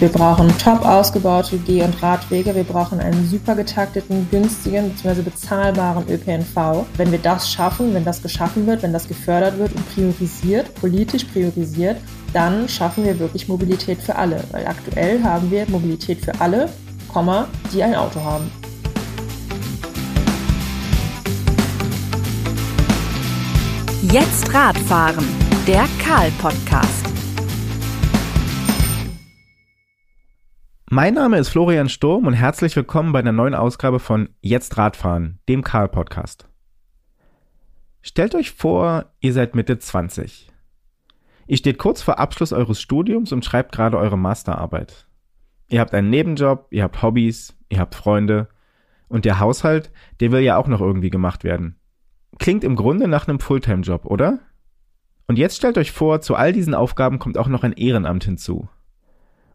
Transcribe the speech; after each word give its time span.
Wir 0.00 0.08
brauchen 0.08 0.48
top 0.58 0.84
ausgebaute 0.84 1.56
Geh- 1.58 1.82
und 1.82 2.02
Radwege. 2.02 2.54
Wir 2.54 2.64
brauchen 2.64 2.98
einen 2.98 3.28
super 3.28 3.54
getakteten, 3.54 4.26
günstigen 4.28 4.90
bzw. 4.90 5.22
bezahlbaren 5.22 6.04
ÖPNV. 6.08 6.84
Wenn 6.96 7.12
wir 7.12 7.20
das 7.20 7.50
schaffen, 7.50 7.94
wenn 7.94 8.04
das 8.04 8.20
geschaffen 8.20 8.66
wird, 8.66 8.82
wenn 8.82 8.92
das 8.92 9.06
gefördert 9.06 9.56
wird 9.56 9.72
und 9.72 9.94
priorisiert, 9.94 10.74
politisch 10.74 11.24
priorisiert, 11.24 11.98
dann 12.32 12.68
schaffen 12.68 13.04
wir 13.04 13.18
wirklich 13.20 13.46
Mobilität 13.46 14.02
für 14.02 14.16
alle. 14.16 14.42
Weil 14.50 14.66
aktuell 14.66 15.22
haben 15.22 15.50
wir 15.50 15.64
Mobilität 15.70 16.24
für 16.24 16.38
alle, 16.40 16.68
die 17.72 17.82
ein 17.82 17.94
Auto 17.94 18.20
haben. 18.20 18.50
Jetzt 24.10 24.52
Radfahren, 24.52 25.24
der 25.68 25.86
Karl-Podcast. 26.04 27.03
Mein 30.90 31.14
Name 31.14 31.38
ist 31.38 31.48
Florian 31.48 31.88
Sturm 31.88 32.26
und 32.26 32.34
herzlich 32.34 32.76
willkommen 32.76 33.12
bei 33.12 33.18
einer 33.18 33.32
neuen 33.32 33.54
Ausgabe 33.54 33.98
von 33.98 34.28
Jetzt 34.42 34.76
Radfahren, 34.76 35.38
dem 35.48 35.64
Karl-Podcast. 35.64 36.46
Stellt 38.02 38.34
euch 38.34 38.50
vor, 38.50 39.06
ihr 39.20 39.32
seid 39.32 39.54
Mitte 39.54 39.78
20. 39.78 40.52
Ihr 41.46 41.56
steht 41.56 41.78
kurz 41.78 42.02
vor 42.02 42.18
Abschluss 42.18 42.52
eures 42.52 42.82
Studiums 42.82 43.32
und 43.32 43.46
schreibt 43.46 43.72
gerade 43.72 43.96
eure 43.96 44.18
Masterarbeit. 44.18 45.08
Ihr 45.68 45.80
habt 45.80 45.94
einen 45.94 46.10
Nebenjob, 46.10 46.66
ihr 46.70 46.82
habt 46.82 47.02
Hobbys, 47.02 47.56
ihr 47.70 47.78
habt 47.78 47.94
Freunde 47.94 48.48
und 49.08 49.24
der 49.24 49.40
Haushalt, 49.40 49.90
der 50.20 50.32
will 50.32 50.42
ja 50.42 50.58
auch 50.58 50.68
noch 50.68 50.82
irgendwie 50.82 51.10
gemacht 51.10 51.44
werden. 51.44 51.76
Klingt 52.38 52.62
im 52.62 52.76
Grunde 52.76 53.08
nach 53.08 53.26
einem 53.26 53.40
Fulltime-Job, 53.40 54.04
oder? 54.04 54.40
Und 55.28 55.38
jetzt 55.38 55.56
stellt 55.56 55.78
euch 55.78 55.92
vor, 55.92 56.20
zu 56.20 56.34
all 56.34 56.52
diesen 56.52 56.74
Aufgaben 56.74 57.18
kommt 57.18 57.38
auch 57.38 57.48
noch 57.48 57.62
ein 57.62 57.72
Ehrenamt 57.72 58.24
hinzu. 58.24 58.68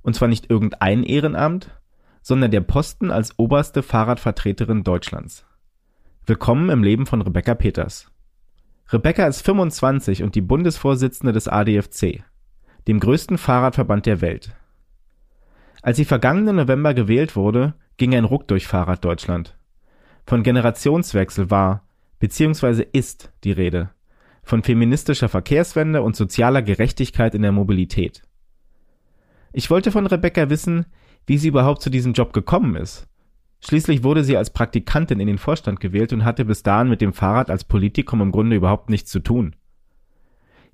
Und 0.10 0.16
zwar 0.16 0.28
nicht 0.28 0.50
irgendein 0.50 1.04
Ehrenamt, 1.04 1.70
sondern 2.24 2.50
der 2.50 2.62
Posten 2.62 3.12
als 3.12 3.38
oberste 3.38 3.84
Fahrradvertreterin 3.84 4.84
Deutschlands. 4.84 5.46
Willkommen 6.26 6.72
im 6.72 6.82
Leben 6.82 7.06
von 7.06 7.22
Rebecca 7.22 7.54
Peters. 7.54 8.12
Rebecca 8.92 9.28
ist 9.28 9.44
25 9.44 10.24
und 10.24 10.34
die 10.34 10.42
Bundesvorsitzende 10.42 11.32
des 11.32 11.48
ADFC, 11.48 12.24
dem 12.88 13.00
größten 13.00 13.38
Fahrradverband 13.38 14.08
der 14.08 14.20
Welt. 14.22 14.56
Als 15.84 15.98
sie 15.98 16.06
vergangenen 16.06 16.56
November 16.56 16.96
gewählt 16.96 17.36
wurde, 17.36 17.76
ging 17.98 18.16
ein 18.16 18.26
Ruck 18.26 18.48
durch 18.48 18.66
Fahrraddeutschland. 18.66 19.60
Von 20.26 20.42
Generationswechsel 20.42 21.52
war 21.52 21.84
bzw. 22.18 22.84
ist 22.94 23.32
die 23.44 23.52
Rede, 23.52 23.92
von 24.42 24.64
feministischer 24.64 25.30
Verkehrswende 25.30 26.02
und 26.02 26.16
sozialer 26.16 26.64
Gerechtigkeit 26.64 27.36
in 27.36 27.44
der 27.44 27.52
Mobilität. 27.52 28.24
Ich 29.52 29.70
wollte 29.70 29.92
von 29.92 30.06
Rebecca 30.06 30.50
wissen, 30.50 30.86
wie 31.26 31.38
sie 31.38 31.48
überhaupt 31.48 31.82
zu 31.82 31.90
diesem 31.90 32.14
Job 32.14 32.34
gekommen 32.34 32.76
ist. 32.76 33.08
Schließlich 33.62 34.04
wurde 34.04 34.24
sie 34.24 34.38
als 34.38 34.52
Praktikantin 34.52 35.20
in 35.20 35.28
den 35.28 35.38
Vorstand 35.38 35.80
gewählt 35.80 36.14
und 36.14 36.24
hatte 36.24 36.46
bis 36.46 36.64
dahin 36.64 36.90
mit 36.90 37.02
dem 37.02 37.14
Fahrrad 37.14 37.50
als 37.50 37.66
Politikum 37.66 38.22
im 38.22 38.32
Grunde 38.32 38.56
überhaupt 38.56 38.90
nichts 38.90 39.12
zu 39.12 39.20
tun. 39.20 39.56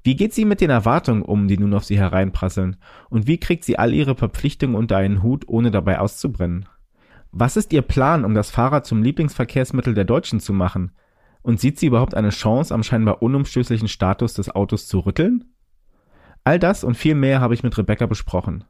Wie 0.03 0.15
geht 0.15 0.35
sie 0.35 0.45
mit 0.45 0.61
den 0.61 0.69
Erwartungen 0.69 1.23
um, 1.23 1.47
die 1.47 1.57
nun 1.57 1.73
auf 1.73 1.83
sie 1.83 1.97
hereinprasseln? 1.97 2.77
Und 3.09 3.25
wie 3.25 3.39
kriegt 3.39 3.63
sie 3.63 3.79
all 3.79 3.91
ihre 3.91 4.15
Verpflichtungen 4.15 4.75
unter 4.75 4.97
einen 4.97 5.23
Hut, 5.23 5.47
ohne 5.47 5.71
dabei 5.71 5.99
auszubrennen? 5.99 6.67
Was 7.31 7.57
ist 7.57 7.73
ihr 7.73 7.81
Plan, 7.81 8.23
um 8.23 8.35
das 8.35 8.51
Fahrrad 8.51 8.85
zum 8.85 9.01
Lieblingsverkehrsmittel 9.01 9.95
der 9.95 10.05
Deutschen 10.05 10.39
zu 10.39 10.53
machen? 10.53 10.91
Und 11.41 11.59
sieht 11.59 11.79
sie 11.79 11.87
überhaupt 11.87 12.13
eine 12.13 12.29
Chance, 12.29 12.73
am 12.73 12.83
scheinbar 12.83 13.23
unumstößlichen 13.23 13.87
Status 13.87 14.35
des 14.35 14.53
Autos 14.53 14.87
zu 14.87 14.99
rütteln? 14.99 15.45
All 16.47 16.59
das 16.59 16.83
und 16.83 16.95
viel 16.95 17.15
mehr 17.15 17.41
habe 17.41 17.55
ich 17.55 17.63
mit 17.63 17.75
Rebecca 17.75 18.05
besprochen. 18.05 18.65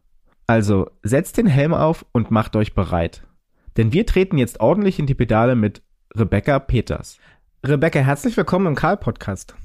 Also 0.48 0.90
setzt 1.04 1.38
den 1.38 1.46
Helm 1.46 1.74
auf 1.74 2.06
und 2.14 2.32
macht 2.32 2.56
euch 2.56 2.74
bereit. 2.74 3.28
Denn 3.76 3.92
wir 3.92 4.06
treten 4.06 4.38
jetzt 4.38 4.62
ordentlich 4.62 4.98
in 4.98 5.08
die 5.08 5.14
Pedale 5.14 5.56
mit 5.56 5.84
Rebecca 6.16 6.60
Peters. 6.60 7.18
Rebecca, 7.66 8.00
herzlich 8.00 8.38
willkommen 8.38 8.68
im 8.68 8.76
Karl-Podcast. 8.76 9.56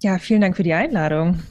Ja, 0.00 0.16
vielen 0.16 0.40
Dank 0.40 0.56
für 0.56 0.62
die 0.62 0.72
Einladung. 0.72 1.42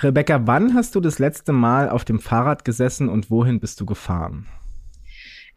Rebecca, 0.00 0.46
wann 0.46 0.74
hast 0.74 0.94
du 0.94 1.00
das 1.00 1.18
letzte 1.18 1.52
Mal 1.52 1.88
auf 1.88 2.04
dem 2.04 2.20
Fahrrad 2.20 2.64
gesessen 2.64 3.08
und 3.08 3.28
wohin 3.28 3.58
bist 3.58 3.80
du 3.80 3.86
gefahren? 3.86 4.46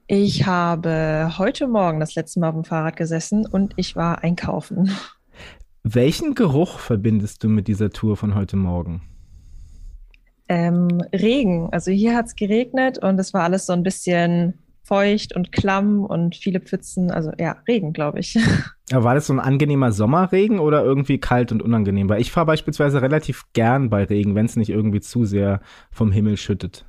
Ich 0.08 0.48
habe 0.48 1.36
heute 1.38 1.68
Morgen 1.68 2.00
das 2.00 2.16
letzte 2.16 2.40
Mal 2.40 2.50
auf 2.50 2.56
dem 2.56 2.64
Fahrrad 2.64 2.96
gesessen 2.96 3.46
und 3.46 3.76
ich 3.76 3.96
war 3.96 4.24
einkaufen. 4.24 4.90
Welchen 5.84 6.34
Geruch 6.34 6.80
verbindest 6.80 7.44
du 7.44 7.50
mit 7.50 7.68
dieser 7.68 7.92
Tour 7.92 8.18
von 8.18 8.34
heute 8.34 8.58
Morgen? 8.58 9.04
Ähm, 10.50 10.88
Regen. 11.14 11.70
Also 11.72 11.92
hier 11.92 12.16
hat 12.16 12.26
es 12.26 12.36
geregnet 12.36 12.98
und 12.98 13.20
es 13.20 13.34
war 13.34 13.44
alles 13.44 13.68
so 13.68 13.74
ein 13.74 13.84
bisschen 13.84 14.56
feucht 14.90 15.36
und 15.36 15.52
klamm 15.52 16.04
und 16.04 16.36
viele 16.36 16.60
Pfützen. 16.60 17.12
Also 17.12 17.32
ja, 17.38 17.58
Regen, 17.68 17.94
glaube 17.94 18.20
ich. 18.20 18.38
Aber 18.92 19.04
war 19.04 19.14
das 19.14 19.28
so 19.28 19.34
ein 19.34 19.40
angenehmer 19.40 19.92
Sommerregen 19.92 20.60
oder 20.60 20.84
irgendwie 20.84 21.20
kalt 21.20 21.52
und 21.52 21.62
unangenehm? 21.62 22.10
Weil 22.10 22.22
ich 22.22 22.32
fahre 22.32 22.48
beispielsweise 22.48 23.02
relativ 23.04 23.44
gern 23.54 23.92
bei 23.92 24.04
Regen, 24.04 24.34
wenn 24.34 24.48
es 24.48 24.56
nicht 24.56 24.72
irgendwie 24.72 25.00
zu 25.00 25.26
sehr 25.26 25.62
vom 25.92 26.12
Himmel 26.12 26.38
schüttet. 26.38 26.89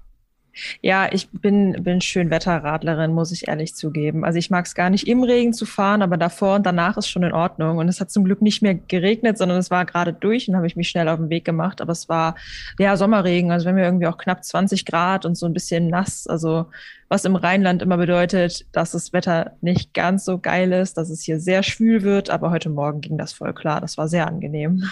Ja, 0.82 1.08
ich 1.12 1.28
bin, 1.30 1.82
bin 1.82 2.00
Schönwetterradlerin, 2.00 3.12
muss 3.12 3.32
ich 3.32 3.48
ehrlich 3.48 3.74
zugeben. 3.74 4.24
Also 4.24 4.38
ich 4.38 4.50
mag 4.50 4.66
es 4.66 4.74
gar 4.74 4.90
nicht 4.90 5.06
im 5.06 5.22
Regen 5.22 5.52
zu 5.52 5.66
fahren, 5.66 6.02
aber 6.02 6.16
davor 6.16 6.56
und 6.56 6.66
danach 6.66 6.96
ist 6.96 7.08
schon 7.08 7.22
in 7.22 7.32
Ordnung. 7.32 7.78
Und 7.78 7.88
es 7.88 8.00
hat 8.00 8.10
zum 8.10 8.24
Glück 8.24 8.42
nicht 8.42 8.62
mehr 8.62 8.74
geregnet, 8.74 9.38
sondern 9.38 9.58
es 9.58 9.70
war 9.70 9.84
gerade 9.84 10.12
durch 10.12 10.48
und 10.48 10.56
habe 10.56 10.66
ich 10.66 10.76
mich 10.76 10.88
schnell 10.88 11.08
auf 11.08 11.18
den 11.18 11.30
Weg 11.30 11.44
gemacht. 11.44 11.80
Aber 11.80 11.92
es 11.92 12.08
war 12.08 12.36
ja 12.78 12.96
Sommerregen, 12.96 13.50
also 13.50 13.66
wenn 13.66 13.76
wir 13.76 13.84
irgendwie 13.84 14.06
auch 14.06 14.18
knapp 14.18 14.44
20 14.44 14.84
Grad 14.84 15.24
und 15.24 15.36
so 15.36 15.46
ein 15.46 15.52
bisschen 15.52 15.88
nass. 15.88 16.26
Also 16.26 16.66
was 17.08 17.24
im 17.24 17.36
Rheinland 17.36 17.82
immer 17.82 17.96
bedeutet, 17.96 18.66
dass 18.72 18.92
das 18.92 19.12
Wetter 19.12 19.52
nicht 19.60 19.94
ganz 19.94 20.24
so 20.24 20.38
geil 20.38 20.72
ist, 20.72 20.96
dass 20.96 21.10
es 21.10 21.22
hier 21.22 21.40
sehr 21.40 21.62
schwül 21.62 22.02
wird. 22.02 22.30
Aber 22.30 22.50
heute 22.50 22.70
Morgen 22.70 23.00
ging 23.00 23.18
das 23.18 23.32
voll 23.32 23.52
klar. 23.52 23.80
Das 23.80 23.98
war 23.98 24.08
sehr 24.08 24.26
angenehm. 24.26 24.84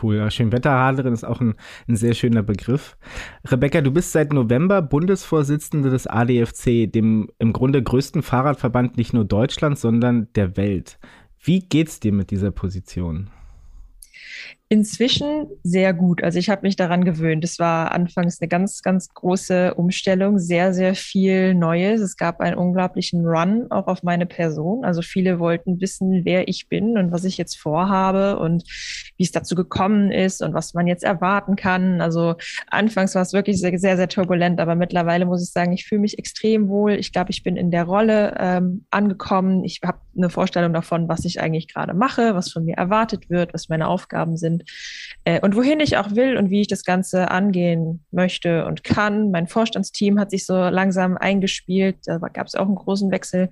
Cool, 0.00 0.16
ja, 0.16 0.30
Schönwetterradlerin 0.30 1.12
ist 1.12 1.24
auch 1.24 1.40
ein, 1.40 1.54
ein, 1.88 1.96
sehr 1.96 2.14
schöner 2.14 2.42
Begriff. 2.42 2.96
Rebecca, 3.46 3.80
du 3.80 3.90
bist 3.90 4.12
seit 4.12 4.32
November 4.32 4.82
Bundesvorsitzende 4.82 5.90
des 5.90 6.06
ADFC, 6.06 6.90
dem 6.90 7.28
im 7.38 7.52
Grunde 7.52 7.82
größten 7.82 8.22
Fahrradverband 8.22 8.96
nicht 8.96 9.12
nur 9.12 9.24
Deutschlands, 9.24 9.80
sondern 9.80 10.28
der 10.34 10.56
Welt. 10.56 10.98
Wie 11.40 11.60
geht's 11.60 12.00
dir 12.00 12.12
mit 12.12 12.30
dieser 12.30 12.50
Position? 12.50 13.30
Inzwischen 14.68 15.46
sehr 15.62 15.94
gut. 15.94 16.24
Also 16.24 16.40
ich 16.40 16.50
habe 16.50 16.62
mich 16.62 16.74
daran 16.74 17.04
gewöhnt. 17.04 17.44
Es 17.44 17.60
war 17.60 17.92
anfangs 17.92 18.40
eine 18.40 18.48
ganz, 18.48 18.82
ganz 18.82 19.14
große 19.14 19.74
Umstellung, 19.74 20.40
sehr, 20.40 20.74
sehr 20.74 20.96
viel 20.96 21.54
Neues. 21.54 22.00
Es 22.00 22.16
gab 22.16 22.40
einen 22.40 22.56
unglaublichen 22.56 23.24
Run 23.24 23.70
auch 23.70 23.86
auf 23.86 24.02
meine 24.02 24.26
Person. 24.26 24.84
Also 24.84 25.02
viele 25.02 25.38
wollten 25.38 25.80
wissen, 25.80 26.24
wer 26.24 26.48
ich 26.48 26.68
bin 26.68 26.98
und 26.98 27.12
was 27.12 27.22
ich 27.22 27.38
jetzt 27.38 27.56
vorhabe 27.56 28.40
und 28.40 28.64
wie 29.16 29.22
es 29.22 29.30
dazu 29.30 29.54
gekommen 29.54 30.10
ist 30.10 30.42
und 30.42 30.52
was 30.52 30.74
man 30.74 30.88
jetzt 30.88 31.04
erwarten 31.04 31.54
kann. 31.54 32.00
Also 32.00 32.34
anfangs 32.68 33.14
war 33.14 33.22
es 33.22 33.32
wirklich 33.32 33.60
sehr, 33.60 33.78
sehr, 33.78 33.96
sehr 33.96 34.08
turbulent, 34.08 34.58
aber 34.58 34.74
mittlerweile 34.74 35.26
muss 35.26 35.44
ich 35.44 35.52
sagen, 35.52 35.74
ich 35.74 35.86
fühle 35.86 36.00
mich 36.00 36.18
extrem 36.18 36.66
wohl. 36.66 36.94
Ich 36.94 37.12
glaube, 37.12 37.30
ich 37.30 37.44
bin 37.44 37.56
in 37.56 37.70
der 37.70 37.84
Rolle 37.84 38.34
ähm, 38.40 38.84
angekommen. 38.90 39.62
Ich 39.62 39.80
habe 39.84 40.00
eine 40.16 40.28
Vorstellung 40.28 40.72
davon, 40.72 41.08
was 41.08 41.24
ich 41.24 41.40
eigentlich 41.40 41.72
gerade 41.72 41.94
mache, 41.94 42.34
was 42.34 42.50
von 42.50 42.64
mir 42.64 42.76
erwartet 42.76 43.30
wird, 43.30 43.54
was 43.54 43.68
meine 43.68 43.86
Aufgaben 43.86 44.36
sind 44.36 44.55
äh, 45.24 45.40
und 45.40 45.56
wohin 45.56 45.80
ich 45.80 45.96
auch 45.96 46.14
will 46.14 46.36
und 46.36 46.50
wie 46.50 46.60
ich 46.60 46.68
das 46.68 46.84
Ganze 46.84 47.30
angehen 47.30 48.04
möchte 48.10 48.64
und 48.66 48.84
kann. 48.84 49.30
Mein 49.30 49.46
Vorstandsteam 49.46 50.18
hat 50.18 50.30
sich 50.30 50.46
so 50.46 50.54
langsam 50.54 51.16
eingespielt, 51.16 51.96
da 52.04 52.18
gab 52.18 52.46
es 52.46 52.54
auch 52.54 52.66
einen 52.66 52.76
großen 52.76 53.10
Wechsel. 53.10 53.48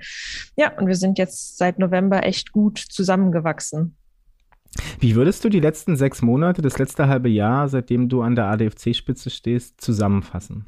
Ja, 0.56 0.76
und 0.78 0.86
wir 0.86 0.96
sind 0.96 1.18
jetzt 1.18 1.58
seit 1.58 1.78
November 1.78 2.24
echt 2.24 2.52
gut 2.52 2.78
zusammengewachsen. 2.78 3.96
Wie 4.98 5.14
würdest 5.14 5.44
du 5.44 5.48
die 5.48 5.60
letzten 5.60 5.96
sechs 5.96 6.22
Monate, 6.22 6.62
das 6.62 6.78
letzte 6.78 7.06
halbe 7.06 7.28
Jahr, 7.28 7.68
seitdem 7.68 8.08
du 8.08 8.22
an 8.22 8.34
der 8.34 8.46
ADFC-Spitze 8.46 9.30
stehst, 9.30 9.80
zusammenfassen? 9.80 10.66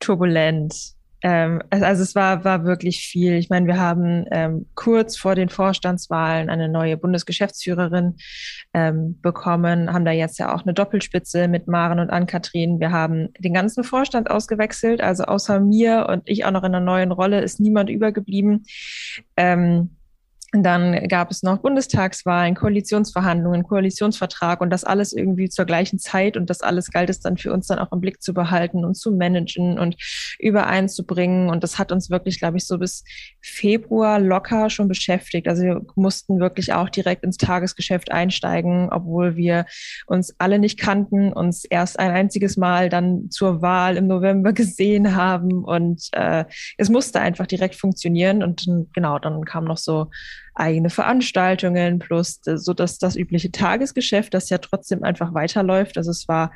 Turbulent, 0.00 0.94
ähm, 1.22 1.62
also 1.70 2.02
es 2.02 2.14
war, 2.14 2.44
war 2.44 2.64
wirklich 2.64 3.00
viel. 3.00 3.34
Ich 3.34 3.50
meine, 3.50 3.66
wir 3.66 3.78
haben 3.78 4.24
ähm, 4.30 4.66
kurz 4.74 5.16
vor 5.16 5.34
den 5.34 5.48
Vorstandswahlen 5.48 6.48
eine 6.48 6.68
neue 6.68 6.96
Bundesgeschäftsführerin 6.96 8.16
ähm, 8.72 9.20
bekommen, 9.20 9.92
haben 9.92 10.04
da 10.04 10.12
jetzt 10.12 10.38
ja 10.38 10.54
auch 10.54 10.62
eine 10.62 10.74
Doppelspitze 10.74 11.48
mit 11.48 11.66
Maren 11.66 11.98
und 11.98 12.10
Ann-Kathrin. 12.10 12.78
Wir 12.78 12.92
haben 12.92 13.28
den 13.38 13.54
ganzen 13.54 13.82
Vorstand 13.82 14.30
ausgewechselt, 14.30 15.00
also 15.00 15.24
außer 15.24 15.60
mir 15.60 16.06
und 16.08 16.22
ich 16.26 16.44
auch 16.44 16.52
noch 16.52 16.64
in 16.64 16.74
einer 16.74 16.84
neuen 16.84 17.12
Rolle 17.12 17.40
ist 17.40 17.58
niemand 17.58 17.90
übergeblieben. 17.90 18.64
Ähm, 19.36 19.97
Dann 20.52 21.06
gab 21.08 21.30
es 21.30 21.42
noch 21.42 21.58
Bundestagswahlen, 21.58 22.54
Koalitionsverhandlungen, 22.54 23.64
Koalitionsvertrag 23.64 24.62
und 24.62 24.70
das 24.70 24.82
alles 24.82 25.12
irgendwie 25.12 25.50
zur 25.50 25.66
gleichen 25.66 25.98
Zeit. 25.98 26.38
Und 26.38 26.48
das 26.48 26.62
alles 26.62 26.90
galt 26.90 27.10
es 27.10 27.20
dann 27.20 27.36
für 27.36 27.52
uns 27.52 27.66
dann 27.66 27.78
auch 27.78 27.92
im 27.92 28.00
Blick 28.00 28.22
zu 28.22 28.32
behalten 28.32 28.82
und 28.82 28.94
zu 28.94 29.12
managen 29.12 29.78
und 29.78 29.96
übereinzubringen. 30.38 31.50
Und 31.50 31.64
das 31.64 31.78
hat 31.78 31.92
uns 31.92 32.08
wirklich, 32.08 32.38
glaube 32.38 32.56
ich, 32.56 32.66
so 32.66 32.78
bis 32.78 33.04
Februar 33.42 34.18
locker 34.18 34.70
schon 34.70 34.88
beschäftigt. 34.88 35.48
Also 35.48 35.64
wir 35.64 35.82
mussten 35.96 36.40
wirklich 36.40 36.72
auch 36.72 36.88
direkt 36.88 37.24
ins 37.24 37.36
Tagesgeschäft 37.36 38.10
einsteigen, 38.10 38.88
obwohl 38.90 39.36
wir 39.36 39.66
uns 40.06 40.34
alle 40.38 40.58
nicht 40.58 40.80
kannten, 40.80 41.30
uns 41.30 41.66
erst 41.66 41.98
ein 41.98 42.10
einziges 42.10 42.56
Mal 42.56 42.88
dann 42.88 43.30
zur 43.30 43.60
Wahl 43.60 43.98
im 43.98 44.06
November 44.06 44.52
gesehen 44.54 45.14
haben. 45.14 45.62
Und 45.62 46.08
äh, 46.12 46.46
es 46.78 46.88
musste 46.88 47.20
einfach 47.20 47.46
direkt 47.46 47.74
funktionieren. 47.74 48.42
Und 48.42 48.66
genau, 48.94 49.18
dann 49.18 49.44
kam 49.44 49.64
noch 49.64 49.76
so 49.76 50.06
eigene 50.58 50.90
Veranstaltungen 50.90 51.98
plus 51.98 52.40
so 52.42 52.74
dass 52.74 52.98
das 52.98 53.16
übliche 53.16 53.52
Tagesgeschäft, 53.52 54.34
das 54.34 54.50
ja 54.50 54.58
trotzdem 54.58 55.02
einfach 55.04 55.34
weiterläuft. 55.34 55.96
Also 55.96 56.10
es 56.10 56.28
war, 56.28 56.52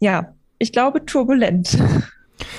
ja, 0.00 0.34
ich 0.58 0.72
glaube, 0.72 1.04
turbulent. 1.04 1.78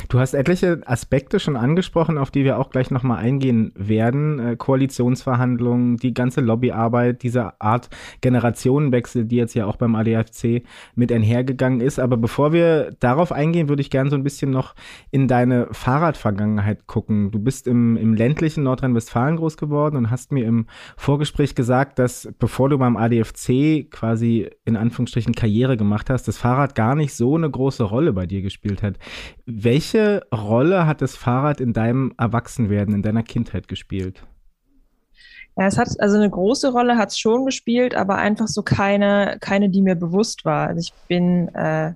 Du 0.09 0.19
hast 0.19 0.33
etliche 0.33 0.81
Aspekte 0.85 1.39
schon 1.39 1.55
angesprochen, 1.55 2.17
auf 2.17 2.31
die 2.31 2.43
wir 2.43 2.57
auch 2.57 2.69
gleich 2.69 2.91
nochmal 2.91 3.19
eingehen 3.19 3.71
werden. 3.75 4.39
Äh, 4.39 4.55
Koalitionsverhandlungen, 4.55 5.97
die 5.97 6.13
ganze 6.13 6.41
Lobbyarbeit, 6.41 7.23
diese 7.23 7.59
Art 7.61 7.89
Generationenwechsel, 8.21 9.25
die 9.25 9.35
jetzt 9.35 9.53
ja 9.53 9.65
auch 9.65 9.75
beim 9.75 9.95
ADFC 9.95 10.63
mit 10.95 11.11
einhergegangen 11.11 11.81
ist. 11.81 11.99
Aber 11.99 12.17
bevor 12.17 12.53
wir 12.53 12.91
darauf 12.99 13.31
eingehen, 13.31 13.69
würde 13.69 13.81
ich 13.81 13.89
gerne 13.89 14.09
so 14.09 14.15
ein 14.15 14.23
bisschen 14.23 14.51
noch 14.51 14.75
in 15.11 15.27
deine 15.27 15.67
Fahrradvergangenheit 15.71 16.87
gucken. 16.87 17.31
Du 17.31 17.39
bist 17.39 17.67
im, 17.67 17.97
im 17.97 18.13
ländlichen 18.13 18.63
Nordrhein-Westfalen 18.63 19.37
groß 19.37 19.57
geworden 19.57 19.95
und 19.95 20.09
hast 20.11 20.31
mir 20.31 20.45
im 20.45 20.67
Vorgespräch 20.97 21.55
gesagt, 21.55 21.99
dass 21.99 22.29
bevor 22.39 22.69
du 22.69 22.77
beim 22.77 22.97
ADFC 22.97 23.89
quasi 23.89 24.49
in 24.65 24.75
Anführungsstrichen 24.75 25.33
Karriere 25.33 25.77
gemacht 25.77 26.09
hast, 26.09 26.27
das 26.27 26.37
Fahrrad 26.37 26.75
gar 26.75 26.95
nicht 26.95 27.13
so 27.13 27.35
eine 27.35 27.49
große 27.49 27.83
Rolle 27.83 28.13
bei 28.13 28.25
dir 28.25 28.41
gespielt 28.41 28.83
hat. 28.83 28.97
Welche 29.69 30.25
Rolle 30.33 30.87
hat 30.87 30.99
das 31.03 31.15
Fahrrad 31.15 31.61
in 31.61 31.73
deinem 31.73 32.11
Erwachsenwerden, 32.17 32.95
in 32.95 33.03
deiner 33.03 33.21
Kindheit 33.21 33.67
gespielt? 33.67 34.23
Ja, 35.55 35.67
es 35.67 35.77
hat 35.77 35.89
also 35.99 36.15
eine 36.15 36.27
große 36.27 36.71
Rolle 36.71 36.97
hat 36.97 37.09
es 37.09 37.19
schon 37.19 37.45
gespielt, 37.45 37.93
aber 37.93 38.15
einfach 38.15 38.47
so 38.47 38.63
keine, 38.63 39.37
keine, 39.39 39.69
die 39.69 39.83
mir 39.83 39.93
bewusst 39.93 40.43
war. 40.43 40.69
Also 40.69 40.79
ich 40.79 41.07
bin 41.07 41.49
äh, 41.49 41.93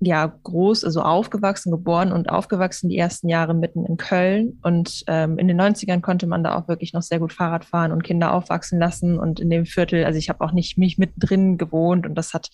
ja 0.00 0.32
groß, 0.44 0.84
also 0.84 1.02
aufgewachsen, 1.02 1.70
geboren 1.70 2.10
und 2.10 2.30
aufgewachsen 2.30 2.88
die 2.88 2.96
ersten 2.96 3.28
Jahre 3.28 3.52
mitten 3.52 3.84
in 3.84 3.98
Köln. 3.98 4.58
Und 4.62 5.04
ähm, 5.06 5.38
in 5.38 5.46
den 5.46 5.60
90ern 5.60 6.00
konnte 6.00 6.26
man 6.26 6.42
da 6.42 6.56
auch 6.56 6.68
wirklich 6.68 6.94
noch 6.94 7.02
sehr 7.02 7.18
gut 7.18 7.34
Fahrrad 7.34 7.66
fahren 7.66 7.92
und 7.92 8.02
Kinder 8.02 8.32
aufwachsen 8.32 8.78
lassen. 8.78 9.18
Und 9.18 9.40
in 9.40 9.50
dem 9.50 9.66
Viertel, 9.66 10.06
also 10.06 10.18
ich 10.18 10.30
habe 10.30 10.42
auch 10.42 10.52
nicht 10.52 10.78
mich 10.78 10.96
mittendrin 10.96 11.58
gewohnt 11.58 12.06
und 12.06 12.14
das 12.14 12.32
hat, 12.32 12.48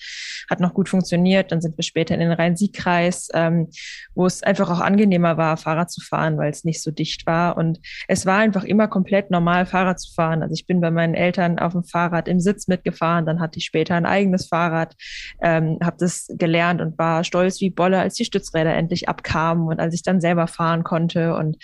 hat 0.51 0.59
noch 0.59 0.75
gut 0.75 0.89
funktioniert. 0.89 1.53
Dann 1.53 1.61
sind 1.61 1.79
wir 1.79 1.85
später 1.85 2.15
in 2.15 2.21
den 2.21 2.33
Rhein-Sieg-Kreis, 2.33 3.29
ähm, 3.33 3.69
wo 4.17 4.27
es 4.27 4.43
einfach 4.43 4.69
auch 4.69 4.81
angenehmer 4.81 5.37
war, 5.37 5.57
Fahrrad 5.57 5.91
zu 5.93 6.01
fahren, 6.01 6.39
weil 6.39 6.51
es 6.51 6.65
nicht 6.65 6.83
so 6.83 6.91
dicht 6.91 7.27
war. 7.27 7.57
Und 7.57 7.79
es 8.09 8.27
war 8.27 8.39
einfach 8.39 8.65
immer 8.65 8.89
komplett 8.89 9.31
normal, 9.31 9.67
Fahrrad 9.67 10.01
zu 10.01 10.13
fahren. 10.13 10.43
Also 10.43 10.53
ich 10.53 10.67
bin 10.67 10.81
bei 10.81 10.91
meinen 10.91 11.15
Eltern 11.15 11.61
auf 11.61 11.73
dem 11.73 11.85
Fahrrad 11.85 12.27
im 12.27 12.41
Sitz 12.41 12.67
mitgefahren, 12.67 13.25
dann 13.25 13.39
hatte 13.39 13.61
ich 13.61 13.67
später 13.67 13.95
ein 13.95 14.07
eigenes 14.07 14.49
Fahrrad, 14.49 14.97
ähm, 15.41 15.79
habe 15.81 15.97
das 16.01 16.27
gelernt 16.37 16.81
und 16.81 16.99
war 16.99 17.23
stolz 17.23 17.36
wie 17.43 17.71
Bolle, 17.71 18.01
als 18.01 18.15
die 18.15 18.25
Stützräder 18.25 18.75
endlich 18.75 19.09
abkamen 19.09 19.69
und 19.69 19.81
als 19.81 19.95
ich 19.95 20.03
dann 20.03 20.21
selber 20.21 20.47
fahren 20.47 20.85
konnte. 20.85 21.35
Und 21.35 21.57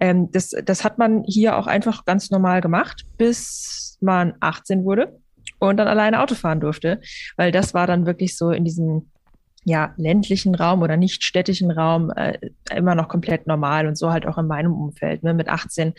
ähm, 0.00 0.30
das, 0.32 0.50
das 0.64 0.84
hat 0.84 0.98
man 0.98 1.24
hier 1.24 1.56
auch 1.56 1.66
einfach 1.66 2.04
ganz 2.04 2.30
normal 2.30 2.60
gemacht, 2.60 3.04
bis 3.18 3.98
man 4.00 4.34
18 4.40 4.84
wurde 4.84 5.18
und 5.58 5.76
dann 5.76 5.88
alleine 5.88 6.20
Auto 6.20 6.34
fahren 6.34 6.60
durfte, 6.60 7.00
weil 7.36 7.52
das 7.52 7.74
war 7.74 7.86
dann 7.86 8.06
wirklich 8.06 8.36
so 8.36 8.50
in 8.50 8.64
diesem 8.64 9.10
ja, 9.64 9.92
ländlichen 9.98 10.54
Raum 10.54 10.80
oder 10.82 10.96
nicht 10.96 11.22
städtischen 11.22 11.70
Raum 11.70 12.10
äh, 12.16 12.38
immer 12.74 12.94
noch 12.94 13.08
komplett 13.08 13.46
normal 13.46 13.86
und 13.86 13.98
so 13.98 14.10
halt 14.10 14.26
auch 14.26 14.38
in 14.38 14.46
meinem 14.46 14.72
Umfeld. 14.72 15.22
Ne? 15.22 15.34
Mit 15.34 15.48
18 15.48 15.92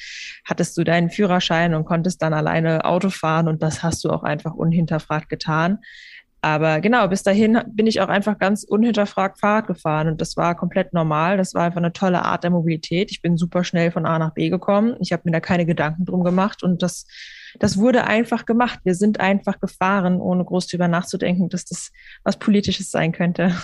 hattest 0.46 0.76
du 0.78 0.84
deinen 0.84 1.12
Führerschein 1.12 1.76
und 1.76 1.86
konntest 1.86 2.22
dann 2.24 2.34
alleine 2.34 2.86
Auto 2.86 3.12
fahren 3.12 3.48
und 3.48 3.62
das 3.62 3.84
hast 3.84 4.04
du 4.04 4.10
auch 4.10 4.24
einfach 4.24 4.56
unhinterfragt 4.56 5.30
getan. 5.30 5.80
Aber 6.44 6.82
genau, 6.82 7.08
bis 7.08 7.22
dahin 7.22 7.60
bin 7.68 7.86
ich 7.86 8.02
auch 8.02 8.08
einfach 8.10 8.40
ganz 8.40 8.64
unhinterfragt 8.64 9.40
Fahrrad 9.40 9.68
gefahren 9.68 10.08
und 10.08 10.22
das 10.22 10.36
war 10.38 10.56
komplett 10.56 10.92
normal. 10.92 11.38
Das 11.38 11.54
war 11.54 11.66
einfach 11.66 11.78
eine 11.78 11.94
tolle 11.94 12.24
Art 12.24 12.44
der 12.44 12.50
Mobilität. 12.50 13.12
Ich 13.12 13.22
bin 13.22 13.38
super 13.38 13.64
schnell 13.64 13.92
von 13.92 14.08
A 14.08 14.18
nach 14.18 14.34
B 14.34 14.50
gekommen. 14.50 14.96
Ich 15.00 15.14
habe 15.14 15.22
mir 15.26 15.32
da 15.32 15.40
keine 15.40 15.68
Gedanken 15.68 16.06
drum 16.06 16.24
gemacht 16.24 16.64
und 16.64 16.82
das, 16.82 17.06
das 17.60 17.78
wurde 17.78 18.06
einfach 18.06 18.48
gemacht. 18.48 18.80
Wir 18.84 18.96
sind 18.96 19.20
einfach 19.20 19.60
gefahren, 19.60 20.20
ohne 20.20 20.44
groß 20.44 20.66
drüber 20.66 20.88
nachzudenken, 20.88 21.50
dass 21.50 21.66
das 21.66 21.92
was 22.24 22.38
Politisches 22.38 22.90
sein 22.90 23.12
könnte. 23.12 23.56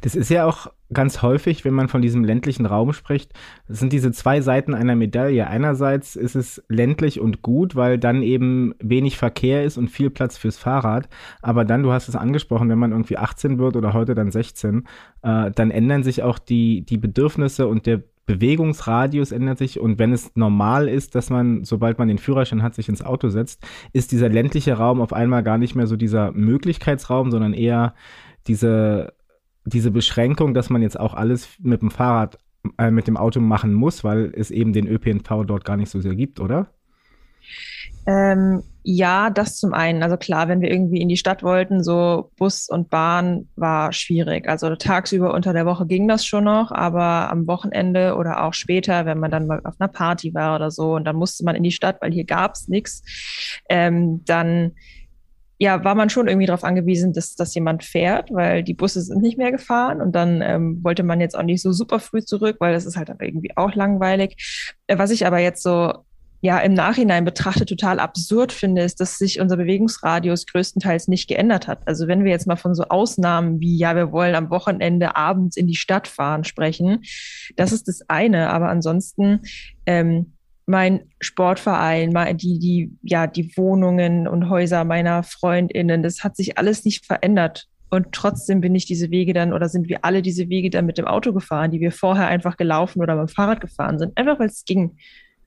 Das 0.00 0.16
ist 0.16 0.30
ja 0.30 0.46
auch 0.46 0.68
ganz 0.92 1.22
häufig, 1.22 1.64
wenn 1.64 1.74
man 1.74 1.88
von 1.88 2.02
diesem 2.02 2.24
ländlichen 2.24 2.66
Raum 2.66 2.92
spricht, 2.92 3.32
sind 3.68 3.92
diese 3.92 4.10
zwei 4.10 4.40
Seiten 4.40 4.74
einer 4.74 4.96
Medaille. 4.96 5.46
Einerseits 5.46 6.16
ist 6.16 6.34
es 6.34 6.62
ländlich 6.68 7.20
und 7.20 7.42
gut, 7.42 7.76
weil 7.76 7.98
dann 7.98 8.22
eben 8.22 8.74
wenig 8.80 9.16
Verkehr 9.16 9.64
ist 9.64 9.78
und 9.78 9.88
viel 9.88 10.10
Platz 10.10 10.36
fürs 10.36 10.58
Fahrrad. 10.58 11.08
Aber 11.42 11.64
dann, 11.64 11.84
du 11.84 11.92
hast 11.92 12.08
es 12.08 12.16
angesprochen, 12.16 12.68
wenn 12.68 12.78
man 12.78 12.90
irgendwie 12.90 13.18
18 13.18 13.58
wird 13.58 13.76
oder 13.76 13.92
heute 13.92 14.14
dann 14.14 14.32
16, 14.32 14.88
äh, 15.22 15.50
dann 15.52 15.70
ändern 15.70 16.02
sich 16.02 16.22
auch 16.22 16.38
die, 16.38 16.82
die 16.82 16.98
Bedürfnisse 16.98 17.68
und 17.68 17.86
der 17.86 18.02
Bewegungsradius 18.26 19.32
ändert 19.32 19.58
sich 19.58 19.80
und 19.80 19.98
wenn 19.98 20.12
es 20.12 20.36
normal 20.36 20.88
ist, 20.88 21.16
dass 21.16 21.30
man, 21.30 21.64
sobald 21.64 21.98
man 21.98 22.06
den 22.06 22.18
Führerschein 22.18 22.62
hat, 22.62 22.76
sich 22.76 22.88
ins 22.88 23.02
Auto 23.02 23.28
setzt, 23.28 23.66
ist 23.92 24.12
dieser 24.12 24.28
ländliche 24.28 24.74
Raum 24.74 25.00
auf 25.00 25.12
einmal 25.12 25.42
gar 25.42 25.58
nicht 25.58 25.74
mehr 25.74 25.88
so 25.88 25.96
dieser 25.96 26.30
Möglichkeitsraum, 26.30 27.32
sondern 27.32 27.54
eher 27.54 27.94
diese 28.46 29.12
diese 29.64 29.90
Beschränkung, 29.90 30.54
dass 30.54 30.70
man 30.70 30.82
jetzt 30.82 30.98
auch 30.98 31.14
alles 31.14 31.48
mit 31.60 31.82
dem 31.82 31.90
Fahrrad, 31.90 32.38
äh, 32.78 32.90
mit 32.90 33.06
dem 33.06 33.16
Auto 33.16 33.40
machen 33.40 33.72
muss, 33.74 34.04
weil 34.04 34.32
es 34.34 34.50
eben 34.50 34.72
den 34.72 34.86
ÖPNV 34.86 35.44
dort 35.46 35.64
gar 35.64 35.76
nicht 35.76 35.90
so 35.90 36.00
sehr 36.00 36.14
gibt, 36.14 36.40
oder? 36.40 36.68
Ähm, 38.06 38.62
ja, 38.82 39.28
das 39.28 39.58
zum 39.58 39.74
einen. 39.74 40.02
Also 40.02 40.16
klar, 40.16 40.48
wenn 40.48 40.62
wir 40.62 40.70
irgendwie 40.70 41.00
in 41.00 41.08
die 41.08 41.18
Stadt 41.18 41.42
wollten, 41.42 41.84
so 41.84 42.30
Bus 42.38 42.68
und 42.68 42.88
Bahn 42.88 43.48
war 43.56 43.92
schwierig. 43.92 44.48
Also 44.48 44.74
tagsüber 44.74 45.34
unter 45.34 45.52
der 45.52 45.66
Woche 45.66 45.86
ging 45.86 46.08
das 46.08 46.24
schon 46.24 46.44
noch, 46.44 46.72
aber 46.72 47.30
am 47.30 47.46
Wochenende 47.46 48.16
oder 48.16 48.42
auch 48.44 48.54
später, 48.54 49.04
wenn 49.04 49.18
man 49.18 49.30
dann 49.30 49.46
mal 49.46 49.60
auf 49.64 49.74
einer 49.78 49.88
Party 49.88 50.32
war 50.32 50.56
oder 50.56 50.70
so 50.70 50.94
und 50.94 51.04
dann 51.04 51.16
musste 51.16 51.44
man 51.44 51.56
in 51.56 51.62
die 51.62 51.72
Stadt, 51.72 51.98
weil 52.00 52.12
hier 52.12 52.24
gab 52.24 52.54
es 52.54 52.68
nichts, 52.68 53.02
ähm, 53.68 54.24
dann 54.24 54.72
ja, 55.62 55.84
war 55.84 55.94
man 55.94 56.08
schon 56.08 56.26
irgendwie 56.26 56.46
darauf 56.46 56.64
angewiesen, 56.64 57.12
dass, 57.12 57.34
dass 57.34 57.54
jemand 57.54 57.84
fährt, 57.84 58.30
weil 58.32 58.64
die 58.64 58.72
Busse 58.72 59.02
sind 59.02 59.20
nicht 59.20 59.36
mehr 59.36 59.52
gefahren 59.52 60.00
und 60.00 60.12
dann 60.12 60.40
ähm, 60.40 60.82
wollte 60.82 61.02
man 61.02 61.20
jetzt 61.20 61.36
auch 61.36 61.42
nicht 61.42 61.60
so 61.60 61.70
super 61.70 62.00
früh 62.00 62.22
zurück, 62.22 62.56
weil 62.60 62.72
das 62.72 62.86
ist 62.86 62.96
halt 62.96 63.10
irgendwie 63.20 63.54
auch 63.56 63.74
langweilig. 63.74 64.78
Äh, 64.86 64.96
was 64.96 65.10
ich 65.10 65.26
aber 65.26 65.38
jetzt 65.38 65.62
so 65.62 65.92
ja 66.40 66.58
im 66.60 66.72
Nachhinein 66.72 67.26
betrachtet 67.26 67.68
total 67.68 68.00
absurd 68.00 68.52
finde, 68.52 68.80
ist, 68.80 69.00
dass 69.00 69.18
sich 69.18 69.38
unser 69.38 69.58
Bewegungsradius 69.58 70.46
größtenteils 70.46 71.08
nicht 71.08 71.28
geändert 71.28 71.68
hat. 71.68 71.86
Also 71.86 72.08
wenn 72.08 72.24
wir 72.24 72.30
jetzt 72.30 72.46
mal 72.46 72.56
von 72.56 72.74
so 72.74 72.84
Ausnahmen 72.84 73.60
wie, 73.60 73.76
ja, 73.76 73.94
wir 73.94 74.12
wollen 74.12 74.34
am 74.34 74.48
Wochenende 74.48 75.14
abends 75.14 75.58
in 75.58 75.66
die 75.66 75.76
Stadt 75.76 76.08
fahren 76.08 76.44
sprechen, 76.44 77.02
das 77.56 77.72
ist 77.72 77.86
das 77.86 78.00
eine. 78.08 78.48
Aber 78.48 78.70
ansonsten 78.70 79.42
ähm, 79.84 80.32
mein 80.70 81.00
Sportverein, 81.20 82.14
die, 82.36 82.58
die, 82.58 82.96
ja, 83.02 83.26
die 83.26 83.56
Wohnungen 83.56 84.26
und 84.26 84.48
Häuser 84.48 84.84
meiner 84.84 85.22
FreundInnen, 85.22 86.02
das 86.02 86.24
hat 86.24 86.36
sich 86.36 86.56
alles 86.56 86.84
nicht 86.84 87.04
verändert. 87.04 87.66
Und 87.90 88.12
trotzdem 88.12 88.60
bin 88.60 88.74
ich 88.76 88.86
diese 88.86 89.10
Wege 89.10 89.32
dann 89.32 89.52
oder 89.52 89.68
sind 89.68 89.88
wir 89.88 90.04
alle 90.04 90.22
diese 90.22 90.48
Wege 90.48 90.70
dann 90.70 90.86
mit 90.86 90.96
dem 90.96 91.06
Auto 91.06 91.32
gefahren, 91.32 91.72
die 91.72 91.80
wir 91.80 91.90
vorher 91.90 92.28
einfach 92.28 92.56
gelaufen 92.56 93.02
oder 93.02 93.16
mit 93.16 93.28
dem 93.28 93.34
Fahrrad 93.34 93.60
gefahren 93.60 93.98
sind. 93.98 94.16
Einfach 94.16 94.38
weil 94.38 94.46
es 94.46 94.64
ging. 94.64 94.96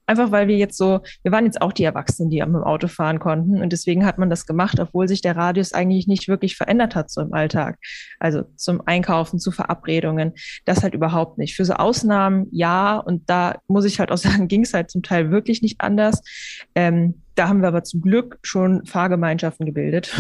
Einfach 0.06 0.32
weil 0.32 0.48
wir 0.48 0.58
jetzt 0.58 0.78
so, 0.78 1.02
wir 1.24 1.32
waren 1.32 1.46
jetzt 1.46 1.62
auch 1.62 1.72
die 1.72 1.84
Erwachsenen, 1.84 2.30
die 2.30 2.42
am 2.42 2.56
Auto 2.56 2.88
fahren 2.88 3.20
konnten. 3.20 3.62
Und 3.62 3.72
deswegen 3.72 4.06
hat 4.06 4.18
man 4.18 4.30
das 4.30 4.46
gemacht, 4.46 4.80
obwohl 4.80 5.08
sich 5.08 5.22
der 5.22 5.36
Radius 5.36 5.74
eigentlich 5.74 6.08
nicht 6.08 6.28
wirklich 6.28 6.58
verändert 6.58 6.96
hat 6.96 7.10
so 7.10 7.22
im 7.22 7.34
Alltag. 7.34 7.78
Also 8.20 8.44
zum 8.56 8.82
Einkaufen, 8.86 9.40
zu 9.40 9.52
Verabredungen. 9.52 10.34
Das 10.66 10.84
halt 10.84 10.94
überhaupt 10.94 11.38
nicht. 11.38 11.56
Für 11.56 11.66
so 11.66 11.74
Ausnahmen 11.74 12.48
ja. 12.52 12.98
Und 12.98 13.30
da 13.30 13.60
muss 13.68 13.86
ich 13.86 14.00
halt 14.00 14.12
auch 14.12 14.18
sagen, 14.18 14.48
ging 14.48 14.64
es 14.64 14.74
halt 14.74 14.92
zum 14.92 15.04
Teil 15.04 15.32
wirklich 15.32 15.62
nicht 15.62 15.80
anders. 15.80 16.22
Ähm, 16.76 17.22
da 17.36 17.48
haben 17.48 17.62
wir 17.62 17.68
aber 17.68 17.84
zum 17.84 18.02
Glück 18.02 18.40
schon 18.44 18.86
Fahrgemeinschaften 18.86 19.66
gebildet. 19.66 20.14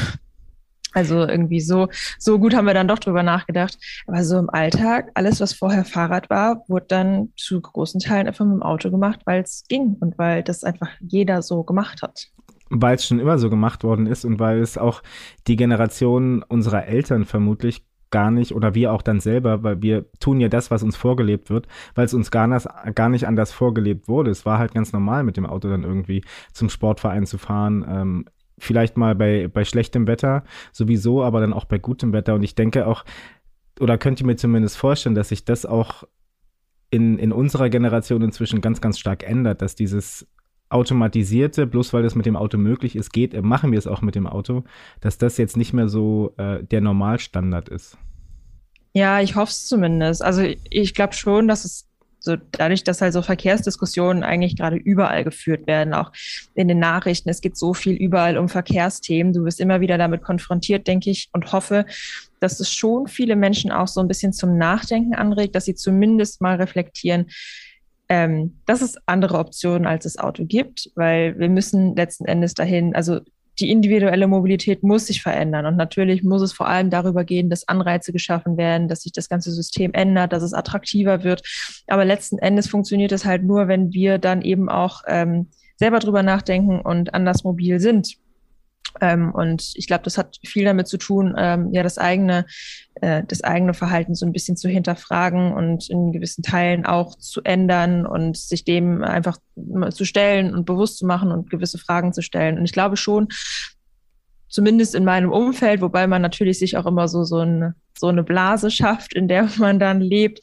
Also 0.93 1.27
irgendwie 1.27 1.59
so, 1.59 1.87
so 2.19 2.39
gut 2.39 2.55
haben 2.55 2.65
wir 2.65 2.73
dann 2.73 2.87
doch 2.87 2.99
drüber 2.99 3.23
nachgedacht. 3.23 3.77
Aber 4.07 4.23
so 4.23 4.37
im 4.37 4.49
Alltag, 4.49 5.11
alles, 5.13 5.41
was 5.41 5.53
vorher 5.53 5.85
Fahrrad 5.85 6.29
war, 6.29 6.63
wurde 6.67 6.85
dann 6.87 7.29
zu 7.35 7.59
großen 7.59 7.99
Teilen 7.99 8.27
einfach 8.27 8.45
mit 8.45 8.55
dem 8.55 8.63
Auto 8.63 8.91
gemacht, 8.91 9.21
weil 9.25 9.41
es 9.41 9.63
ging 9.67 9.97
und 9.99 10.17
weil 10.17 10.43
das 10.43 10.63
einfach 10.63 10.89
jeder 10.99 11.41
so 11.41 11.63
gemacht 11.63 12.01
hat. 12.01 12.27
Weil 12.69 12.95
es 12.95 13.05
schon 13.05 13.19
immer 13.19 13.37
so 13.37 13.49
gemacht 13.49 13.83
worden 13.83 14.07
ist 14.07 14.25
und 14.25 14.39
weil 14.39 14.59
es 14.59 14.77
auch 14.77 15.03
die 15.47 15.55
Generation 15.55 16.43
unserer 16.43 16.85
Eltern 16.85 17.25
vermutlich 17.25 17.83
gar 18.13 18.29
nicht, 18.29 18.53
oder 18.53 18.75
wir 18.75 18.93
auch 18.93 19.01
dann 19.01 19.19
selber, 19.19 19.63
weil 19.63 19.81
wir 19.81 20.05
tun 20.19 20.39
ja 20.39 20.47
das, 20.47 20.69
was 20.69 20.83
uns 20.83 20.95
vorgelebt 20.95 21.49
wird, 21.49 21.67
weil 21.95 22.05
es 22.05 22.13
uns 22.13 22.29
gar, 22.29 22.45
nicht, 22.45 22.67
gar 22.93 23.09
nicht 23.09 23.27
anders 23.27 23.51
vorgelebt 23.51 24.07
wurde. 24.07 24.29
Es 24.29 24.45
war 24.45 24.59
halt 24.59 24.75
ganz 24.75 24.93
normal, 24.93 25.23
mit 25.23 25.35
dem 25.35 25.47
Auto 25.47 25.67
dann 25.67 25.83
irgendwie 25.83 26.23
zum 26.53 26.69
Sportverein 26.69 27.25
zu 27.25 27.39
fahren. 27.39 27.83
Ähm, 27.89 28.25
vielleicht 28.57 28.97
mal 28.97 29.15
bei, 29.15 29.47
bei 29.47 29.65
schlechtem 29.65 30.07
Wetter 30.07 30.43
sowieso, 30.71 31.23
aber 31.23 31.39
dann 31.39 31.53
auch 31.53 31.65
bei 31.65 31.77
gutem 31.77 32.13
Wetter. 32.13 32.35
Und 32.35 32.43
ich 32.43 32.55
denke 32.55 32.87
auch, 32.87 33.05
oder 33.79 33.97
könnt 33.97 34.19
ihr 34.21 34.27
mir 34.27 34.35
zumindest 34.35 34.77
vorstellen, 34.77 35.15
dass 35.15 35.29
sich 35.29 35.45
das 35.45 35.65
auch 35.65 36.03
in, 36.89 37.17
in 37.17 37.31
unserer 37.31 37.69
Generation 37.69 38.21
inzwischen 38.21 38.61
ganz, 38.61 38.79
ganz 38.79 38.99
stark 38.99 39.23
ändert, 39.23 39.61
dass 39.61 39.75
dieses 39.75 40.27
automatisierte, 40.69 41.67
bloß 41.67 41.93
weil 41.93 42.03
das 42.03 42.15
mit 42.15 42.25
dem 42.25 42.35
Auto 42.35 42.57
möglich 42.57 42.95
ist, 42.95 43.11
geht, 43.11 43.39
machen 43.41 43.71
wir 43.71 43.79
es 43.79 43.87
auch 43.87 44.01
mit 44.01 44.15
dem 44.15 44.27
Auto, 44.27 44.63
dass 45.01 45.17
das 45.17 45.37
jetzt 45.37 45.57
nicht 45.57 45.73
mehr 45.73 45.87
so 45.87 46.33
äh, 46.37 46.63
der 46.63 46.81
Normalstandard 46.81 47.69
ist. 47.69 47.97
Ja, 48.93 49.21
ich 49.21 49.35
hoffe 49.35 49.51
es 49.51 49.67
zumindest. 49.67 50.23
Also 50.23 50.43
ich 50.69 50.93
glaube 50.93 51.13
schon, 51.13 51.47
dass 51.47 51.65
es 51.65 51.89
so 52.23 52.37
dadurch, 52.51 52.85
dass 52.85 53.01
halt 53.01 53.11
so 53.11 53.21
Verkehrsdiskussionen 53.21 54.23
eigentlich 54.23 54.55
gerade 54.55 54.77
überall 54.77 55.25
geführt 55.25 55.67
werden, 55.67 55.93
auch 55.93 56.11
in 56.55 56.69
den 56.69 56.79
Nachrichten. 56.79 57.29
Es 57.29 57.41
geht 57.41 57.57
so 57.57 57.73
viel 57.73 57.95
überall 57.95 58.37
um 58.37 58.47
Verkehrsthemen. 58.47 59.33
Du 59.33 59.43
wirst 59.43 59.59
immer 59.59 59.81
wieder 59.81 59.97
damit 59.97 60.23
konfrontiert, 60.23 60.87
denke 60.87 61.09
ich, 61.09 61.29
und 61.33 61.51
hoffe, 61.51 61.85
dass 62.39 62.61
es 62.61 62.71
schon 62.71 63.07
viele 63.07 63.35
Menschen 63.35 63.71
auch 63.71 63.89
so 63.89 63.99
ein 63.99 64.07
bisschen 64.07 64.31
zum 64.31 64.57
Nachdenken 64.57 65.15
anregt, 65.15 65.53
dass 65.53 65.65
sie 65.65 65.75
zumindest 65.75 66.39
mal 66.39 66.55
reflektieren, 66.55 67.27
ähm, 68.07 68.59
dass 68.65 68.81
es 68.81 68.95
andere 69.05 69.37
Optionen 69.37 69.85
als 69.85 70.05
das 70.05 70.17
Auto 70.17 70.45
gibt, 70.45 70.91
weil 70.95 71.37
wir 71.37 71.49
müssen 71.49 71.93
letzten 71.95 72.25
Endes 72.25 72.53
dahin, 72.53 72.95
also 72.95 73.19
die 73.59 73.69
individuelle 73.69 74.27
Mobilität 74.27 74.83
muss 74.83 75.07
sich 75.07 75.21
verändern. 75.21 75.65
Und 75.65 75.75
natürlich 75.75 76.23
muss 76.23 76.41
es 76.41 76.53
vor 76.53 76.67
allem 76.67 76.89
darüber 76.89 77.23
gehen, 77.23 77.49
dass 77.49 77.67
Anreize 77.67 78.11
geschaffen 78.11 78.57
werden, 78.57 78.87
dass 78.87 79.01
sich 79.03 79.11
das 79.11 79.29
ganze 79.29 79.51
System 79.51 79.93
ändert, 79.93 80.33
dass 80.33 80.43
es 80.43 80.53
attraktiver 80.53 81.23
wird. 81.23 81.43
Aber 81.87 82.05
letzten 82.05 82.39
Endes 82.39 82.67
funktioniert 82.67 83.11
es 83.11 83.25
halt 83.25 83.43
nur, 83.43 83.67
wenn 83.67 83.93
wir 83.93 84.17
dann 84.17 84.41
eben 84.41 84.69
auch 84.69 85.03
ähm, 85.07 85.47
selber 85.77 85.99
drüber 85.99 86.23
nachdenken 86.23 86.79
und 86.79 87.13
anders 87.13 87.43
mobil 87.43 87.79
sind. 87.79 88.15
Ähm, 89.01 89.31
und 89.33 89.71
ich 89.75 89.87
glaube, 89.87 90.03
das 90.03 90.17
hat 90.17 90.37
viel 90.45 90.65
damit 90.65 90.87
zu 90.87 90.97
tun, 90.97 91.35
ähm, 91.37 91.69
ja, 91.71 91.83
das 91.83 91.97
eigene, 91.97 92.45
äh, 92.95 93.23
das 93.27 93.43
eigene 93.43 93.73
Verhalten 93.73 94.15
so 94.15 94.25
ein 94.25 94.31
bisschen 94.31 94.55
zu 94.55 94.69
hinterfragen 94.69 95.53
und 95.53 95.89
in 95.89 96.11
gewissen 96.11 96.43
Teilen 96.43 96.85
auch 96.85 97.15
zu 97.15 97.41
ändern 97.43 98.05
und 98.05 98.37
sich 98.37 98.63
dem 98.63 99.03
einfach 99.03 99.37
zu 99.89 100.05
stellen 100.05 100.53
und 100.53 100.65
bewusst 100.65 100.97
zu 100.97 101.05
machen 101.05 101.31
und 101.31 101.49
gewisse 101.49 101.77
Fragen 101.77 102.13
zu 102.13 102.21
stellen. 102.21 102.57
Und 102.57 102.65
ich 102.65 102.73
glaube 102.73 102.97
schon, 102.97 103.29
zumindest 104.47 104.93
in 104.93 105.03
meinem 105.03 105.31
Umfeld, 105.31 105.81
wobei 105.81 106.05
man 106.05 106.21
natürlich 106.21 106.59
sich 106.59 106.77
auch 106.77 106.85
immer 106.85 107.07
so, 107.07 107.23
so, 107.23 107.39
ein, 107.39 107.73
so 107.97 108.07
eine 108.07 108.23
Blase 108.23 108.71
schafft, 108.71 109.13
in 109.13 109.27
der 109.27 109.49
man 109.57 109.79
dann 109.79 110.01
lebt, 110.01 110.39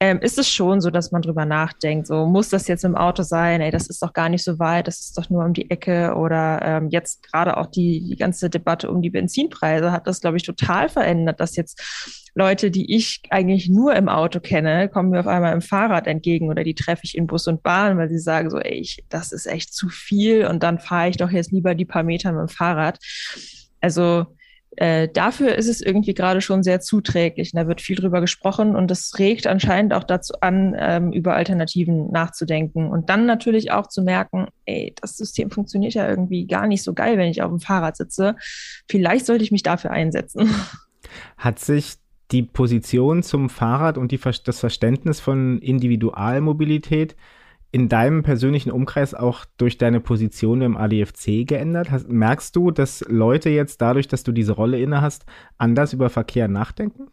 ähm, 0.00 0.20
ist 0.20 0.38
es 0.38 0.48
schon 0.48 0.80
so, 0.80 0.90
dass 0.90 1.12
man 1.12 1.22
drüber 1.22 1.44
nachdenkt, 1.44 2.06
so 2.06 2.26
muss 2.26 2.48
das 2.48 2.68
jetzt 2.68 2.84
im 2.84 2.96
Auto 2.96 3.22
sein, 3.22 3.60
ey, 3.60 3.70
das 3.70 3.88
ist 3.88 4.02
doch 4.02 4.12
gar 4.12 4.28
nicht 4.28 4.44
so 4.44 4.58
weit, 4.58 4.86
das 4.86 5.00
ist 5.00 5.18
doch 5.18 5.28
nur 5.30 5.44
um 5.44 5.52
die 5.52 5.70
Ecke 5.70 6.14
oder 6.14 6.60
ähm, 6.62 6.88
jetzt 6.90 7.22
gerade 7.22 7.56
auch 7.56 7.66
die, 7.66 8.08
die 8.08 8.16
ganze 8.16 8.50
Debatte 8.50 8.90
um 8.90 9.02
die 9.02 9.10
Benzinpreise 9.10 9.92
hat 9.92 10.06
das, 10.06 10.20
glaube 10.20 10.36
ich, 10.36 10.42
total 10.42 10.88
verändert, 10.88 11.40
dass 11.40 11.56
jetzt 11.56 12.30
Leute, 12.34 12.70
die 12.70 12.94
ich 12.94 13.22
eigentlich 13.30 13.68
nur 13.68 13.94
im 13.96 14.08
Auto 14.08 14.40
kenne, 14.40 14.88
kommen 14.88 15.10
mir 15.10 15.20
auf 15.20 15.26
einmal 15.26 15.52
im 15.52 15.62
Fahrrad 15.62 16.06
entgegen 16.06 16.48
oder 16.48 16.62
die 16.62 16.74
treffe 16.74 17.02
ich 17.04 17.16
in 17.16 17.26
Bus 17.26 17.46
und 17.48 17.62
Bahn, 17.62 17.98
weil 17.98 18.08
sie 18.08 18.18
sagen 18.18 18.50
so, 18.50 18.58
ey, 18.58 18.74
ich, 18.74 19.04
das 19.08 19.32
ist 19.32 19.46
echt 19.46 19.74
zu 19.74 19.88
viel 19.88 20.46
und 20.46 20.62
dann 20.62 20.78
fahre 20.78 21.08
ich 21.08 21.16
doch 21.16 21.30
jetzt 21.30 21.50
lieber 21.50 21.74
die 21.74 21.84
paar 21.84 22.04
Meter 22.04 22.32
mit 22.32 22.48
dem 22.48 22.48
Fahrrad. 22.48 22.98
Also 23.80 24.26
äh, 24.76 25.08
dafür 25.08 25.56
ist 25.56 25.68
es 25.68 25.80
irgendwie 25.80 26.14
gerade 26.14 26.40
schon 26.40 26.62
sehr 26.62 26.80
zuträglich. 26.80 27.52
Und 27.52 27.60
da 27.60 27.66
wird 27.66 27.80
viel 27.80 27.96
drüber 27.96 28.20
gesprochen 28.20 28.76
und 28.76 28.90
das 28.90 29.18
regt 29.18 29.46
anscheinend 29.46 29.92
auch 29.92 30.04
dazu 30.04 30.34
an, 30.40 30.76
ähm, 30.78 31.12
über 31.12 31.34
Alternativen 31.34 32.10
nachzudenken 32.10 32.88
und 32.88 33.10
dann 33.10 33.26
natürlich 33.26 33.72
auch 33.72 33.88
zu 33.88 34.02
merken, 34.02 34.48
ey, 34.66 34.94
das 35.00 35.16
System 35.16 35.50
funktioniert 35.50 35.94
ja 35.94 36.08
irgendwie 36.08 36.46
gar 36.46 36.66
nicht 36.66 36.82
so 36.82 36.94
geil, 36.94 37.18
wenn 37.18 37.30
ich 37.30 37.42
auf 37.42 37.50
dem 37.50 37.60
Fahrrad 37.60 37.96
sitze. 37.96 38.36
Vielleicht 38.88 39.26
sollte 39.26 39.44
ich 39.44 39.50
mich 39.50 39.62
dafür 39.62 39.90
einsetzen. 39.90 40.54
Hat 41.36 41.58
sich 41.58 41.94
die 42.30 42.42
Position 42.42 43.24
zum 43.24 43.50
Fahrrad 43.50 43.98
und 43.98 44.12
die, 44.12 44.20
das 44.44 44.60
Verständnis 44.60 45.18
von 45.18 45.58
Individualmobilität 45.58 47.16
in 47.72 47.88
deinem 47.88 48.22
persönlichen 48.22 48.70
Umkreis 48.70 49.14
auch 49.14 49.44
durch 49.56 49.78
deine 49.78 50.00
Position 50.00 50.62
im 50.62 50.76
ADFC 50.76 51.46
geändert? 51.46 51.90
Hast, 51.90 52.08
merkst 52.08 52.54
du, 52.56 52.70
dass 52.70 53.04
Leute 53.08 53.50
jetzt 53.50 53.80
dadurch, 53.80 54.08
dass 54.08 54.24
du 54.24 54.32
diese 54.32 54.52
Rolle 54.52 54.80
inne 54.80 55.00
hast, 55.00 55.24
anders 55.56 55.92
über 55.92 56.10
Verkehr 56.10 56.48
nachdenken? 56.48 57.08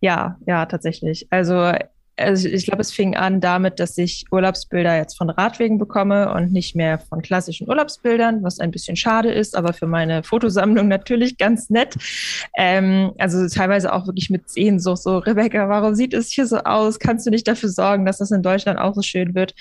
Ja, 0.00 0.38
ja, 0.46 0.66
tatsächlich. 0.66 1.26
Also 1.30 1.72
also 2.18 2.48
ich 2.48 2.64
glaube, 2.64 2.80
es 2.80 2.92
fing 2.92 3.14
an 3.14 3.40
damit, 3.40 3.78
dass 3.78 3.98
ich 3.98 4.24
Urlaubsbilder 4.30 4.96
jetzt 4.96 5.18
von 5.18 5.28
Radwegen 5.28 5.78
bekomme 5.78 6.32
und 6.32 6.50
nicht 6.50 6.74
mehr 6.74 6.98
von 6.98 7.20
klassischen 7.20 7.68
Urlaubsbildern, 7.68 8.42
was 8.42 8.58
ein 8.58 8.70
bisschen 8.70 8.96
schade 8.96 9.30
ist, 9.30 9.56
aber 9.56 9.74
für 9.74 9.86
meine 9.86 10.22
Fotosammlung 10.22 10.88
natürlich 10.88 11.36
ganz 11.36 11.68
nett. 11.68 11.94
Ähm, 12.56 13.12
also 13.18 13.46
teilweise 13.48 13.92
auch 13.92 14.06
wirklich 14.06 14.30
mit 14.30 14.48
Sehnsucht, 14.48 15.02
so 15.02 15.18
Rebecca, 15.18 15.68
warum 15.68 15.94
sieht 15.94 16.14
es 16.14 16.30
hier 16.30 16.46
so 16.46 16.58
aus? 16.58 16.98
Kannst 16.98 17.26
du 17.26 17.30
nicht 17.30 17.46
dafür 17.46 17.68
sorgen, 17.68 18.06
dass 18.06 18.18
das 18.18 18.30
in 18.30 18.42
Deutschland 18.42 18.78
auch 18.78 18.94
so 18.94 19.02
schön 19.02 19.34
wird? 19.34 19.54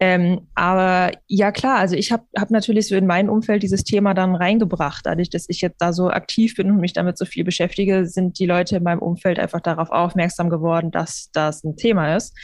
Ähm, 0.00 0.40
aber 0.54 1.12
ja 1.26 1.52
klar, 1.52 1.78
also 1.78 1.96
ich 1.96 2.12
habe 2.12 2.24
hab 2.36 2.50
natürlich 2.50 2.88
so 2.88 2.96
in 2.96 3.06
mein 3.06 3.28
Umfeld 3.28 3.62
dieses 3.62 3.84
Thema 3.84 4.14
dann 4.14 4.34
reingebracht. 4.34 5.04
Dadurch, 5.04 5.28
dass 5.28 5.44
ich 5.48 5.60
jetzt 5.60 5.80
da 5.82 5.92
so 5.92 6.08
aktiv 6.08 6.56
bin 6.56 6.70
und 6.70 6.80
mich 6.80 6.94
damit 6.94 7.18
so 7.18 7.26
viel 7.26 7.44
beschäftige, 7.44 8.06
sind 8.06 8.38
die 8.38 8.46
Leute 8.46 8.76
in 8.76 8.82
meinem 8.82 9.00
Umfeld 9.00 9.38
einfach 9.38 9.60
darauf 9.60 9.90
aufmerksam 9.90 10.48
geworden, 10.48 10.90
dass 10.90 11.30
das 11.32 11.62
ein 11.62 11.76
Thema 11.76 11.89
Thema 11.90 12.16
ist. 12.16 12.36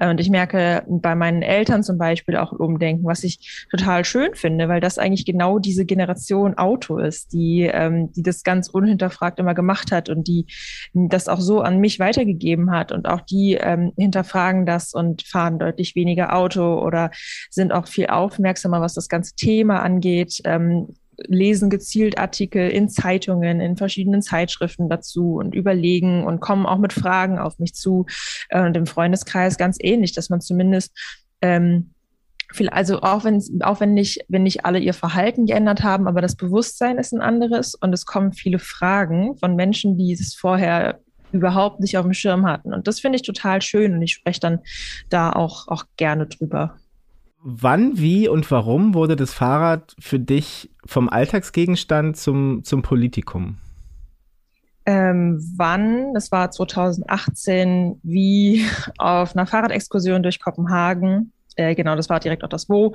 Und 0.00 0.20
ich 0.20 0.30
merke 0.30 0.82
bei 0.88 1.14
meinen 1.14 1.42
Eltern 1.42 1.82
zum 1.82 1.98
Beispiel 1.98 2.36
auch 2.36 2.52
Umdenken, 2.52 3.04
was 3.04 3.24
ich 3.24 3.66
total 3.70 4.04
schön 4.04 4.34
finde, 4.34 4.68
weil 4.68 4.80
das 4.80 4.98
eigentlich 4.98 5.26
genau 5.26 5.58
diese 5.58 5.84
Generation 5.84 6.56
Auto 6.56 6.98
ist, 6.98 7.32
die, 7.32 7.70
ähm, 7.70 8.10
die 8.12 8.22
das 8.22 8.42
ganz 8.42 8.68
unhinterfragt 8.68 9.38
immer 9.38 9.54
gemacht 9.54 9.92
hat 9.92 10.08
und 10.08 10.26
die 10.28 10.46
das 10.94 11.28
auch 11.28 11.40
so 11.40 11.60
an 11.60 11.78
mich 11.78 11.98
weitergegeben 11.98 12.70
hat. 12.70 12.90
Und 12.90 13.06
auch 13.06 13.20
die 13.20 13.54
ähm, 13.54 13.92
hinterfragen 13.96 14.64
das 14.64 14.94
und 14.94 15.22
fahren 15.22 15.58
deutlich 15.58 15.94
weniger 15.94 16.34
Auto 16.34 16.80
oder 16.80 17.10
sind 17.50 17.72
auch 17.72 17.86
viel 17.86 18.06
aufmerksamer, 18.06 18.80
was 18.80 18.94
das 18.94 19.08
ganze 19.08 19.34
Thema 19.36 19.82
angeht. 19.82 20.40
Ähm, 20.44 20.88
lesen 21.18 21.70
gezielt 21.70 22.18
Artikel 22.18 22.68
in 22.68 22.88
Zeitungen, 22.88 23.60
in 23.60 23.76
verschiedenen 23.76 24.22
Zeitschriften 24.22 24.88
dazu 24.88 25.36
und 25.36 25.54
überlegen 25.54 26.24
und 26.24 26.40
kommen 26.40 26.66
auch 26.66 26.78
mit 26.78 26.92
Fragen 26.92 27.38
auf 27.38 27.58
mich 27.58 27.74
zu. 27.74 28.06
Äh, 28.48 28.62
und 28.62 28.76
im 28.76 28.86
Freundeskreis 28.86 29.56
ganz 29.56 29.76
ähnlich, 29.80 30.12
dass 30.12 30.30
man 30.30 30.40
zumindest 30.40 30.92
ähm, 31.42 31.90
also 32.68 33.02
auch 33.02 33.24
wenn 33.24 33.42
auch 33.62 33.80
wenn 33.80 33.92
nicht 33.92 34.24
wenn 34.28 34.44
nicht 34.44 34.64
alle 34.64 34.78
ihr 34.78 34.94
Verhalten 34.94 35.46
geändert 35.46 35.82
haben, 35.82 36.06
aber 36.06 36.20
das 36.20 36.36
Bewusstsein 36.36 36.98
ist 36.98 37.12
ein 37.12 37.20
anderes 37.20 37.74
und 37.74 37.92
es 37.92 38.06
kommen 38.06 38.32
viele 38.32 38.58
Fragen 38.58 39.36
von 39.38 39.56
Menschen, 39.56 39.98
die 39.98 40.12
es 40.12 40.34
vorher 40.34 41.00
überhaupt 41.32 41.80
nicht 41.80 41.98
auf 41.98 42.04
dem 42.04 42.14
Schirm 42.14 42.46
hatten 42.46 42.72
und 42.72 42.86
das 42.86 43.00
finde 43.00 43.16
ich 43.16 43.22
total 43.22 43.62
schön 43.62 43.94
und 43.94 44.02
ich 44.02 44.12
spreche 44.12 44.40
dann 44.40 44.60
da 45.08 45.32
auch 45.32 45.66
auch 45.68 45.84
gerne 45.96 46.26
drüber. 46.26 46.76
Wann, 47.48 47.96
wie 47.96 48.26
und 48.26 48.50
warum 48.50 48.92
wurde 48.92 49.14
das 49.14 49.32
Fahrrad 49.32 49.94
für 50.00 50.18
dich 50.18 50.68
vom 50.84 51.08
Alltagsgegenstand 51.08 52.16
zum, 52.16 52.64
zum 52.64 52.82
Politikum? 52.82 53.58
Ähm, 54.84 55.40
wann? 55.56 56.12
Das 56.12 56.32
war 56.32 56.50
2018, 56.50 58.00
wie 58.02 58.66
auf 58.98 59.36
einer 59.36 59.46
Fahrradexkursion 59.46 60.24
durch 60.24 60.40
Kopenhagen. 60.40 61.32
Äh, 61.54 61.76
genau, 61.76 61.94
das 61.94 62.10
war 62.10 62.18
direkt 62.18 62.42
auch 62.42 62.48
das 62.48 62.68
Wo. 62.68 62.94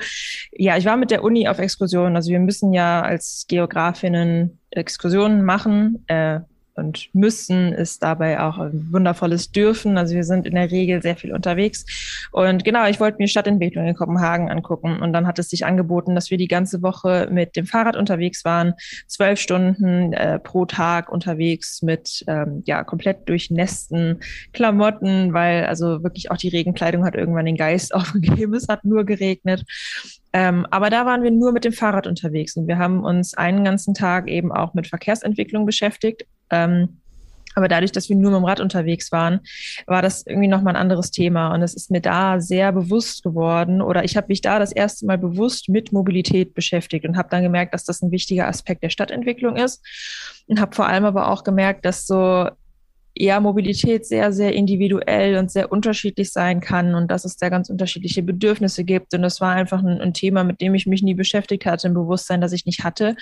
Ja, 0.52 0.76
ich 0.76 0.84
war 0.84 0.98
mit 0.98 1.12
der 1.12 1.24
Uni 1.24 1.48
auf 1.48 1.60
Exkursion. 1.60 2.18
Also 2.18 2.30
wir 2.30 2.40
müssen 2.42 2.74
ja 2.74 3.04
als 3.04 3.46
Geografinnen 3.48 4.60
Exkursionen 4.70 5.46
machen. 5.46 6.04
Äh, 6.08 6.42
und 6.76 7.10
müssen 7.14 7.74
ist 7.74 8.04
dabei 8.04 8.40
auch 8.40 8.58
ein 8.58 8.88
wundervolles 8.92 9.52
Dürfen. 9.52 9.98
Also 9.98 10.16
wir 10.16 10.24
sind 10.24 10.46
in 10.46 10.56
der 10.56 10.72
Regel 10.72 11.02
sehr 11.02 11.16
viel 11.16 11.34
unterwegs. 11.34 11.86
Und 12.32 12.64
genau, 12.64 12.88
ich 12.88 13.00
wollte 13.00 13.18
mir 13.18 13.28
Stadtentwicklung 13.28 13.86
in 13.88 13.96
Kopenhagen 13.96 14.50
angucken. 14.50 15.02
Und 15.02 15.14
dann 15.14 15.28
hat 15.28 15.40
es 15.40 15.50
sich 15.50 15.66
angeboten, 15.66 16.16
dass 16.16 16.32
wir 16.32 16.38
die 16.38 16.48
ganze 16.48 16.82
Woche 16.82 17.28
mit 17.32 17.56
dem 17.56 17.66
Fahrrad 17.66 17.96
unterwegs 17.96 18.46
waren, 18.46 18.74
zwölf 19.08 19.40
Stunden 19.40 20.14
äh, 20.14 20.40
pro 20.40 20.66
Tag 20.66 21.12
unterwegs 21.12 21.82
mit 21.82 22.24
ähm, 22.28 22.64
ja 22.66 22.84
komplett 22.84 23.28
durchnässten 23.28 24.20
Klamotten, 24.54 25.34
weil 25.34 25.66
also 25.66 26.04
wirklich 26.04 26.32
auch 26.32 26.38
die 26.38 26.50
Regenkleidung 26.50 27.06
hat 27.06 27.16
irgendwann 27.16 27.46
den 27.46 27.58
Geist 27.58 27.94
aufgegeben. 27.96 28.54
Es 28.54 28.68
hat 28.68 28.86
nur 28.86 29.06
geregnet. 29.06 29.66
Ähm, 30.34 30.66
aber 30.72 30.90
da 30.90 31.06
waren 31.06 31.24
wir 31.24 31.32
nur 31.32 31.52
mit 31.52 31.66
dem 31.66 31.74
Fahrrad 31.74 32.08
unterwegs 32.08 32.56
und 32.56 32.68
wir 32.68 32.78
haben 32.78 33.04
uns 33.04 33.34
einen 33.34 33.66
ganzen 33.66 33.94
Tag 33.94 34.30
eben 34.30 34.52
auch 34.52 34.74
mit 34.74 34.88
Verkehrsentwicklung 34.88 35.66
beschäftigt. 35.66 36.26
Ähm, 36.52 37.02
aber 37.56 37.68
dadurch, 37.68 37.92
dass 37.92 38.10
wir 38.10 38.16
nur 38.16 38.32
mit 38.32 38.40
dem 38.40 38.46
Rad 38.46 38.60
unterwegs 38.60 39.12
waren, 39.12 39.42
war 39.86 40.02
das 40.02 40.26
irgendwie 40.26 40.48
nochmal 40.48 40.76
ein 40.76 40.82
anderes 40.82 41.12
Thema. 41.12 41.54
Und 41.54 41.62
es 41.62 41.74
ist 41.74 41.92
mir 41.92 42.02
da 42.02 42.40
sehr 42.40 42.72
bewusst 42.72 43.24
geworden 43.24 43.82
oder 43.82 44.04
ich 44.04 44.16
habe 44.16 44.28
mich 44.30 44.42
da 44.42 44.60
das 44.60 44.72
erste 44.72 45.06
Mal 45.06 45.18
bewusst 45.18 45.70
mit 45.70 45.92
Mobilität 45.92 46.54
beschäftigt 46.54 47.06
und 47.06 47.18
habe 47.18 47.30
dann 47.30 47.44
gemerkt, 47.44 47.74
dass 47.74 47.84
das 47.84 48.02
ein 48.02 48.12
wichtiger 48.12 48.48
Aspekt 48.48 48.84
der 48.84 48.90
Stadtentwicklung 48.90 49.58
ist. 49.58 49.84
Und 50.48 50.60
habe 50.60 50.76
vor 50.76 50.88
allem 50.88 51.06
aber 51.06 51.30
auch 51.30 51.44
gemerkt, 51.44 51.86
dass 51.86 52.08
so 52.08 52.50
ja 53.14 53.40
Mobilität 53.42 54.06
sehr, 54.06 54.32
sehr 54.32 54.54
individuell 54.54 55.38
und 55.38 55.52
sehr 55.52 55.72
unterschiedlich 55.72 56.32
sein 56.32 56.62
kann 56.62 56.96
und 56.96 57.12
dass 57.12 57.26
es 57.26 57.36
da 57.36 57.50
ganz 57.50 57.70
unterschiedliche 57.70 58.24
Bedürfnisse 58.24 58.86
gibt. 58.86 59.14
Und 59.14 59.22
das 59.22 59.42
war 59.42 59.52
einfach 59.52 59.84
ein, 59.84 60.00
ein 60.00 60.14
Thema, 60.14 60.46
mit 60.46 60.62
dem 60.62 60.74
ich 60.76 60.88
mich 60.88 61.04
nie 61.04 61.14
beschäftigt 61.14 61.66
hatte, 61.66 61.90
ein 61.90 61.94
Bewusstsein, 61.94 62.40
das 62.40 62.54
ich 62.54 62.66
nicht 62.66 62.86
hatte. 62.86 63.18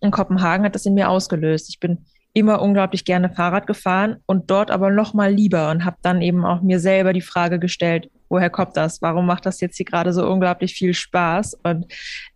In 0.00 0.10
Kopenhagen 0.10 0.64
hat 0.64 0.74
das 0.74 0.86
in 0.86 0.94
mir 0.94 1.10
ausgelöst. 1.10 1.68
Ich 1.68 1.80
bin 1.80 1.98
immer 2.36 2.60
unglaublich 2.60 3.06
gerne 3.06 3.30
Fahrrad 3.30 3.66
gefahren 3.66 4.18
und 4.26 4.50
dort 4.50 4.70
aber 4.70 4.90
noch 4.90 5.14
mal 5.14 5.32
lieber 5.32 5.70
und 5.70 5.86
habe 5.86 5.96
dann 6.02 6.20
eben 6.20 6.44
auch 6.44 6.60
mir 6.60 6.78
selber 6.80 7.14
die 7.14 7.22
Frage 7.22 7.58
gestellt, 7.58 8.10
woher 8.28 8.50
kommt 8.50 8.76
das? 8.76 9.00
Warum 9.00 9.24
macht 9.24 9.46
das 9.46 9.62
jetzt 9.62 9.78
hier 9.78 9.86
gerade 9.86 10.12
so 10.12 10.30
unglaublich 10.30 10.74
viel 10.74 10.92
Spaß? 10.92 11.54
Und 11.62 11.86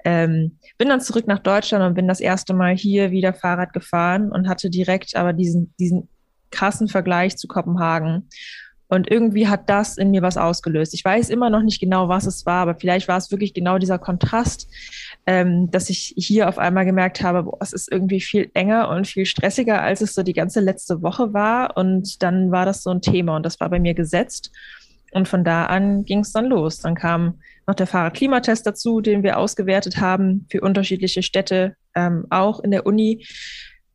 ähm, 0.06 0.56
bin 0.78 0.88
dann 0.88 1.02
zurück 1.02 1.26
nach 1.26 1.40
Deutschland 1.40 1.84
und 1.84 1.92
bin 1.92 2.08
das 2.08 2.20
erste 2.20 2.54
Mal 2.54 2.74
hier 2.74 3.10
wieder 3.10 3.34
Fahrrad 3.34 3.74
gefahren 3.74 4.32
und 4.32 4.48
hatte 4.48 4.70
direkt 4.70 5.16
aber 5.16 5.34
diesen, 5.34 5.74
diesen 5.78 6.08
krassen 6.50 6.88
Vergleich 6.88 7.36
zu 7.36 7.46
Kopenhagen. 7.46 8.30
Und 8.90 9.08
irgendwie 9.08 9.46
hat 9.46 9.70
das 9.70 9.98
in 9.98 10.10
mir 10.10 10.20
was 10.20 10.36
ausgelöst. 10.36 10.94
Ich 10.94 11.04
weiß 11.04 11.30
immer 11.30 11.48
noch 11.48 11.62
nicht 11.62 11.80
genau, 11.80 12.08
was 12.08 12.26
es 12.26 12.44
war, 12.44 12.62
aber 12.62 12.74
vielleicht 12.74 13.06
war 13.06 13.16
es 13.16 13.30
wirklich 13.30 13.54
genau 13.54 13.78
dieser 13.78 14.00
Kontrast, 14.00 14.68
ähm, 15.26 15.70
dass 15.70 15.90
ich 15.90 16.12
hier 16.16 16.48
auf 16.48 16.58
einmal 16.58 16.84
gemerkt 16.84 17.22
habe, 17.22 17.44
boah, 17.44 17.58
es 17.60 17.72
ist 17.72 17.90
irgendwie 17.90 18.20
viel 18.20 18.50
enger 18.52 18.88
und 18.88 19.06
viel 19.06 19.26
stressiger, 19.26 19.80
als 19.80 20.00
es 20.00 20.12
so 20.12 20.24
die 20.24 20.32
ganze 20.32 20.58
letzte 20.58 21.02
Woche 21.02 21.32
war. 21.32 21.76
Und 21.76 22.20
dann 22.24 22.50
war 22.50 22.66
das 22.66 22.82
so 22.82 22.90
ein 22.90 23.00
Thema 23.00 23.36
und 23.36 23.46
das 23.46 23.60
war 23.60 23.70
bei 23.70 23.78
mir 23.78 23.94
gesetzt. 23.94 24.50
Und 25.12 25.28
von 25.28 25.44
da 25.44 25.66
an 25.66 26.04
ging 26.04 26.20
es 26.20 26.32
dann 26.32 26.46
los. 26.46 26.80
Dann 26.80 26.96
kam 26.96 27.38
noch 27.68 27.76
der 27.76 27.86
Fahrradklimatest 27.86 28.66
dazu, 28.66 29.00
den 29.00 29.22
wir 29.22 29.38
ausgewertet 29.38 30.00
haben 30.00 30.46
für 30.50 30.62
unterschiedliche 30.62 31.22
Städte, 31.22 31.76
ähm, 31.94 32.26
auch 32.30 32.58
in 32.58 32.72
der 32.72 32.86
Uni, 32.86 33.24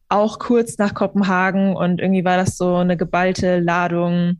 auch 0.07 0.39
kurz 0.39 0.77
nach 0.77 0.93
Kopenhagen. 0.93 1.75
Und 1.75 1.99
irgendwie 1.99 2.23
war 2.23 2.37
das 2.37 2.55
so 2.55 2.75
eine 2.75 2.95
geballte 2.95 3.59
Ladung 3.59 4.39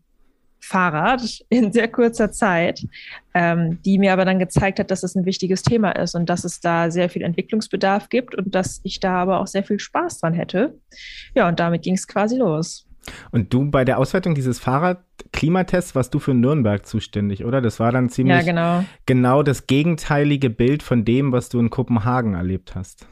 Fahrrad 0.66 1.22
in 1.50 1.72
sehr 1.72 1.88
kurzer 1.88 2.32
Zeit, 2.32 2.86
ähm, 3.34 3.80
die 3.84 3.98
mir 3.98 4.14
aber 4.14 4.26
dann 4.26 4.40
gezeigt 4.40 4.80
hat, 4.80 4.92
dass 4.92 5.04
es 5.04 5.16
ein 5.16 5.26
wichtiges 5.26 5.64
Thema 5.64 5.92
ist 5.92 6.16
und 6.16 6.30
dass 6.30 6.44
es 6.44 6.60
da 6.60 6.90
sehr 6.90 7.10
viel 7.10 7.22
Entwicklungsbedarf 7.22 8.10
gibt 8.10 8.36
und 8.36 8.56
dass 8.56 8.82
ich 8.84 9.00
da 9.00 9.16
aber 9.16 9.40
auch 9.40 9.48
sehr 9.48 9.64
viel 9.64 9.80
Spaß 9.80 10.20
dran 10.20 10.34
hätte. 10.34 10.78
Ja, 11.36 11.48
und 11.48 11.60
damit 11.60 11.84
ging 11.84 11.94
es 11.94 12.08
quasi 12.08 12.38
los. 12.38 12.88
Und 13.32 13.54
du 13.54 13.70
bei 13.70 13.86
der 13.86 14.00
Auswertung 14.00 14.34
dieses 14.34 14.60
Fahrradklimatests 14.60 15.94
warst 15.94 16.14
du 16.14 16.20
für 16.20 16.34
Nürnberg 16.34 16.86
zuständig, 16.86 17.46
oder? 17.46 17.62
Das 17.62 17.80
war 17.80 17.92
dann 17.92 18.10
ziemlich 18.10 18.38
ja, 18.38 18.44
genau. 18.44 18.86
genau 19.06 19.44
das 19.44 19.68
gegenteilige 19.68 20.50
Bild 20.50 20.82
von 20.82 21.06
dem, 21.06 21.32
was 21.32 21.50
du 21.50 21.60
in 21.60 21.70
Kopenhagen 21.70 22.34
erlebt 22.34 22.74
hast. 22.74 23.08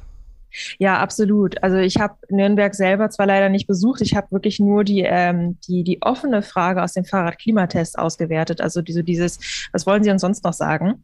Ja, 0.80 1.00
absolut. 1.00 1.62
Also 1.64 1.78
ich 1.78 1.98
habe 1.98 2.16
Nürnberg 2.30 2.74
selber 2.76 3.10
zwar 3.10 3.26
leider 3.26 3.50
nicht 3.50 3.68
besucht, 3.68 4.02
ich 4.02 4.16
habe 4.16 4.32
wirklich 4.32 4.60
nur 4.60 4.84
die, 4.84 5.02
ähm, 5.02 5.58
die, 5.68 5.84
die 5.84 6.02
offene 6.02 6.42
Frage 6.42 6.84
aus 6.84 6.94
dem 6.94 7.06
Fahrradklimatest 7.06 7.98
ausgewertet. 7.98 8.62
Also 8.62 8.82
diese, 8.82 9.04
dieses, 9.04 9.70
was 9.72 9.86
wollen 9.86 10.04
Sie 10.04 10.12
uns 10.12 10.22
sonst 10.22 10.44
noch 10.44 10.54
sagen? 10.54 11.02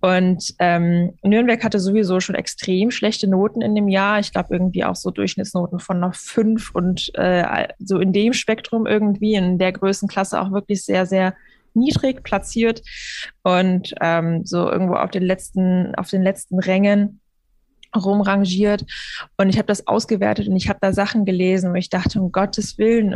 Und 0.00 0.54
ähm, 0.58 1.14
Nürnberg 1.22 1.64
hatte 1.64 1.80
sowieso 1.80 2.20
schon 2.20 2.34
extrem 2.34 2.90
schlechte 2.90 3.26
Noten 3.28 3.60
in 3.62 3.74
dem 3.74 3.88
Jahr. 3.88 4.20
Ich 4.20 4.32
glaube 4.32 4.54
irgendwie 4.54 4.84
auch 4.84 4.94
so 4.94 5.10
Durchschnittsnoten 5.10 5.80
von 5.80 5.98
noch 5.98 6.14
fünf 6.14 6.70
und 6.74 7.10
äh, 7.14 7.68
so 7.78 7.98
in 7.98 8.12
dem 8.12 8.32
Spektrum 8.32 8.86
irgendwie 8.86 9.34
in 9.34 9.58
der 9.58 9.72
Größenklasse 9.72 10.40
auch 10.40 10.52
wirklich 10.52 10.84
sehr, 10.84 11.06
sehr 11.06 11.34
niedrig 11.74 12.22
platziert 12.22 12.82
und 13.42 13.94
ähm, 14.00 14.44
so 14.44 14.70
irgendwo 14.70 14.94
auf 14.94 15.10
den 15.10 15.22
letzten, 15.22 15.94
auf 15.94 16.08
den 16.08 16.22
letzten 16.22 16.58
Rängen 16.58 17.20
rumrangiert. 18.04 18.84
Und 19.36 19.48
ich 19.48 19.58
habe 19.58 19.66
das 19.66 19.86
ausgewertet 19.86 20.48
und 20.48 20.56
ich 20.56 20.68
habe 20.68 20.78
da 20.80 20.92
Sachen 20.92 21.24
gelesen 21.24 21.70
und 21.70 21.76
ich 21.76 21.90
dachte, 21.90 22.20
um 22.20 22.32
Gottes 22.32 22.78
Willen, 22.78 23.12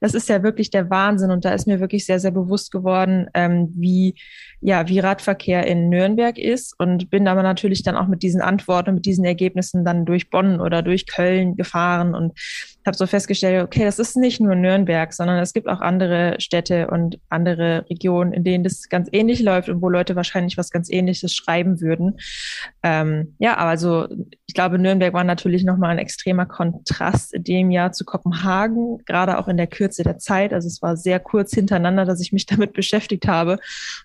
das 0.00 0.14
ist 0.14 0.28
ja 0.28 0.42
wirklich 0.42 0.70
der 0.70 0.90
Wahnsinn. 0.90 1.30
Und 1.30 1.44
da 1.44 1.52
ist 1.52 1.66
mir 1.66 1.80
wirklich 1.80 2.06
sehr, 2.06 2.20
sehr 2.20 2.30
bewusst 2.30 2.70
geworden, 2.70 3.28
ähm, 3.34 3.72
wie 3.74 4.14
ja, 4.60 4.88
wie 4.88 4.98
Radverkehr 4.98 5.66
in 5.66 5.88
Nürnberg 5.88 6.38
ist. 6.38 6.74
Und 6.78 7.10
bin 7.10 7.28
aber 7.28 7.42
natürlich 7.42 7.82
dann 7.82 7.96
auch 7.96 8.08
mit 8.08 8.22
diesen 8.22 8.42
Antworten, 8.42 8.94
mit 8.94 9.06
diesen 9.06 9.24
Ergebnissen 9.24 9.84
dann 9.84 10.04
durch 10.04 10.28
Bonn 10.30 10.60
oder 10.60 10.82
durch 10.82 11.06
Köln 11.06 11.56
gefahren. 11.56 12.14
Und 12.14 12.38
habe 12.86 12.96
so 12.96 13.06
festgestellt, 13.06 13.62
okay, 13.62 13.84
das 13.84 13.98
ist 13.98 14.16
nicht 14.16 14.40
nur 14.40 14.54
Nürnberg, 14.54 15.12
sondern 15.12 15.38
es 15.38 15.52
gibt 15.52 15.68
auch 15.68 15.80
andere 15.80 16.36
Städte 16.38 16.88
und 16.88 17.18
andere 17.28 17.84
Regionen, 17.90 18.32
in 18.32 18.42
denen 18.42 18.64
das 18.64 18.88
ganz 18.88 19.08
ähnlich 19.12 19.40
läuft 19.40 19.68
und 19.68 19.82
wo 19.82 19.88
Leute 19.88 20.16
wahrscheinlich 20.16 20.56
was 20.56 20.70
ganz 20.70 20.90
Ähnliches 20.90 21.34
schreiben 21.34 21.80
würden. 21.80 22.18
Ähm, 22.82 23.34
ja, 23.38 23.56
aber 23.58 23.70
also 23.70 24.08
ich 24.46 24.54
glaube, 24.54 24.78
Nürnberg 24.78 25.12
war 25.12 25.24
natürlich 25.24 25.64
nochmal 25.64 25.90
ein 25.90 25.98
extremer 25.98 26.46
Kontrast 26.46 27.34
in 27.34 27.44
dem 27.44 27.70
Jahr 27.70 27.92
zu 27.92 28.04
Kopenhagen, 28.04 28.98
gerade 29.04 29.38
auch 29.38 29.48
in 29.48 29.56
der 29.56 29.66
Kürze 29.66 30.02
der 30.02 30.18
Zeit. 30.18 30.52
Also 30.52 30.66
es 30.66 30.80
war 30.80 30.96
sehr 30.96 31.20
kurz 31.20 31.52
hintereinander, 31.52 32.04
dass 32.04 32.20
ich 32.20 32.32
mich 32.32 32.46
damit 32.46 32.72
beschäftigt 32.72 33.28
habe. 33.28 33.58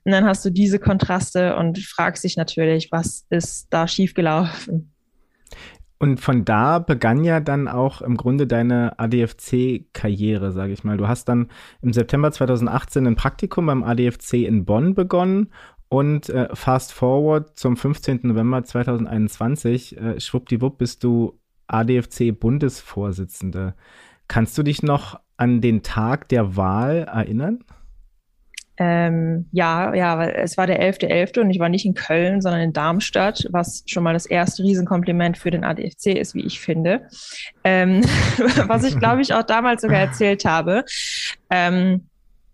Und 0.03 0.11
dann 0.11 0.25
hast 0.25 0.43
du 0.43 0.49
diese 0.49 0.79
Kontraste 0.79 1.55
und 1.55 1.79
fragst 1.79 2.23
dich 2.23 2.35
natürlich, 2.35 2.91
was 2.91 3.25
ist 3.29 3.67
da 3.69 3.87
schiefgelaufen? 3.87 4.91
Und 5.97 6.19
von 6.19 6.43
da 6.43 6.79
begann 6.79 7.23
ja 7.23 7.39
dann 7.39 7.69
auch 7.69 8.01
im 8.01 8.17
Grunde 8.17 8.47
deine 8.47 8.99
ADFC-Karriere, 8.99 10.51
sage 10.51 10.73
ich 10.73 10.83
mal. 10.83 10.97
Du 10.97 11.07
hast 11.07 11.29
dann 11.29 11.47
im 11.81 11.93
September 11.93 12.31
2018 12.31 13.07
ein 13.07 13.15
Praktikum 13.15 13.67
beim 13.67 13.83
ADFC 13.83 14.45
in 14.45 14.65
Bonn 14.65 14.93
begonnen 14.93 15.51
und 15.87 16.27
äh, 16.29 16.49
fast 16.53 16.91
forward 16.91 17.57
zum 17.57 17.77
15. 17.77 18.19
November 18.23 18.63
2021, 18.63 19.97
äh, 19.97 20.19
schwuppdiwupp 20.19 20.77
bist 20.77 21.01
du 21.03 21.39
ADFC-Bundesvorsitzende. 21.67 23.75
Kannst 24.27 24.57
du 24.57 24.63
dich 24.63 24.83
noch 24.83 25.17
an 25.37 25.61
den 25.61 25.81
Tag 25.83 26.27
der 26.29 26.57
Wahl 26.57 27.03
erinnern? 27.03 27.63
Ähm, 28.77 29.47
ja, 29.51 29.93
ja, 29.93 30.21
es 30.25 30.57
war 30.57 30.67
der 30.67 30.81
11.11. 30.81 31.09
.11. 31.09 31.39
und 31.41 31.49
ich 31.49 31.59
war 31.59 31.69
nicht 31.69 31.85
in 31.85 31.93
Köln, 31.93 32.41
sondern 32.41 32.61
in 32.61 32.73
Darmstadt, 32.73 33.47
was 33.51 33.83
schon 33.85 34.03
mal 34.03 34.13
das 34.13 34.25
erste 34.25 34.63
Riesenkompliment 34.63 35.37
für 35.37 35.51
den 35.51 35.63
ADFC 35.63 36.07
ist, 36.07 36.35
wie 36.35 36.45
ich 36.45 36.59
finde. 36.59 37.07
Ähm, 37.63 38.01
was 38.67 38.83
ich, 38.83 38.99
glaube 38.99 39.21
ich, 39.21 39.33
auch 39.33 39.43
damals 39.43 39.81
sogar 39.81 39.99
erzählt 39.99 40.45
habe. 40.45 40.83
Ähm, 41.49 42.07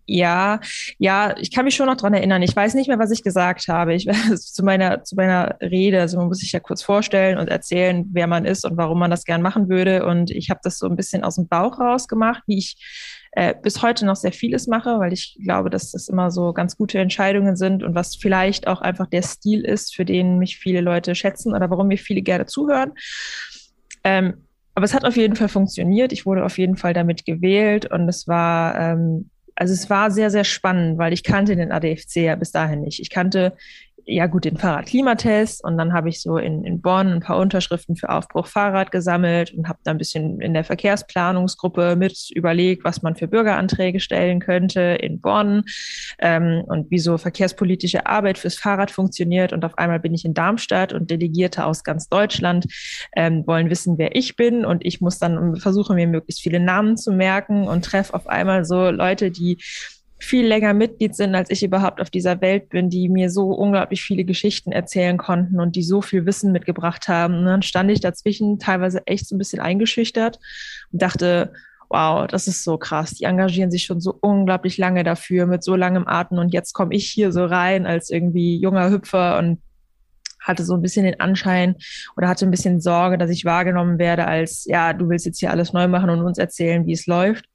ja, 0.06 0.60
ja, 0.98 1.36
ich 1.38 1.52
kann 1.52 1.66
mich 1.66 1.76
schon 1.76 1.86
noch 1.86 1.96
dran 1.96 2.14
erinnern. 2.14 2.42
Ich 2.42 2.56
weiß 2.56 2.74
nicht 2.74 2.88
mehr, 2.88 3.00
was 3.00 3.12
ich 3.12 3.24
gesagt 3.24 3.68
habe. 3.68 3.94
Ich 3.94 4.08
zu 4.36 4.64
meiner 4.64 5.04
zu 5.04 5.16
meiner 5.16 5.58
Rede, 5.62 6.02
also 6.02 6.18
man 6.18 6.28
muss 6.28 6.40
sich 6.40 6.52
ja 6.52 6.60
kurz 6.60 6.84
vorstellen 6.84 7.38
und 7.38 7.50
erzählen, 7.50 8.06
wer 8.12 8.28
man 8.28 8.46
ist 8.46 8.66
und 8.66 8.78
warum 8.78 9.00
man 9.00 9.12
das 9.12 9.24
gern 9.24 9.42
machen 9.42 9.70
würde. 9.70 10.06
Und 10.06 10.30
ich 10.30 10.50
habe 10.50 10.60
das 10.64 10.78
so 10.78 10.88
ein 10.88 10.96
bisschen 10.96 11.24
aus 11.24 11.36
dem 11.36 11.48
Bauch 11.48 11.80
raus 11.80 12.08
gemacht, 12.08 12.44
wie 12.46 12.58
ich 12.58 12.76
äh, 13.32 13.54
bis 13.62 13.82
heute 13.82 14.06
noch 14.06 14.17
sehr 14.17 14.34
vieles 14.34 14.67
mache, 14.67 15.00
weil 15.00 15.13
ich 15.13 15.38
glaube, 15.44 15.70
dass 15.70 15.91
das 15.91 16.10
immer 16.10 16.32
so 16.32 16.52
ganz 16.52 16.76
gute 16.76 17.00
Entscheidungen 17.00 17.56
sind 17.56 17.82
und 17.82 17.96
was 17.96 18.15
vielleicht 18.15 18.67
auch 18.67 18.82
einfach 18.82 19.08
der 19.08 19.22
Stil 19.22 19.62
ist, 19.62 19.96
für 19.96 20.04
den 20.04 20.38
mich 20.38 20.58
viele 20.58 20.82
Leute 20.82 21.15
schätzen 21.15 21.54
oder 21.56 21.70
warum 21.70 21.88
mir 21.88 21.98
viele 21.98 22.22
gerne 22.22 22.46
zuhören. 22.46 22.91
Ähm, 24.04 24.46
aber 24.76 24.86
es 24.86 24.94
hat 24.94 25.06
auf 25.06 25.15
jeden 25.15 25.36
Fall 25.36 25.50
funktioniert. 25.50 26.12
Ich 26.12 26.26
wurde 26.26 26.44
auf 26.44 26.58
jeden 26.58 26.76
Fall 26.76 26.94
damit 26.94 27.26
gewählt 27.26 27.86
und 27.89 28.08
es 28.10 28.28
war, 28.28 28.78
ähm, 28.78 29.30
also 29.56 29.74
es 29.74 29.89
war 29.89 30.12
sehr, 30.12 30.30
sehr 30.30 30.44
spannend, 30.44 30.98
weil 30.98 31.13
ich 31.13 31.24
kannte 31.24 31.56
den 31.56 31.72
ADFC 31.72 32.17
ja 32.17 32.36
bis 32.36 32.52
dahin 32.52 32.82
nicht. 32.82 33.00
Ich 33.00 33.10
kannte 33.10 33.54
ja 34.06 34.28
gut, 34.28 34.46
den 34.46 34.58
Fahrradklimatest 34.58 35.64
und 35.64 35.78
dann 35.78 35.94
habe 35.94 36.10
ich 36.10 36.22
so 36.22 36.38
in, 36.38 36.64
in 36.64 36.82
Bonn 36.82 37.08
ein 37.08 37.20
paar 37.20 37.38
Unterschriften 37.38 37.96
für 37.96 38.10
Aufbruch 38.10 38.48
Fahrrad 38.48 38.92
gesammelt 38.92 39.54
und 39.54 39.68
habe 39.68 39.80
da 39.84 39.92
ein 39.92 39.98
bisschen 39.98 40.42
in 40.42 40.54
der 40.54 40.64
Verkehrsplanungsgruppe 40.64 41.96
mit 41.96 42.30
überlegt, 42.34 42.84
was 42.84 43.02
man 43.02 43.16
für 43.16 43.28
Bürgeranträge 43.28 44.00
stellen 44.00 44.40
könnte 44.40 44.82
in 44.82 45.22
Bonn 45.22 45.64
ähm, 46.20 46.64
und 46.66 46.92
wie 46.92 47.00
so 47.00 47.18
verkehrspolitische 47.18 48.06
Arbeit 48.06 48.38
fürs 48.38 48.58
Fahrrad 48.58 48.92
funktioniert. 48.92 49.54
Und 49.54 49.66
auf 49.66 49.78
einmal 49.78 50.00
bin 50.00 50.14
ich 50.14 50.26
in 50.26 50.34
Darmstadt 50.34 50.94
und 50.94 51.10
Delegierte 51.12 51.66
aus 51.66 51.84
ganz 51.84 52.10
Deutschland 52.10 52.66
ähm, 53.16 53.46
wollen 53.48 53.70
wissen, 53.70 53.98
wer 53.98 54.16
ich 54.16 54.36
bin 54.36 54.66
und 54.66 54.86
ich 54.86 55.02
muss 55.02 55.20
dann 55.20 55.56
versuchen, 55.58 55.96
mir 55.96 56.08
möglichst 56.08 56.42
viele 56.42 56.60
Namen 56.60 56.98
zu 56.98 57.12
merken 57.12 57.68
und 57.68 57.86
treffe 57.86 58.14
auf 58.14 58.28
einmal 58.28 58.66
so 58.66 58.90
Leute, 58.90 59.32
die 59.32 59.58
viel 60.22 60.46
länger 60.46 60.74
Mitglied 60.74 61.16
sind, 61.16 61.34
als 61.34 61.50
ich 61.50 61.64
überhaupt 61.64 62.00
auf 62.00 62.10
dieser 62.10 62.42
Welt 62.42 62.70
bin, 62.70 62.90
die 62.90 63.10
mir 63.10 63.30
so 63.30 63.48
unglaublich 63.48 64.04
viele 64.04 64.24
Geschichten 64.24 64.72
erzählen 64.72 65.18
konnten 65.18 65.60
und 65.60 65.76
die 65.76 65.84
so 65.84 66.02
viel 66.02 66.26
Wissen 66.26 66.52
mitgebracht 66.52 67.08
haben. 67.08 67.40
Und 67.40 67.46
dann 67.46 67.62
stand 67.64 67.90
ich 67.90 68.02
dazwischen 68.02 68.60
teilweise 68.60 69.06
echt 69.08 69.28
so 69.28 69.36
ein 69.36 69.40
bisschen 69.40 69.60
eingeschüchtert 69.60 70.40
und 70.92 71.02
dachte, 71.02 71.54
wow, 71.90 72.28
das 72.28 72.48
ist 72.48 72.64
so 72.64 72.78
krass. 72.78 73.16
Die 73.16 73.26
engagieren 73.26 73.72
sich 73.72 73.84
schon 73.84 74.00
so 74.00 74.16
unglaublich 74.22 74.78
lange 74.78 75.04
dafür, 75.04 75.48
mit 75.48 75.64
so 75.64 75.76
langem 75.76 76.08
Atem. 76.08 76.38
Und 76.38 76.54
jetzt 76.54 76.74
komme 76.74 76.94
ich 76.96 77.10
hier 77.10 77.32
so 77.32 77.44
rein 77.44 77.86
als 77.86 78.10
irgendwie 78.10 78.58
junger 78.58 78.92
Hüpfer 78.92 79.40
und 79.40 79.60
hatte 80.40 80.64
so 80.64 80.76
ein 80.76 80.82
bisschen 80.82 81.06
den 81.06 81.20
Anschein 81.20 81.76
oder 82.16 82.28
hatte 82.28 82.46
ein 82.46 82.52
bisschen 82.52 82.80
Sorge, 82.80 83.18
dass 83.18 83.30
ich 83.30 83.46
wahrgenommen 83.46 84.00
werde 84.00 84.28
als, 84.28 84.66
ja, 84.66 84.94
du 84.94 85.10
willst 85.10 85.26
jetzt 85.26 85.40
hier 85.40 85.52
alles 85.52 85.74
neu 85.74 85.88
machen 85.88 86.10
und 86.10 86.22
uns 86.22 86.38
erzählen, 86.38 86.86
wie 86.86 86.94
es 86.94 87.08
läuft. 87.08 87.46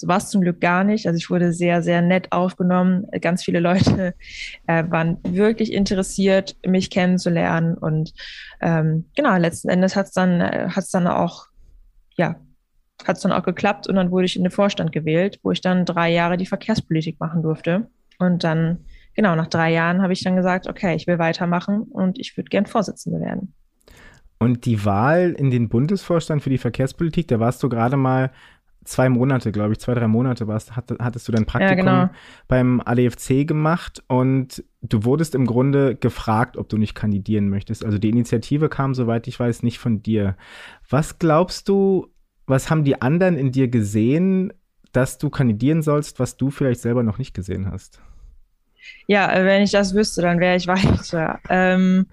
So 0.00 0.08
war 0.08 0.16
es 0.16 0.30
zum 0.30 0.40
Glück 0.40 0.60
gar 0.60 0.84
nicht. 0.84 1.06
Also 1.06 1.16
ich 1.16 1.30
wurde 1.30 1.52
sehr, 1.52 1.82
sehr 1.82 2.02
nett 2.02 2.32
aufgenommen. 2.32 3.06
Ganz 3.20 3.44
viele 3.44 3.60
Leute 3.60 4.14
äh, 4.66 4.84
waren 4.88 5.18
wirklich 5.22 5.72
interessiert, 5.72 6.56
mich 6.66 6.90
kennenzulernen. 6.90 7.74
Und 7.74 8.14
ähm, 8.60 9.04
genau, 9.14 9.36
letzten 9.36 9.68
Endes 9.68 9.96
hat 9.96 10.06
es 10.06 10.12
dann, 10.12 10.40
äh, 10.40 10.68
hat's 10.70 10.90
dann 10.90 11.06
auch 11.06 11.50
ja, 12.16 12.36
hat 13.06 13.16
es 13.16 13.22
dann 13.22 13.32
auch 13.32 13.42
geklappt 13.42 13.88
und 13.88 13.96
dann 13.96 14.10
wurde 14.10 14.26
ich 14.26 14.36
in 14.36 14.42
den 14.42 14.50
Vorstand 14.50 14.92
gewählt, 14.92 15.40
wo 15.42 15.50
ich 15.50 15.60
dann 15.60 15.84
drei 15.84 16.12
Jahre 16.12 16.36
die 16.36 16.46
Verkehrspolitik 16.46 17.18
machen 17.18 17.42
durfte. 17.42 17.88
Und 18.18 18.44
dann, 18.44 18.84
genau, 19.14 19.34
nach 19.34 19.46
drei 19.46 19.72
Jahren 19.72 20.02
habe 20.02 20.12
ich 20.12 20.22
dann 20.22 20.36
gesagt, 20.36 20.68
okay, 20.68 20.94
ich 20.94 21.06
will 21.06 21.18
weitermachen 21.18 21.82
und 21.82 22.18
ich 22.18 22.36
würde 22.36 22.50
gern 22.50 22.66
Vorsitzende 22.66 23.20
werden. 23.20 23.54
Und 24.38 24.64
die 24.64 24.84
Wahl 24.84 25.32
in 25.32 25.50
den 25.50 25.68
Bundesvorstand 25.68 26.42
für 26.42 26.50
die 26.50 26.58
Verkehrspolitik, 26.58 27.28
da 27.28 27.40
warst 27.40 27.62
du 27.62 27.68
gerade 27.68 27.96
mal 27.96 28.30
zwei 28.84 29.08
Monate, 29.08 29.52
glaube 29.52 29.72
ich, 29.72 29.78
zwei, 29.78 29.94
drei 29.94 30.08
Monate 30.08 30.46
warst, 30.46 30.76
hattest 30.76 31.28
du 31.28 31.32
dein 31.32 31.46
Praktikum 31.46 31.86
ja, 31.86 32.04
genau. 32.04 32.14
beim 32.48 32.80
ADFC 32.84 33.46
gemacht 33.46 34.02
und 34.08 34.64
du 34.82 35.04
wurdest 35.04 35.34
im 35.34 35.46
Grunde 35.46 35.94
gefragt, 35.96 36.56
ob 36.56 36.68
du 36.68 36.78
nicht 36.78 36.94
kandidieren 36.94 37.48
möchtest. 37.48 37.84
Also 37.84 37.98
die 37.98 38.08
Initiative 38.08 38.68
kam, 38.68 38.94
soweit 38.94 39.26
ich 39.28 39.38
weiß, 39.38 39.62
nicht 39.62 39.78
von 39.78 40.02
dir. 40.02 40.36
Was 40.88 41.18
glaubst 41.18 41.68
du, 41.68 42.08
was 42.46 42.70
haben 42.70 42.84
die 42.84 43.00
anderen 43.00 43.36
in 43.36 43.52
dir 43.52 43.68
gesehen, 43.68 44.52
dass 44.92 45.18
du 45.18 45.30
kandidieren 45.30 45.82
sollst, 45.82 46.18
was 46.18 46.36
du 46.36 46.50
vielleicht 46.50 46.80
selber 46.80 47.02
noch 47.02 47.18
nicht 47.18 47.34
gesehen 47.34 47.70
hast? 47.70 48.00
Ja, 49.06 49.30
wenn 49.34 49.62
ich 49.62 49.72
das 49.72 49.94
wüsste, 49.94 50.22
dann 50.22 50.40
wäre 50.40 50.56
ich 50.56 50.66
weiter. 50.66 51.40
Ähm, 51.48 52.06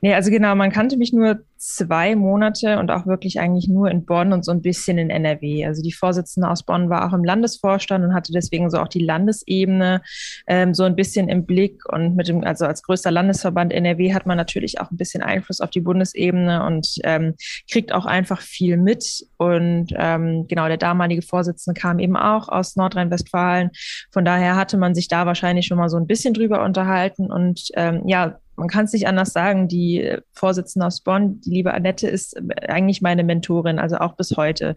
nee, 0.00 0.14
also 0.14 0.30
genau, 0.30 0.54
man 0.54 0.72
kannte 0.72 0.96
mich 0.96 1.12
nur 1.12 1.40
zwei 1.58 2.16
Monate 2.16 2.78
und 2.78 2.90
auch 2.90 3.06
wirklich 3.06 3.40
eigentlich 3.40 3.68
nur 3.68 3.90
in 3.90 4.04
Bonn 4.04 4.32
und 4.32 4.44
so 4.44 4.52
ein 4.52 4.62
bisschen 4.62 4.96
in 4.96 5.10
NRW. 5.10 5.66
Also 5.66 5.82
die 5.82 5.92
Vorsitzende 5.92 6.48
aus 6.48 6.62
Bonn 6.62 6.88
war 6.88 7.06
auch 7.06 7.12
im 7.12 7.24
Landesvorstand 7.24 8.04
und 8.04 8.14
hatte 8.14 8.32
deswegen 8.32 8.70
so 8.70 8.78
auch 8.78 8.88
die 8.88 9.04
Landesebene 9.04 10.02
ähm, 10.46 10.74
so 10.74 10.84
ein 10.84 10.96
bisschen 10.96 11.28
im 11.28 11.46
Blick. 11.46 11.82
Und 11.92 12.16
mit 12.16 12.28
dem, 12.28 12.44
also 12.44 12.64
als 12.64 12.82
größter 12.82 13.10
Landesverband 13.10 13.72
NRW 13.72 14.14
hat 14.14 14.26
man 14.26 14.36
natürlich 14.36 14.80
auch 14.80 14.90
ein 14.90 14.96
bisschen 14.96 15.22
Einfluss 15.22 15.60
auf 15.60 15.70
die 15.70 15.80
Bundesebene 15.80 16.64
und 16.64 16.96
ähm, 17.04 17.34
kriegt 17.70 17.92
auch 17.92 18.06
einfach 18.06 18.40
viel 18.40 18.76
mit. 18.76 19.26
Und 19.36 19.88
ähm, 19.96 20.46
genau, 20.48 20.68
der 20.68 20.76
damalige 20.76 21.22
Vorsitzende 21.22 21.78
kam 21.78 21.98
eben 21.98 22.16
auch 22.16 22.48
aus 22.48 22.76
Nordrhein-Westfalen. 22.76 23.70
Von 24.12 24.24
daher 24.24 24.56
hatte 24.56 24.78
man 24.78 24.94
sich 24.94 25.08
da 25.08 25.26
wahrscheinlich 25.26 25.66
schon 25.66 25.78
mal 25.78 25.88
so 25.88 25.96
ein 25.96 26.06
bisschen 26.06 26.34
drüber 26.34 26.64
unterhalten. 26.64 27.32
Und 27.32 27.68
ähm, 27.74 28.02
ja, 28.06 28.38
man 28.58 28.68
kann 28.68 28.84
es 28.84 28.92
nicht 28.92 29.06
anders 29.06 29.32
sagen, 29.32 29.68
die 29.68 30.16
Vorsitzende 30.32 30.86
aus 30.86 31.00
Bonn, 31.00 31.40
die 31.40 31.50
liebe 31.50 31.72
Annette, 31.72 32.08
ist 32.08 32.36
eigentlich 32.68 33.00
meine 33.00 33.24
Mentorin, 33.24 33.78
also 33.78 33.96
auch 33.98 34.16
bis 34.16 34.36
heute. 34.36 34.74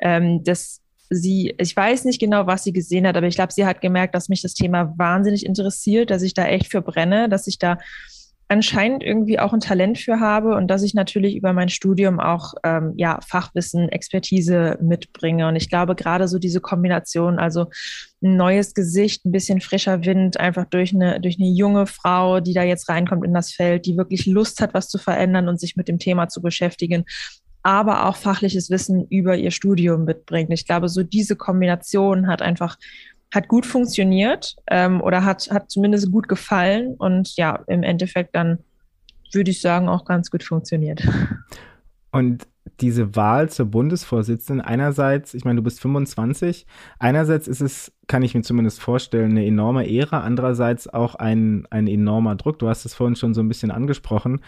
Ähm, 0.00 0.44
das 0.44 0.82
sie, 1.10 1.54
ich 1.58 1.76
weiß 1.76 2.04
nicht 2.04 2.20
genau, 2.20 2.46
was 2.46 2.64
sie 2.64 2.72
gesehen 2.72 3.06
hat, 3.06 3.16
aber 3.16 3.26
ich 3.26 3.34
glaube, 3.34 3.52
sie 3.52 3.66
hat 3.66 3.80
gemerkt, 3.80 4.14
dass 4.14 4.28
mich 4.28 4.42
das 4.42 4.54
Thema 4.54 4.94
wahnsinnig 4.96 5.44
interessiert, 5.44 6.10
dass 6.10 6.22
ich 6.22 6.34
da 6.34 6.46
echt 6.46 6.70
für 6.70 6.82
brenne, 6.82 7.28
dass 7.28 7.46
ich 7.46 7.58
da 7.58 7.78
anscheinend 8.52 9.02
irgendwie 9.02 9.38
auch 9.38 9.54
ein 9.54 9.60
Talent 9.60 9.96
für 9.96 10.20
habe 10.20 10.54
und 10.54 10.68
dass 10.68 10.82
ich 10.82 10.92
natürlich 10.92 11.36
über 11.36 11.54
mein 11.54 11.70
Studium 11.70 12.20
auch 12.20 12.52
ähm, 12.64 12.92
ja, 12.98 13.18
Fachwissen, 13.26 13.88
Expertise 13.88 14.78
mitbringe. 14.82 15.48
Und 15.48 15.56
ich 15.56 15.70
glaube, 15.70 15.94
gerade 15.94 16.28
so 16.28 16.38
diese 16.38 16.60
Kombination, 16.60 17.38
also 17.38 17.68
ein 18.22 18.36
neues 18.36 18.74
Gesicht, 18.74 19.24
ein 19.24 19.32
bisschen 19.32 19.62
frischer 19.62 20.04
Wind, 20.04 20.38
einfach 20.38 20.66
durch 20.66 20.94
eine, 20.94 21.18
durch 21.18 21.38
eine 21.40 21.48
junge 21.48 21.86
Frau, 21.86 22.40
die 22.40 22.52
da 22.52 22.62
jetzt 22.62 22.90
reinkommt 22.90 23.24
in 23.24 23.32
das 23.32 23.52
Feld, 23.52 23.86
die 23.86 23.96
wirklich 23.96 24.26
Lust 24.26 24.60
hat, 24.60 24.74
was 24.74 24.90
zu 24.90 24.98
verändern 24.98 25.48
und 25.48 25.58
sich 25.58 25.76
mit 25.76 25.88
dem 25.88 25.98
Thema 25.98 26.28
zu 26.28 26.42
beschäftigen 26.42 27.06
aber 27.64 28.08
auch 28.08 28.16
fachliches 28.16 28.70
Wissen 28.70 29.06
über 29.08 29.36
ihr 29.36 29.52
Studium 29.52 30.04
mitbringt. 30.04 30.50
Ich 30.52 30.66
glaube, 30.66 30.88
so 30.88 31.04
diese 31.04 31.36
Kombination 31.36 32.26
hat 32.26 32.42
einfach 32.42 32.76
hat 33.32 33.48
gut 33.48 33.66
funktioniert 33.66 34.56
ähm, 34.68 35.00
oder 35.00 35.24
hat, 35.24 35.50
hat 35.50 35.70
zumindest 35.70 36.12
gut 36.12 36.28
gefallen 36.28 36.94
und 36.98 37.34
ja, 37.36 37.64
im 37.66 37.82
Endeffekt 37.82 38.36
dann 38.36 38.58
würde 39.32 39.50
ich 39.50 39.60
sagen, 39.60 39.88
auch 39.88 40.04
ganz 40.04 40.30
gut 40.30 40.42
funktioniert. 40.42 41.02
Und 42.10 42.46
diese 42.80 43.16
Wahl 43.16 43.48
zur 43.48 43.66
Bundesvorsitzenden, 43.66 44.64
einerseits, 44.64 45.34
ich 45.34 45.44
meine, 45.44 45.56
du 45.56 45.62
bist 45.62 45.80
25, 45.80 46.66
einerseits 46.98 47.48
ist 47.48 47.60
es, 47.60 47.92
kann 48.06 48.22
ich 48.22 48.34
mir 48.34 48.42
zumindest 48.42 48.80
vorstellen, 48.80 49.30
eine 49.30 49.46
enorme 49.46 49.86
Ehre, 49.86 50.20
andererseits 50.20 50.88
auch 50.88 51.14
ein, 51.14 51.66
ein 51.70 51.86
enormer 51.86 52.36
Druck. 52.36 52.58
Du 52.58 52.68
hast 52.68 52.84
es 52.84 52.94
vorhin 52.94 53.16
schon 53.16 53.34
so 53.34 53.40
ein 53.40 53.48
bisschen 53.48 53.70
angesprochen. 53.70 54.42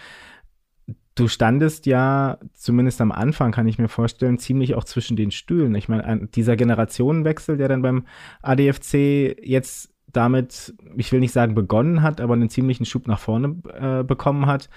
Du 1.15 1.29
standest 1.29 1.87
ja, 1.87 2.39
zumindest 2.55 3.01
am 3.01 3.13
Anfang 3.13 3.53
kann 3.53 3.69
ich 3.69 3.79
mir 3.79 3.89
vorstellen, 3.89 4.39
ziemlich 4.39 4.75
auch 4.75 4.85
zwischen 4.85 5.17
den 5.17 5.31
Stühlen. 5.31 5.75
Ich 5.77 5.89
meine, 5.89 6.27
dieser 6.27 6.57
Generationenwechsel, 6.57 7.57
der 7.57 7.69
dann 7.69 7.83
beim 7.83 8.05
ADFC 8.43 9.37
jetzt 9.43 9.95
damit, 10.13 10.75
ich 10.97 11.13
will 11.13 11.21
nicht 11.21 11.33
sagen 11.33 11.55
begonnen 11.55 12.03
hat, 12.03 12.21
aber 12.21 12.35
einen 12.35 12.49
ziemlichen 12.49 12.85
Schub 12.85 13.07
nach 13.07 13.19
vorne 13.19 13.57
äh, 13.73 14.05
bekommen 14.05 14.47
hat. 14.47 14.69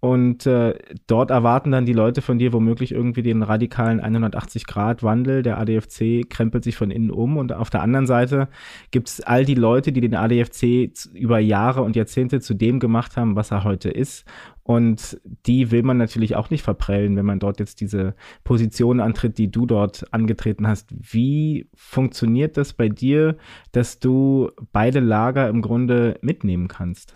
Und 0.00 0.46
äh, 0.46 0.78
dort 1.06 1.30
erwarten 1.30 1.72
dann 1.72 1.86
die 1.86 1.92
Leute 1.92 2.22
von 2.22 2.38
dir 2.38 2.52
womöglich 2.52 2.92
irgendwie 2.92 3.22
den 3.22 3.42
radikalen 3.42 4.00
180-Grad-Wandel. 4.00 5.42
Der 5.42 5.58
ADFC 5.58 6.28
krempelt 6.28 6.64
sich 6.64 6.76
von 6.76 6.90
innen 6.90 7.10
um. 7.10 7.38
Und 7.38 7.52
auf 7.52 7.70
der 7.70 7.82
anderen 7.82 8.06
Seite 8.06 8.48
gibt 8.90 9.08
es 9.08 9.20
all 9.20 9.44
die 9.44 9.54
Leute, 9.54 9.92
die 9.92 10.02
den 10.02 10.14
ADFC 10.14 10.92
über 11.14 11.38
Jahre 11.38 11.82
und 11.82 11.96
Jahrzehnte 11.96 12.40
zu 12.40 12.54
dem 12.54 12.78
gemacht 12.78 13.16
haben, 13.16 13.36
was 13.36 13.50
er 13.50 13.64
heute 13.64 13.88
ist. 13.88 14.24
Und 14.66 15.20
die 15.46 15.70
will 15.70 15.84
man 15.84 15.96
natürlich 15.96 16.34
auch 16.34 16.50
nicht 16.50 16.62
verprellen, 16.62 17.14
wenn 17.14 17.24
man 17.24 17.38
dort 17.38 17.60
jetzt 17.60 17.80
diese 17.80 18.16
Position 18.42 18.98
antritt, 18.98 19.38
die 19.38 19.48
du 19.48 19.64
dort 19.64 20.12
angetreten 20.12 20.66
hast. 20.66 20.92
Wie 20.98 21.68
funktioniert 21.76 22.56
das 22.56 22.72
bei 22.72 22.88
dir, 22.88 23.36
dass 23.70 24.00
du 24.00 24.50
beide 24.72 24.98
Lager 24.98 25.48
im 25.48 25.62
Grunde 25.62 26.18
mitnehmen 26.20 26.66
kannst? 26.66 27.14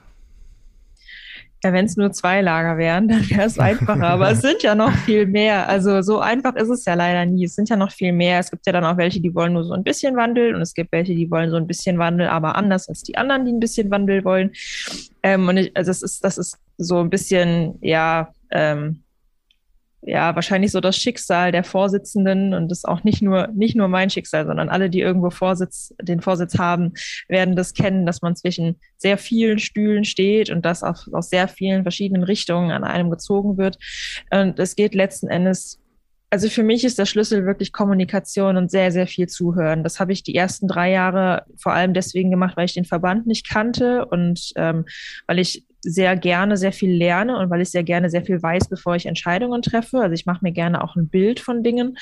Ja, 1.62 1.74
wenn 1.74 1.84
es 1.84 1.96
nur 1.96 2.10
zwei 2.12 2.40
Lager 2.40 2.78
wären, 2.78 3.08
dann 3.08 3.28
wäre 3.28 3.42
es 3.42 3.58
einfacher. 3.58 4.06
Aber 4.06 4.30
es 4.30 4.40
sind 4.40 4.62
ja 4.62 4.74
noch 4.74 4.92
viel 4.92 5.26
mehr. 5.26 5.68
Also 5.68 6.02
so 6.02 6.20
einfach 6.20 6.56
ist 6.56 6.68
es 6.68 6.84
ja 6.84 6.94
leider 6.94 7.26
nie. 7.26 7.44
Es 7.44 7.54
sind 7.54 7.68
ja 7.68 7.76
noch 7.76 7.92
viel 7.92 8.12
mehr. 8.12 8.38
Es 8.38 8.50
gibt 8.50 8.66
ja 8.66 8.72
dann 8.72 8.84
auch 8.84 8.96
welche, 8.96 9.20
die 9.20 9.34
wollen 9.34 9.52
nur 9.52 9.64
so 9.64 9.74
ein 9.74 9.84
bisschen 9.84 10.16
Wandel 10.16 10.54
und 10.54 10.62
es 10.62 10.74
gibt 10.74 10.92
welche, 10.92 11.14
die 11.14 11.30
wollen 11.30 11.50
so 11.50 11.56
ein 11.56 11.66
bisschen 11.66 11.98
Wandel, 11.98 12.28
aber 12.28 12.56
anders 12.56 12.88
als 12.88 13.02
die 13.02 13.16
anderen, 13.16 13.44
die 13.44 13.52
ein 13.52 13.60
bisschen 13.60 13.90
Wandel 13.90 14.24
wollen. 14.24 14.52
Ähm, 15.22 15.48
und 15.48 15.56
ich, 15.58 15.76
also 15.76 15.90
das 15.90 16.02
ist, 16.02 16.24
das 16.24 16.38
ist 16.38 16.58
so 16.78 16.98
ein 16.98 17.10
bisschen, 17.10 17.78
ja, 17.82 18.32
ähm, 18.50 19.02
ja, 20.02 20.34
wahrscheinlich 20.34 20.72
so 20.72 20.80
das 20.80 20.96
Schicksal 20.96 21.52
der 21.52 21.64
Vorsitzenden 21.64 22.54
und 22.54 22.70
das 22.70 22.84
auch 22.84 23.04
nicht 23.04 23.20
nur, 23.20 23.48
nicht 23.48 23.76
nur 23.76 23.88
mein 23.88 24.08
Schicksal, 24.08 24.46
sondern 24.46 24.68
alle, 24.68 24.88
die 24.88 25.00
irgendwo 25.00 25.30
Vorsitz, 25.30 25.94
den 26.00 26.20
Vorsitz 26.20 26.58
haben, 26.58 26.94
werden 27.28 27.54
das 27.54 27.74
kennen, 27.74 28.06
dass 28.06 28.22
man 28.22 28.34
zwischen 28.34 28.76
sehr 28.96 29.18
vielen 29.18 29.58
Stühlen 29.58 30.04
steht 30.04 30.50
und 30.50 30.64
das 30.64 30.82
aus 30.82 31.28
sehr 31.28 31.48
vielen 31.48 31.82
verschiedenen 31.82 32.22
Richtungen 32.22 32.70
an 32.70 32.84
einem 32.84 33.10
gezogen 33.10 33.58
wird. 33.58 33.78
Und 34.30 34.58
es 34.58 34.74
geht 34.74 34.94
letzten 34.94 35.28
Endes 35.28 35.80
also 36.30 36.48
für 36.48 36.62
mich 36.62 36.84
ist 36.84 36.98
der 36.98 37.06
Schlüssel 37.06 37.44
wirklich 37.44 37.72
Kommunikation 37.72 38.56
und 38.56 38.70
sehr, 38.70 38.92
sehr 38.92 39.08
viel 39.08 39.28
zuhören. 39.28 39.82
Das 39.82 39.98
habe 39.98 40.12
ich 40.12 40.22
die 40.22 40.36
ersten 40.36 40.68
drei 40.68 40.90
Jahre 40.92 41.44
vor 41.56 41.72
allem 41.72 41.92
deswegen 41.92 42.30
gemacht, 42.30 42.56
weil 42.56 42.66
ich 42.66 42.74
den 42.74 42.84
Verband 42.84 43.26
nicht 43.26 43.48
kannte 43.48 44.06
und 44.06 44.52
ähm, 44.54 44.84
weil 45.26 45.40
ich 45.40 45.64
sehr 45.82 46.16
gerne 46.16 46.56
sehr 46.56 46.72
viel 46.72 46.92
lerne 46.92 47.38
und 47.38 47.50
weil 47.50 47.62
ich 47.62 47.70
sehr 47.70 47.82
gerne 47.82 48.10
sehr 48.10 48.24
viel 48.24 48.40
weiß, 48.40 48.68
bevor 48.68 48.94
ich 48.94 49.06
Entscheidungen 49.06 49.62
treffe. 49.62 49.98
Also 49.98 50.12
ich 50.12 50.26
mache 50.26 50.40
mir 50.42 50.52
gerne 50.52 50.84
auch 50.84 50.94
ein 50.94 51.08
Bild 51.08 51.40
von 51.40 51.62
Dingen 51.62 51.96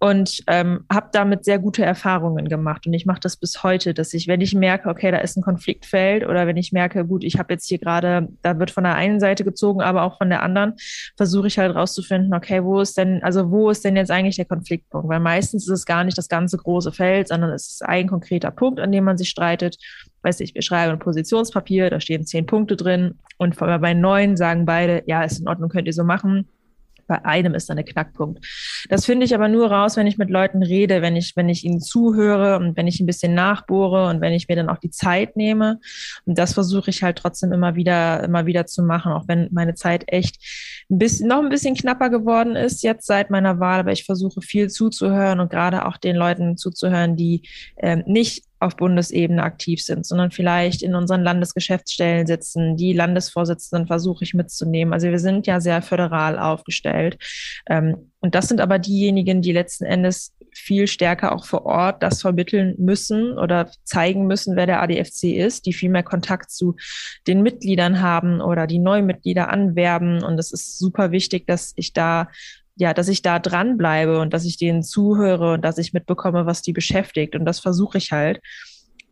und 0.00 0.42
ähm, 0.46 0.84
habe 0.92 1.08
damit 1.12 1.44
sehr 1.44 1.58
gute 1.58 1.84
Erfahrungen 1.84 2.48
gemacht. 2.48 2.86
Und 2.86 2.94
ich 2.94 3.04
mache 3.04 3.20
das 3.20 3.36
bis 3.36 3.62
heute, 3.64 3.94
dass 3.94 4.14
ich, 4.14 4.28
wenn 4.28 4.40
ich 4.40 4.54
merke, 4.54 4.88
okay, 4.88 5.10
da 5.10 5.18
ist 5.18 5.36
ein 5.36 5.42
Konfliktfeld 5.42 6.24
oder 6.24 6.46
wenn 6.46 6.56
ich 6.56 6.72
merke, 6.72 7.04
gut, 7.04 7.24
ich 7.24 7.38
habe 7.38 7.52
jetzt 7.52 7.68
hier 7.68 7.78
gerade, 7.78 8.28
da 8.42 8.58
wird 8.58 8.70
von 8.70 8.84
der 8.84 8.94
einen 8.94 9.18
Seite 9.18 9.44
gezogen, 9.44 9.80
aber 9.80 10.02
auch 10.02 10.18
von 10.18 10.28
der 10.28 10.42
anderen, 10.42 10.74
versuche 11.16 11.48
ich 11.48 11.58
halt 11.58 11.74
rauszufinden, 11.74 12.32
okay, 12.32 12.62
wo 12.62 12.80
ist 12.80 12.96
denn, 12.96 13.22
also 13.24 13.50
wo 13.50 13.70
ist 13.70 13.84
denn 13.84 13.96
jetzt 13.96 14.10
eigentlich 14.10 14.36
der 14.36 14.44
Konfliktpunkt? 14.44 15.08
Weil 15.08 15.20
meistens 15.20 15.64
ist 15.64 15.74
es 15.74 15.86
gar 15.86 16.04
nicht 16.04 16.16
das 16.16 16.28
ganze 16.28 16.58
große 16.58 16.92
Feld, 16.92 17.28
sondern 17.28 17.50
es 17.50 17.68
ist 17.68 17.84
ein 17.84 18.06
konkreter 18.06 18.52
Punkt, 18.52 18.78
an 18.78 18.92
dem 18.92 19.04
man 19.04 19.18
sich 19.18 19.28
streitet. 19.28 19.78
Weiß 20.22 20.38
ich, 20.40 20.54
wir 20.54 20.62
schreiben 20.62 20.92
ein 20.92 20.98
Positionspapier, 21.00 21.90
da 21.90 22.00
stehen 22.00 22.24
zehn 22.24 22.46
Punkte 22.46 22.76
drin 22.76 23.14
und 23.36 23.56
bei 23.56 23.94
neun 23.94 24.36
sagen 24.36 24.64
beide, 24.64 25.02
ja, 25.06 25.22
ist 25.22 25.40
in 25.40 25.48
Ordnung, 25.48 25.70
könnt 25.70 25.86
ihr 25.86 25.92
so 25.92 26.04
machen 26.04 26.48
bei 27.08 27.24
einem 27.24 27.54
ist 27.54 27.68
dann 27.68 27.76
der 27.76 27.84
Knackpunkt. 27.84 28.46
Das 28.88 29.04
finde 29.04 29.26
ich 29.26 29.34
aber 29.34 29.48
nur 29.48 29.70
raus, 29.70 29.96
wenn 29.96 30.06
ich 30.06 30.18
mit 30.18 30.30
Leuten 30.30 30.62
rede, 30.62 31.02
wenn 31.02 31.16
ich, 31.16 31.34
wenn 31.34 31.48
ich 31.48 31.64
ihnen 31.64 31.80
zuhöre 31.80 32.56
und 32.56 32.76
wenn 32.76 32.86
ich 32.86 33.00
ein 33.00 33.06
bisschen 33.06 33.34
nachbohre 33.34 34.08
und 34.08 34.20
wenn 34.20 34.32
ich 34.32 34.46
mir 34.48 34.54
dann 34.54 34.68
auch 34.68 34.78
die 34.78 34.90
Zeit 34.90 35.36
nehme. 35.36 35.80
Und 36.26 36.38
das 36.38 36.52
versuche 36.52 36.90
ich 36.90 37.02
halt 37.02 37.18
trotzdem 37.18 37.52
immer 37.52 37.74
wieder, 37.74 38.22
immer 38.22 38.46
wieder 38.46 38.66
zu 38.66 38.82
machen, 38.82 39.12
auch 39.12 39.26
wenn 39.26 39.48
meine 39.50 39.74
Zeit 39.74 40.04
echt 40.06 40.36
ein 40.90 40.98
bisschen, 40.98 41.28
noch 41.28 41.42
ein 41.42 41.48
bisschen 41.48 41.74
knapper 41.74 42.10
geworden 42.10 42.54
ist 42.54 42.82
jetzt 42.82 43.06
seit 43.06 43.30
meiner 43.30 43.58
Wahl. 43.58 43.80
Aber 43.80 43.92
ich 43.92 44.04
versuche 44.04 44.40
viel 44.42 44.68
zuzuhören 44.68 45.40
und 45.40 45.50
gerade 45.50 45.86
auch 45.86 45.96
den 45.96 46.14
Leuten 46.14 46.56
zuzuhören, 46.56 47.16
die 47.16 47.42
ähm, 47.78 48.04
nicht 48.06 48.47
auf 48.60 48.76
Bundesebene 48.76 49.42
aktiv 49.42 49.82
sind, 49.82 50.04
sondern 50.04 50.30
vielleicht 50.30 50.82
in 50.82 50.94
unseren 50.94 51.22
Landesgeschäftsstellen 51.22 52.26
sitzen. 52.26 52.76
Die 52.76 52.92
Landesvorsitzenden 52.92 53.86
versuche 53.86 54.24
ich 54.24 54.34
mitzunehmen. 54.34 54.92
Also 54.92 55.08
wir 55.08 55.18
sind 55.18 55.46
ja 55.46 55.60
sehr 55.60 55.82
föderal 55.82 56.38
aufgestellt. 56.38 57.18
Ähm, 57.68 58.10
und 58.20 58.34
das 58.34 58.48
sind 58.48 58.60
aber 58.60 58.78
diejenigen, 58.78 59.42
die 59.42 59.52
letzten 59.52 59.84
Endes 59.84 60.34
viel 60.52 60.86
stärker 60.88 61.32
auch 61.32 61.46
vor 61.46 61.66
Ort 61.66 62.02
das 62.02 62.20
vermitteln 62.20 62.74
müssen 62.78 63.38
oder 63.38 63.70
zeigen 63.84 64.26
müssen, 64.26 64.56
wer 64.56 64.66
der 64.66 64.82
ADFC 64.82 65.36
ist, 65.36 65.66
die 65.66 65.72
viel 65.72 65.90
mehr 65.90 66.02
Kontakt 66.02 66.50
zu 66.50 66.74
den 67.26 67.42
Mitgliedern 67.42 68.00
haben 68.00 68.40
oder 68.40 68.66
die 68.66 68.80
neue 68.80 69.02
Mitglieder 69.02 69.50
anwerben. 69.50 70.24
Und 70.24 70.38
es 70.38 70.52
ist 70.52 70.78
super 70.78 71.12
wichtig, 71.12 71.46
dass 71.46 71.72
ich 71.76 71.92
da 71.92 72.28
ja, 72.78 72.94
dass 72.94 73.08
ich 73.08 73.22
da 73.22 73.38
dranbleibe 73.38 74.20
und 74.20 74.32
dass 74.32 74.44
ich 74.44 74.56
denen 74.56 74.82
zuhöre 74.82 75.54
und 75.54 75.64
dass 75.64 75.78
ich 75.78 75.92
mitbekomme, 75.92 76.46
was 76.46 76.62
die 76.62 76.72
beschäftigt. 76.72 77.34
Und 77.34 77.44
das 77.44 77.58
versuche 77.58 77.98
ich 77.98 78.12
halt. 78.12 78.40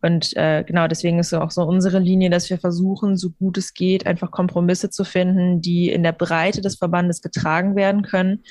Und 0.01 0.35
äh, 0.37 0.63
genau 0.63 0.87
deswegen 0.87 1.19
ist 1.19 1.33
auch 1.33 1.51
so 1.51 1.63
unsere 1.63 1.99
Linie, 1.99 2.29
dass 2.29 2.49
wir 2.49 2.59
versuchen, 2.59 3.17
so 3.17 3.31
gut 3.31 3.57
es 3.57 3.73
geht, 3.73 4.05
einfach 4.05 4.31
Kompromisse 4.31 4.89
zu 4.89 5.03
finden, 5.03 5.59
die 5.59 5.89
in 5.89 6.03
der 6.03 6.13
Breite 6.13 6.61
des 6.61 6.77
Verbandes 6.77 7.21
getragen 7.21 7.75
werden 7.75 8.03
können. 8.03 8.43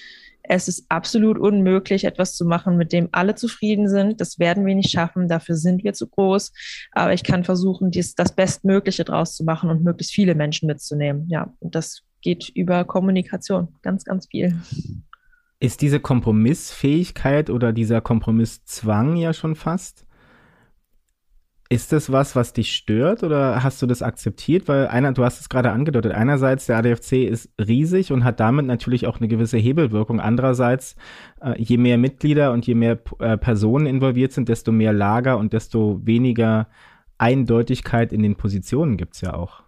Es 0.42 0.68
ist 0.68 0.84
absolut 0.90 1.38
unmöglich, 1.38 2.04
etwas 2.04 2.36
zu 2.36 2.44
machen, 2.44 2.76
mit 2.76 2.92
dem 2.92 3.08
alle 3.12 3.36
zufrieden 3.36 3.88
sind. 3.88 4.20
Das 4.20 4.38
werden 4.38 4.66
wir 4.66 4.74
nicht 4.74 4.90
schaffen. 4.90 5.28
Dafür 5.28 5.56
sind 5.56 5.82
wir 5.82 5.94
zu 5.94 6.08
groß. 6.08 6.52
Aber 6.92 7.14
ich 7.14 7.24
kann 7.24 7.42
versuchen, 7.42 7.90
dies, 7.90 8.14
das 8.14 8.34
Bestmögliche 8.34 9.04
draus 9.04 9.34
zu 9.34 9.44
machen 9.44 9.70
und 9.70 9.82
möglichst 9.82 10.14
viele 10.14 10.34
Menschen 10.34 10.66
mitzunehmen. 10.66 11.26
Ja, 11.28 11.52
und 11.60 11.74
das 11.74 12.02
geht 12.26 12.50
über 12.54 12.84
Kommunikation. 12.84 13.68
Ganz, 13.82 14.04
ganz 14.04 14.26
viel. 14.26 14.56
Ist 15.60 15.80
diese 15.80 16.00
Kompromissfähigkeit 16.00 17.50
oder 17.50 17.72
dieser 17.72 18.00
Kompromisszwang 18.00 19.16
ja 19.16 19.32
schon 19.32 19.54
fast 19.54 20.06
ist 21.68 21.92
das 21.92 22.12
was, 22.12 22.36
was 22.36 22.52
dich 22.52 22.74
stört 22.74 23.22
oder 23.24 23.62
hast 23.62 23.82
du 23.82 23.86
das 23.86 24.02
akzeptiert? 24.02 24.68
Weil 24.68 24.86
einer, 24.86 25.12
du 25.12 25.24
hast 25.24 25.40
es 25.40 25.48
gerade 25.48 25.72
angedeutet, 25.72 26.12
einerseits 26.12 26.66
der 26.66 26.78
ADFC 26.78 27.24
ist 27.24 27.50
riesig 27.60 28.12
und 28.12 28.24
hat 28.24 28.38
damit 28.38 28.66
natürlich 28.66 29.06
auch 29.06 29.18
eine 29.18 29.28
gewisse 29.28 29.58
Hebelwirkung. 29.58 30.20
Andererseits, 30.20 30.94
äh, 31.40 31.60
je 31.60 31.76
mehr 31.76 31.98
Mitglieder 31.98 32.52
und 32.52 32.66
je 32.66 32.74
mehr 32.74 32.98
äh, 33.18 33.36
Personen 33.36 33.86
involviert 33.86 34.32
sind, 34.32 34.48
desto 34.48 34.70
mehr 34.70 34.92
Lager 34.92 35.38
und 35.38 35.52
desto 35.52 36.00
weniger 36.04 36.68
Eindeutigkeit 37.18 38.12
in 38.12 38.22
den 38.22 38.36
Positionen 38.36 38.96
gibt 38.96 39.14
es 39.16 39.22
ja 39.22 39.34
auch. 39.34 39.64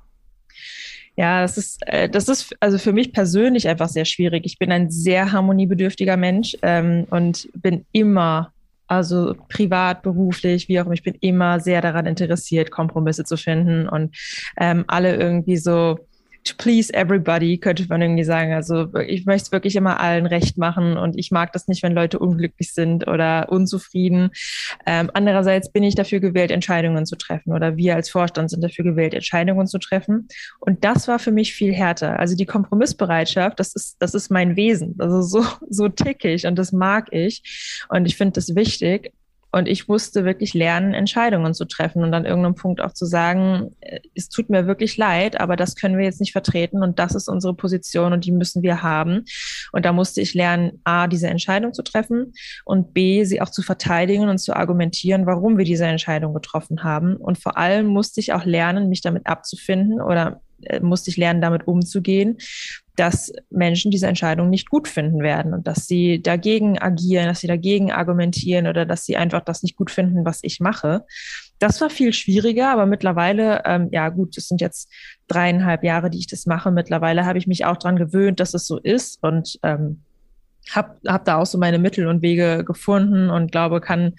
Ja, 1.18 1.42
das 1.42 1.58
ist, 1.58 1.82
äh, 1.88 2.08
das 2.08 2.28
ist 2.28 2.54
also 2.60 2.78
für 2.78 2.92
mich 2.92 3.12
persönlich 3.12 3.66
einfach 3.66 3.88
sehr 3.88 4.04
schwierig. 4.04 4.46
Ich 4.46 4.56
bin 4.56 4.70
ein 4.70 4.88
sehr 4.88 5.32
harmoniebedürftiger 5.32 6.16
Mensch 6.16 6.56
ähm, 6.62 7.08
und 7.10 7.48
bin 7.54 7.84
immer 7.90 8.52
also 8.86 9.34
privat, 9.48 10.02
beruflich, 10.02 10.68
wie 10.68 10.80
auch 10.80 10.84
immer, 10.84 10.94
ich 10.94 11.02
bin 11.02 11.16
immer 11.20 11.58
sehr 11.58 11.82
daran 11.82 12.06
interessiert, 12.06 12.70
Kompromisse 12.70 13.24
zu 13.24 13.36
finden 13.36 13.88
und 13.88 14.16
ähm, 14.58 14.84
alle 14.86 15.16
irgendwie 15.16 15.56
so 15.56 15.98
to 16.44 16.54
please 16.56 16.92
everybody, 16.92 17.58
könnte 17.58 17.86
man 17.88 18.00
irgendwie 18.00 18.24
sagen. 18.24 18.52
Also 18.52 18.94
ich 19.06 19.26
möchte 19.26 19.46
es 19.46 19.52
wirklich 19.52 19.76
immer 19.76 20.00
allen 20.00 20.26
recht 20.26 20.58
machen 20.58 20.96
und 20.96 21.18
ich 21.18 21.30
mag 21.30 21.52
das 21.52 21.68
nicht, 21.68 21.82
wenn 21.82 21.92
Leute 21.92 22.18
unglücklich 22.18 22.72
sind 22.72 23.06
oder 23.06 23.48
unzufrieden. 23.50 24.30
Ähm, 24.86 25.10
andererseits 25.14 25.70
bin 25.70 25.82
ich 25.82 25.94
dafür 25.94 26.20
gewählt, 26.20 26.50
Entscheidungen 26.50 27.06
zu 27.06 27.16
treffen 27.16 27.52
oder 27.52 27.76
wir 27.76 27.94
als 27.94 28.10
Vorstand 28.10 28.50
sind 28.50 28.62
dafür 28.62 28.84
gewählt, 28.84 29.14
Entscheidungen 29.14 29.66
zu 29.66 29.78
treffen. 29.78 30.28
Und 30.60 30.84
das 30.84 31.08
war 31.08 31.18
für 31.18 31.32
mich 31.32 31.54
viel 31.54 31.72
härter. 31.72 32.18
Also 32.18 32.36
die 32.36 32.46
Kompromissbereitschaft, 32.46 33.60
das 33.60 33.74
ist, 33.74 33.96
das 33.98 34.14
ist 34.14 34.30
mein 34.30 34.56
Wesen. 34.56 34.96
Also 34.98 35.22
so, 35.22 35.44
so 35.68 35.88
tick 35.88 36.24
ich 36.24 36.46
und 36.46 36.56
das 36.56 36.72
mag 36.72 37.08
ich. 37.12 37.86
Und 37.88 38.06
ich 38.06 38.16
finde 38.16 38.32
das 38.34 38.54
wichtig. 38.54 39.12
Und 39.50 39.66
ich 39.66 39.88
musste 39.88 40.24
wirklich 40.24 40.52
lernen, 40.52 40.92
Entscheidungen 40.92 41.54
zu 41.54 41.64
treffen 41.64 42.02
und 42.02 42.12
an 42.12 42.26
irgendeinem 42.26 42.54
Punkt 42.54 42.82
auch 42.82 42.92
zu 42.92 43.06
sagen, 43.06 43.74
äh, 43.80 44.00
es 44.14 44.28
tut 44.28 44.50
mir 44.50 44.66
wirklich 44.66 44.96
leid, 44.96 45.40
aber 45.40 45.56
das 45.56 45.74
können 45.74 45.96
wir 45.96 46.04
jetzt 46.04 46.20
nicht 46.20 46.32
vertreten 46.32 46.82
und 46.82 46.98
das 46.98 47.14
ist 47.14 47.28
unsere 47.28 47.54
Position 47.54 48.12
und 48.12 48.24
die 48.24 48.32
müssen 48.32 48.62
wir 48.62 48.82
haben. 48.82 49.24
Und 49.72 49.84
da 49.84 49.92
musste 49.92 50.20
ich 50.20 50.34
lernen, 50.34 50.80
A, 50.84 51.06
diese 51.06 51.28
Entscheidung 51.28 51.72
zu 51.72 51.82
treffen 51.82 52.34
und 52.64 52.92
B, 52.92 53.24
sie 53.24 53.40
auch 53.40 53.50
zu 53.50 53.62
verteidigen 53.62 54.28
und 54.28 54.38
zu 54.38 54.54
argumentieren, 54.54 55.26
warum 55.26 55.56
wir 55.56 55.64
diese 55.64 55.86
Entscheidung 55.86 56.34
getroffen 56.34 56.84
haben. 56.84 57.16
Und 57.16 57.38
vor 57.38 57.56
allem 57.56 57.86
musste 57.86 58.20
ich 58.20 58.32
auch 58.34 58.44
lernen, 58.44 58.88
mich 58.88 59.00
damit 59.00 59.26
abzufinden 59.26 60.00
oder 60.00 60.42
äh, 60.62 60.80
musste 60.80 61.10
ich 61.10 61.16
lernen, 61.16 61.40
damit 61.40 61.66
umzugehen, 61.66 62.38
dass 62.98 63.32
Menschen 63.50 63.92
diese 63.92 64.08
Entscheidung 64.08 64.50
nicht 64.50 64.68
gut 64.70 64.88
finden 64.88 65.22
werden 65.22 65.54
und 65.54 65.68
dass 65.68 65.86
sie 65.86 66.20
dagegen 66.20 66.78
agieren, 66.78 67.26
dass 67.26 67.40
sie 67.40 67.46
dagegen 67.46 67.92
argumentieren 67.92 68.66
oder 68.66 68.84
dass 68.86 69.04
sie 69.04 69.16
einfach 69.16 69.40
das 69.40 69.62
nicht 69.62 69.76
gut 69.76 69.92
finden, 69.92 70.24
was 70.24 70.40
ich 70.42 70.58
mache. 70.58 71.04
Das 71.60 71.80
war 71.80 71.90
viel 71.90 72.12
schwieriger, 72.12 72.70
aber 72.70 72.86
mittlerweile, 72.86 73.62
ähm, 73.66 73.88
ja 73.92 74.08
gut, 74.08 74.36
es 74.36 74.48
sind 74.48 74.60
jetzt 74.60 74.90
dreieinhalb 75.28 75.84
Jahre, 75.84 76.10
die 76.10 76.18
ich 76.18 76.26
das 76.26 76.46
mache. 76.46 76.72
Mittlerweile 76.72 77.24
habe 77.24 77.38
ich 77.38 77.46
mich 77.46 77.64
auch 77.64 77.76
dran 77.76 77.96
gewöhnt, 77.96 78.40
dass 78.40 78.52
es 78.54 78.66
so 78.66 78.78
ist 78.78 79.22
und 79.22 79.60
ähm, 79.62 80.02
habe 80.70 80.96
hab 81.06 81.24
da 81.24 81.36
auch 81.36 81.46
so 81.46 81.56
meine 81.56 81.78
Mittel 81.78 82.08
und 82.08 82.20
Wege 82.20 82.64
gefunden 82.64 83.30
und 83.30 83.52
glaube, 83.52 83.80
kann 83.80 84.14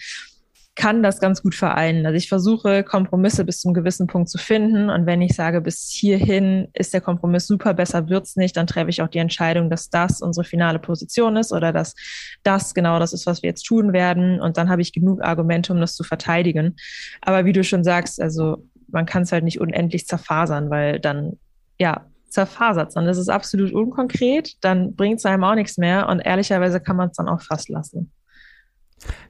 kann 0.79 1.03
das 1.03 1.19
ganz 1.19 1.43
gut 1.43 1.55
vereinen. 1.55 2.05
Also 2.05 2.15
ich 2.15 2.29
versuche 2.29 2.85
Kompromisse 2.85 3.43
bis 3.43 3.59
zum 3.59 3.73
gewissen 3.73 4.07
Punkt 4.07 4.29
zu 4.29 4.37
finden. 4.37 4.89
Und 4.89 5.05
wenn 5.05 5.21
ich 5.21 5.35
sage, 5.35 5.59
bis 5.59 5.89
hierhin 5.91 6.69
ist 6.71 6.93
der 6.93 7.01
Kompromiss 7.01 7.47
super, 7.47 7.73
besser 7.73 8.07
wird's 8.07 8.37
nicht, 8.37 8.55
dann 8.55 8.65
treffe 8.65 8.89
ich 8.89 9.01
auch 9.01 9.09
die 9.09 9.17
Entscheidung, 9.17 9.69
dass 9.69 9.89
das 9.89 10.21
unsere 10.21 10.45
finale 10.45 10.79
Position 10.79 11.35
ist 11.35 11.51
oder 11.51 11.73
dass 11.73 11.95
das 12.43 12.73
genau 12.73 12.97
das 12.97 13.11
ist, 13.11 13.25
was 13.25 13.43
wir 13.43 13.49
jetzt 13.49 13.63
tun 13.63 13.91
werden. 13.91 14.39
Und 14.39 14.55
dann 14.55 14.69
habe 14.69 14.81
ich 14.81 14.93
genug 14.93 15.21
Argumente, 15.21 15.73
um 15.73 15.81
das 15.81 15.95
zu 15.95 16.05
verteidigen. 16.05 16.77
Aber 17.19 17.43
wie 17.43 17.51
du 17.51 17.61
schon 17.65 17.83
sagst, 17.83 18.21
also 18.21 18.63
man 18.87 19.05
kann 19.05 19.23
es 19.23 19.33
halt 19.33 19.43
nicht 19.43 19.59
unendlich 19.59 20.07
zerfasern, 20.07 20.69
weil 20.69 21.01
dann, 21.01 21.39
ja, 21.77 22.05
zerfasert, 22.29 22.93
sondern 22.93 23.11
es 23.11 23.17
ist 23.17 23.27
absolut 23.27 23.73
unkonkret, 23.73 24.55
dann 24.61 24.95
bringt 24.95 25.19
es 25.19 25.25
einem 25.25 25.43
auch 25.43 25.55
nichts 25.55 25.77
mehr 25.77 26.07
und 26.07 26.21
ehrlicherweise 26.21 26.79
kann 26.79 26.95
man 26.95 27.09
es 27.09 27.17
dann 27.17 27.27
auch 27.27 27.41
fast 27.41 27.67
lassen. 27.67 28.13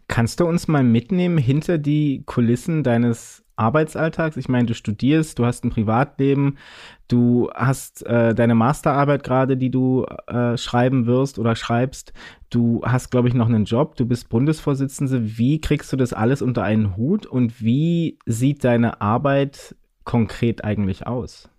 Kannst 0.07 0.39
du 0.39 0.45
uns 0.45 0.67
mal 0.67 0.83
mitnehmen 0.83 1.37
hinter 1.37 1.77
die 1.77 2.23
Kulissen 2.25 2.83
deines 2.83 3.43
Arbeitsalltags? 3.55 4.37
Ich 4.37 4.49
meine, 4.49 4.65
du 4.65 4.73
studierst, 4.73 5.37
du 5.37 5.45
hast 5.45 5.63
ein 5.63 5.69
Privatleben, 5.69 6.57
du 7.07 7.49
hast 7.53 8.05
äh, 8.05 8.33
deine 8.33 8.55
Masterarbeit 8.55 9.23
gerade, 9.23 9.57
die 9.57 9.69
du 9.69 10.05
äh, 10.27 10.57
schreiben 10.57 11.05
wirst 11.05 11.37
oder 11.37 11.55
schreibst. 11.55 12.13
Du 12.49 12.81
hast, 12.83 13.11
glaube 13.11 13.27
ich, 13.27 13.33
noch 13.33 13.47
einen 13.47 13.65
Job, 13.65 13.95
du 13.95 14.05
bist 14.05 14.29
Bundesvorsitzende. 14.29 15.37
Wie 15.37 15.61
kriegst 15.61 15.93
du 15.93 15.97
das 15.97 16.13
alles 16.13 16.41
unter 16.41 16.63
einen 16.63 16.97
Hut 16.97 17.25
und 17.25 17.61
wie 17.61 18.17
sieht 18.25 18.63
deine 18.63 19.01
Arbeit 19.01 19.75
konkret 20.05 20.63
eigentlich 20.63 21.05
aus? 21.05 21.49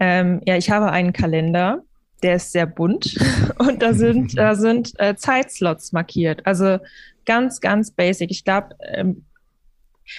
Ähm, 0.00 0.40
ja, 0.46 0.56
ich 0.56 0.70
habe 0.70 0.90
einen 0.90 1.12
Kalender 1.12 1.82
der 2.22 2.36
ist 2.36 2.52
sehr 2.52 2.66
bunt 2.66 3.16
und 3.58 3.82
da 3.82 3.94
sind, 3.94 4.36
da 4.38 4.54
sind 4.54 4.92
äh, 4.98 5.16
Zeitslots 5.16 5.92
markiert. 5.92 6.46
Also 6.46 6.78
ganz, 7.24 7.60
ganz 7.60 7.90
basic. 7.90 8.30
Ich 8.30 8.44
glaube, 8.44 8.76
ähm, 8.92 9.24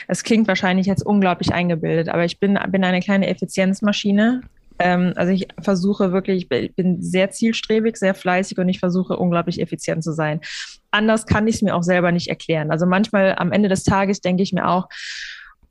es 0.08 0.24
klingt 0.24 0.48
wahrscheinlich 0.48 0.86
jetzt 0.86 1.06
unglaublich 1.06 1.54
eingebildet, 1.54 2.10
aber 2.10 2.24
ich 2.24 2.40
bin, 2.40 2.60
bin 2.70 2.84
eine 2.84 3.00
kleine 3.00 3.28
Effizienzmaschine. 3.28 4.42
Ähm, 4.78 5.14
also 5.16 5.32
ich 5.32 5.48
versuche 5.60 6.12
wirklich, 6.12 6.50
ich 6.52 6.76
bin 6.76 7.02
sehr 7.02 7.32
zielstrebig, 7.32 7.98
sehr 7.98 8.14
fleißig 8.14 8.58
und 8.60 8.70
ich 8.70 8.80
versuche 8.80 9.18
unglaublich 9.18 9.60
effizient 9.60 10.04
zu 10.04 10.14
sein. 10.14 10.42
Anders 10.92 11.26
kann 11.26 11.48
ich 11.48 11.56
es 11.56 11.62
mir 11.62 11.76
auch 11.76 11.84
selber 11.84 12.12
nicht 12.12 12.28
erklären. 12.28 12.72
Also 12.72 12.86
manchmal 12.86 13.36
am 13.38 13.52
Ende 13.52 13.70
des 13.70 13.84
Tages 13.84 14.22
denke 14.22 14.44
ich 14.44 14.54
mir 14.54 14.68
auch, 14.68 14.88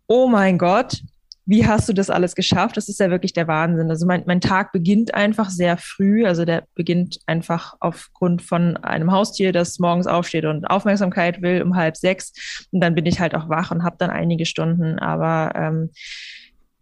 oh 0.07 0.29
mein 0.29 0.59
Gott, 0.59 1.03
wie 1.49 1.67
hast 1.67 1.89
du 1.89 1.95
das 1.95 2.11
alles 2.11 2.35
geschafft? 2.35 2.77
Das 2.77 2.91
ist 2.91 3.01
ja 3.01 3.09
wirklich 3.09 3.33
der 3.33 3.49
Wahnsinn. 3.49 3.89
Also 3.89 4.05
mein, 4.05 4.23
mein 4.27 4.43
Tag 4.43 4.71
beginnt 4.71 5.15
einfach 5.15 5.49
sehr 5.49 5.79
früh. 5.79 6.27
Also 6.27 6.45
der 6.45 6.65
beginnt 6.75 7.21
einfach 7.25 7.75
aufgrund 7.81 8.43
von 8.43 8.77
einem 8.77 9.11
Haustier, 9.11 9.51
das 9.51 9.79
morgens 9.79 10.07
aufsteht 10.07 10.45
und 10.45 10.67
Aufmerksamkeit 10.67 11.41
will 11.41 11.63
um 11.63 11.75
halb 11.75 11.97
sechs. 11.97 12.67
Und 12.71 12.81
dann 12.81 12.95
bin 12.95 13.07
ich 13.07 13.19
halt 13.19 13.35
auch 13.35 13.49
wach 13.49 13.71
und 13.71 13.83
habe 13.83 13.97
dann 13.99 14.11
einige 14.11 14.45
Stunden. 14.45 14.99
Aber 14.99 15.53
ähm, 15.55 15.91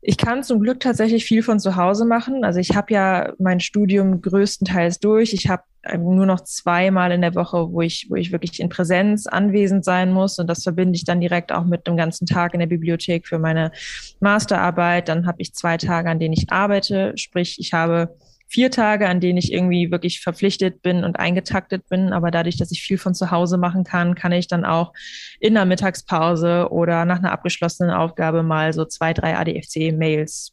ich 0.08 0.16
kann 0.16 0.44
zum 0.44 0.60
Glück 0.60 0.78
tatsächlich 0.78 1.24
viel 1.24 1.42
von 1.42 1.58
zu 1.58 1.74
Hause 1.74 2.04
machen. 2.04 2.44
Also 2.44 2.60
ich 2.60 2.76
habe 2.76 2.94
ja 2.94 3.32
mein 3.40 3.58
Studium 3.58 4.22
größtenteils 4.22 5.00
durch. 5.00 5.32
Ich 5.32 5.48
habe 5.48 5.64
ähm, 5.82 6.14
nur 6.14 6.26
noch 6.26 6.42
zweimal 6.42 7.10
in 7.10 7.22
der 7.22 7.34
Woche, 7.34 7.72
wo 7.72 7.80
ich, 7.80 8.06
wo 8.08 8.14
ich 8.14 8.30
wirklich 8.30 8.60
in 8.60 8.68
Präsenz 8.68 9.26
anwesend 9.26 9.84
sein 9.84 10.12
muss. 10.12 10.38
Und 10.38 10.46
das 10.46 10.62
verbinde 10.62 10.94
ich 10.94 11.04
dann 11.04 11.20
direkt 11.20 11.50
auch 11.50 11.64
mit 11.64 11.88
dem 11.88 11.96
ganzen 11.96 12.24
Tag 12.24 12.54
in 12.54 12.60
der 12.60 12.68
Bibliothek 12.68 13.26
für 13.26 13.40
meine 13.40 13.72
Masterarbeit. 14.20 15.08
Dann 15.08 15.26
habe 15.26 15.42
ich 15.42 15.54
zwei 15.54 15.76
Tage, 15.76 16.08
an 16.08 16.20
denen 16.20 16.34
ich 16.34 16.52
arbeite. 16.52 17.12
Sprich, 17.16 17.56
ich 17.58 17.72
habe 17.72 18.14
vier 18.48 18.70
Tage, 18.70 19.08
an 19.08 19.20
denen 19.20 19.38
ich 19.38 19.52
irgendwie 19.52 19.90
wirklich 19.90 20.20
verpflichtet 20.20 20.82
bin 20.82 21.04
und 21.04 21.18
eingetaktet 21.18 21.88
bin. 21.88 22.12
Aber 22.12 22.30
dadurch, 22.30 22.56
dass 22.56 22.70
ich 22.70 22.82
viel 22.82 22.98
von 22.98 23.14
zu 23.14 23.30
Hause 23.30 23.58
machen 23.58 23.84
kann, 23.84 24.14
kann 24.14 24.32
ich 24.32 24.46
dann 24.48 24.64
auch 24.64 24.92
in 25.40 25.54
der 25.54 25.64
Mittagspause 25.64 26.68
oder 26.70 27.04
nach 27.04 27.18
einer 27.18 27.32
abgeschlossenen 27.32 27.90
Aufgabe 27.90 28.42
mal 28.42 28.72
so 28.72 28.84
zwei, 28.84 29.12
drei 29.12 29.36
ADFC-Mails 29.36 30.52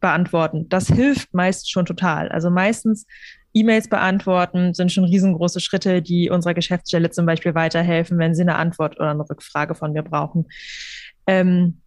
beantworten. 0.00 0.68
Das 0.68 0.88
hilft 0.88 1.32
meist 1.34 1.70
schon 1.70 1.86
total. 1.86 2.28
Also 2.28 2.50
meistens 2.50 3.06
E-Mails 3.52 3.88
beantworten 3.88 4.74
sind 4.74 4.92
schon 4.92 5.04
riesengroße 5.04 5.60
Schritte, 5.60 6.02
die 6.02 6.30
unserer 6.30 6.54
Geschäftsstelle 6.54 7.10
zum 7.10 7.26
Beispiel 7.26 7.54
weiterhelfen, 7.54 8.18
wenn 8.18 8.34
sie 8.34 8.42
eine 8.42 8.56
Antwort 8.56 8.98
oder 8.98 9.10
eine 9.10 9.28
Rückfrage 9.28 9.74
von 9.74 9.92
mir 9.92 10.02
brauchen. 10.02 10.46
Ähm, 11.26 11.79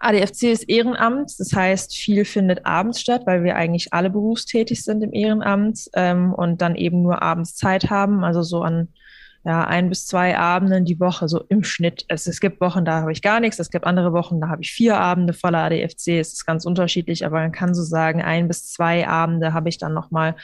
ADFC 0.00 0.44
ist 0.44 0.68
Ehrenamt, 0.68 1.38
das 1.38 1.52
heißt, 1.52 1.96
viel 1.96 2.24
findet 2.24 2.66
abends 2.66 3.00
statt, 3.00 3.22
weil 3.26 3.44
wir 3.44 3.56
eigentlich 3.56 3.92
alle 3.92 4.10
berufstätig 4.10 4.84
sind 4.84 5.02
im 5.02 5.12
Ehrenamt 5.12 5.88
ähm, 5.94 6.32
und 6.32 6.60
dann 6.60 6.74
eben 6.74 7.02
nur 7.02 7.22
abends 7.22 7.56
Zeit 7.56 7.90
haben, 7.90 8.24
also 8.24 8.42
so 8.42 8.62
an 8.62 8.88
ja, 9.44 9.64
ein 9.64 9.90
bis 9.90 10.06
zwei 10.06 10.38
Abenden 10.38 10.86
die 10.86 10.98
Woche, 10.98 11.28
so 11.28 11.44
im 11.50 11.64
Schnitt. 11.64 12.06
Es, 12.08 12.26
es 12.26 12.40
gibt 12.40 12.62
Wochen, 12.62 12.86
da 12.86 13.02
habe 13.02 13.12
ich 13.12 13.20
gar 13.20 13.40
nichts. 13.40 13.58
Es 13.58 13.70
gibt 13.70 13.84
andere 13.84 14.14
Wochen, 14.14 14.40
da 14.40 14.48
habe 14.48 14.62
ich 14.62 14.72
vier 14.72 14.96
Abende 14.96 15.34
voller 15.34 15.58
ADFC. 15.58 16.18
Es 16.18 16.32
ist 16.32 16.46
ganz 16.46 16.64
unterschiedlich, 16.64 17.26
aber 17.26 17.40
man 17.40 17.52
kann 17.52 17.74
so 17.74 17.82
sagen, 17.82 18.22
ein 18.22 18.48
bis 18.48 18.72
zwei 18.72 19.06
Abende 19.06 19.52
habe 19.52 19.68
ich 19.68 19.76
dann 19.76 19.92
nochmal 19.92 20.34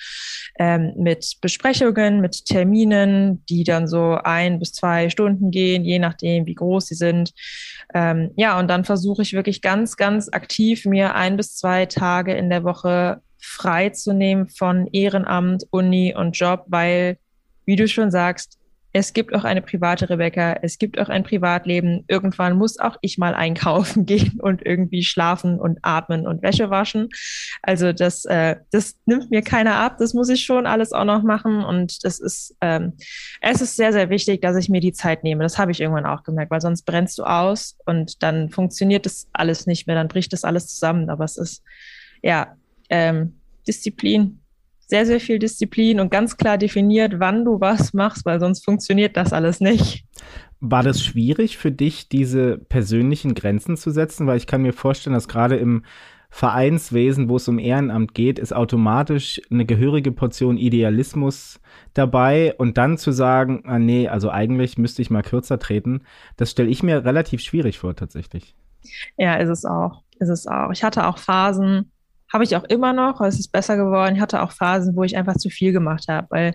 ähm, 0.59 0.93
mit 0.99 1.39
Besprechungen, 1.41 2.21
mit 2.21 2.45
Terminen, 2.45 3.43
die 3.47 3.65
dann 3.65 3.89
so 3.89 4.19
ein 4.23 4.59
bis 4.59 4.73
zwei 4.75 5.09
Stunden 5.09 5.51
gehen, 5.51 5.83
je 5.83 5.99
nachdem, 5.99 6.45
wie 6.45 6.55
groß 6.55 6.87
sie 6.87 6.95
sind. 6.95 7.33
Ähm, 7.95 8.33
ja, 8.37 8.59
und 8.59 8.69
dann 8.69 8.85
versuche 8.85 9.23
ich 9.23 9.33
wirklich 9.33 9.63
ganz, 9.63 9.97
ganz 9.97 10.29
aktiv 10.31 10.85
mir 10.85 11.15
ein 11.15 11.39
bis 11.39 11.57
zwei 11.57 11.87
Tage 11.87 12.35
in 12.35 12.51
der 12.51 12.65
Woche 12.65 13.23
freizunehmen 13.39 14.49
von 14.49 14.89
Ehrenamt, 14.93 15.65
Uni 15.71 16.15
und 16.15 16.33
Job, 16.33 16.65
weil, 16.67 17.17
wie 17.65 17.77
du 17.77 17.89
schon 17.89 18.11
sagst, 18.11 18.60
es 18.93 19.13
gibt 19.13 19.35
auch 19.35 19.45
eine 19.45 19.63
private 19.63 20.11
Rebecca, 20.11 20.59
es 20.63 20.79
gibt 20.79 20.99
auch 20.99 21.09
ein 21.09 21.23
Privatleben. 21.23 22.05
Irgendwann 22.09 22.59
muss 22.59 22.79
auch 22.79 22.97
ich 23.03 23.19
mal 23.19 23.35
einkaufen 23.35 24.05
gehen 24.07 24.41
und 24.41 24.65
irgendwie 24.67 25.05
schlafen 25.05 25.61
und 25.61 25.79
atmen 25.83 26.27
und 26.27 26.43
Wäsche 26.43 26.71
waschen. 26.71 27.09
Also 27.63 27.93
das, 27.93 28.25
äh, 28.25 28.57
das 28.73 28.97
nimmt 29.07 29.31
mir 29.31 29.43
keiner 29.43 29.77
ab. 29.77 29.97
Das 29.99 30.13
muss 30.13 30.29
ich 30.29 30.45
schon 30.45 30.67
alles 30.67 30.93
auch 30.93 31.05
noch 31.05 31.23
machen. 31.23 31.65
Und 31.65 32.05
das 32.05 32.19
ist, 32.19 32.57
ähm, 32.61 32.95
es 33.41 33.61
ist 33.61 33.77
sehr, 33.77 33.93
sehr 33.93 34.11
wichtig, 34.11 34.43
dass 34.43 34.57
ich 34.57 34.69
mir 34.69 34.81
die 34.81 34.93
Zeit 34.93 35.23
nehme. 35.23 35.45
Das 35.45 35.59
habe 35.59 35.71
ich 35.71 35.81
irgendwann 35.81 36.07
auch 36.07 36.25
gemerkt, 36.25 36.51
weil 36.51 36.61
sonst 36.61 36.83
brennst 36.83 37.19
du 37.19 37.25
aus 37.25 37.77
und 37.87 38.23
dann 38.25 38.51
funktioniert 38.51 39.07
das 39.07 39.29
alles 39.33 39.67
nicht 39.67 39.87
mehr. 39.87 39.97
Dann 39.97 40.09
bricht 40.09 40.33
das 40.33 40.45
alles 40.45 40.67
zusammen. 40.67 41.11
Aber 41.11 41.25
es 41.25 41.37
ist, 41.37 41.63
ja, 42.23 42.57
ähm, 42.89 43.41
Disziplin, 43.69 44.40
sehr, 44.91 45.07
sehr 45.07 45.21
viel 45.21 45.39
Disziplin 45.39 46.01
und 46.01 46.11
ganz 46.11 46.37
klar 46.37 46.59
definiert, 46.59 47.15
wann 47.19 47.45
du 47.45 47.61
was 47.61 47.95
machst, 47.95 48.27
weil 48.27 48.41
sonst 48.41 48.65
funktioniert 48.65 49.17
das 49.17 49.33
alles 49.33 49.61
nicht. 49.61 50.05
War 50.61 50.83
das 50.83 51.03
schwierig 51.03 51.57
für 51.57 51.73
dich, 51.73 52.09
diese 52.09 52.59
persönlichen 52.59 53.35
Grenzen 53.35 53.77
zu 53.77 53.91
setzen? 53.91 54.27
Weil 54.27 54.37
ich 54.37 54.47
kann 54.47 54.61
mir 54.63 54.75
vorstellen, 54.75 55.15
dass 55.15 55.29
gerade 55.29 55.57
im 55.57 55.85
Vereinswesen, 56.29 57.29
wo 57.29 57.37
es 57.37 57.49
um 57.49 57.59
Ehrenamt 57.59 58.15
geht, 58.15 58.39
ist 58.39 58.53
automatisch 58.53 59.41
eine 59.51 59.65
gehörige 59.65 60.13
Portion 60.13 60.59
Idealismus 60.59 61.61
dabei 61.93 62.55
und 62.57 62.79
dann 62.79 62.99
zu 62.99 63.11
sagen, 63.11 63.65
ah 63.67 63.79
nee, 63.79 64.07
also 64.07 64.31
eigentlich 64.31 64.79
müsste 64.79 65.03
ich 65.03 65.11
mal 65.11 65.23
kürzer 65.23 65.59
treten, 65.59 66.03
das 66.37 66.53
stelle 66.53 66.69
ich 66.69 66.85
mir 66.85 67.05
relativ 67.05 67.41
schwierig 67.41 67.79
vor 67.79 67.97
tatsächlich. 67.97 68.55
Ja, 69.17 69.37
ist 69.37 69.49
es 69.49 69.65
auch. 69.65 70.03
Ist 70.21 70.29
es 70.29 70.47
auch. 70.47 70.71
Ich 70.71 70.85
hatte 70.85 71.07
auch 71.07 71.19
Phasen, 71.19 71.91
habe 72.33 72.45
ich 72.45 72.57
auch 72.57 72.65
immer 72.65 72.93
noch, 72.93 73.21
es 73.21 73.39
ist 73.39 73.53
besser 73.53 73.77
geworden. 73.77 74.17
Ich 74.17 74.21
hatte 74.21 74.43
auch 74.43 74.53
Phasen, 74.53 74.97
wo 74.97 75.03
ich 75.03 75.17
einfach 75.17 75.37
zu 75.37 75.51
viel 75.51 75.73
gemacht 75.73 76.07
habe, 76.09 76.27
weil 76.31 76.55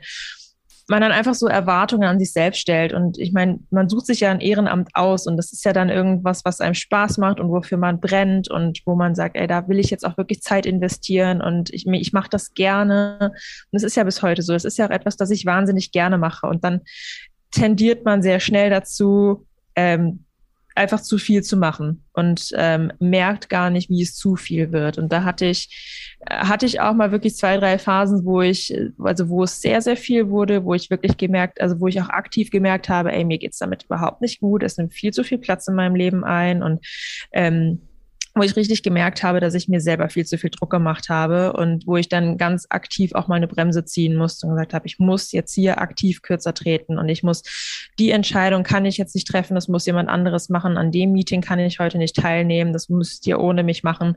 man 0.88 1.02
dann 1.02 1.12
einfach 1.12 1.34
so 1.34 1.48
Erwartungen 1.48 2.08
an 2.08 2.20
sich 2.20 2.32
selbst 2.32 2.60
stellt. 2.60 2.94
Und 2.94 3.18
ich 3.18 3.34
meine, 3.34 3.60
man 3.72 3.90
sucht 3.90 4.06
sich 4.06 4.20
ja 4.20 4.30
ein 4.30 4.40
Ehrenamt 4.40 4.90
aus 4.94 5.26
und 5.26 5.36
das 5.38 5.52
ist 5.52 5.66
ja 5.66 5.74
dann 5.74 5.90
irgendwas, 5.90 6.46
was 6.46 6.62
einem 6.62 6.76
Spaß 6.76 7.18
macht 7.18 7.40
und 7.40 7.50
wofür 7.50 7.78
man 7.78 8.00
brennt 8.00 8.52
und 8.52 8.82
wo 8.86 8.96
man 8.96 9.16
sagt, 9.16 9.36
ey, 9.36 9.48
da 9.48 9.68
will 9.68 9.80
ich 9.80 9.90
jetzt 9.90 10.06
auch 10.06 10.18
wirklich 10.18 10.42
Zeit 10.42 10.66
investieren 10.66 11.42
und 11.42 11.74
ich, 11.74 11.88
ich 11.88 12.14
mache 12.14 12.30
das 12.30 12.54
gerne. 12.54 13.32
Und 13.72 13.78
es 13.78 13.84
ist 13.84 13.96
ja 13.96 14.04
bis 14.04 14.22
heute 14.22 14.44
so. 14.44 14.54
Es 14.54 14.66
ist 14.66 14.78
ja 14.78 14.86
auch 14.86 14.92
etwas, 14.92 15.18
das 15.18 15.32
ich 15.32 15.46
wahnsinnig 15.46 15.92
gerne 15.92 16.20
mache. 16.20 16.46
Und 16.48 16.64
dann 16.64 16.82
tendiert 17.50 18.06
man 18.06 18.22
sehr 18.22 18.40
schnell 18.40 18.70
dazu, 18.70 19.48
ähm, 19.76 20.25
einfach 20.76 21.02
zu 21.02 21.18
viel 21.18 21.42
zu 21.42 21.56
machen 21.56 22.04
und 22.14 22.52
ähm, 22.56 22.92
merkt 23.00 23.50
gar 23.50 23.70
nicht, 23.70 23.90
wie 23.90 24.02
es 24.02 24.16
zu 24.16 24.36
viel 24.36 24.74
wird. 24.74 24.98
Und 24.98 25.12
da 25.12 25.24
hatte 25.24 25.46
ich, 25.46 26.20
hatte 26.30 26.66
ich 26.66 26.82
auch 26.82 26.94
mal 26.94 27.12
wirklich 27.12 27.38
zwei, 27.38 27.58
drei 27.58 27.78
Phasen, 27.78 28.26
wo 28.26 28.42
ich, 28.42 28.78
also 29.00 29.30
wo 29.30 29.44
es 29.44 29.62
sehr, 29.62 29.82
sehr 29.82 29.96
viel 29.96 30.30
wurde, 30.30 30.66
wo 30.66 30.74
ich 30.74 30.90
wirklich 30.90 31.16
gemerkt, 31.16 31.62
also 31.62 31.80
wo 31.80 31.88
ich 31.88 32.02
auch 32.02 32.10
aktiv 32.10 32.52
gemerkt 32.52 32.90
habe, 32.90 33.14
ey, 33.14 33.24
mir 33.24 33.38
geht's 33.38 33.58
damit 33.58 33.84
überhaupt 33.86 34.22
nicht 34.22 34.42
gut, 34.42 34.64
es 34.64 34.78
nimmt 34.78 34.94
viel 34.94 35.14
zu 35.14 35.24
viel 35.24 35.38
Platz 35.38 35.68
in 35.68 35.76
meinem 35.76 35.96
Leben 35.96 36.26
ein 36.26 36.62
und 36.62 36.86
ähm, 37.32 37.82
wo 38.36 38.44
ich 38.44 38.56
richtig 38.58 38.84
gemerkt 38.84 39.24
habe, 39.24 39.40
dass 39.40 39.54
ich 39.54 39.70
mir 39.70 39.80
selber 39.80 40.10
viel 40.10 40.26
zu 40.26 40.38
viel 40.38 40.50
Druck 40.50 40.70
gemacht 40.70 41.08
habe 41.08 41.54
und 41.54 41.88
wo 41.88 41.96
ich 41.96 42.10
dann 42.10 42.38
ganz 42.38 42.66
aktiv 42.70 43.14
auch 43.14 43.30
mal 43.30 43.36
eine 43.36 43.48
Bremse 43.48 43.86
ziehen 43.86 44.16
musste 44.16 44.46
und 44.46 44.54
gesagt 44.54 44.74
habe, 44.74 44.86
ich 44.86 45.00
muss 45.00 45.32
jetzt 45.32 45.54
hier 45.54 45.80
aktiv 45.80 46.22
kürzer 46.22 46.54
treten 46.54 46.98
und 46.98 47.08
ich 47.08 47.24
muss 47.24 47.44
die 47.98 48.12
Entscheidung 48.12 48.64
kann 48.64 48.86
ich 48.86 48.98
jetzt 48.98 49.16
nicht 49.16 49.28
treffen, 49.28 49.56
das 49.56 49.70
muss 49.70 49.86
jemand 49.86 50.10
anderes 50.10 50.50
machen. 50.50 50.78
An 50.78 50.92
dem 50.92 51.14
Meeting 51.14 51.40
kann 51.40 51.60
ich 51.60 51.80
heute 51.80 51.98
nicht 51.98 52.18
teilnehmen, 52.18 52.74
das 52.74 52.90
müsst 52.90 53.26
ihr 53.26 53.40
ohne 53.40 53.64
mich 53.64 53.84
machen. 53.84 54.16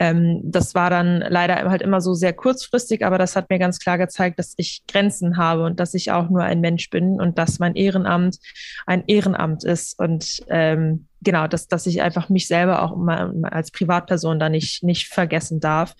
Ähm, 0.00 0.40
das 0.42 0.74
war 0.74 0.90
dann 0.90 1.20
leider 1.20 1.54
halt 1.70 1.82
immer 1.82 2.00
so 2.00 2.14
sehr 2.14 2.32
kurzfristig, 2.32 3.04
aber 3.04 3.16
das 3.16 3.36
hat 3.36 3.48
mir 3.48 3.60
ganz 3.60 3.78
klar 3.78 3.96
gezeigt, 3.96 4.40
dass 4.40 4.54
ich 4.56 4.82
Grenzen 4.88 5.36
habe 5.36 5.64
und 5.64 5.78
dass 5.78 5.94
ich 5.94 6.10
auch 6.10 6.28
nur 6.28 6.42
ein 6.42 6.60
Mensch 6.60 6.90
bin 6.90 7.20
und 7.20 7.38
dass 7.38 7.60
mein 7.60 7.76
Ehrenamt 7.76 8.38
ein 8.86 9.04
Ehrenamt 9.06 9.62
ist 9.62 9.98
und 10.00 10.40
ähm, 10.48 11.06
genau, 11.22 11.46
dass, 11.46 11.68
dass 11.68 11.86
ich 11.86 12.02
einfach 12.02 12.28
mich 12.28 12.46
selber 12.46 12.82
auch 12.82 12.96
mal 12.96 13.32
als 13.44 13.70
Privatperson 13.70 14.38
da 14.38 14.48
nicht, 14.48 14.82
nicht 14.82 15.08
vergessen 15.08 15.60
darf. 15.60 15.94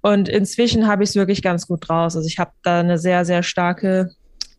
Und 0.00 0.28
inzwischen 0.28 0.86
habe 0.86 1.04
ich 1.04 1.10
es 1.10 1.16
wirklich 1.16 1.42
ganz 1.42 1.66
gut 1.66 1.88
draus. 1.88 2.16
Also 2.16 2.26
ich 2.26 2.38
habe 2.38 2.52
da 2.62 2.80
eine 2.80 2.98
sehr, 2.98 3.24
sehr 3.24 3.42
starke 3.42 4.10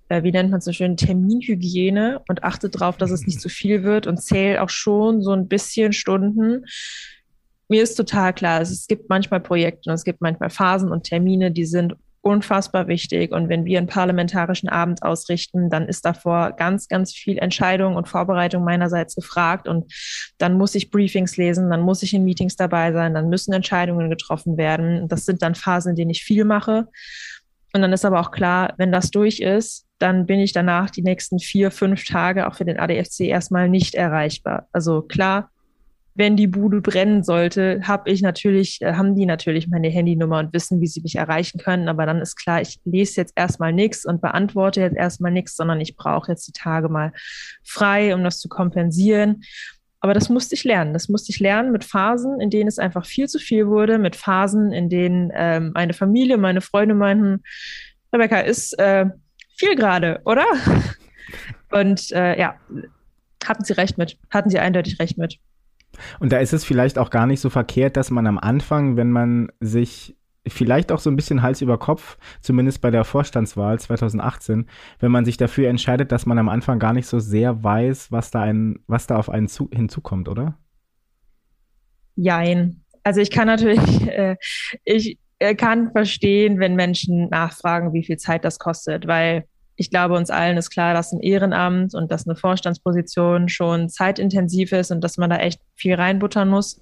äh, 0.10 0.24
wie 0.24 0.32
nennt 0.32 0.52
man 0.52 0.60
es 0.60 0.66
so 0.66 0.72
schön, 0.72 0.98
Terminhygiene 0.98 2.22
und 2.28 2.44
achte 2.44 2.70
darauf, 2.70 2.98
dass 2.98 3.12
es 3.12 3.26
nicht 3.26 3.42
zu 3.42 3.50
viel 3.50 3.84
wird 3.84 4.08
und 4.08 4.22
zähle 4.22 4.62
auch 4.62 4.70
schon 4.70 5.22
so 5.22 5.32
ein 5.32 5.48
bisschen 5.48 5.94
Stunden. 5.94 6.66
Mir 7.68 7.82
ist 7.82 7.96
total 7.96 8.34
klar, 8.34 8.62
es 8.62 8.86
gibt 8.88 9.10
manchmal 9.10 9.40
Projekte 9.40 9.90
und 9.90 9.96
es 9.96 10.04
gibt 10.04 10.22
manchmal 10.22 10.52
Phasen 10.52 10.92
und 10.92 11.04
Termine, 11.04 11.52
die 11.52 11.66
sind 11.66 11.96
unfassbar 12.26 12.88
wichtig. 12.88 13.32
Und 13.32 13.50
wenn 13.50 13.66
wir 13.66 13.78
einen 13.78 13.86
parlamentarischen 13.86 14.68
Abend 14.68 15.04
ausrichten, 15.04 15.70
dann 15.70 15.88
ist 15.88 16.06
davor 16.06 16.54
ganz, 16.54 16.88
ganz 16.88 17.14
viel 17.14 17.38
Entscheidung 17.38 17.96
und 17.96 18.08
Vorbereitung 18.08 18.64
meinerseits 18.64 19.14
gefragt. 19.14 19.68
Und 19.68 19.94
dann 20.40 20.58
muss 20.58 20.74
ich 20.74 20.90
Briefings 20.90 21.38
lesen, 21.38 21.70
dann 21.70 21.82
muss 21.82 22.02
ich 22.02 22.16
in 22.16 22.24
Meetings 22.24 22.56
dabei 22.56 22.92
sein, 22.94 23.14
dann 23.14 23.30
müssen 23.30 23.54
Entscheidungen 23.54 24.10
getroffen 24.10 24.58
werden. 24.58 25.08
Das 25.08 25.26
sind 25.26 25.44
dann 25.44 25.54
Phasen, 25.54 25.92
in 25.92 25.96
denen 25.98 26.10
ich 26.10 26.24
viel 26.24 26.46
mache. 26.46 26.88
Und 27.74 27.82
dann 27.82 27.94
ist 27.94 28.06
aber 28.06 28.20
auch 28.20 28.32
klar, 28.32 28.74
wenn 28.78 28.92
das 28.92 29.12
durch 29.12 29.40
ist, 29.40 29.86
dann 30.00 30.26
bin 30.26 30.40
ich 30.40 30.52
danach 30.52 30.90
die 30.90 31.04
nächsten 31.04 31.38
vier, 31.38 31.70
fünf 31.70 32.06
Tage 32.06 32.48
auch 32.48 32.56
für 32.56 32.66
den 32.66 32.80
ADFC 32.80 33.22
erstmal 33.22 33.70
nicht 33.70 33.94
erreichbar. 33.94 34.68
Also 34.72 35.04
klar, 35.04 35.52
wenn 36.16 36.38
die 36.38 36.48
Bude 36.48 36.80
brennen 36.80 37.24
sollte, 37.24 37.82
habe 37.84 38.10
ich 38.10 38.22
natürlich, 38.22 38.82
äh, 38.82 38.94
haben 38.94 39.16
die 39.16 39.26
natürlich 39.26 39.68
meine 39.68 39.90
Handynummer 39.90 40.40
und 40.40 40.54
wissen, 40.54 40.80
wie 40.80 40.88
sie 40.88 41.02
mich 41.02 41.18
erreichen 41.18 41.60
können. 41.60 41.90
Aber 41.90 42.06
dann 42.06 42.22
ist 42.22 42.38
klar, 42.38 42.62
ich 42.62 42.80
lese 42.86 43.20
jetzt 43.20 43.34
erstmal 43.36 43.74
nichts 43.74 44.06
und 44.06 44.22
beantworte 44.22 44.80
jetzt 44.80 44.96
erstmal 44.96 45.32
nichts, 45.32 45.58
sondern 45.58 45.82
ich 45.82 45.98
brauche 45.98 46.32
jetzt 46.32 46.48
die 46.48 46.54
Tage 46.54 46.88
mal 46.88 47.12
frei, 47.64 48.16
um 48.16 48.24
das 48.24 48.40
zu 48.40 48.48
kompensieren. 48.48 49.44
Aber 50.00 50.14
das 50.14 50.30
musste 50.30 50.56
ich 50.56 50.64
lernen. 50.64 50.94
Das 50.94 51.10
musste 51.10 51.32
ich 51.32 51.40
lernen 51.40 51.74
mit 51.74 51.84
Phasen, 51.84 52.40
in 52.40 52.50
denen 52.50 52.70
es 52.70 52.80
einfach 52.80 53.06
viel 53.06 53.28
zu 53.28 53.38
viel 53.38 53.68
wurde, 53.68 53.98
mit 53.98 54.16
Phasen, 54.16 54.72
in 54.72 54.90
denen 54.90 55.32
ähm, 55.34 55.72
meine 55.74 55.94
Familie, 55.94 56.38
meine 56.38 56.62
Freunde 56.62 56.96
meinten, 56.96 57.44
Rebecca, 58.14 58.40
ist 58.40 58.78
äh, 58.80 59.08
viel 59.58 59.76
gerade, 59.76 60.22
oder? 60.24 60.46
Und 61.72 62.12
äh, 62.14 62.40
ja, 62.40 62.56
hatten 63.46 63.66
sie 63.66 63.74
recht 63.74 63.98
mit, 63.98 64.18
hatten 64.30 64.50
sie 64.50 64.60
eindeutig 64.60 65.00
recht 65.00 65.18
mit. 65.18 65.40
Und 66.20 66.32
da 66.32 66.38
ist 66.38 66.54
es 66.54 66.64
vielleicht 66.64 66.98
auch 66.98 67.10
gar 67.10 67.28
nicht 67.28 67.40
so 67.40 67.50
verkehrt, 67.50 67.98
dass 67.98 68.12
man 68.12 68.28
am 68.28 68.38
Anfang, 68.38 68.98
wenn 68.98 69.12
man 69.12 69.52
sich 69.60 70.16
vielleicht 70.48 70.92
auch 70.92 71.00
so 71.00 71.10
ein 71.10 71.16
bisschen 71.16 71.42
Hals 71.42 71.62
über 71.62 71.78
Kopf, 71.78 72.18
zumindest 72.42 72.82
bei 72.82 72.92
der 72.92 73.04
Vorstandswahl 73.04 73.80
2018, 73.80 74.68
wenn 75.00 75.12
man 75.12 75.26
sich 75.26 75.38
dafür 75.38 75.70
entscheidet, 75.70 76.12
dass 76.12 76.26
man 76.26 76.38
am 76.38 76.50
Anfang 76.50 76.80
gar 76.80 76.94
nicht 76.94 77.08
so 77.08 77.20
sehr 77.20 77.64
weiß, 77.64 78.12
was 78.12 78.32
da, 78.32 78.42
ein, 78.42 78.80
was 78.88 79.08
da 79.08 79.18
auf 79.18 79.30
einen 79.30 79.48
zu, 79.48 79.70
hinzukommt, 79.72 80.30
oder? 80.30 80.58
Jein. 82.16 82.82
Also 83.04 83.22
ich 83.22 83.32
kann 83.32 83.48
natürlich, 83.48 84.08
äh, 84.08 84.36
ich 84.84 85.18
äh, 85.40 85.56
kann 85.56 85.92
verstehen, 85.92 86.60
wenn 86.60 86.76
Menschen 86.76 87.30
nachfragen, 87.30 87.94
wie 87.94 88.04
viel 88.04 88.18
Zeit 88.18 88.46
das 88.46 88.60
kostet, 88.60 89.08
weil 89.08 89.46
ich 89.76 89.90
glaube, 89.90 90.16
uns 90.16 90.30
allen 90.30 90.58
ist 90.58 90.70
klar, 90.70 90.94
dass 90.94 91.12
ein 91.12 91.20
Ehrenamt 91.20 91.94
und 91.94 92.12
dass 92.12 92.28
eine 92.28 92.36
Vorstandsposition 92.36 93.50
schon 93.50 93.90
zeitintensiv 93.90 94.72
ist 94.72 94.92
und 94.92 95.02
dass 95.02 95.18
man 95.18 95.30
da 95.30 95.38
echt 95.38 95.62
viel 95.76 95.96
reinbuttern 95.96 96.50
muss. 96.50 96.82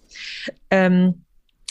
Ähm, 0.70 1.26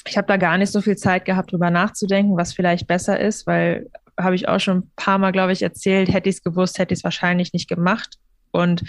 ich 0.07 0.17
habe 0.17 0.27
da 0.27 0.37
gar 0.37 0.59
nicht 0.59 0.73
so 0.73 0.81
viel 0.81 0.97
Zeit 0.97 1.25
gehabt, 1.25 1.53
drüber 1.53 1.71
nachzudenken, 1.71 2.37
was 2.37 2.53
vielleicht 2.53 2.89
besser 2.89 3.21
ist, 3.21 3.47
weil 3.47 3.89
habe 4.19 4.35
ich 4.35 4.49
auch 4.49 4.61
schon 4.61 4.79
ein 4.79 4.91
paar 4.97 5.19
Mal, 5.19 5.33
glaube 5.33 5.53
ich, 5.53 5.63
erzählt, 5.63 6.13
hätte 6.13 6.29
ich 6.29 6.37
es 6.37 6.43
gewusst, 6.43 6.79
hätte 6.79 6.93
ich 6.93 7.01
es 7.01 7.05
wahrscheinlich 7.05 7.53
nicht 7.53 7.69
gemacht. 7.69 8.19
Und 8.51 8.83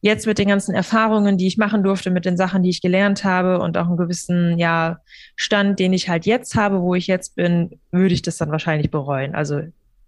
jetzt 0.00 0.26
mit 0.26 0.38
den 0.38 0.48
ganzen 0.48 0.74
Erfahrungen, 0.74 1.38
die 1.38 1.46
ich 1.46 1.56
machen 1.56 1.82
durfte, 1.82 2.10
mit 2.10 2.24
den 2.26 2.36
Sachen, 2.36 2.62
die 2.62 2.70
ich 2.70 2.82
gelernt 2.82 3.24
habe 3.24 3.58
und 3.58 3.76
auch 3.78 3.86
einen 3.86 3.96
gewissen 3.96 4.58
ja, 4.58 4.98
Stand, 5.34 5.78
den 5.78 5.92
ich 5.92 6.08
halt 6.08 6.26
jetzt 6.26 6.54
habe, 6.54 6.82
wo 6.82 6.94
ich 6.94 7.06
jetzt 7.06 7.36
bin, 7.36 7.80
würde 7.90 8.14
ich 8.14 8.22
das 8.22 8.36
dann 8.36 8.50
wahrscheinlich 8.50 8.90
bereuen. 8.90 9.34
Also 9.34 9.62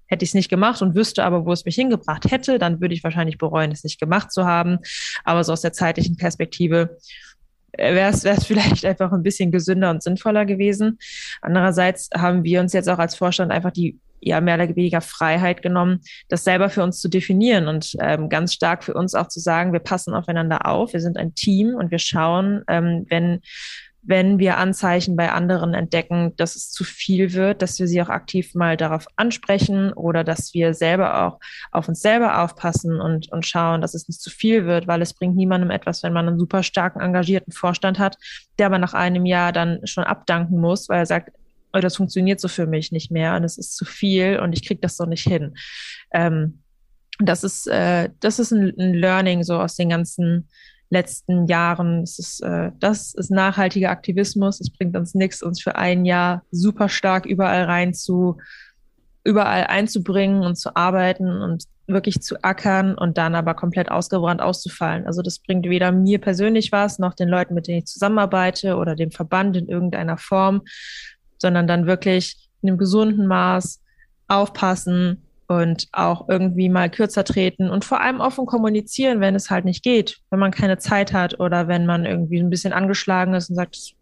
Hätte 0.06 0.24
ich 0.24 0.30
es 0.30 0.34
nicht 0.34 0.48
gemacht 0.48 0.82
und 0.82 0.94
wüsste 0.94 1.24
aber, 1.24 1.44
wo 1.44 1.52
es 1.52 1.64
mich 1.64 1.74
hingebracht 1.74 2.30
hätte, 2.30 2.58
dann 2.58 2.80
würde 2.80 2.94
ich 2.94 3.04
wahrscheinlich 3.04 3.38
bereuen, 3.38 3.72
es 3.72 3.84
nicht 3.84 4.00
gemacht 4.00 4.32
zu 4.32 4.44
haben. 4.44 4.78
Aber 5.24 5.44
so 5.44 5.52
aus 5.52 5.62
der 5.62 5.72
zeitlichen 5.72 6.16
Perspektive 6.16 6.98
äh, 7.72 7.94
wäre 7.94 8.10
es 8.10 8.44
vielleicht 8.44 8.84
einfach 8.84 9.12
ein 9.12 9.22
bisschen 9.22 9.52
gesünder 9.52 9.90
und 9.90 10.02
sinnvoller 10.02 10.46
gewesen. 10.46 10.98
Andererseits 11.42 12.08
haben 12.14 12.44
wir 12.44 12.60
uns 12.60 12.72
jetzt 12.72 12.88
auch 12.88 12.98
als 12.98 13.16
Vorstand 13.16 13.52
einfach 13.52 13.72
die 13.72 13.98
ja 14.20 14.40
mehr 14.40 14.56
oder 14.56 14.74
weniger 14.74 15.00
Freiheit 15.00 15.62
genommen, 15.62 16.00
das 16.28 16.44
selber 16.44 16.70
für 16.70 16.82
uns 16.82 17.00
zu 17.00 17.08
definieren 17.08 17.68
und 17.68 17.96
ähm, 18.00 18.28
ganz 18.28 18.54
stark 18.54 18.82
für 18.82 18.94
uns 18.94 19.14
auch 19.14 19.28
zu 19.28 19.40
sagen, 19.40 19.72
wir 19.72 19.80
passen 19.80 20.14
aufeinander 20.14 20.66
auf, 20.66 20.92
wir 20.92 21.00
sind 21.00 21.16
ein 21.16 21.34
Team 21.34 21.74
und 21.74 21.90
wir 21.90 21.98
schauen, 21.98 22.62
ähm, 22.68 23.06
wenn 23.08 23.40
wenn 24.06 24.38
wir 24.38 24.56
Anzeichen 24.56 25.16
bei 25.16 25.32
anderen 25.32 25.74
entdecken, 25.74 26.32
dass 26.36 26.54
es 26.54 26.70
zu 26.70 26.84
viel 26.84 27.32
wird, 27.32 27.60
dass 27.60 27.78
wir 27.78 27.88
sie 27.88 28.00
auch 28.00 28.08
aktiv 28.08 28.54
mal 28.54 28.76
darauf 28.76 29.06
ansprechen 29.16 29.92
oder 29.92 30.22
dass 30.22 30.54
wir 30.54 30.74
selber 30.74 31.26
auch 31.26 31.40
auf 31.72 31.88
uns 31.88 32.00
selber 32.00 32.42
aufpassen 32.42 33.00
und, 33.00 33.32
und 33.32 33.44
schauen, 33.44 33.80
dass 33.80 33.94
es 33.94 34.06
nicht 34.08 34.20
zu 34.20 34.30
viel 34.30 34.64
wird, 34.64 34.86
weil 34.86 35.02
es 35.02 35.12
bringt 35.12 35.36
niemandem 35.36 35.70
etwas, 35.70 36.04
wenn 36.04 36.12
man 36.12 36.28
einen 36.28 36.38
super 36.38 36.62
starken, 36.62 37.00
engagierten 37.00 37.52
Vorstand 37.52 37.98
hat, 37.98 38.16
der 38.58 38.66
aber 38.66 38.78
nach 38.78 38.94
einem 38.94 39.26
Jahr 39.26 39.52
dann 39.52 39.84
schon 39.86 40.04
abdanken 40.04 40.60
muss, 40.60 40.88
weil 40.88 41.00
er 41.00 41.06
sagt, 41.06 41.32
oh, 41.72 41.80
das 41.80 41.96
funktioniert 41.96 42.40
so 42.40 42.48
für 42.48 42.66
mich 42.66 42.92
nicht 42.92 43.10
mehr 43.10 43.34
und 43.34 43.42
es 43.42 43.58
ist 43.58 43.76
zu 43.76 43.84
viel 43.84 44.38
und 44.38 44.52
ich 44.52 44.64
kriege 44.64 44.80
das 44.80 44.96
so 44.96 45.04
nicht 45.04 45.26
hin. 45.26 45.54
Ähm, 46.12 46.60
das 47.18 47.42
ist, 47.42 47.66
äh, 47.66 48.10
das 48.20 48.38
ist 48.38 48.52
ein, 48.52 48.72
ein 48.78 48.94
Learning 48.94 49.42
so 49.42 49.58
aus 49.58 49.74
den 49.74 49.88
ganzen 49.88 50.48
letzten 50.90 51.46
Jahren. 51.46 52.02
Es 52.02 52.18
ist, 52.18 52.42
äh, 52.42 52.70
das 52.78 53.14
ist 53.14 53.30
nachhaltiger 53.30 53.90
Aktivismus. 53.90 54.60
Es 54.60 54.70
bringt 54.70 54.96
uns 54.96 55.14
nichts, 55.14 55.42
uns 55.42 55.60
für 55.60 55.76
ein 55.76 56.04
Jahr 56.04 56.42
super 56.50 56.88
stark 56.88 57.26
überall 57.26 57.64
rein 57.64 57.94
zu, 57.94 58.38
überall 59.24 59.64
einzubringen 59.64 60.42
und 60.42 60.56
zu 60.56 60.76
arbeiten 60.76 61.42
und 61.42 61.64
wirklich 61.88 62.20
zu 62.20 62.42
ackern 62.42 62.96
und 62.96 63.16
dann 63.16 63.34
aber 63.34 63.54
komplett 63.54 63.90
ausgebrannt 63.90 64.40
auszufallen. 64.40 65.06
Also 65.06 65.22
das 65.22 65.38
bringt 65.38 65.66
weder 65.66 65.92
mir 65.92 66.20
persönlich 66.20 66.72
was, 66.72 66.98
noch 66.98 67.14
den 67.14 67.28
Leuten, 67.28 67.54
mit 67.54 67.68
denen 67.68 67.78
ich 67.78 67.86
zusammenarbeite 67.86 68.76
oder 68.76 68.96
dem 68.96 69.12
Verband 69.12 69.56
in 69.56 69.68
irgendeiner 69.68 70.18
Form, 70.18 70.62
sondern 71.38 71.66
dann 71.68 71.86
wirklich 71.86 72.48
in 72.62 72.70
einem 72.70 72.78
gesunden 72.78 73.26
Maß 73.26 73.80
aufpassen, 74.26 75.25
und 75.48 75.88
auch 75.92 76.28
irgendwie 76.28 76.68
mal 76.68 76.90
kürzer 76.90 77.24
treten 77.24 77.70
und 77.70 77.84
vor 77.84 78.00
allem 78.00 78.20
offen 78.20 78.46
kommunizieren, 78.46 79.20
wenn 79.20 79.34
es 79.34 79.50
halt 79.50 79.64
nicht 79.64 79.82
geht, 79.82 80.18
wenn 80.30 80.38
man 80.38 80.50
keine 80.50 80.78
Zeit 80.78 81.12
hat 81.12 81.40
oder 81.40 81.68
wenn 81.68 81.86
man 81.86 82.04
irgendwie 82.04 82.40
ein 82.40 82.50
bisschen 82.50 82.72
angeschlagen 82.72 83.34
ist 83.34 83.50
und 83.50 83.56
sagt, 83.56 83.94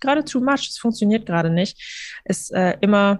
gerade 0.00 0.24
too 0.24 0.40
much, 0.40 0.68
es 0.68 0.78
funktioniert 0.78 1.26
gerade 1.26 1.50
nicht, 1.50 2.20
ist 2.24 2.52
äh, 2.52 2.76
immer, 2.80 3.18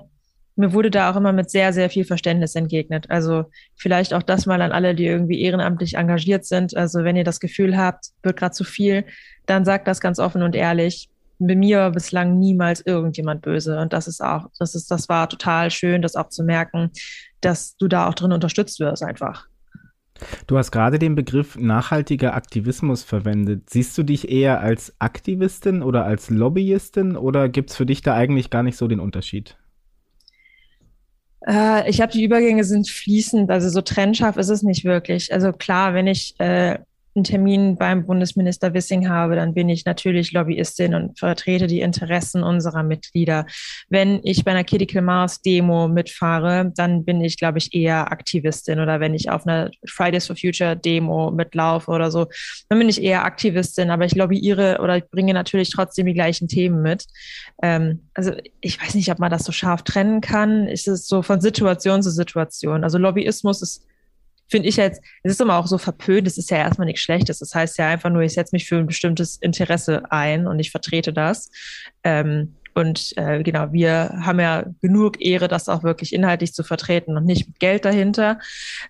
mir 0.56 0.72
wurde 0.72 0.90
da 0.90 1.10
auch 1.10 1.16
immer 1.16 1.32
mit 1.32 1.50
sehr, 1.50 1.72
sehr 1.72 1.88
viel 1.88 2.04
Verständnis 2.04 2.54
entgegnet. 2.54 3.10
Also 3.10 3.44
vielleicht 3.76 4.12
auch 4.12 4.22
das 4.22 4.46
mal 4.46 4.60
an 4.60 4.72
alle, 4.72 4.94
die 4.94 5.06
irgendwie 5.06 5.40
ehrenamtlich 5.40 5.94
engagiert 5.94 6.44
sind. 6.44 6.76
Also 6.76 7.04
wenn 7.04 7.16
ihr 7.16 7.24
das 7.24 7.38
Gefühl 7.40 7.76
habt, 7.76 8.06
wird 8.22 8.36
gerade 8.36 8.52
zu 8.52 8.64
viel, 8.64 9.04
dann 9.46 9.64
sagt 9.64 9.86
das 9.86 10.00
ganz 10.00 10.18
offen 10.18 10.42
und 10.42 10.56
ehrlich 10.56 11.08
mir 11.38 11.78
war 11.78 11.90
bislang 11.92 12.38
niemals 12.38 12.80
irgendjemand 12.84 13.42
böse. 13.42 13.78
Und 13.78 13.92
das 13.92 14.08
ist 14.08 14.20
auch, 14.20 14.48
das 14.58 14.74
ist, 14.74 14.90
das 14.90 15.08
war 15.08 15.28
total 15.28 15.70
schön, 15.70 16.02
das 16.02 16.16
auch 16.16 16.28
zu 16.28 16.42
merken, 16.42 16.90
dass 17.40 17.76
du 17.76 17.88
da 17.88 18.08
auch 18.08 18.14
drin 18.14 18.32
unterstützt 18.32 18.80
wirst 18.80 19.02
einfach. 19.02 19.46
Du 20.46 20.58
hast 20.58 20.72
gerade 20.72 20.98
den 20.98 21.14
Begriff 21.14 21.56
nachhaltiger 21.56 22.34
Aktivismus 22.34 23.04
verwendet. 23.04 23.70
Siehst 23.70 23.96
du 23.96 24.02
dich 24.02 24.30
eher 24.30 24.60
als 24.60 24.92
Aktivistin 24.98 25.82
oder 25.82 26.04
als 26.04 26.30
Lobbyistin 26.30 27.16
oder 27.16 27.48
gibt 27.48 27.70
es 27.70 27.76
für 27.76 27.86
dich 27.86 28.02
da 28.02 28.14
eigentlich 28.14 28.50
gar 28.50 28.64
nicht 28.64 28.76
so 28.76 28.88
den 28.88 29.00
Unterschied? 29.00 29.56
Äh, 31.46 31.88
ich 31.88 32.00
habe 32.00 32.12
die 32.12 32.24
Übergänge 32.24 32.64
sind 32.64 32.88
fließend, 32.88 33.50
also 33.50 33.68
so 33.68 33.80
trennscharf 33.80 34.36
ist 34.36 34.48
es 34.48 34.62
nicht 34.62 34.84
wirklich. 34.84 35.32
Also 35.32 35.52
klar, 35.52 35.94
wenn 35.94 36.06
ich 36.06 36.34
äh, 36.40 36.78
einen 37.18 37.24
Termin 37.24 37.76
beim 37.76 38.06
Bundesminister 38.06 38.72
Wissing 38.74 39.08
habe, 39.08 39.36
dann 39.36 39.54
bin 39.54 39.68
ich 39.68 39.84
natürlich 39.84 40.32
Lobbyistin 40.32 40.94
und 40.94 41.18
vertrete 41.18 41.66
die 41.66 41.80
Interessen 41.80 42.42
unserer 42.42 42.82
Mitglieder. 42.82 43.46
Wenn 43.88 44.20
ich 44.22 44.44
bei 44.44 44.52
einer 44.52 44.64
Critical 44.64 45.02
Mass 45.02 45.42
Demo 45.42 45.88
mitfahre, 45.88 46.72
dann 46.76 47.04
bin 47.04 47.20
ich, 47.20 47.36
glaube 47.36 47.58
ich, 47.58 47.74
eher 47.74 48.10
Aktivistin 48.12 48.80
oder 48.80 49.00
wenn 49.00 49.14
ich 49.14 49.30
auf 49.30 49.46
einer 49.46 49.70
Fridays 49.86 50.26
for 50.26 50.36
Future 50.36 50.76
Demo 50.76 51.30
mitlaufe 51.30 51.90
oder 51.90 52.10
so, 52.10 52.26
dann 52.68 52.78
bin 52.78 52.88
ich 52.88 53.02
eher 53.02 53.24
Aktivistin, 53.24 53.90
aber 53.90 54.04
ich 54.04 54.14
lobbyiere 54.14 54.78
oder 54.80 54.96
ich 54.96 55.04
bringe 55.10 55.34
natürlich 55.34 55.70
trotzdem 55.70 56.06
die 56.06 56.14
gleichen 56.14 56.48
Themen 56.48 56.82
mit. 56.82 57.06
Ähm, 57.62 58.02
also 58.14 58.32
ich 58.60 58.80
weiß 58.80 58.94
nicht, 58.94 59.10
ob 59.10 59.18
man 59.18 59.30
das 59.30 59.44
so 59.44 59.52
scharf 59.52 59.82
trennen 59.82 60.20
kann. 60.20 60.68
Ist 60.68 60.88
es 60.88 61.08
so 61.08 61.22
von 61.22 61.40
Situation 61.40 62.02
zu 62.02 62.10
Situation. 62.10 62.84
Also 62.84 62.98
Lobbyismus 62.98 63.62
ist 63.62 63.84
finde 64.48 64.68
ich 64.68 64.76
jetzt, 64.76 65.02
es 65.22 65.32
ist 65.32 65.40
immer 65.40 65.58
auch 65.58 65.66
so 65.66 65.78
verpönt, 65.78 66.26
es 66.26 66.38
ist 66.38 66.50
ja 66.50 66.58
erstmal 66.58 66.86
nichts 66.86 67.02
Schlechtes. 67.02 67.38
Das 67.38 67.54
heißt 67.54 67.78
ja 67.78 67.88
einfach 67.88 68.10
nur, 68.10 68.22
ich 68.22 68.34
setze 68.34 68.54
mich 68.54 68.66
für 68.66 68.76
ein 68.76 68.86
bestimmtes 68.86 69.36
Interesse 69.36 70.10
ein 70.10 70.46
und 70.46 70.58
ich 70.58 70.70
vertrete 70.70 71.12
das. 71.12 71.50
Ähm, 72.02 72.54
und 72.74 73.12
äh, 73.16 73.42
genau, 73.42 73.72
wir 73.72 74.20
haben 74.24 74.38
ja 74.38 74.64
genug 74.80 75.20
Ehre, 75.20 75.48
das 75.48 75.68
auch 75.68 75.82
wirklich 75.82 76.12
inhaltlich 76.12 76.54
zu 76.54 76.62
vertreten 76.62 77.16
und 77.16 77.24
nicht 77.24 77.48
mit 77.48 77.58
Geld 77.58 77.84
dahinter, 77.84 78.38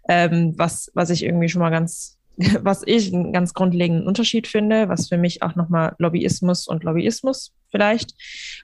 ähm, 0.08 0.52
was, 0.56 0.90
was 0.94 1.08
ich 1.08 1.24
irgendwie 1.24 1.48
schon 1.48 1.62
mal 1.62 1.70
ganz, 1.70 2.18
was 2.60 2.82
ich 2.84 3.12
einen 3.14 3.32
ganz 3.32 3.54
grundlegenden 3.54 4.06
Unterschied 4.06 4.46
finde, 4.46 4.88
was 4.88 5.08
für 5.08 5.16
mich 5.16 5.42
auch 5.42 5.56
nochmal 5.56 5.94
Lobbyismus 5.98 6.66
und 6.68 6.84
Lobbyismus 6.84 7.52
vielleicht 7.70 8.14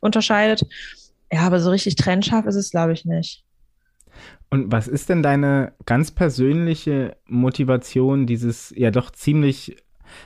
unterscheidet. 0.03 0.67
Ja, 1.33 1.41
aber 1.41 1.59
so 1.59 1.71
richtig 1.71 1.97
trennscharf 1.97 2.45
ist 2.47 2.57
es, 2.57 2.71
glaube 2.71 2.93
ich, 2.93 3.05
nicht. 3.07 3.44
Und 4.51 4.71
was 4.71 4.89
ist 4.89 5.09
denn 5.09 5.23
deine 5.23 5.73
ganz 5.85 6.11
persönliche 6.11 7.17
Motivation, 7.27 8.27
dieses 8.27 8.73
ja 8.77 8.91
doch 8.91 9.11
ziemlich 9.11 9.77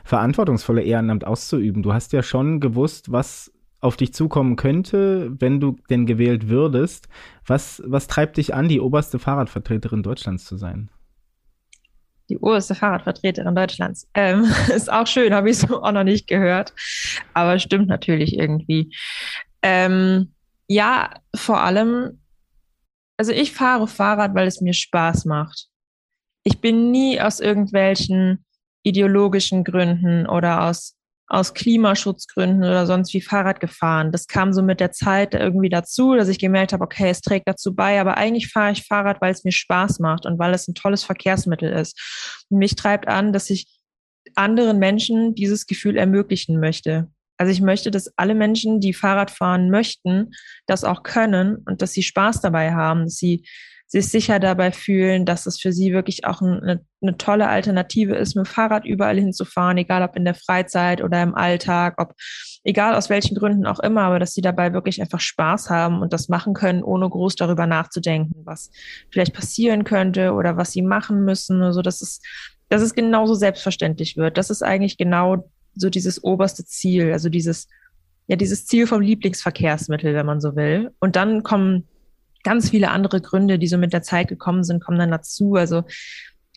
verantwortungsvolle 0.05 0.83
Ehrenamt 0.83 1.27
auszuüben? 1.27 1.83
Du 1.83 1.93
hast 1.93 2.13
ja 2.13 2.23
schon 2.23 2.61
gewusst, 2.61 3.11
was 3.11 3.53
auf 3.81 3.97
dich 3.97 4.13
zukommen 4.13 4.57
könnte, 4.57 5.31
wenn 5.39 5.61
du 5.61 5.77
denn 5.89 6.07
gewählt 6.07 6.49
würdest. 6.49 7.09
Was, 7.47 7.83
was 7.87 8.09
treibt 8.09 8.37
dich 8.37 8.55
an, 8.55 8.69
die 8.69 8.81
oberste 8.81 9.19
Fahrradvertreterin 9.19 10.03
Deutschlands 10.03 10.45
zu 10.45 10.57
sein? 10.57 10.91
Die 12.29 12.39
oberste 12.39 12.75
Fahrradvertreterin 12.75 13.55
Deutschlands. 13.55 14.09
Ähm, 14.15 14.45
ist 14.75 14.93
auch 14.93 15.07
schön, 15.07 15.33
habe 15.33 15.51
ich 15.51 15.59
so 15.59 15.83
auch 15.83 15.93
noch 15.93 16.05
nicht 16.05 16.27
gehört. 16.27 16.75
Aber 17.35 17.59
stimmt 17.59 17.89
natürlich 17.89 18.37
irgendwie. 18.37 18.93
Ähm, 19.63 20.33
ja, 20.67 21.11
vor 21.35 21.63
allem 21.63 22.19
also 23.19 23.33
ich 23.33 23.53
fahre 23.53 23.89
Fahrrad, 23.89 24.35
weil 24.35 24.47
es 24.47 24.61
mir 24.61 24.73
Spaß 24.73 25.25
macht. 25.27 25.67
Ich 26.45 26.61
bin 26.61 26.91
nie 26.91 27.21
aus 27.21 27.41
irgendwelchen 27.41 28.45
ideologischen 28.85 29.65
Gründen 29.65 30.27
oder 30.27 30.65
aus, 30.65 30.95
aus 31.27 31.53
Klimaschutzgründen 31.53 32.63
oder 32.63 32.87
sonst 32.87 33.13
wie 33.13 33.21
Fahrrad 33.21 33.61
gefahren. 33.61 34.13
Das 34.13 34.29
kam 34.29 34.53
so 34.53 34.63
mit 34.63 34.81
der 34.81 34.93
Zeit 34.93 35.35
irgendwie 35.35 35.69
dazu, 35.69 36.15
dass 36.15 36.29
ich 36.29 36.39
gemerkt 36.39 36.73
habe, 36.73 36.85
okay, 36.85 37.11
es 37.11 37.21
trägt 37.21 37.49
dazu 37.49 37.75
bei, 37.75 38.01
aber 38.01 38.17
eigentlich 38.17 38.51
fahre 38.51 38.73
ich 38.73 38.87
Fahrrad, 38.87 39.21
weil 39.21 39.33
es 39.33 39.45
mir 39.45 39.53
Spaß 39.53 39.99
macht 39.99 40.25
und 40.25 40.39
weil 40.39 40.55
es 40.55 40.69
ein 40.69 40.75
tolles 40.75 41.03
Verkehrsmittel 41.03 41.71
ist. 41.73 42.47
Und 42.49 42.59
mich 42.59 42.77
treibt 42.77 43.09
an, 43.09 43.33
dass 43.33 43.51
ich 43.51 43.67
anderen 44.37 44.79
Menschen 44.79 45.35
dieses 45.35 45.67
Gefühl 45.67 45.97
ermöglichen 45.97 46.61
möchte. 46.61 47.11
Also 47.39 47.53
ich 47.53 47.61
möchte, 47.61 47.91
dass 47.91 48.13
alle 48.17 48.35
Menschen, 48.35 48.81
die 48.81 48.93
Fahrrad 48.93 49.31
fahren 49.31 49.71
möchten, 49.71 50.33
das 50.67 50.85
auch 50.85 51.03
können 51.03 51.57
und 51.67 51.81
dass 51.81 51.93
sie 51.93 52.03
Spaß 52.03 52.41
dabei 52.41 52.73
haben, 52.73 53.05
dass 53.05 53.17
sie 53.17 53.45
sich 53.91 54.09
sicher 54.09 54.39
dabei 54.39 54.71
fühlen, 54.71 55.25
dass 55.25 55.47
es 55.47 55.59
für 55.59 55.73
sie 55.73 55.95
wirklich 55.95 56.27
auch 56.27 56.43
eine, 56.43 56.85
eine 57.01 57.17
tolle 57.17 57.49
Alternative 57.49 58.15
ist, 58.17 58.37
mit 58.37 58.45
dem 58.45 58.51
Fahrrad 58.51 58.85
überall 58.85 59.19
hinzufahren, 59.19 59.79
egal 59.79 60.03
ob 60.03 60.15
in 60.15 60.27
der 60.27 60.35
Freizeit 60.35 61.03
oder 61.03 61.23
im 61.23 61.35
Alltag, 61.35 61.95
ob 61.97 62.13
egal 62.65 62.95
aus 62.95 63.09
welchen 63.09 63.35
Gründen 63.35 63.67
auch 63.67 63.79
immer, 63.79 64.03
aber 64.03 64.19
dass 64.19 64.35
sie 64.35 64.43
dabei 64.43 64.75
wirklich 64.75 65.01
einfach 65.01 65.21
Spaß 65.21 65.71
haben 65.71 66.03
und 66.03 66.13
das 66.13 66.29
machen 66.29 66.53
können, 66.53 66.83
ohne 66.83 67.09
groß 67.09 67.37
darüber 67.37 67.67
nachzudenken, 67.67 68.45
was 68.45 68.71
vielleicht 69.11 69.33
passieren 69.33 69.85
könnte 69.85 70.33
oder 70.35 70.59
was 70.59 70.73
sie 70.73 70.83
machen 70.83 71.25
müssen, 71.25 71.63
also 71.63 71.81
dass 71.81 72.03
es 72.03 72.21
dass 72.71 72.83
es 72.83 72.93
genauso 72.93 73.33
selbstverständlich 73.33 74.19
wird. 74.19 74.37
Das 74.37 74.51
ist 74.51 74.63
eigentlich 74.63 74.99
genau 74.99 75.51
so 75.79 75.91
dieses 75.91 76.23
oberste 76.23 76.65
Ziel, 76.65 77.13
also 77.13 77.29
dieses, 77.29 77.69
ja, 78.27 78.37
dieses 78.37 78.67
Ziel 78.67 78.87
vom 78.87 79.01
Lieblingsverkehrsmittel, 79.01 80.15
wenn 80.15 80.27
man 80.27 80.41
so 80.41 80.57
will. 80.57 80.91
Und 81.01 81.17
dann 81.17 81.43
kommen 81.43 81.85
ganz 82.45 82.71
viele 82.71 82.91
andere 82.91 83.21
Gründe, 83.21 83.59
die 83.59 83.67
so 83.67 83.79
mit 83.79 83.93
der 83.93 84.03
Zeit 84.03 84.29
gekommen 84.29 84.65
sind, 84.65 84.83
kommen 84.83 84.99
dann 84.99 85.11
dazu. 85.11 85.55
Also 85.55 85.85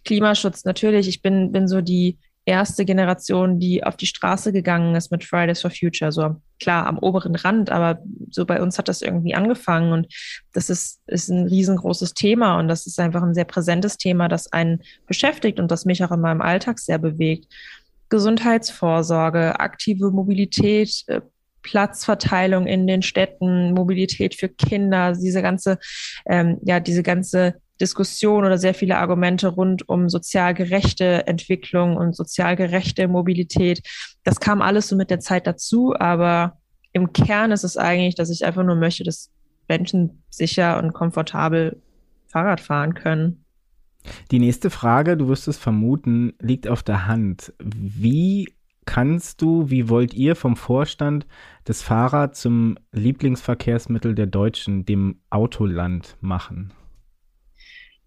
Klimaschutz 0.04 0.66
natürlich. 0.66 1.08
Ich 1.08 1.22
bin, 1.22 1.52
bin 1.52 1.68
so 1.68 1.82
die 1.82 2.18
erste 2.46 2.86
Generation, 2.86 3.60
die 3.60 3.84
auf 3.84 3.98
die 3.98 4.08
Straße 4.08 4.52
gegangen 4.52 4.96
ist 4.96 5.12
mit 5.12 5.24
Fridays 5.24 5.62
for 5.62 5.70
Future. 5.70 6.12
So 6.12 6.36
klar 6.60 6.88
am 6.88 6.98
oberen 6.98 7.36
Rand, 7.36 7.70
aber 7.70 8.02
so 8.30 8.46
bei 8.46 8.62
uns 8.62 8.78
hat 8.78 8.88
das 8.88 9.02
irgendwie 9.02 9.36
angefangen 9.36 9.94
und 9.94 10.08
das 10.54 10.70
ist, 10.70 11.02
ist 11.08 11.30
ein 11.30 11.48
riesengroßes 11.48 12.14
Thema 12.14 12.58
und 12.58 12.68
das 12.68 12.88
ist 12.88 13.00
einfach 13.00 13.22
ein 13.22 13.36
sehr 13.36 13.46
präsentes 13.46 13.98
Thema, 13.98 14.28
das 14.28 14.52
einen 14.52 14.82
beschäftigt 15.08 15.60
und 15.60 15.70
das 15.70 15.86
mich 15.86 16.04
auch 16.04 16.12
in 16.12 16.22
meinem 16.22 16.42
Alltag 16.42 16.80
sehr 16.80 16.98
bewegt. 16.98 17.48
Gesundheitsvorsorge, 18.12 19.60
aktive 19.60 20.12
Mobilität, 20.12 21.04
äh, 21.08 21.22
Platzverteilung 21.64 22.68
in 22.68 22.86
den 22.86 23.02
Städten, 23.02 23.74
Mobilität 23.74 24.36
für 24.36 24.50
Kinder, 24.50 25.14
diese 25.14 25.42
ganze, 25.42 25.80
ähm, 26.28 26.60
ja, 26.64 26.80
diese 26.80 27.04
ganze 27.04 27.56
Diskussion 27.80 28.46
oder 28.46 28.58
sehr 28.58 28.74
viele 28.74 28.98
Argumente 28.98 29.48
rund 29.48 29.88
um 29.90 30.10
sozial 30.10 30.54
gerechte 30.54 31.26
Entwicklung 31.26 31.98
und 31.98 32.16
sozial 32.16 32.56
gerechte 32.56 33.08
Mobilität. 33.08 33.82
Das 34.24 34.40
kam 34.40 34.62
alles 34.62 34.88
so 34.88 34.96
mit 34.96 35.10
der 35.10 35.20
Zeit 35.20 35.48
dazu, 35.48 35.96
aber 35.98 36.58
im 36.94 37.14
Kern 37.14 37.52
ist 37.52 37.64
es 37.64 37.78
eigentlich, 37.78 38.16
dass 38.16 38.30
ich 38.30 38.46
einfach 38.46 38.64
nur 38.64 38.76
möchte, 38.76 39.04
dass 39.04 39.32
Menschen 39.68 40.24
sicher 40.30 40.78
und 40.78 40.94
komfortabel 40.94 41.82
Fahrrad 42.28 42.60
fahren 42.62 42.94
können. 42.94 43.41
Die 44.32 44.40
nächste 44.40 44.70
Frage, 44.70 45.18
du 45.18 45.28
wirst 45.28 45.48
es 45.48 45.58
vermuten, 45.58 46.34
liegt 46.40 46.68
auf 46.68 46.84
der 46.84 47.08
Hand. 47.08 47.54
Wie 47.60 48.48
kannst 48.86 49.42
du, 49.42 49.70
wie 49.70 49.90
wollt 49.90 50.14
ihr 50.14 50.36
vom 50.36 50.56
Vorstand 50.56 51.26
das 51.66 51.82
Fahrrad 51.82 52.36
zum 52.36 52.78
Lieblingsverkehrsmittel 52.92 54.16
der 54.16 54.28
Deutschen, 54.28 54.86
dem 54.86 55.20
Autoland, 55.30 56.18
machen? 56.20 56.74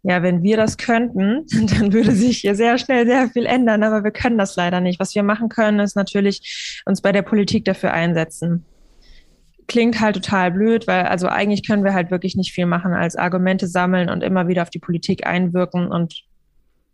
Ja, 0.02 0.22
wenn 0.22 0.42
wir 0.42 0.58
das 0.58 0.76
könnten, 0.76 1.46
dann 1.78 1.92
würde 1.92 2.12
sich 2.12 2.38
hier 2.38 2.54
sehr 2.54 2.76
schnell 2.76 3.06
sehr 3.06 3.28
viel 3.30 3.46
ändern, 3.46 3.82
aber 3.82 4.04
wir 4.04 4.10
können 4.10 4.36
das 4.36 4.56
leider 4.56 4.80
nicht. 4.80 5.00
Was 5.00 5.14
wir 5.14 5.22
machen 5.22 5.48
können, 5.48 5.80
ist 5.80 5.96
natürlich 5.96 6.82
uns 6.84 7.00
bei 7.00 7.12
der 7.12 7.22
Politik 7.22 7.64
dafür 7.64 7.92
einsetzen. 7.92 8.66
Klingt 9.66 10.00
halt 10.00 10.16
total 10.16 10.50
blöd, 10.50 10.86
weil 10.86 11.04
also 11.04 11.28
eigentlich 11.28 11.66
können 11.66 11.84
wir 11.84 11.94
halt 11.94 12.10
wirklich 12.10 12.36
nicht 12.36 12.52
viel 12.52 12.66
machen 12.66 12.92
als 12.92 13.16
Argumente 13.16 13.66
sammeln 13.66 14.10
und 14.10 14.22
immer 14.22 14.46
wieder 14.46 14.62
auf 14.62 14.70
die 14.70 14.78
Politik 14.78 15.26
einwirken 15.26 15.88
und 15.88 16.24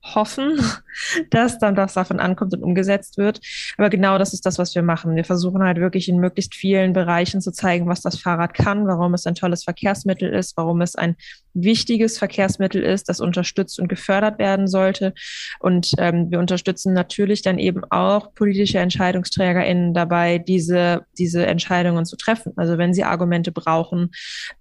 hoffen, 0.02 0.60
dass 1.30 1.58
dann 1.58 1.74
das 1.74 1.94
davon 1.94 2.20
ankommt 2.20 2.54
und 2.54 2.62
umgesetzt 2.62 3.18
wird. 3.18 3.40
Aber 3.76 3.90
genau 3.90 4.18
das 4.18 4.32
ist 4.32 4.46
das, 4.46 4.58
was 4.58 4.74
wir 4.74 4.82
machen. 4.82 5.16
Wir 5.16 5.24
versuchen 5.24 5.62
halt 5.62 5.78
wirklich 5.78 6.08
in 6.08 6.18
möglichst 6.18 6.54
vielen 6.54 6.92
Bereichen 6.92 7.40
zu 7.40 7.52
zeigen, 7.52 7.86
was 7.86 8.00
das 8.00 8.18
Fahrrad 8.18 8.54
kann, 8.54 8.86
warum 8.86 9.14
es 9.14 9.26
ein 9.26 9.34
tolles 9.34 9.64
Verkehrsmittel 9.64 10.32
ist, 10.32 10.56
warum 10.56 10.80
es 10.80 10.96
ein 10.96 11.16
wichtiges 11.54 12.18
Verkehrsmittel 12.18 12.82
ist, 12.82 13.08
das 13.08 13.20
unterstützt 13.20 13.80
und 13.80 13.88
gefördert 13.88 14.38
werden 14.38 14.68
sollte. 14.68 15.14
Und 15.58 15.92
ähm, 15.98 16.30
wir 16.30 16.38
unterstützen 16.38 16.92
natürlich 16.92 17.42
dann 17.42 17.58
eben 17.58 17.82
auch 17.90 18.34
politische 18.34 18.78
EntscheidungsträgerInnen 18.78 19.94
dabei, 19.94 20.38
diese, 20.38 21.06
diese 21.18 21.46
Entscheidungen 21.46 22.04
zu 22.04 22.16
treffen. 22.16 22.52
Also 22.56 22.78
wenn 22.78 22.94
sie 22.94 23.04
Argumente 23.04 23.52
brauchen, 23.52 24.10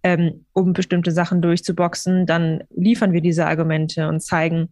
ähm, 0.03 0.45
um 0.53 0.73
bestimmte 0.73 1.11
Sachen 1.11 1.41
durchzuboxen, 1.41 2.25
dann 2.25 2.63
liefern 2.75 3.13
wir 3.13 3.21
diese 3.21 3.45
Argumente 3.45 4.07
und 4.07 4.21
zeigen, 4.21 4.69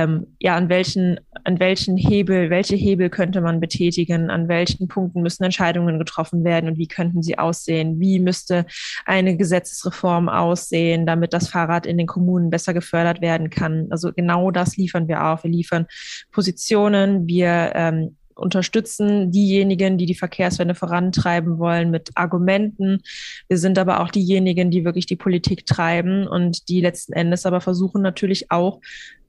ähm, 0.00 0.26
ja, 0.38 0.56
an 0.56 0.68
welchen, 0.68 1.20
an 1.44 1.58
welchen 1.60 1.96
Hebel, 1.96 2.50
welche 2.50 2.76
Hebel 2.76 3.10
könnte 3.10 3.40
man 3.40 3.60
betätigen, 3.60 4.30
an 4.30 4.48
welchen 4.48 4.88
Punkten 4.88 5.22
müssen 5.22 5.44
Entscheidungen 5.44 5.98
getroffen 5.98 6.44
werden 6.44 6.68
und 6.68 6.78
wie 6.78 6.88
könnten 6.88 7.22
sie 7.22 7.38
aussehen, 7.38 8.00
wie 8.00 8.18
müsste 8.18 8.66
eine 9.04 9.36
Gesetzesreform 9.36 10.28
aussehen, 10.28 11.06
damit 11.06 11.32
das 11.32 11.48
Fahrrad 11.48 11.86
in 11.86 11.98
den 11.98 12.06
Kommunen 12.06 12.50
besser 12.50 12.74
gefördert 12.74 13.20
werden 13.20 13.50
kann. 13.50 13.86
Also 13.90 14.12
genau 14.12 14.50
das 14.50 14.76
liefern 14.76 15.08
wir 15.08 15.24
auch. 15.24 15.44
Wir 15.44 15.50
liefern 15.50 15.86
Positionen, 16.32 17.26
wir 17.26 17.72
ähm, 17.74 18.16
unterstützen 18.40 19.30
diejenigen, 19.30 19.98
die 19.98 20.06
die 20.06 20.14
Verkehrswende 20.14 20.74
vorantreiben 20.74 21.58
wollen 21.58 21.90
mit 21.90 22.10
Argumenten. 22.14 23.02
Wir 23.48 23.58
sind 23.58 23.78
aber 23.78 24.00
auch 24.00 24.10
diejenigen, 24.10 24.70
die 24.70 24.84
wirklich 24.84 25.06
die 25.06 25.16
Politik 25.16 25.66
treiben 25.66 26.26
und 26.26 26.68
die 26.68 26.80
letzten 26.80 27.12
Endes 27.12 27.46
aber 27.46 27.60
versuchen 27.60 28.02
natürlich 28.02 28.50
auch 28.50 28.80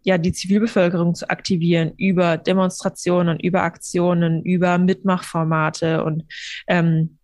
ja 0.04 0.18
die 0.18 0.34
Zivilbevölkerung 0.34 1.16
zu 1.16 1.30
aktivieren 1.30 1.94
über 1.98 2.38
Demonstrationen, 2.38 3.40
über 3.40 3.64
Aktionen, 3.64 4.42
über 4.44 4.78
Mitmachformate 4.78 6.04
und 6.04 6.24
ähm, 6.68 7.18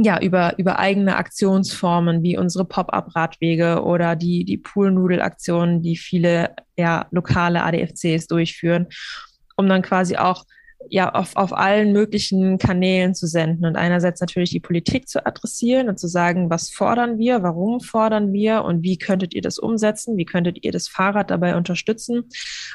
ja, 0.00 0.20
über, 0.20 0.56
über 0.58 0.78
eigene 0.78 1.16
Aktionsformen 1.16 2.22
wie 2.22 2.38
unsere 2.38 2.64
Pop-up-Radwege 2.64 3.82
oder 3.82 4.14
die, 4.14 4.44
die 4.44 4.56
Poolnudel-Aktionen, 4.56 5.82
die 5.82 5.96
viele 5.96 6.54
ja, 6.76 7.06
lokale 7.10 7.64
ADFCs 7.64 8.28
durchführen, 8.28 8.86
um 9.56 9.68
dann 9.68 9.82
quasi 9.82 10.16
auch 10.16 10.44
ja 10.90 11.12
auf, 11.12 11.36
auf 11.36 11.52
allen 11.52 11.92
möglichen 11.92 12.58
Kanälen 12.58 13.14
zu 13.14 13.26
senden 13.26 13.66
und 13.66 13.76
einerseits 13.76 14.20
natürlich 14.20 14.50
die 14.50 14.60
Politik 14.60 15.08
zu 15.08 15.26
adressieren 15.26 15.88
und 15.88 15.98
zu 15.98 16.06
sagen, 16.06 16.50
was 16.50 16.70
fordern 16.70 17.18
wir, 17.18 17.42
warum 17.42 17.80
fordern 17.80 18.32
wir 18.32 18.64
und 18.64 18.82
wie 18.82 18.96
könntet 18.96 19.34
ihr 19.34 19.42
das 19.42 19.58
umsetzen, 19.58 20.16
wie 20.16 20.24
könntet 20.24 20.64
ihr 20.64 20.72
das 20.72 20.88
Fahrrad 20.88 21.30
dabei 21.30 21.56
unterstützen. 21.56 22.24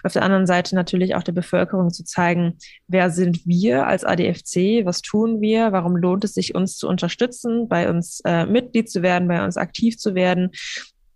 Auf 0.03 0.13
der 0.13 0.23
anderen 0.23 0.45
Seite 0.45 0.75
natürlich 0.75 1.15
auch 1.15 1.23
der 1.23 1.31
Bevölkerung 1.31 1.91
zu 1.91 2.03
zeigen, 2.03 2.57
wer 2.87 3.09
sind 3.09 3.45
wir 3.45 3.87
als 3.87 4.03
ADFC, 4.03 4.85
was 4.85 5.01
tun 5.01 5.41
wir, 5.41 5.71
warum 5.71 5.95
lohnt 5.95 6.23
es 6.23 6.33
sich, 6.33 6.55
uns 6.55 6.77
zu 6.77 6.87
unterstützen, 6.87 7.67
bei 7.67 7.89
uns 7.89 8.21
äh, 8.25 8.45
Mitglied 8.45 8.89
zu 8.89 9.01
werden, 9.01 9.27
bei 9.27 9.43
uns 9.43 9.57
aktiv 9.57 9.97
zu 9.97 10.13
werden 10.13 10.51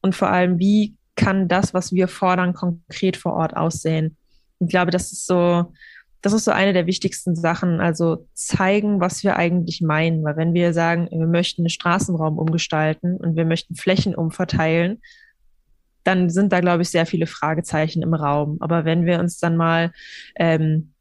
und 0.02 0.16
vor 0.16 0.30
allem, 0.30 0.58
wie 0.60 0.96
kann 1.16 1.48
das, 1.48 1.74
was 1.74 1.92
wir 1.92 2.08
fordern, 2.08 2.54
konkret 2.54 3.18
vor 3.18 3.34
Ort 3.34 3.58
aussehen. 3.58 4.16
Ich 4.60 4.70
glaube, 4.70 4.92
das 4.92 5.12
ist 5.12 5.26
so 5.26 5.74
das 6.22 6.34
ist 6.34 6.46
so 6.46 6.52
eine 6.52 6.74
der 6.74 6.88
wichtigsten 6.88 7.36
Sachen. 7.36 7.80
Also 7.80 8.28
zeigen, 8.34 9.00
was 9.00 9.24
wir 9.24 9.36
eigentlich 9.36 9.82
meinen. 9.82 10.24
Weil 10.24 10.38
wenn 10.38 10.54
wir 10.54 10.74
sagen, 10.74 11.08
wir 11.12 11.28
möchten 11.28 11.64
den 11.64 11.70
Straßenraum 11.70 12.38
umgestalten 12.38 13.18
und 13.18 13.36
wir 13.36 13.46
möchten 13.46 13.76
Flächen 13.76 14.16
umverteilen, 14.16 15.02
dann 16.04 16.30
sind 16.30 16.54
da, 16.54 16.62
glaube 16.62 16.84
ich, 16.84 16.90
sehr 16.90 17.06
viele 17.06 17.28
Fragezeichen 17.28 18.02
im 18.02 18.14
Raum. 18.14 18.58
Aber 18.62 18.86
wenn 18.86 19.06
wir 19.06 19.20
uns 19.20 19.40
dann 19.40 19.58
mal, 19.58 19.92
ähm, 20.36 20.94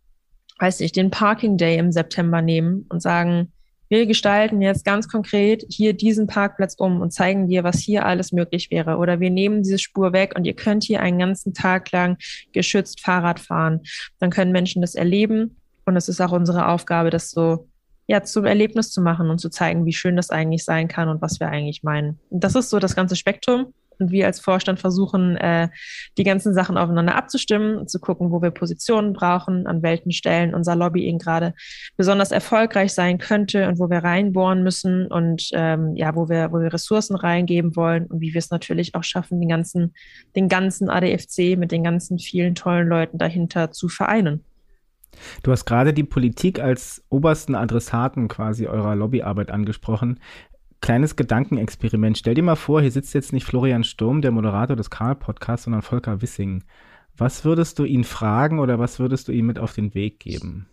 weiß 0.58 0.80
nicht, 0.80 0.96
den 0.96 1.10
Parking 1.10 1.56
Day 1.56 1.78
im 1.78 1.92
September 1.92 2.42
nehmen 2.42 2.86
und 2.88 3.00
sagen, 3.00 3.52
wir 3.88 4.06
gestalten 4.06 4.62
jetzt 4.62 4.84
ganz 4.84 5.08
konkret 5.08 5.64
hier 5.68 5.92
diesen 5.92 6.26
Parkplatz 6.26 6.74
um 6.74 7.00
und 7.00 7.12
zeigen 7.12 7.48
dir, 7.48 7.64
was 7.64 7.78
hier 7.78 8.04
alles 8.04 8.32
möglich 8.32 8.70
wäre. 8.70 8.96
Oder 8.96 9.20
wir 9.20 9.30
nehmen 9.30 9.62
diese 9.62 9.78
Spur 9.78 10.12
weg 10.12 10.34
und 10.36 10.44
ihr 10.44 10.54
könnt 10.54 10.84
hier 10.84 11.00
einen 11.00 11.18
ganzen 11.18 11.54
Tag 11.54 11.90
lang 11.92 12.18
geschützt 12.52 13.00
Fahrrad 13.00 13.40
fahren. 13.40 13.80
Dann 14.18 14.30
können 14.30 14.52
Menschen 14.52 14.82
das 14.82 14.94
erleben. 14.94 15.56
Und 15.84 15.96
es 15.96 16.08
ist 16.08 16.20
auch 16.20 16.32
unsere 16.32 16.68
Aufgabe, 16.68 17.10
das 17.10 17.30
so 17.30 17.68
ja, 18.08 18.22
zum 18.22 18.44
Erlebnis 18.44 18.90
zu 18.90 19.00
machen 19.00 19.30
und 19.30 19.40
zu 19.40 19.50
zeigen, 19.50 19.84
wie 19.84 19.92
schön 19.92 20.16
das 20.16 20.30
eigentlich 20.30 20.64
sein 20.64 20.88
kann 20.88 21.08
und 21.08 21.22
was 21.22 21.40
wir 21.40 21.48
eigentlich 21.48 21.82
meinen. 21.82 22.18
Das 22.30 22.54
ist 22.54 22.70
so 22.70 22.78
das 22.78 22.94
ganze 22.94 23.16
Spektrum 23.16 23.72
und 23.98 24.10
wir 24.10 24.26
als 24.26 24.40
Vorstand 24.40 24.80
versuchen, 24.80 25.36
äh, 25.36 25.68
die 26.18 26.24
ganzen 26.24 26.54
Sachen 26.54 26.76
aufeinander 26.76 27.14
abzustimmen, 27.14 27.88
zu 27.88 28.00
gucken, 28.00 28.30
wo 28.30 28.42
wir 28.42 28.50
Positionen 28.50 29.12
brauchen, 29.12 29.66
an 29.66 29.82
welchen 29.82 30.12
Stellen 30.12 30.54
unser 30.54 30.76
Lobbying 30.76 31.18
gerade 31.18 31.54
besonders 31.96 32.30
erfolgreich 32.30 32.92
sein 32.92 33.18
könnte 33.18 33.68
und 33.68 33.78
wo 33.78 33.90
wir 33.90 33.98
reinbohren 33.98 34.62
müssen 34.62 35.06
und 35.06 35.48
ähm, 35.52 35.94
ja, 35.96 36.14
wo 36.14 36.28
wir, 36.28 36.52
wo 36.52 36.60
wir 36.60 36.72
Ressourcen 36.72 37.16
reingeben 37.16 37.76
wollen 37.76 38.06
und 38.06 38.20
wie 38.20 38.32
wir 38.34 38.38
es 38.38 38.50
natürlich 38.50 38.94
auch 38.94 39.04
schaffen, 39.04 39.40
den 39.40 39.48
ganzen, 39.48 39.94
den 40.34 40.48
ganzen 40.48 40.90
ADFC 40.90 41.56
mit 41.56 41.72
den 41.72 41.84
ganzen 41.84 42.18
vielen 42.18 42.54
tollen 42.54 42.88
Leuten 42.88 43.18
dahinter 43.18 43.70
zu 43.70 43.88
vereinen. 43.88 44.44
Du 45.42 45.52
hast 45.52 45.64
gerade 45.64 45.92
die 45.92 46.04
Politik 46.04 46.60
als 46.60 47.04
obersten 47.08 47.54
Adressaten 47.54 48.28
quasi 48.28 48.66
eurer 48.66 48.94
Lobbyarbeit 48.94 49.50
angesprochen 49.50 50.20
kleines 50.80 51.16
Gedankenexperiment. 51.16 52.18
Stell 52.18 52.34
dir 52.34 52.42
mal 52.42 52.56
vor, 52.56 52.80
hier 52.80 52.90
sitzt 52.90 53.14
jetzt 53.14 53.32
nicht 53.32 53.44
Florian 53.44 53.84
Sturm, 53.84 54.22
der 54.22 54.30
Moderator 54.30 54.76
des 54.76 54.90
Karl-Podcasts, 54.90 55.64
sondern 55.64 55.82
Volker 55.82 56.22
Wissing. 56.22 56.64
Was 57.16 57.44
würdest 57.44 57.78
du 57.78 57.84
ihn 57.84 58.04
fragen 58.04 58.58
oder 58.58 58.78
was 58.78 58.98
würdest 58.98 59.28
du 59.28 59.32
ihm 59.32 59.46
mit 59.46 59.58
auf 59.58 59.72
den 59.72 59.94
Weg 59.94 60.20
geben? 60.20 60.68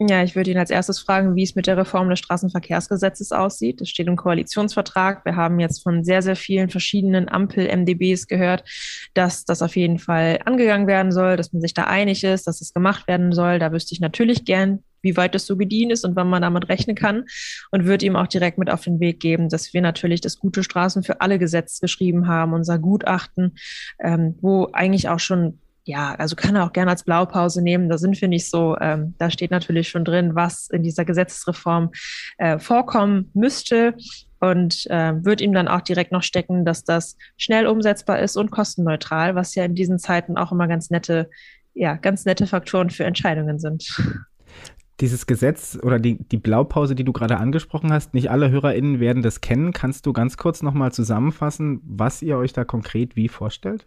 Ja, 0.00 0.22
ich 0.22 0.36
würde 0.36 0.52
ihn 0.52 0.58
als 0.58 0.70
erstes 0.70 1.00
fragen, 1.00 1.34
wie 1.34 1.42
es 1.42 1.56
mit 1.56 1.66
der 1.66 1.76
Reform 1.76 2.08
des 2.08 2.20
Straßenverkehrsgesetzes 2.20 3.32
aussieht. 3.32 3.80
Das 3.80 3.88
steht 3.88 4.06
im 4.06 4.14
Koalitionsvertrag. 4.14 5.24
Wir 5.24 5.34
haben 5.34 5.58
jetzt 5.58 5.82
von 5.82 6.04
sehr, 6.04 6.22
sehr 6.22 6.36
vielen 6.36 6.70
verschiedenen 6.70 7.28
Ampel-MDBs 7.28 8.28
gehört, 8.28 8.62
dass 9.14 9.44
das 9.44 9.60
auf 9.60 9.74
jeden 9.74 9.98
Fall 9.98 10.38
angegangen 10.44 10.86
werden 10.86 11.10
soll, 11.10 11.36
dass 11.36 11.52
man 11.52 11.60
sich 11.60 11.74
da 11.74 11.84
einig 11.84 12.22
ist, 12.22 12.46
dass 12.46 12.60
es 12.60 12.72
gemacht 12.72 13.08
werden 13.08 13.32
soll. 13.32 13.58
Da 13.58 13.72
wüsste 13.72 13.92
ich 13.92 14.00
natürlich 14.00 14.44
gern, 14.44 14.84
wie 15.08 15.16
weit 15.16 15.34
das 15.34 15.46
so 15.46 15.56
gedient 15.56 15.92
ist 15.92 16.04
und 16.04 16.16
wann 16.16 16.28
man 16.28 16.42
damit 16.42 16.68
rechnen 16.68 16.94
kann 16.94 17.24
und 17.70 17.86
würde 17.86 18.04
ihm 18.04 18.16
auch 18.16 18.26
direkt 18.26 18.58
mit 18.58 18.70
auf 18.70 18.84
den 18.84 19.00
Weg 19.00 19.20
geben, 19.20 19.48
dass 19.48 19.72
wir 19.72 19.80
natürlich 19.80 20.20
das 20.20 20.38
gute 20.38 20.62
Straßen 20.62 21.02
für 21.02 21.20
alle 21.22 21.38
Gesetz 21.38 21.80
geschrieben 21.80 22.28
haben, 22.28 22.52
unser 22.52 22.78
Gutachten, 22.78 23.56
ähm, 24.00 24.36
wo 24.40 24.68
eigentlich 24.72 25.08
auch 25.08 25.20
schon 25.20 25.58
ja, 25.84 26.14
also 26.16 26.36
kann 26.36 26.54
er 26.54 26.66
auch 26.66 26.74
gerne 26.74 26.90
als 26.90 27.02
Blaupause 27.02 27.62
nehmen. 27.62 27.88
Da 27.88 27.96
sind 27.96 28.20
wir 28.20 28.28
nicht 28.28 28.50
so. 28.50 28.76
Ähm, 28.78 29.14
da 29.16 29.30
steht 29.30 29.50
natürlich 29.50 29.88
schon 29.88 30.04
drin, 30.04 30.34
was 30.34 30.68
in 30.68 30.82
dieser 30.82 31.06
Gesetzesreform 31.06 31.92
äh, 32.36 32.58
vorkommen 32.58 33.30
müsste 33.32 33.94
und 34.38 34.86
äh, 34.90 35.14
wird 35.24 35.40
ihm 35.40 35.54
dann 35.54 35.66
auch 35.66 35.80
direkt 35.80 36.12
noch 36.12 36.22
stecken, 36.22 36.66
dass 36.66 36.84
das 36.84 37.16
schnell 37.38 37.66
umsetzbar 37.66 38.18
ist 38.18 38.36
und 38.36 38.50
kostenneutral, 38.50 39.34
was 39.34 39.54
ja 39.54 39.64
in 39.64 39.74
diesen 39.74 39.98
Zeiten 39.98 40.36
auch 40.36 40.52
immer 40.52 40.68
ganz 40.68 40.90
nette, 40.90 41.30
ja, 41.72 41.94
ganz 41.94 42.26
nette 42.26 42.46
Faktoren 42.46 42.90
für 42.90 43.04
Entscheidungen 43.04 43.58
sind 43.58 43.88
dieses 45.00 45.26
Gesetz 45.26 45.78
oder 45.82 45.98
die, 45.98 46.18
die 46.28 46.38
Blaupause, 46.38 46.94
die 46.94 47.04
du 47.04 47.12
gerade 47.12 47.38
angesprochen 47.38 47.92
hast, 47.92 48.14
nicht 48.14 48.30
alle 48.30 48.50
HörerInnen 48.50 49.00
werden 49.00 49.22
das 49.22 49.40
kennen. 49.40 49.72
Kannst 49.72 50.06
du 50.06 50.12
ganz 50.12 50.36
kurz 50.36 50.62
nochmal 50.62 50.92
zusammenfassen, 50.92 51.80
was 51.84 52.22
ihr 52.22 52.36
euch 52.36 52.52
da 52.52 52.64
konkret 52.64 53.16
wie 53.16 53.28
vorstellt? 53.28 53.86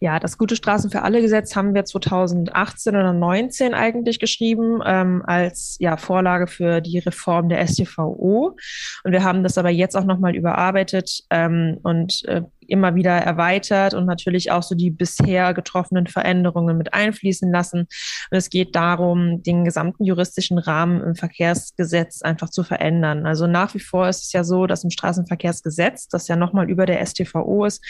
Ja, 0.00 0.18
das 0.18 0.38
Gute 0.38 0.56
Straßen 0.56 0.90
für 0.90 1.02
alle 1.02 1.20
Gesetz 1.20 1.54
haben 1.54 1.74
wir 1.74 1.84
2018 1.84 2.94
oder 2.94 3.10
2019 3.10 3.74
eigentlich 3.74 4.18
geschrieben 4.18 4.80
ähm, 4.84 5.22
als 5.26 5.76
ja, 5.80 5.96
Vorlage 5.96 6.46
für 6.46 6.80
die 6.80 6.98
Reform 6.98 7.48
der 7.48 7.66
STVO. 7.66 8.56
Und 9.04 9.12
wir 9.12 9.24
haben 9.24 9.42
das 9.42 9.58
aber 9.58 9.70
jetzt 9.70 9.96
auch 9.96 10.04
nochmal 10.04 10.34
überarbeitet 10.34 11.24
ähm, 11.30 11.78
und 11.82 12.24
äh, 12.26 12.42
immer 12.70 12.94
wieder 12.94 13.10
erweitert 13.10 13.94
und 13.94 14.06
natürlich 14.06 14.52
auch 14.52 14.62
so 14.62 14.74
die 14.74 14.90
bisher 14.90 15.52
getroffenen 15.54 16.06
Veränderungen 16.06 16.78
mit 16.78 16.94
einfließen 16.94 17.50
lassen. 17.50 17.80
Und 17.80 18.38
es 18.38 18.48
geht 18.48 18.76
darum, 18.76 19.42
den 19.42 19.64
gesamten 19.64 20.04
juristischen 20.04 20.58
Rahmen 20.58 21.02
im 21.02 21.16
Verkehrsgesetz 21.16 22.22
einfach 22.22 22.48
zu 22.48 22.62
verändern. 22.62 23.26
Also 23.26 23.46
nach 23.46 23.74
wie 23.74 23.80
vor 23.80 24.08
ist 24.08 24.22
es 24.22 24.32
ja 24.32 24.44
so, 24.44 24.66
dass 24.66 24.84
im 24.84 24.90
Straßenverkehrsgesetz, 24.90 26.08
das 26.08 26.28
ja 26.28 26.36
nochmal 26.36 26.70
über 26.70 26.86
der 26.86 27.04
STVO 27.04 27.64
ist, 27.64 27.84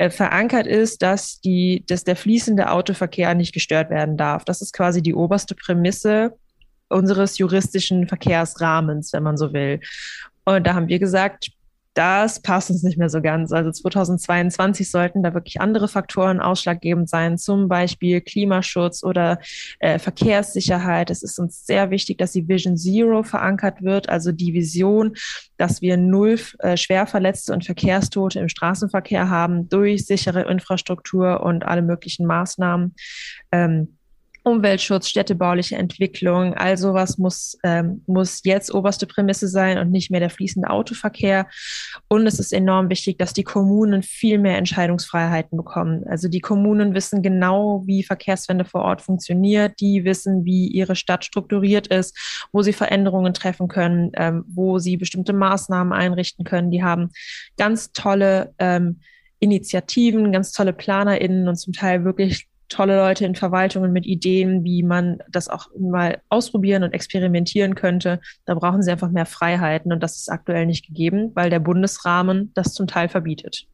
äh, 0.00 0.08
verankert 0.08 0.66
ist, 0.66 1.02
dass, 1.02 1.42
die, 1.42 1.84
dass 1.86 2.04
der 2.04 2.16
fließende 2.16 2.70
Autoverkehr 2.70 3.34
nicht 3.34 3.52
gestört 3.52 3.90
werden 3.90 4.16
darf. 4.16 4.46
Das 4.46 4.62
ist 4.62 4.72
quasi 4.72 5.02
die 5.02 5.14
oberste 5.14 5.54
Prämisse 5.54 6.38
unseres 6.88 7.36
juristischen 7.36 8.08
Verkehrsrahmens, 8.08 9.12
wenn 9.12 9.22
man 9.22 9.36
so 9.36 9.52
will. 9.52 9.78
Und 10.46 10.66
da 10.66 10.72
haben 10.72 10.88
wir 10.88 10.98
gesagt, 10.98 11.50
das 11.94 12.40
passt 12.40 12.70
uns 12.70 12.82
nicht 12.82 12.98
mehr 12.98 13.10
so 13.10 13.20
ganz. 13.20 13.52
Also 13.52 13.72
2022 13.72 14.90
sollten 14.90 15.22
da 15.22 15.34
wirklich 15.34 15.60
andere 15.60 15.88
Faktoren 15.88 16.40
ausschlaggebend 16.40 17.08
sein, 17.08 17.36
zum 17.36 17.68
Beispiel 17.68 18.20
Klimaschutz 18.20 19.02
oder 19.02 19.40
äh, 19.80 19.98
Verkehrssicherheit. 19.98 21.10
Es 21.10 21.22
ist 21.22 21.38
uns 21.38 21.66
sehr 21.66 21.90
wichtig, 21.90 22.18
dass 22.18 22.32
die 22.32 22.46
Vision 22.46 22.76
Zero 22.76 23.22
verankert 23.22 23.82
wird, 23.82 24.08
also 24.08 24.30
die 24.30 24.54
Vision, 24.54 25.14
dass 25.56 25.82
wir 25.82 25.96
null 25.96 26.38
äh, 26.60 26.76
Schwerverletzte 26.76 27.52
und 27.52 27.64
Verkehrstote 27.64 28.38
im 28.38 28.48
Straßenverkehr 28.48 29.28
haben 29.28 29.68
durch 29.68 30.06
sichere 30.06 30.42
Infrastruktur 30.42 31.42
und 31.42 31.64
alle 31.64 31.82
möglichen 31.82 32.26
Maßnahmen. 32.26 32.94
Ähm, 33.50 33.96
Umweltschutz, 34.42 35.08
städtebauliche 35.08 35.76
Entwicklung, 35.76 36.54
all 36.54 36.76
sowas 36.76 37.18
muss, 37.18 37.58
ähm, 37.62 38.02
muss 38.06 38.40
jetzt 38.44 38.72
oberste 38.72 39.06
Prämisse 39.06 39.48
sein 39.48 39.78
und 39.78 39.90
nicht 39.90 40.10
mehr 40.10 40.20
der 40.20 40.30
fließende 40.30 40.70
Autoverkehr. 40.70 41.46
Und 42.08 42.26
es 42.26 42.38
ist 42.38 42.52
enorm 42.52 42.88
wichtig, 42.88 43.18
dass 43.18 43.32
die 43.32 43.44
Kommunen 43.44 44.02
viel 44.02 44.38
mehr 44.38 44.56
Entscheidungsfreiheiten 44.56 45.56
bekommen. 45.56 46.04
Also 46.08 46.28
die 46.28 46.40
Kommunen 46.40 46.94
wissen 46.94 47.22
genau, 47.22 47.82
wie 47.86 48.02
Verkehrswende 48.02 48.64
vor 48.64 48.82
Ort 48.82 49.02
funktioniert. 49.02 49.80
Die 49.80 50.04
wissen, 50.04 50.44
wie 50.44 50.68
ihre 50.68 50.96
Stadt 50.96 51.24
strukturiert 51.24 51.88
ist, 51.88 52.16
wo 52.52 52.62
sie 52.62 52.72
Veränderungen 52.72 53.34
treffen 53.34 53.68
können, 53.68 54.10
ähm, 54.14 54.44
wo 54.48 54.78
sie 54.78 54.96
bestimmte 54.96 55.32
Maßnahmen 55.32 55.92
einrichten 55.92 56.44
können. 56.44 56.70
Die 56.70 56.82
haben 56.82 57.10
ganz 57.56 57.92
tolle 57.92 58.54
ähm, 58.58 59.00
Initiativen, 59.38 60.32
ganz 60.32 60.52
tolle 60.52 60.72
PlanerInnen 60.72 61.48
und 61.48 61.56
zum 61.56 61.72
Teil 61.72 62.04
wirklich 62.04 62.46
tolle 62.70 62.96
Leute 62.96 63.26
in 63.26 63.34
Verwaltungen 63.34 63.92
mit 63.92 64.06
Ideen, 64.06 64.64
wie 64.64 64.82
man 64.82 65.18
das 65.28 65.48
auch 65.48 65.68
mal 65.78 66.22
ausprobieren 66.30 66.82
und 66.82 66.92
experimentieren 66.92 67.74
könnte. 67.74 68.20
Da 68.46 68.54
brauchen 68.54 68.82
sie 68.82 68.90
einfach 68.90 69.10
mehr 69.10 69.26
Freiheiten 69.26 69.92
und 69.92 70.02
das 70.02 70.16
ist 70.16 70.30
aktuell 70.30 70.64
nicht 70.64 70.86
gegeben, 70.86 71.32
weil 71.34 71.50
der 71.50 71.60
Bundesrahmen 71.60 72.52
das 72.54 72.72
zum 72.72 72.86
Teil 72.86 73.08
verbietet. 73.08 73.66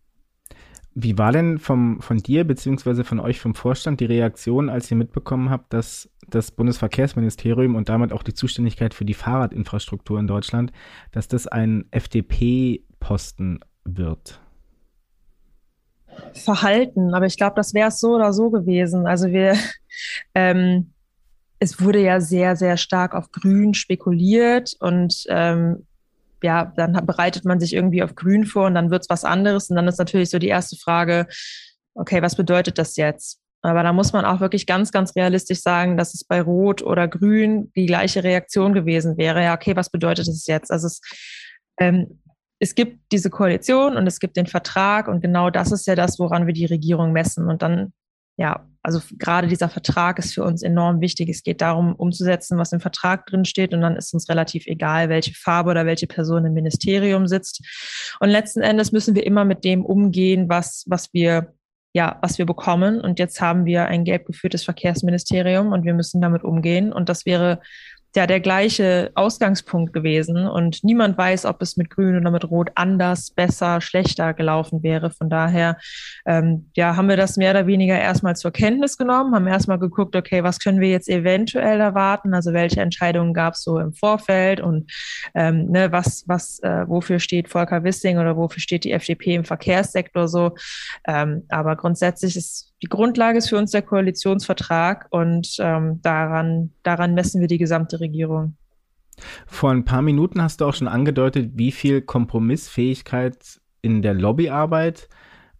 Wie 0.99 1.19
war 1.19 1.31
denn 1.31 1.59
vom, 1.59 2.01
von 2.01 2.17
dir 2.19 2.45
beziehungsweise 2.45 3.05
von 3.05 3.21
euch 3.21 3.39
vom 3.39 3.55
Vorstand 3.55 4.01
die 4.01 4.07
Reaktion, 4.07 4.71
als 4.71 4.91
ihr 4.91 4.97
mitbekommen 4.97 5.51
habt, 5.51 5.75
dass 5.75 6.11
das 6.27 6.51
Bundesverkehrsministerium 6.51 7.75
und 7.75 7.91
damit 7.91 8.13
auch 8.15 8.23
die 8.23 8.33
Zuständigkeit 8.33 8.95
für 8.95 9.05
die 9.05 9.13
Fahrradinfrastruktur 9.13 10.19
in 10.19 10.27
Deutschland, 10.27 10.73
dass 11.13 11.29
das 11.29 11.47
ein 11.47 11.85
FDP-Posten 11.91 13.61
wird? 13.85 14.41
Verhalten. 16.35 17.15
Aber 17.15 17.27
ich 17.27 17.37
glaube, 17.37 17.57
das 17.57 17.75
wäre 17.75 17.89
es 17.89 18.01
so 18.01 18.15
oder 18.15 18.33
so 18.33 18.51
gewesen. 18.51 19.07
Also 19.07 19.29
wir, 19.29 19.57
ähm, 20.35 20.93
es 21.59 21.81
wurde 21.81 22.01
ja 22.01 22.21
sehr, 22.21 22.57
sehr 22.57 22.77
stark 22.77 23.15
auf 23.15 23.31
Grün 23.33 23.75
spekuliert 23.75 24.75
und 24.79 25.25
ähm, 25.29 25.87
ja, 26.43 26.73
dann 26.77 26.93
bereitet 27.07 27.45
man 27.45 27.61
sich 27.61 27.73
irgendwie 27.73 28.03
auf 28.03 28.15
Grün 28.15 28.45
vor 28.45 28.67
und 28.67 28.75
dann 28.75 28.91
wird 28.91 29.03
es 29.03 29.11
was 29.11 29.25
anderes. 29.25 29.71
Und 29.71 29.77
dann 29.77 29.89
ist 29.89 29.99
natürlich 29.99 30.31
so 30.31 30.39
die 30.39 30.49
erste 30.49 30.77
Frage, 30.77 31.27
okay, 31.95 32.21
was 32.23 32.37
bedeutet 32.37 32.79
das 32.79 32.97
jetzt? 32.97 33.41
Aber 33.63 33.83
da 33.83 33.93
muss 33.93 34.13
man 34.13 34.25
auch 34.25 34.41
wirklich 34.41 34.67
ganz, 34.67 34.93
ganz 34.93 35.17
realistisch 35.17 35.61
sagen, 35.61 35.97
dass 35.97 36.15
es 36.15 36.25
bei 36.25 36.41
Rot 36.41 36.83
oder 36.83 37.09
Grün 37.09 37.73
die 37.75 37.87
gleiche 37.87 38.23
Reaktion 38.23 38.75
gewesen 38.75 39.17
wäre. 39.17 39.43
Ja, 39.43 39.55
okay, 39.55 39.75
was 39.75 39.91
bedeutet 39.91 40.29
das 40.29 40.47
jetzt? 40.47 40.71
Also 40.71 40.87
es, 40.87 41.01
ähm, 41.81 42.21
es 42.59 42.75
gibt 42.75 43.13
diese 43.13 43.31
Koalition 43.31 43.97
und 43.97 44.07
es 44.07 44.19
gibt 44.19 44.37
den 44.37 44.47
Vertrag 44.47 45.09
und 45.09 45.21
genau 45.21 45.51
das 45.51 45.73
ist 45.73 45.87
ja 45.87 45.95
das, 45.95 46.19
woran 46.19 46.47
wir 46.47 46.55
die 46.55 46.65
Regierung 46.67 47.13
messen. 47.13 47.49
Und 47.49 47.63
dann, 47.63 47.93
ja, 48.39 48.67
also 48.83 49.01
gerade 49.19 49.47
dieser 49.47 49.69
Vertrag 49.69 50.19
ist 50.19 50.35
für 50.35 50.45
uns 50.45 50.63
enorm 50.63 51.01
wichtig. 51.01 51.29
Es 51.29 51.43
geht 51.43 51.61
darum, 51.61 51.95
umzusetzen, 51.95 52.57
was 52.57 52.73
im 52.73 52.81
Vertrag 52.81 53.27
drin 53.27 53.45
steht 53.45 53.75
und 53.75 53.81
dann 53.81 53.97
ist 53.97 54.15
uns 54.15 54.29
relativ 54.29 54.67
egal, 54.67 55.09
welche 55.09 55.35
Farbe 55.35 55.71
oder 55.71 55.87
welche 55.87 56.07
Person 56.07 56.47
im 56.47 56.55
Ministerium 56.55 57.27
sitzt. 57.27 57.63
Und 58.21 58.31
letzten 58.31 58.63
Endes 58.63 58.93
müssen 58.93 59.15
wir 59.15 59.27
immer 59.27 59.45
mit 59.45 59.65
dem 59.65 59.85
umgehen, 59.85 60.49
was, 60.49 60.85
was 60.87 61.13
wir 61.13 61.53
ja, 61.93 62.19
was 62.21 62.37
wir 62.37 62.45
bekommen. 62.45 63.01
Und 63.01 63.19
jetzt 63.19 63.41
haben 63.41 63.65
wir 63.65 63.87
ein 63.87 64.05
gelb 64.05 64.27
geführtes 64.27 64.65
Verkehrsministerium 64.65 65.73
und 65.73 65.87
wir 65.87 65.95
müssen 65.95 66.21
damit 66.21 66.45
umgehen. 66.45 66.93
Und 66.93 67.09
das 67.09 67.25
wäre 67.25 67.61
ja 68.17 68.27
der 68.27 68.41
gleiche 68.41 69.11
Ausgangspunkt 69.15 69.93
gewesen 69.93 70.49
und 70.49 70.83
niemand 70.83 71.17
weiß, 71.17 71.47
ob 71.47 71.63
es 71.63 71.77
mit 71.77 71.91
Grün 71.91 72.17
oder 72.17 72.31
mit 72.31 72.51
Rot 72.51 72.71
anders, 72.75 73.31
besser, 73.31 73.81
schlechter 73.81 74.35
gelaufen 74.35 74.83
wäre. 74.83 75.11
Von 75.11 75.31
daher, 75.31 75.79
ähm, 76.27 76.71
ja, 76.75 76.97
haben 76.97 77.09
wir 77.09 77.17
das 77.17 77.37
mehr 77.37 77.53
oder 77.53 77.67
weniger 77.67 77.99
erstmal 77.99 78.37
zur 78.37 78.51
Kenntnis 78.51 78.97
genommen, 78.97 79.35
haben 79.35 79.47
erstmal 79.47 79.79
geguckt, 79.79 80.17
okay, 80.17 80.43
was 80.43 80.59
können 80.59 80.81
wir 80.81 80.89
jetzt 80.89 81.09
eventuell 81.09 81.81
erwarten? 81.81 82.35
Also 82.35 82.53
welche 82.53 82.81
Entscheidungen 82.81 83.35
gab 83.35 83.55
es 83.55 83.63
so 83.63 83.79
im 83.79 83.93
Vorfeld 83.93 84.61
und 84.61 84.91
ähm, 85.35 85.71
ne, 85.71 85.93
was, 85.93 86.25
was, 86.27 86.59
äh, 86.61 86.89
wofür 86.89 87.19
steht 87.19 87.49
Volker 87.49 87.85
Wissing 87.85 88.19
oder 88.19 88.37
wofür 88.37 88.61
steht 88.61 88.85
die 88.85 88.93
FDP 88.93 89.35
im 89.37 89.45
Verkehrssektor 89.45 90.29
so? 90.29 90.55
Ähm, 91.07 91.45
aber 91.49 91.77
grundsätzlich 91.77 92.37
ist 92.37 92.73
die 92.83 92.89
Grundlage 92.89 93.39
ist 93.39 93.49
für 93.49 93.59
uns 93.59 93.71
der 93.71 93.83
Koalitionsvertrag 93.83 95.07
und 95.11 95.57
ähm, 95.59 96.01
daran, 96.03 96.71
daran 96.83 97.15
messen 97.15 97.41
wir 97.41 97.49
die 97.49 97.59
gesamte 97.59 98.01
Regierung. 98.01 98.57
Vor 99.47 99.71
ein 99.71 99.85
paar 99.85 100.03
Minuten 100.03 100.43
hast 100.43 100.61
du 100.61 100.67
auch 100.67 100.75
schon 100.75 100.89
angedeutet, 100.89 101.53
wie 101.55 101.73
viel 101.73 102.03
Kompromissfähigkeit 102.03 103.61
in 103.81 104.03
der 104.03 104.13
Lobbyarbeit 104.13 105.09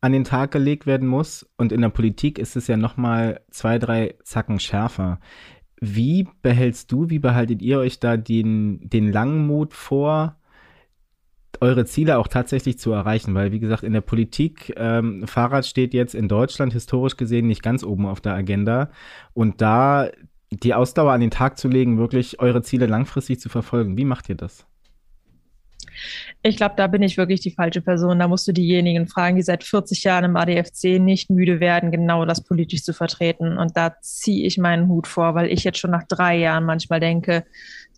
an 0.03 0.13
den 0.13 0.25
Tag 0.25 0.51
gelegt 0.51 0.87
werden 0.87 1.09
muss. 1.09 1.49
Und 1.57 1.73
in 1.73 1.81
der 1.81 1.89
Politik 1.89 2.39
ist 2.39 2.57
es 2.57 2.67
ja 2.67 2.77
nochmal 2.77 3.41
zwei, 3.51 3.79
drei 3.79 4.15
Zacken 4.23 4.61
schärfer. 4.61 5.21
Wie 5.81 6.29
behältst 6.43 6.93
du, 6.93 7.09
wie 7.09 7.19
behaltet 7.19 7.63
ihr 7.63 7.79
euch 7.79 7.99
da 7.99 8.17
den, 8.17 8.81
den 8.89 9.11
Langmut 9.11 9.73
vor, 9.73 10.37
eure 11.61 11.85
Ziele 11.85 12.19
auch 12.19 12.29
tatsächlich 12.29 12.79
zu 12.79 12.93
erreichen, 12.93 13.35
weil 13.35 13.53
wie 13.53 13.61
gesagt 13.61 13.83
in 13.83 13.93
der 13.93 14.01
Politik 14.01 14.73
ähm, 14.77 15.27
Fahrrad 15.27 15.67
steht 15.67 15.95
jetzt 15.95 16.15
in 16.15 16.29
Deutschland 16.29 16.73
historisch 16.73 17.17
gesehen 17.17 17.47
nicht 17.47 17.63
ganz 17.63 17.85
oben 17.85 18.07
auf 18.07 18.21
der 18.21 18.35
Agenda 18.35 18.91
und 19.35 19.61
da 19.61 20.09
die 20.51 20.75
Ausdauer 20.75 21.13
an 21.13 21.21
den 21.21 21.31
Tag 21.31 21.59
zu 21.59 21.69
legen, 21.69 21.99
wirklich 21.99 22.41
eure 22.41 22.63
Ziele 22.63 22.87
langfristig 22.87 23.41
zu 23.41 23.49
verfolgen. 23.49 23.97
Wie 23.97 24.05
macht 24.05 24.29
ihr 24.29 24.37
das? 24.37 24.67
Ich 26.43 26.57
glaube, 26.57 26.75
da 26.77 26.87
bin 26.87 27.03
ich 27.03 27.17
wirklich 27.17 27.41
die 27.41 27.51
falsche 27.51 27.81
Person. 27.81 28.19
Da 28.19 28.29
musst 28.29 28.47
du 28.47 28.53
diejenigen 28.53 29.07
fragen, 29.07 29.37
die 29.37 29.43
seit 29.43 29.65
40 29.65 30.05
Jahren 30.05 30.25
im 30.25 30.37
ADFC 30.37 31.01
nicht 31.01 31.31
müde 31.31 31.61
werden, 31.61 31.91
genau 31.91 32.25
das 32.25 32.45
politisch 32.45 32.83
zu 32.83 32.93
vertreten. 32.93 33.59
Und 33.59 33.77
da 33.77 33.97
ziehe 34.01 34.47
ich 34.47 34.59
meinen 34.59 34.89
Hut 34.89 35.07
vor, 35.07 35.35
weil 35.35 35.51
ich 35.51 35.65
jetzt 35.65 35.79
schon 35.79 35.91
nach 35.91 36.05
drei 36.07 36.37
Jahren 36.37 36.65
manchmal 36.65 37.01
denke, 37.01 37.45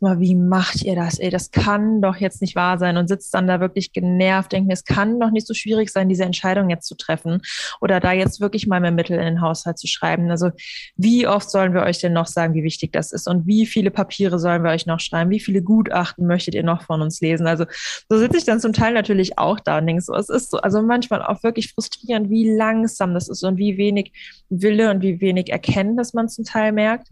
mal, 0.03 0.21
wie 0.21 0.35
macht 0.35 0.83
ihr 0.83 0.95
das? 0.95 1.19
Ey, 1.19 1.31
das 1.31 1.51
kann 1.51 2.01
doch 2.01 2.17
jetzt 2.17 2.41
nicht 2.41 2.57
wahr 2.57 2.79
sein 2.79 2.97
und 2.97 3.09
sitzt 3.09 3.33
dann 3.35 3.47
da 3.47 3.61
wirklich 3.61 3.93
genervt, 3.93 4.53
denkt 4.53 4.69
mir, 4.69 4.75
es 4.75 4.85
kann 4.85 5.21
doch 5.21 5.31
nicht 5.31 5.47
so 5.47 5.55
schwierig 5.55 5.91
sein, 5.91 6.09
diese 6.09 6.25
Entscheidung 6.25 6.71
jetzt 6.71 6.87
zu 6.87 6.97
treffen 6.97 7.43
oder 7.81 8.01
da 8.01 8.13
jetzt 8.13 8.41
wirklich 8.41 8.67
mal 8.67 8.81
mehr 8.81 8.91
Mittel 8.91 9.17
in 9.17 9.25
den 9.25 9.41
Haushalt 9.41 9.79
zu 9.79 9.87
schreiben. 9.87 10.31
Also 10.31 10.51
wie 10.97 11.27
oft 11.27 11.51
sollen 11.51 11.75
wir 11.75 11.83
euch 11.83 11.99
denn 11.99 12.13
noch 12.13 12.27
sagen, 12.27 12.55
wie 12.55 12.63
wichtig 12.63 12.93
das 12.93 13.13
ist 13.13 13.29
und 13.29 13.47
wie 13.47 13.67
viele 13.67 13.91
Papiere 13.91 14.39
sollen 14.39 14.63
wir 14.63 14.71
euch 14.71 14.87
noch 14.87 15.01
schreiben? 15.01 15.31
Wie 15.31 15.41
viele 15.41 15.63
Gutachten 15.63 16.27
möchtet 16.27 16.55
ihr 16.55 16.63
noch 16.63 16.83
von 16.83 17.03
uns 17.03 17.21
lesen? 17.21 17.47
Also 17.47 17.65
so 18.09 18.19
sitze 18.19 18.39
ich 18.39 18.45
dann 18.45 18.61
zum 18.61 18.73
Teil 18.73 18.95
natürlich 18.95 19.39
auch 19.39 19.61
da 19.61 19.79
und 19.79 19.87
denke 19.87 20.03
so, 20.03 20.15
es 20.15 20.29
ist 20.29 20.51
so, 20.51 20.59
also 20.59 20.83
manchmal 20.83 21.23
auch 21.23 21.43
wirklich 21.43 21.73
frustrierend, 21.73 22.31
wie 22.31 22.51
langsam 22.51 23.15
das 23.15 23.29
ist 23.29 23.43
und 23.45 23.57
wie 23.59 23.77
wenig 23.77 24.13
Wille 24.49 24.91
und 24.91 25.03
wie 25.03 25.21
wenig 25.21 25.51
Erkenntnis 25.51 26.15
man 26.15 26.29
zum 26.29 26.45
Teil 26.45 26.73
merkt. 26.73 27.09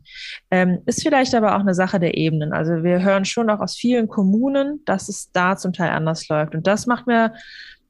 Ähm, 0.50 0.78
ist 0.86 1.02
vielleicht 1.02 1.34
aber 1.34 1.56
auch 1.56 1.60
eine 1.60 1.74
Sache 1.74 2.00
der 2.00 2.16
Ebenen. 2.16 2.52
Also 2.52 2.75
wir 2.82 3.02
hören 3.02 3.24
schon 3.24 3.50
auch 3.50 3.60
aus 3.60 3.76
vielen 3.76 4.08
Kommunen, 4.08 4.82
dass 4.84 5.08
es 5.08 5.30
da 5.32 5.56
zum 5.56 5.72
Teil 5.72 5.90
anders 5.90 6.28
läuft. 6.28 6.54
Und 6.54 6.66
das 6.66 6.86
macht 6.86 7.06
mir, 7.06 7.34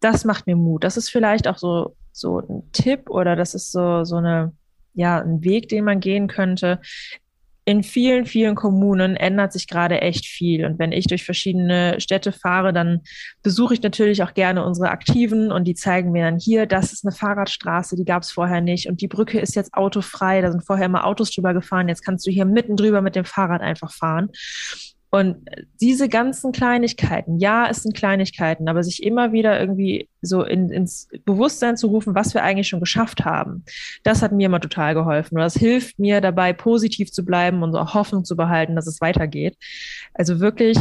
das 0.01 0.25
macht 0.25 0.47
mir 0.47 0.57
Mut. 0.57 0.85
Das 0.85 0.97
ist 0.97 1.11
vielleicht 1.11 1.49
auch 1.49 1.59
so, 1.59 1.97
so 2.13 2.41
ein 2.41 2.71
Tipp 2.73 3.11
oder 3.11 3.37
das 3.37 3.55
ist 3.55 3.73
so, 3.73 4.05
so 4.05 4.17
eine, 4.17 4.53
ja, 4.95 5.21
ein 5.21 5.43
Weg, 5.45 5.69
den 5.69 5.85
man 5.85 6.01
gehen 6.01 6.29
könnte 6.29 6.81
in 7.69 7.83
vielen, 7.83 8.27
vielen 8.27 8.55
Kommunen 8.55 9.17
ändert 9.17 9.53
sich 9.53 9.67
gerade 9.67 10.01
echt 10.01 10.25
viel. 10.25 10.65
Und 10.65 10.79
wenn 10.79 10.93
ich 10.93 11.09
durch 11.09 11.25
verschiedene 11.25 12.01
Städte 12.01 12.31
fahre, 12.31 12.73
dann 12.73 13.01
besuche 13.43 13.75
ich 13.75 13.83
natürlich 13.83 14.23
auch 14.23 14.35
gerne 14.35 14.65
unsere 14.65 14.91
Aktiven 14.91 15.51
und 15.51 15.65
die 15.65 15.75
zeigen 15.75 16.13
mir 16.13 16.25
dann 16.25 16.39
hier, 16.39 16.67
das 16.67 16.93
ist 16.93 17.05
eine 17.05 17.11
Fahrradstraße, 17.11 17.97
die 17.97 18.05
gab 18.05 18.23
es 18.23 18.31
vorher 18.31 18.61
nicht. 18.61 18.89
Und 18.89 19.01
die 19.01 19.09
Brücke 19.09 19.41
ist 19.41 19.57
jetzt 19.57 19.75
autofrei, 19.75 20.41
da 20.43 20.53
sind 20.53 20.65
vorher 20.65 20.87
immer 20.87 21.05
Autos 21.05 21.33
drüber 21.33 21.55
gefahren, 21.55 21.89
jetzt 21.89 22.05
kannst 22.05 22.25
du 22.25 22.31
hier 22.31 22.45
mitten 22.45 22.77
drüber 22.77 23.03
mit 23.03 23.17
dem 23.17 23.25
Fahrrad 23.25 23.63
einfach 23.63 23.93
fahren. 23.93 24.31
Und 25.11 25.49
diese 25.81 26.09
ganzen 26.09 26.53
Kleinigkeiten, 26.53 27.39
ja, 27.39 27.69
es 27.69 27.83
sind 27.83 27.97
Kleinigkeiten, 27.97 28.69
aber 28.69 28.83
sich 28.83 29.03
immer 29.03 29.33
wieder 29.33 29.59
irgendwie 29.59 30.09
so 30.21 30.43
in, 30.43 30.69
ins 30.71 31.09
Bewusstsein 31.25 31.77
zu 31.77 31.87
rufen, 31.87 32.15
was 32.15 32.35
wir 32.35 32.43
eigentlich 32.43 32.69
schon 32.69 32.81
geschafft 32.81 33.25
haben, 33.25 33.65
das 34.03 34.23
hat 34.23 34.33
mir 34.33 34.47
immer 34.47 34.61
total 34.61 34.95
geholfen. 34.95 35.37
Und 35.37 35.43
das 35.43 35.55
hilft 35.55 35.99
mir 35.99 36.21
dabei, 36.21 36.53
positiv 36.53 37.13
zu 37.13 37.25
bleiben 37.25 37.63
und 37.63 37.73
so 37.73 37.95
Hoffnung 37.95 38.25
zu 38.25 38.37
behalten, 38.37 38.75
dass 38.75 38.87
es 38.87 39.01
weitergeht. 39.01 39.57
Also 40.13 40.41
wirklich 40.41 40.77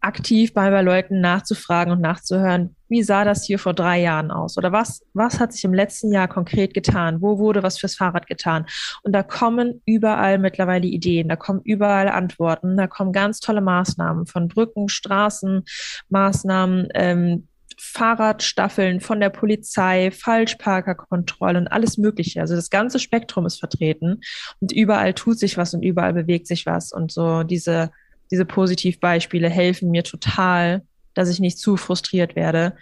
aktiv 0.00 0.54
bei, 0.54 0.70
bei 0.70 0.82
Leuten 0.82 1.20
nachzufragen 1.20 1.92
und 1.92 2.00
nachzuhören, 2.00 2.74
wie 2.88 3.02
sah 3.02 3.24
das 3.24 3.44
hier 3.44 3.58
vor 3.58 3.74
drei 3.74 4.00
Jahren 4.00 4.30
aus? 4.30 4.56
Oder 4.56 4.72
was, 4.72 5.04
was 5.12 5.38
hat 5.38 5.52
sich 5.52 5.64
im 5.64 5.74
letzten 5.74 6.12
Jahr 6.12 6.26
konkret 6.26 6.74
getan? 6.74 7.20
Wo 7.20 7.38
wurde 7.38 7.62
was 7.62 7.78
fürs 7.78 7.94
Fahrrad 7.94 8.26
getan? 8.26 8.66
Und 9.02 9.12
da 9.12 9.22
kommen 9.22 9.82
überall 9.84 10.38
mittlerweile 10.38 10.86
Ideen, 10.86 11.28
da 11.28 11.36
kommen 11.36 11.60
überall 11.64 12.08
Antworten, 12.08 12.76
da 12.76 12.86
kommen 12.86 13.12
ganz 13.12 13.40
tolle 13.40 13.60
Maßnahmen 13.60 14.26
von 14.26 14.48
Brücken, 14.48 14.88
Straßen, 14.88 15.64
Maßnahmen, 16.08 16.88
ähm, 16.94 17.46
Fahrradstaffeln 17.82 19.00
von 19.00 19.20
der 19.20 19.30
Polizei, 19.30 20.10
Falschparkerkontrollen, 20.10 21.66
alles 21.66 21.96
Mögliche. 21.96 22.40
Also 22.42 22.54
das 22.54 22.68
ganze 22.68 22.98
Spektrum 22.98 23.46
ist 23.46 23.58
vertreten 23.58 24.20
und 24.60 24.72
überall 24.72 25.14
tut 25.14 25.38
sich 25.38 25.56
was 25.56 25.72
und 25.72 25.82
überall 25.82 26.12
bewegt 26.12 26.46
sich 26.46 26.66
was. 26.66 26.92
Und 26.92 27.10
so 27.10 27.42
diese, 27.42 27.90
diese 28.30 28.44
Positivbeispiele 28.44 29.48
helfen 29.48 29.90
mir 29.90 30.04
total, 30.04 30.82
dass 31.14 31.28
ich 31.28 31.40
nicht 31.40 31.58
zu 31.58 31.76
frustriert 31.76 32.36
werde. 32.36 32.76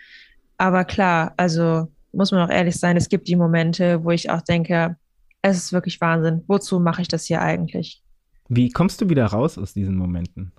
Aber 0.58 0.84
klar, 0.84 1.34
also 1.36 1.88
muss 2.12 2.32
man 2.32 2.46
auch 2.46 2.52
ehrlich 2.52 2.76
sein, 2.76 2.96
es 2.96 3.08
gibt 3.08 3.28
die 3.28 3.36
Momente, 3.36 4.04
wo 4.04 4.10
ich 4.10 4.30
auch 4.30 4.42
denke, 4.42 4.96
es 5.42 5.56
ist 5.56 5.72
wirklich 5.72 6.00
Wahnsinn. 6.00 6.42
Wozu 6.46 6.80
mache 6.80 7.02
ich 7.02 7.08
das 7.08 7.24
hier 7.24 7.40
eigentlich? 7.40 8.02
Wie 8.48 8.70
kommst 8.70 9.00
du 9.00 9.08
wieder 9.08 9.26
raus 9.26 9.58
aus 9.58 9.74
diesen 9.74 9.96
Momenten? 9.96 10.52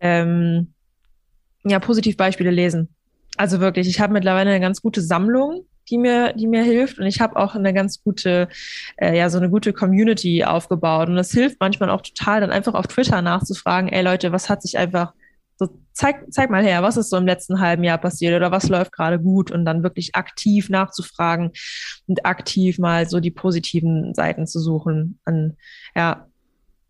Ähm, 0.00 0.72
ja, 1.64 1.78
Positivbeispiele 1.78 2.50
lesen. 2.50 2.88
Also 3.36 3.60
wirklich, 3.60 3.88
ich 3.88 4.00
habe 4.00 4.12
mittlerweile 4.12 4.50
eine 4.50 4.60
ganz 4.60 4.80
gute 4.82 5.00
Sammlung, 5.00 5.64
die 5.90 5.98
mir, 5.98 6.32
die 6.34 6.46
mir 6.46 6.62
hilft. 6.62 6.98
Und 6.98 7.06
ich 7.06 7.20
habe 7.20 7.36
auch 7.36 7.54
eine 7.54 7.74
ganz 7.74 8.02
gute, 8.02 8.48
äh, 8.96 9.16
ja, 9.16 9.30
so 9.30 9.38
eine 9.38 9.50
gute 9.50 9.72
Community 9.72 10.44
aufgebaut. 10.44 11.08
Und 11.08 11.16
das 11.16 11.30
hilft 11.30 11.60
manchmal 11.60 11.90
auch 11.90 12.02
total, 12.02 12.40
dann 12.40 12.50
einfach 12.50 12.74
auf 12.74 12.86
Twitter 12.86 13.22
nachzufragen, 13.22 13.90
ey 13.90 14.02
Leute, 14.02 14.32
was 14.32 14.48
hat 14.48 14.62
sich 14.62 14.78
einfach 14.78 15.12
so, 15.56 15.68
zeig, 15.92 16.32
zeig 16.32 16.50
mal 16.50 16.64
her, 16.64 16.82
was 16.82 16.96
ist 16.96 17.10
so 17.10 17.16
im 17.16 17.26
letzten 17.26 17.60
halben 17.60 17.84
Jahr 17.84 17.98
passiert 17.98 18.34
oder 18.34 18.50
was 18.50 18.68
läuft 18.68 18.92
gerade 18.92 19.20
gut 19.20 19.50
und 19.50 19.64
dann 19.64 19.82
wirklich 19.82 20.14
aktiv 20.16 20.68
nachzufragen 20.68 21.52
und 22.06 22.26
aktiv 22.26 22.78
mal 22.78 23.08
so 23.08 23.20
die 23.20 23.30
positiven 23.30 24.14
Seiten 24.14 24.46
zu 24.46 24.58
suchen. 24.58 25.20
Und, 25.24 25.56
ja, 25.94 26.26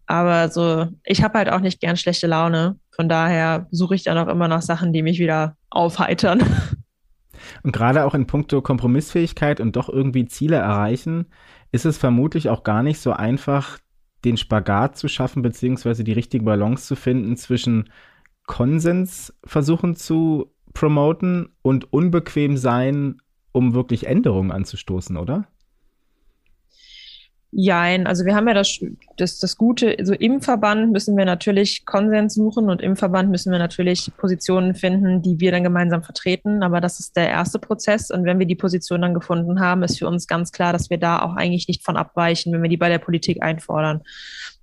aber 0.07 0.51
so, 0.51 0.89
ich 1.05 1.23
habe 1.23 1.39
halt 1.39 1.51
auch 1.51 1.61
nicht 1.61 1.81
gern 1.81 1.97
schlechte 1.97 2.27
Laune. 2.27 2.79
Von 2.95 3.09
daher 3.09 3.67
suche 3.71 3.95
ich 3.95 4.05
dann 4.05 4.19
auch 4.19 4.29
immer 4.29 4.49
nach 4.49 4.63
Sachen, 4.63 4.93
die 4.93 5.03
mich 5.03 5.19
wieder 5.19 5.57
aufheitern. 5.71 6.43
Und 7.65 7.73
gerade 7.73 8.05
auch 8.05 8.15
in 8.15 8.27
puncto 8.27 8.61
Kompromissfähigkeit 8.63 9.59
und 9.59 9.75
doch 9.75 9.89
irgendwie 9.89 10.27
Ziele 10.27 10.57
erreichen, 10.57 11.27
ist 11.73 11.87
es 11.87 11.99
vermutlich 11.99 12.51
auch 12.51 12.63
gar 12.63 12.83
nicht 12.83 13.01
so 13.01 13.13
einfach, 13.13 13.79
den 14.25 14.37
Spagat 14.37 14.97
zu 14.97 15.09
schaffen, 15.09 15.43
beziehungsweise 15.43 16.05
die 16.05 16.13
richtige 16.13 16.45
Balance 16.45 16.87
zu 16.87 16.95
finden 16.95 17.37
zwischen 17.37 17.91
Konsens 18.47 19.35
versuchen 19.45 19.97
zu 19.97 20.53
promoten 20.75 21.55
und 21.63 21.93
unbequem 21.93 22.57
sein, 22.59 23.23
um 23.53 23.75
wirklich 23.75 24.07
Änderungen 24.07 24.53
anzustoßen, 24.53 25.17
oder? 25.17 25.49
Jein, 27.57 28.09
also 28.09 28.25
wir 28.25 28.35
haben 28.35 28.49
ja 28.49 28.55
das, 28.55 28.81
das, 29.17 29.39
das 29.39 29.57
Gute, 29.57 29.95
also 29.97 30.13
im 30.13 30.43
Verband 30.43 30.91
müssen 30.91 31.17
wir 31.17 31.25
natürlich 31.25 31.87
Konsens 31.87 32.35
suchen 32.35 32.69
und 32.69 32.83
im 32.83 32.97
Verband 32.97 33.31
müssen 33.31 33.53
wir 33.53 33.61
natürlich 33.61 34.11
Positionen 34.17 34.75
finden, 34.75 35.23
die 35.23 35.39
wir 35.39 35.53
dann 35.53 35.63
gemeinsam 35.63 36.03
vertreten. 36.03 36.65
Aber 36.65 36.81
das 36.81 36.99
ist 36.99 37.17
der 37.17 37.29
erste 37.29 37.61
Prozess. 37.61 38.11
Und 38.11 38.25
wenn 38.25 38.41
wir 38.41 38.47
die 38.47 38.57
Position 38.57 39.03
dann 39.03 39.15
gefunden 39.15 39.61
haben, 39.61 39.85
ist 39.85 40.01
für 40.01 40.09
uns 40.09 40.27
ganz 40.27 40.51
klar, 40.51 40.73
dass 40.73 40.91
wir 40.91 40.99
da 40.99 41.23
auch 41.23 41.37
eigentlich 41.37 41.69
nicht 41.69 41.85
von 41.85 41.97
abweichen, 41.97 42.53
wenn 42.53 42.63
wir 42.63 42.71
die 42.71 42.77
bei 42.77 42.89
der 42.89 42.99
Politik 42.99 43.41
einfordern. 43.41 44.03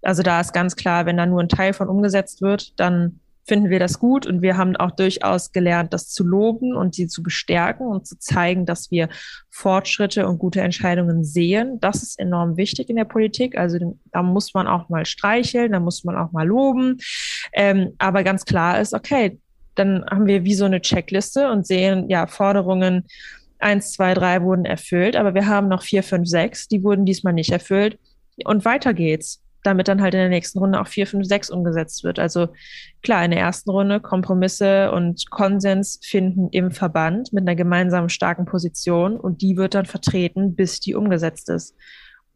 Also 0.02 0.22
da 0.22 0.42
ist 0.42 0.52
ganz 0.52 0.76
klar, 0.76 1.06
wenn 1.06 1.16
da 1.16 1.26
nur 1.26 1.39
ein 1.39 1.48
Teil 1.48 1.72
von 1.72 1.88
umgesetzt 1.88 2.42
wird, 2.42 2.78
dann 2.78 3.22
finden 3.46 3.70
wir 3.70 3.80
das 3.80 4.00
gut 4.00 4.26
und 4.26 4.42
wir 4.42 4.58
haben 4.58 4.76
auch 4.76 4.92
durchaus 4.92 5.52
gelernt, 5.52 5.94
das 5.94 6.10
zu 6.10 6.24
loben 6.24 6.76
und 6.76 6.96
sie 6.96 7.08
zu 7.08 7.24
bestärken 7.24 7.88
und 7.88 8.08
zu 8.08 8.18
zeigen, 8.18 8.66
dass 8.66 8.92
wir 8.92 9.10
Fortschritte 9.50 10.28
und 10.28 10.39
gute 10.39 10.62
Entscheidungen 10.62 11.24
sehen. 11.24 11.80
Das 11.80 12.04
ist 12.04 12.20
enorm 12.20 12.58
wichtig 12.58 12.89
in 12.89 12.96
der 12.96 13.06
Politik. 13.06 13.58
Also 13.58 13.98
da 14.12 14.24
muss 14.24 14.54
man 14.54 14.68
auch 14.68 14.89
mal 14.89 15.06
streicheln, 15.06 15.72
da 15.72 15.80
muss 15.80 16.04
man 16.04 16.16
auch 16.18 16.32
mal 16.32 16.48
loben. 16.48 16.98
Ähm, 17.54 17.94
aber 17.98 18.24
ganz 18.24 18.46
klar 18.46 18.80
ist, 18.80 18.94
okay, 18.94 19.39
dann 19.76 20.06
haben 20.06 20.28
wir 20.28 20.44
wie 20.44 20.54
so 20.54 20.66
eine 20.66 20.82
Checkliste 20.82 21.50
und 21.50 21.66
sehen, 21.66 22.10
ja, 22.10 22.28
Forderungen 22.28 23.06
eins, 23.60 23.92
zwei, 23.92 24.14
drei 24.14 24.42
wurden 24.42 24.66
erfüllt, 24.66 25.16
aber 25.16 25.34
wir 25.34 25.48
haben 25.48 25.68
noch 25.68 25.84
vier, 25.84 26.04
fünf, 26.04 26.28
sechs, 26.28 26.68
die 26.68 26.84
wurden 26.84 27.06
diesmal 27.06 27.34
nicht 27.34 27.52
erfüllt. 27.52 28.00
Und 28.44 28.66
weiter 28.66 28.94
geht's 28.94 29.42
damit 29.64 29.88
dann 29.88 30.01
halt 30.01 30.14
in 30.14 30.20
der 30.20 30.30
nächsten 30.30 30.59
Runde 30.59 30.80
auch 30.80 30.88
4, 30.88 31.07
5, 31.07 31.26
6 31.26 31.49
umgesetzt 31.49 32.03
wird. 32.03 32.20
Also 32.20 32.49
klar, 33.01 33.24
in 33.24 33.32
der 33.32 33.39
ersten 33.39 33.70
Runde 33.70 33.99
Kompromisse 33.99 34.91
und 34.91 35.30
Konsens 35.30 35.99
finden 36.03 36.49
im 36.51 36.72
Verband 36.72 37.34
mit 37.34 37.43
einer 37.43 37.55
gemeinsamen 37.55 38.09
starken 38.09 38.45
Position 38.45 39.18
und 39.18 39.41
die 39.41 39.57
wird 39.57 39.76
dann 39.76 39.86
vertreten, 39.86 40.55
bis 40.55 40.80
die 40.80 40.95
umgesetzt 40.95 41.49
ist. 41.49 41.76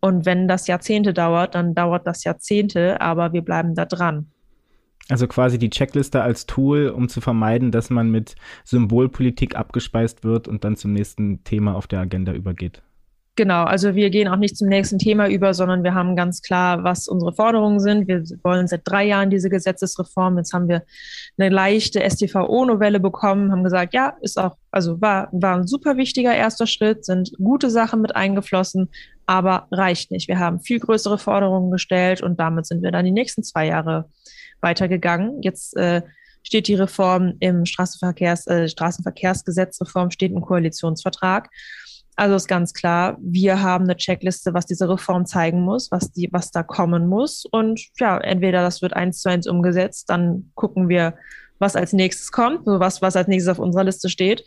Und 0.02 0.26
wenn 0.26 0.48
das 0.48 0.68
Jahrzehnte 0.68 1.14
dauert, 1.14 1.56
dann 1.56 1.74
dauert 1.74 2.06
das 2.06 2.24
Jahrzehnte, 2.24 3.02
aber 3.02 3.34
wir 3.34 3.42
bleiben 3.42 3.74
da 3.74 3.86
dran. 3.86 4.28
Also 5.10 5.28
quasi 5.28 5.60
die 5.60 5.70
Checkliste 5.70 6.22
als 6.22 6.46
Tool, 6.48 6.90
um 6.90 7.10
zu 7.10 7.22
vermeiden, 7.22 7.72
dass 7.72 7.90
man 7.90 8.10
mit 8.10 8.36
Symbolpolitik 8.64 9.56
abgespeist 9.56 10.24
wird 10.24 10.48
und 10.48 10.64
dann 10.64 10.76
zum 10.76 10.94
nächsten 10.94 11.44
Thema 11.44 11.76
auf 11.76 11.86
der 11.88 12.00
Agenda 12.00 12.34
übergeht. 12.34 12.82
Genau, 13.38 13.66
also 13.66 13.96
wir 13.96 14.10
gehen 14.12 14.30
auch 14.30 14.38
nicht 14.38 14.56
zum 14.56 14.70
nächsten 14.70 14.98
Thema 14.98 15.28
über, 15.28 15.54
sondern 15.54 15.84
wir 15.84 15.94
haben 15.94 16.16
ganz 16.16 16.42
klar, 16.42 16.86
was 16.86 17.10
unsere 17.10 17.34
Forderungen 17.34 17.82
sind. 17.82 18.08
Wir 18.08 18.24
wollen 18.44 18.68
seit 18.68 18.82
drei 18.86 19.04
Jahren 19.04 19.30
diese 19.30 19.50
Gesetzesreform. 19.50 20.38
Jetzt 20.38 20.54
haben 20.54 20.70
wir 20.70 20.84
eine 21.38 21.50
leichte 21.50 22.00
STVO-Novelle 22.00 23.02
bekommen, 23.02 23.52
haben 23.52 23.66
gesagt, 23.66 23.94
ja, 23.94 24.16
ist 24.22 24.40
auch, 24.40 24.56
also 24.72 25.02
war, 25.02 25.28
war 25.34 25.58
ein 25.58 25.68
super 25.68 25.98
wichtiger 25.98 26.34
erster 26.34 26.66
Schritt, 26.66 27.04
sind 27.04 27.34
gute 27.38 27.70
Sachen 27.70 28.02
mit 28.02 28.16
eingeflossen, 28.16 28.90
aber 29.26 29.68
reicht 29.70 30.12
nicht. 30.12 30.30
Wir 30.30 30.40
haben 30.40 30.62
viel 30.62 30.80
größere 30.80 31.18
Forderungen 31.18 31.72
gestellt 31.72 32.22
und 32.22 32.40
damit 32.40 32.66
sind 32.66 32.84
wir 32.84 32.92
dann 32.92 33.04
die 33.04 33.12
nächsten 33.12 33.44
zwei 33.44 33.68
Jahre 33.68 34.06
weitergegangen. 34.62 35.42
Jetzt 35.42 35.76
äh, 35.76 36.04
steht 36.42 36.70
die 36.70 36.76
Reform 36.76 37.34
im 37.42 37.66
Straßenverkehrs, 37.66 38.48
äh, 38.48 38.70
Straßenverkehrsgesetzreform, 38.70 40.12
steht 40.12 40.32
im 40.32 40.40
Koalitionsvertrag. 40.42 41.50
Also 42.16 42.36
ist 42.36 42.48
ganz 42.48 42.74
klar, 42.74 43.18
wir 43.20 43.62
haben 43.62 43.84
eine 43.84 43.98
Checkliste, 43.98 44.54
was 44.54 44.66
diese 44.66 44.88
Reform 44.88 45.26
zeigen 45.26 45.62
muss, 45.62 45.92
was 45.92 46.12
die, 46.12 46.30
was 46.32 46.52
da 46.52 46.64
kommen 46.64 47.08
muss. 47.08 47.46
Und 47.46 47.88
ja, 48.00 48.18
entweder 48.18 48.62
das 48.62 48.82
wird 48.82 48.94
eins 48.94 49.20
zu 49.20 49.30
eins 49.30 49.48
umgesetzt, 49.48 50.10
dann 50.10 50.52
gucken 50.56 50.88
wir, 50.88 51.16
was 51.60 51.76
als 51.76 51.94
nächstes 51.94 52.32
kommt, 52.32 52.66
so 52.66 52.80
was, 52.80 53.02
was 53.02 53.16
als 53.16 53.28
nächstes 53.28 53.52
auf 53.52 53.60
unserer 53.60 53.84
Liste 53.84 54.10
steht. 54.10 54.46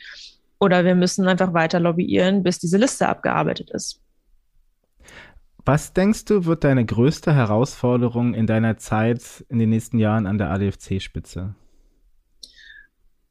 Oder 0.61 0.85
wir 0.85 0.95
müssen 0.95 1.29
einfach 1.29 1.53
weiter 1.53 1.79
lobbyieren, 1.79 2.43
bis 2.43 2.59
diese 2.59 2.79
Liste 2.79 3.09
abgearbeitet 3.09 3.71
ist. 3.71 4.01
Was 5.65 5.93
denkst 5.93 6.25
du, 6.25 6.47
wird 6.47 6.65
deine 6.65 6.85
größte 6.87 7.35
Herausforderung 7.35 8.33
in 8.33 8.47
deiner 8.47 8.79
Zeit 8.79 9.45
in 9.51 9.59
den 9.59 9.69
nächsten 9.69 9.99
Jahren 9.99 10.27
an 10.27 10.39
der 10.39 10.51
ADFC-Spitze? 10.51 11.55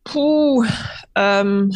Puh, 0.03 0.63
ähm, 1.15 1.73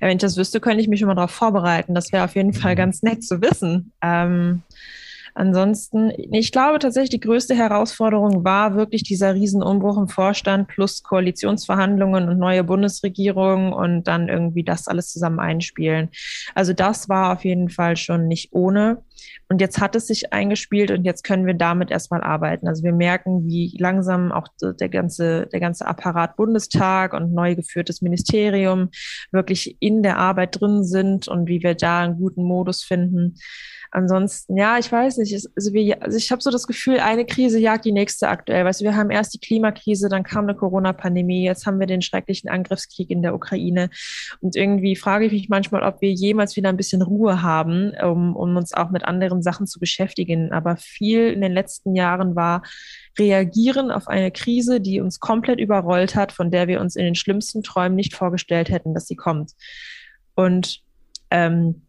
ja, 0.00 0.06
wenn 0.06 0.16
ich 0.16 0.22
das 0.22 0.36
wüsste, 0.36 0.60
könnte 0.60 0.80
ich 0.80 0.88
mich 0.88 1.00
schon 1.00 1.08
mal 1.08 1.14
darauf 1.14 1.30
vorbereiten. 1.30 1.94
Das 1.94 2.12
wäre 2.12 2.24
auf 2.24 2.34
jeden 2.36 2.52
Fall 2.52 2.72
mhm. 2.72 2.78
ganz 2.78 3.02
nett 3.02 3.24
zu 3.24 3.40
wissen. 3.42 3.92
Ähm, 4.00 4.62
ansonsten, 5.34 6.12
ich 6.32 6.52
glaube 6.52 6.78
tatsächlich, 6.78 7.10
die 7.10 7.20
größte 7.20 7.54
Herausforderung 7.54 8.44
war 8.44 8.74
wirklich 8.76 9.02
dieser 9.02 9.34
Riesenumbruch 9.34 9.98
im 9.98 10.08
Vorstand 10.08 10.68
plus 10.68 11.02
Koalitionsverhandlungen 11.02 12.28
und 12.28 12.38
neue 12.38 12.64
Bundesregierung 12.64 13.72
und 13.72 14.04
dann 14.04 14.28
irgendwie 14.28 14.62
das 14.62 14.86
alles 14.86 15.10
zusammen 15.12 15.40
einspielen. 15.40 16.10
Also 16.54 16.72
das 16.72 17.08
war 17.08 17.32
auf 17.32 17.44
jeden 17.44 17.68
Fall 17.68 17.96
schon 17.96 18.28
nicht 18.28 18.52
ohne. 18.52 18.98
Und 19.50 19.62
jetzt 19.62 19.80
hat 19.80 19.96
es 19.96 20.06
sich 20.06 20.32
eingespielt 20.32 20.90
und 20.90 21.04
jetzt 21.04 21.24
können 21.24 21.46
wir 21.46 21.54
damit 21.54 21.90
erstmal 21.90 22.22
arbeiten. 22.22 22.68
Also 22.68 22.82
wir 22.82 22.92
merken, 22.92 23.46
wie 23.46 23.74
langsam 23.78 24.30
auch 24.30 24.48
der 24.60 24.90
ganze, 24.90 25.46
der 25.46 25.60
ganze 25.60 25.86
Apparat 25.86 26.36
Bundestag 26.36 27.14
und 27.14 27.32
neu 27.32 27.54
geführtes 27.54 28.02
Ministerium 28.02 28.90
wirklich 29.32 29.78
in 29.80 30.02
der 30.02 30.18
Arbeit 30.18 30.60
drin 30.60 30.84
sind 30.84 31.28
und 31.28 31.48
wie 31.48 31.62
wir 31.62 31.74
da 31.74 32.00
einen 32.00 32.18
guten 32.18 32.44
Modus 32.44 32.82
finden. 32.82 33.36
Ansonsten, 33.90 34.56
ja, 34.56 34.78
ich 34.78 34.90
weiß 34.90 35.16
nicht. 35.18 35.32
Also, 35.56 35.72
wir, 35.72 36.02
also 36.02 36.16
ich 36.16 36.30
habe 36.30 36.42
so 36.42 36.50
das 36.50 36.66
Gefühl, 36.66 37.00
eine 37.00 37.24
Krise 37.24 37.58
jagt 37.58 37.84
die 37.84 37.92
nächste 37.92 38.28
aktuell. 38.28 38.64
Weißt 38.64 38.80
du, 38.80 38.84
wir 38.84 38.96
haben 38.96 39.10
erst 39.10 39.34
die 39.34 39.38
Klimakrise, 39.38 40.08
dann 40.08 40.24
kam 40.24 40.44
eine 40.44 40.54
Corona-Pandemie, 40.54 41.44
jetzt 41.44 41.66
haben 41.66 41.80
wir 41.80 41.86
den 41.86 42.02
schrecklichen 42.02 42.50
Angriffskrieg 42.50 43.10
in 43.10 43.22
der 43.22 43.34
Ukraine. 43.34 43.88
Und 44.40 44.56
irgendwie 44.56 44.94
frage 44.96 45.26
ich 45.26 45.32
mich 45.32 45.48
manchmal, 45.48 45.82
ob 45.82 46.00
wir 46.02 46.12
jemals 46.12 46.56
wieder 46.56 46.68
ein 46.68 46.76
bisschen 46.76 47.02
Ruhe 47.02 47.42
haben, 47.42 47.92
um, 48.02 48.36
um 48.36 48.56
uns 48.56 48.74
auch 48.74 48.90
mit 48.90 49.04
anderen 49.04 49.42
Sachen 49.42 49.66
zu 49.66 49.80
beschäftigen. 49.80 50.52
Aber 50.52 50.76
viel 50.76 51.32
in 51.32 51.40
den 51.40 51.52
letzten 51.52 51.94
Jahren 51.94 52.36
war 52.36 52.62
reagieren 53.18 53.90
auf 53.90 54.06
eine 54.08 54.30
Krise, 54.30 54.80
die 54.80 55.00
uns 55.00 55.18
komplett 55.18 55.58
überrollt 55.58 56.14
hat, 56.14 56.32
von 56.32 56.50
der 56.50 56.68
wir 56.68 56.80
uns 56.80 56.94
in 56.94 57.04
den 57.04 57.14
schlimmsten 57.14 57.62
Träumen 57.62 57.96
nicht 57.96 58.14
vorgestellt 58.14 58.70
hätten, 58.70 58.94
dass 58.94 59.06
sie 59.06 59.16
kommt. 59.16 59.52
Und 60.34 60.82
ähm, 61.30 61.82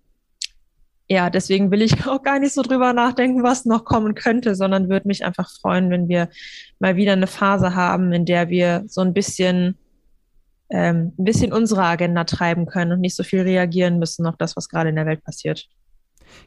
ja, 1.09 1.29
deswegen 1.29 1.71
will 1.71 1.81
ich 1.81 1.93
auch 2.07 2.21
gar 2.21 2.39
nicht 2.39 2.53
so 2.53 2.61
drüber 2.61 2.93
nachdenken, 2.93 3.43
was 3.43 3.65
noch 3.65 3.83
kommen 3.83 4.15
könnte, 4.15 4.55
sondern 4.55 4.89
würde 4.89 5.07
mich 5.07 5.25
einfach 5.25 5.49
freuen, 5.49 5.89
wenn 5.89 6.07
wir 6.07 6.29
mal 6.79 6.95
wieder 6.95 7.13
eine 7.13 7.27
Phase 7.27 7.75
haben, 7.75 8.13
in 8.13 8.25
der 8.25 8.49
wir 8.49 8.83
so 8.87 9.01
ein 9.01 9.13
bisschen, 9.13 9.77
ähm, 10.69 11.13
ein 11.17 11.23
bisschen 11.23 11.51
unsere 11.51 11.83
Agenda 11.83 12.23
treiben 12.23 12.67
können 12.67 12.93
und 12.93 13.01
nicht 13.01 13.15
so 13.15 13.23
viel 13.23 13.41
reagieren 13.41 13.97
müssen 13.97 14.25
auf 14.27 14.37
das, 14.37 14.55
was 14.55 14.69
gerade 14.69 14.89
in 14.89 14.95
der 14.95 15.07
Welt 15.07 15.23
passiert. 15.23 15.67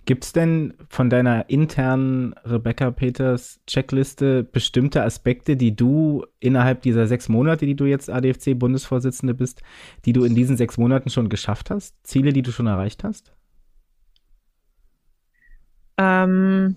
Gibt 0.05 0.25
es 0.25 0.33
denn 0.33 0.75
von 0.89 1.11
deiner 1.11 1.51
internen 1.51 2.35
Rebecca 2.45 2.93
Peters 2.93 3.61
Checkliste 3.67 4.45
bestimmte 4.45 5.03
Aspekte, 5.03 5.57
die 5.57 5.75
du 5.75 6.25
innerhalb 6.39 6.83
dieser 6.83 7.09
sechs 7.09 7.29
Monate, 7.29 7.67
die 7.67 7.75
du 7.75 7.87
jetzt 7.87 8.09
ADFC-Bundesvorsitzende 8.09 9.35
bist, 9.35 9.61
die 10.05 10.13
du 10.13 10.23
in 10.23 10.37
diesen 10.37 10.57
sechs 10.57 10.79
Monaten 10.79 11.11
schon 11.11 11.29
geschafft 11.29 11.71
hast? 11.71 11.97
Ziele, 12.05 12.33
die 12.33 12.43
du 12.43 12.53
schon 12.53 12.69
erreicht 12.69 13.03
hast? 13.03 13.33
Ähm, 15.99 16.77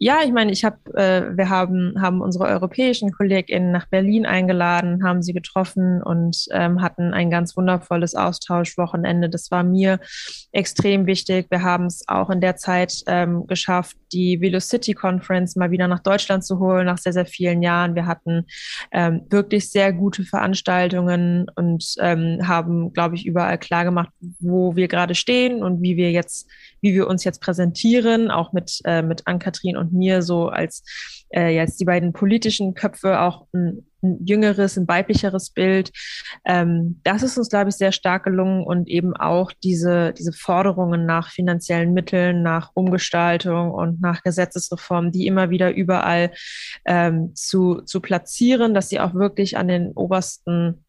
ja, 0.00 0.20
ich 0.24 0.30
meine, 0.30 0.52
ich 0.52 0.64
habe, 0.64 0.76
äh, 0.94 1.36
wir 1.36 1.48
haben, 1.48 2.00
haben 2.00 2.20
unsere 2.20 2.44
europäischen 2.44 3.10
KollegInnen 3.10 3.72
nach 3.72 3.86
Berlin 3.86 4.26
eingeladen, 4.26 5.02
haben 5.02 5.22
sie 5.22 5.32
getroffen 5.32 6.00
und 6.00 6.46
ähm, 6.52 6.80
hatten 6.80 7.12
ein 7.12 7.30
ganz 7.30 7.56
wundervolles 7.56 8.14
Austauschwochenende. 8.14 9.28
Das 9.28 9.50
war 9.50 9.64
mir 9.64 9.98
extrem 10.52 11.06
wichtig. 11.06 11.48
Wir 11.50 11.64
haben 11.64 11.86
es 11.86 12.04
auch 12.06 12.30
in 12.30 12.40
der 12.40 12.54
Zeit 12.54 13.02
ähm, 13.08 13.48
geschafft, 13.48 13.96
die 14.12 14.40
Velocity 14.40 14.94
Conference 14.94 15.56
mal 15.56 15.72
wieder 15.72 15.88
nach 15.88 15.98
Deutschland 15.98 16.44
zu 16.44 16.60
holen, 16.60 16.86
nach 16.86 16.98
sehr, 16.98 17.12
sehr 17.12 17.26
vielen 17.26 17.60
Jahren. 17.60 17.96
Wir 17.96 18.06
hatten 18.06 18.46
ähm, 18.92 19.22
wirklich 19.30 19.68
sehr 19.68 19.92
gute 19.92 20.22
Veranstaltungen 20.22 21.50
und 21.56 21.96
ähm, 21.98 22.46
haben, 22.46 22.92
glaube 22.92 23.16
ich, 23.16 23.26
überall 23.26 23.58
klar 23.58 23.84
gemacht, 23.84 24.10
wo 24.38 24.76
wir 24.76 24.86
gerade 24.86 25.16
stehen 25.16 25.60
und 25.64 25.82
wie 25.82 25.96
wir 25.96 26.12
jetzt, 26.12 26.48
wie 26.80 26.94
wir 26.94 27.06
uns 27.06 27.24
jetzt 27.24 27.40
präsentieren, 27.40 28.30
auch 28.30 28.52
mit, 28.52 28.80
äh, 28.84 29.02
mit 29.02 29.26
Ann-Kathrin 29.26 29.76
und 29.76 29.92
mir 29.92 30.22
so 30.22 30.48
als 30.48 30.82
äh, 31.30 31.54
jetzt 31.54 31.80
die 31.80 31.84
beiden 31.84 32.12
politischen 32.12 32.74
Köpfe 32.74 33.20
auch 33.20 33.46
ein, 33.52 33.86
ein 34.02 34.24
jüngeres, 34.24 34.76
ein 34.76 34.88
weiblicheres 34.88 35.50
Bild. 35.50 35.90
Ähm, 36.44 37.00
das 37.04 37.22
ist 37.22 37.36
uns, 37.36 37.48
glaube 37.48 37.70
ich, 37.70 37.76
sehr 37.76 37.92
stark 37.92 38.24
gelungen 38.24 38.64
und 38.64 38.88
eben 38.88 39.14
auch 39.16 39.52
diese, 39.62 40.12
diese 40.12 40.32
Forderungen 40.32 41.04
nach 41.04 41.30
finanziellen 41.30 41.92
Mitteln, 41.92 42.42
nach 42.42 42.70
Umgestaltung 42.74 43.72
und 43.72 44.00
nach 44.00 44.22
Gesetzesreformen, 44.22 45.12
die 45.12 45.26
immer 45.26 45.50
wieder 45.50 45.74
überall 45.74 46.32
ähm, 46.86 47.34
zu, 47.34 47.82
zu 47.82 48.00
platzieren, 48.00 48.74
dass 48.74 48.88
sie 48.88 49.00
auch 49.00 49.14
wirklich 49.14 49.56
an 49.56 49.68
den 49.68 49.92
obersten 49.92 50.84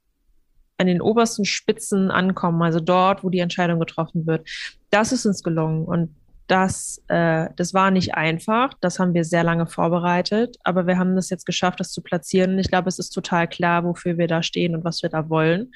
an 0.80 0.88
den 0.88 1.01
obersten 1.01 1.45
Spitzen 1.45 2.09
ankommen, 2.09 2.61
also 2.61 2.80
dort, 2.80 3.23
wo 3.23 3.30
die 3.30 3.39
Entscheidung 3.39 3.80
getroffen 3.80 4.25
wird. 4.25 4.47
Das 4.89 5.11
ist 5.11 5.25
uns 5.25 5.43
gelungen. 5.43 5.86
Und 5.86 6.15
das, 6.47 7.03
äh, 7.09 7.49
das 7.55 7.73
war 7.73 7.91
nicht 7.91 8.15
einfach. 8.15 8.73
Das 8.82 8.97
haben 8.97 9.13
wir 9.13 9.23
sehr 9.23 9.43
lange 9.43 9.67
vorbereitet, 9.67 10.57
aber 10.63 10.88
wir 10.88 10.97
haben 10.97 11.15
das 11.15 11.30
jetzt 11.30 11.45
geschafft, 11.45 11.80
das 11.80 11.91
zu 11.91 12.01
platzieren. 12.01 12.57
Ich 12.57 12.69
glaube, 12.69 12.89
es 12.89 12.97
ist 12.97 13.11
total 13.11 13.47
klar, 13.47 13.84
wofür 13.84 14.17
wir 14.17 14.27
da 14.27 14.41
stehen 14.41 14.75
und 14.75 14.84
was 14.84 15.03
wir 15.03 15.09
da 15.09 15.30
wollen. 15.30 15.71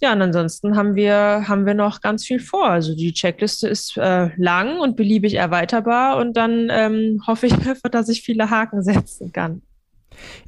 Ja, 0.00 0.14
und 0.14 0.22
ansonsten 0.22 0.76
haben 0.76 0.94
wir, 0.94 1.44
haben 1.46 1.66
wir 1.66 1.74
noch 1.74 2.00
ganz 2.00 2.24
viel 2.24 2.40
vor. 2.40 2.70
Also 2.70 2.96
die 2.96 3.12
Checkliste 3.12 3.68
ist 3.68 3.98
äh, 3.98 4.30
lang 4.36 4.80
und 4.80 4.96
beliebig 4.96 5.34
erweiterbar 5.34 6.16
und 6.16 6.34
dann 6.34 6.68
ähm, 6.70 7.22
hoffe 7.26 7.46
ich 7.46 7.54
dass 7.90 8.08
ich 8.08 8.22
viele 8.22 8.48
Haken 8.48 8.82
setzen 8.82 9.32
kann. 9.32 9.60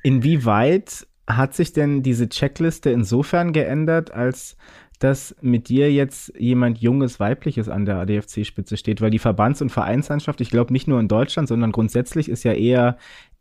Inwieweit 0.02 1.06
hat 1.26 1.54
sich 1.54 1.72
denn 1.72 2.02
diese 2.02 2.28
Checkliste 2.28 2.90
insofern 2.90 3.52
geändert, 3.52 4.12
als 4.12 4.56
dass 4.98 5.34
mit 5.40 5.68
dir 5.68 5.92
jetzt 5.92 6.32
jemand 6.38 6.78
Junges, 6.78 7.18
Weibliches 7.18 7.68
an 7.68 7.84
der 7.84 7.96
ADFC-Spitze 7.96 8.76
steht, 8.76 9.00
weil 9.00 9.10
die 9.10 9.18
Verbands- 9.18 9.60
und 9.60 9.70
Vereinslandschaft, 9.70 10.40
ich 10.40 10.50
glaube 10.50 10.72
nicht 10.72 10.86
nur 10.86 11.00
in 11.00 11.08
Deutschland, 11.08 11.48
sondern 11.48 11.72
grundsätzlich 11.72 12.28
ist 12.28 12.44
ja 12.44 12.52
eher 12.52 12.96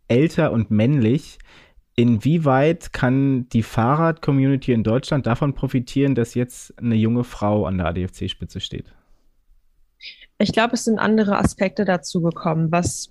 älter 0.08 0.52
und 0.52 0.72
männlich. 0.72 1.38
Inwieweit 1.96 2.94
kann 2.94 3.48
die 3.50 3.62
Fahrrad-Community 3.62 4.74
in 4.74 4.84
Deutschland 4.84 5.28
davon 5.28 5.54
profitieren, 5.54 6.16
dass 6.16 6.34
jetzt 6.34 6.76
eine 6.80 6.96
junge 6.96 7.24
Frau 7.24 7.66
an 7.66 7.78
der 7.78 7.88
ADFC-Spitze 7.88 8.60
steht? 8.60 8.96
Ich 10.40 10.54
glaube, 10.54 10.74
es 10.74 10.86
sind 10.86 10.98
andere 10.98 11.38
Aspekte 11.38 11.86
dazu 11.86 12.22
gekommen, 12.22 12.72
was 12.72 13.11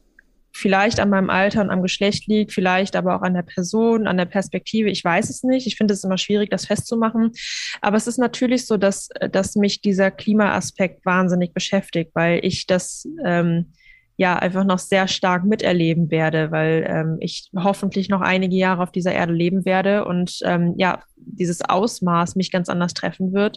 vielleicht 0.53 1.01
an 1.01 1.11
meinem 1.11 1.31
Alter 1.31 1.61
und 1.61 1.71
am 1.71 1.83
Geschlecht 1.83 2.27
liegt, 2.27 2.53
vielleicht 2.53 2.97
aber 2.97 3.17
auch 3.17 3.23
an 3.23 3.35
der 3.35 3.43
Person, 3.43 4.07
an 4.07 4.17
der 4.17 4.25
Perspektive. 4.25 4.91
Ich 4.91 5.05
weiß 5.05 5.31
es 5.31 5.43
nicht. 5.43 5.67
Ich 5.67 5.77
finde 5.77 5.95
es 5.95 6.05
immer 6.05 6.19
schwierig, 6.19 6.51
das 6.51 6.67
festzumachen. 6.67 7.33
Aber 7.81 7.97
es 7.97 8.07
ist 8.07 8.19
natürlich 8.19 8.67
so, 8.67 8.77
dass, 8.77 9.09
dass 9.31 9.57
mich 9.57 9.81
dieser 9.81 10.11
Klimaaspekt 10.11 11.05
wahnsinnig 11.07 11.55
beschäftigt, 11.55 12.11
weil 12.15 12.45
ich 12.45 12.67
das 12.67 13.07
ähm, 13.25 13.73
ja 14.21 14.37
einfach 14.37 14.65
noch 14.65 14.79
sehr 14.79 15.09
stark 15.09 15.45
miterleben 15.45 16.11
werde, 16.11 16.51
weil 16.51 16.85
ähm, 16.87 17.17
ich 17.21 17.49
hoffentlich 17.57 18.11
noch 18.11 18.21
einige 18.21 18.55
Jahre 18.55 18.83
auf 18.83 18.93
dieser 18.93 19.15
Erde 19.15 19.33
leben 19.33 19.65
werde 19.65 20.05
und 20.05 20.41
ähm, 20.45 20.75
ja, 20.77 21.03
dieses 21.17 21.63
Ausmaß 21.63 22.37
mich 22.37 22.53
ganz 22.53 22.69
anders 22.69 22.93
treffen 22.93 23.33
wird. 23.33 23.57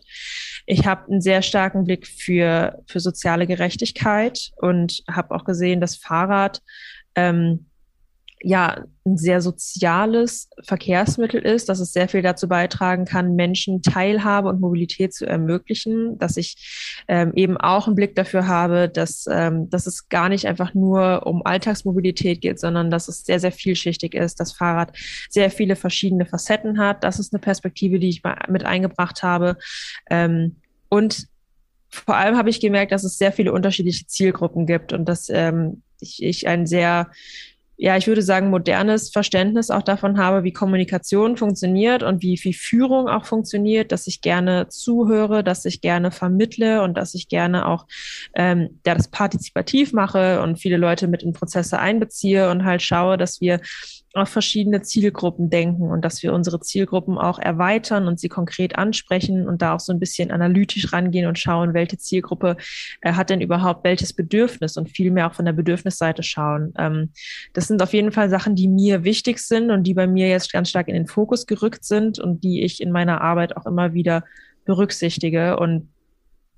Ich 0.65 0.87
habe 0.87 1.11
einen 1.11 1.19
sehr 1.19 1.41
starken 1.41 1.83
Blick 1.83 2.07
für, 2.07 2.81
für 2.87 3.01
soziale 3.01 3.45
Gerechtigkeit 3.45 4.51
und 4.55 5.03
habe 5.11 5.35
auch 5.35 5.43
gesehen, 5.43 5.81
dass 5.81 5.97
Fahrrad 5.97 6.61
ähm, 7.15 7.65
ja 8.43 8.83
ein 9.05 9.17
sehr 9.17 9.41
soziales 9.41 10.49
Verkehrsmittel 10.63 11.41
ist, 11.41 11.67
dass 11.69 11.79
es 11.79 11.91
sehr 11.91 12.07
viel 12.07 12.21
dazu 12.21 12.47
beitragen 12.47 13.05
kann, 13.05 13.35
Menschen 13.35 13.81
Teilhabe 13.81 14.49
und 14.49 14.61
Mobilität 14.61 15.13
zu 15.13 15.25
ermöglichen, 15.25 16.17
dass 16.19 16.37
ich 16.37 17.03
ähm, 17.07 17.33
eben 17.35 17.57
auch 17.57 17.87
einen 17.87 17.95
Blick 17.95 18.15
dafür 18.15 18.47
habe, 18.47 18.89
dass, 18.89 19.25
ähm, 19.29 19.69
dass 19.69 19.87
es 19.87 20.09
gar 20.09 20.29
nicht 20.29 20.47
einfach 20.47 20.73
nur 20.73 21.25
um 21.25 21.45
Alltagsmobilität 21.45 22.41
geht, 22.41 22.59
sondern 22.59 22.91
dass 22.91 23.07
es 23.07 23.23
sehr, 23.23 23.39
sehr 23.39 23.51
vielschichtig 23.51 24.13
ist, 24.13 24.39
dass 24.39 24.53
Fahrrad 24.53 24.95
sehr 25.29 25.49
viele 25.49 25.75
verschiedene 25.75 26.25
Facetten 26.25 26.79
hat. 26.79 27.03
Das 27.03 27.19
ist 27.19 27.33
eine 27.33 27.41
Perspektive, 27.41 27.99
die 27.99 28.09
ich 28.09 28.21
mit 28.47 28.65
eingebracht 28.65 29.23
habe. 29.23 29.57
Ähm, 30.09 30.57
und 30.89 31.27
vor 31.89 32.15
allem 32.15 32.37
habe 32.37 32.49
ich 32.49 32.59
gemerkt, 32.59 32.91
dass 32.91 33.03
es 33.03 33.17
sehr 33.17 33.31
viele 33.31 33.53
unterschiedliche 33.53 34.07
Zielgruppen 34.07 34.65
gibt 34.65 34.93
und 34.93 35.05
dass 35.05 35.29
ähm, 35.29 35.83
ich, 35.99 36.21
ich 36.21 36.47
ein 36.47 36.65
sehr 36.65 37.11
ja, 37.83 37.97
ich 37.97 38.07
würde 38.07 38.21
sagen, 38.21 38.49
modernes 38.49 39.09
Verständnis 39.09 39.69
auch 39.69 39.81
davon 39.81 40.17
habe, 40.17 40.45
wie 40.45 40.53
Kommunikation 40.53 41.35
funktioniert 41.35 42.01
und 42.01 42.21
wie, 42.21 42.39
wie 42.41 42.53
Führung 42.53 43.09
auch 43.09 43.25
funktioniert, 43.25 43.91
dass 43.91 44.07
ich 44.07 44.21
gerne 44.21 44.69
zuhöre, 44.69 45.43
dass 45.43 45.65
ich 45.65 45.81
gerne 45.81 46.09
vermittle 46.09 46.81
und 46.81 46.95
dass 46.95 47.13
ich 47.13 47.27
gerne 47.27 47.67
auch 47.67 47.85
ähm, 48.35 48.79
ja, 48.85 48.95
das 48.95 49.09
partizipativ 49.09 49.91
mache 49.91 50.41
und 50.41 50.61
viele 50.61 50.77
Leute 50.77 51.09
mit 51.09 51.23
in 51.23 51.33
Prozesse 51.33 51.77
einbeziehe 51.77 52.49
und 52.49 52.63
halt 52.63 52.81
schaue, 52.81 53.17
dass 53.17 53.41
wir 53.41 53.59
auf 54.13 54.29
verschiedene 54.29 54.83
Zielgruppen 54.83 55.49
denken 55.49 55.89
und 55.89 56.05
dass 56.05 56.21
wir 56.21 56.33
unsere 56.33 56.59
Zielgruppen 56.59 57.17
auch 57.17 57.39
erweitern 57.39 58.07
und 58.07 58.19
sie 58.19 58.29
konkret 58.29 58.77
ansprechen 58.77 59.47
und 59.47 59.63
da 59.63 59.73
auch 59.73 59.79
so 59.79 59.91
ein 59.91 59.99
bisschen 59.99 60.29
analytisch 60.29 60.93
rangehen 60.93 61.27
und 61.27 61.39
schauen, 61.39 61.73
welche 61.73 61.97
Zielgruppe 61.97 62.57
äh, 63.01 63.13
hat 63.13 63.31
denn 63.31 63.41
überhaupt 63.41 63.83
welches 63.83 64.13
Bedürfnis 64.13 64.77
und 64.77 64.89
viel 64.89 65.09
mehr 65.09 65.27
auch 65.27 65.33
von 65.33 65.45
der 65.45 65.53
Bedürfnisseite 65.53 66.21
schauen. 66.21 66.73
Ähm, 66.77 67.09
das 67.53 67.67
sind 67.67 67.81
auf 67.81 67.93
jeden 67.93 68.11
Fall 68.11 68.29
Sachen, 68.29 68.55
die 68.55 68.67
mir 68.67 69.03
wichtig 69.03 69.39
sind 69.39 69.71
und 69.71 69.83
die 69.83 69.95
bei 69.95 70.05
mir 70.05 70.27
jetzt 70.29 70.53
ganz 70.53 70.69
stark 70.69 70.87
in 70.89 70.93
den 70.93 71.07
Fokus 71.07 71.47
gerückt 71.47 71.83
sind 71.83 72.19
und 72.19 72.43
die 72.43 72.63
ich 72.63 72.81
in 72.81 72.91
meiner 72.91 73.21
Arbeit 73.21 73.57
auch 73.57 73.65
immer 73.65 73.93
wieder 73.93 74.23
berücksichtige 74.65 75.57
und 75.57 75.89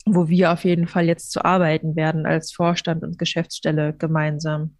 wo 0.05 0.27
wir 0.27 0.51
auf 0.51 0.65
jeden 0.65 0.87
Fall 0.87 1.05
jetzt 1.05 1.31
zu 1.31 1.43
arbeiten 1.43 1.95
werden 1.95 2.25
als 2.25 2.51
Vorstand 2.51 3.03
und 3.03 3.17
Geschäftsstelle 3.17 3.93
gemeinsam. 3.93 4.75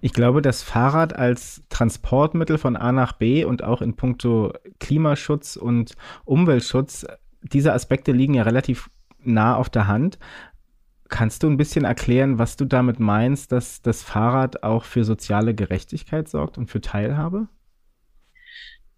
Ich 0.00 0.12
glaube, 0.12 0.42
das 0.42 0.62
Fahrrad 0.62 1.16
als 1.16 1.62
Transportmittel 1.68 2.58
von 2.58 2.76
A 2.76 2.92
nach 2.92 3.12
B 3.12 3.44
und 3.44 3.64
auch 3.64 3.82
in 3.82 3.96
puncto 3.96 4.52
Klimaschutz 4.80 5.56
und 5.56 5.96
Umweltschutz, 6.24 7.06
diese 7.42 7.72
Aspekte 7.72 8.12
liegen 8.12 8.34
ja 8.34 8.42
relativ 8.42 8.90
nah 9.22 9.56
auf 9.56 9.70
der 9.70 9.86
Hand. 9.86 10.18
Kannst 11.08 11.42
du 11.42 11.50
ein 11.50 11.56
bisschen 11.56 11.84
erklären, 11.84 12.38
was 12.38 12.56
du 12.56 12.64
damit 12.64 12.98
meinst, 12.98 13.52
dass 13.52 13.82
das 13.82 14.02
Fahrrad 14.02 14.62
auch 14.62 14.84
für 14.84 15.04
soziale 15.04 15.54
Gerechtigkeit 15.54 16.28
sorgt 16.28 16.56
und 16.56 16.70
für 16.70 16.80
Teilhabe? 16.80 17.48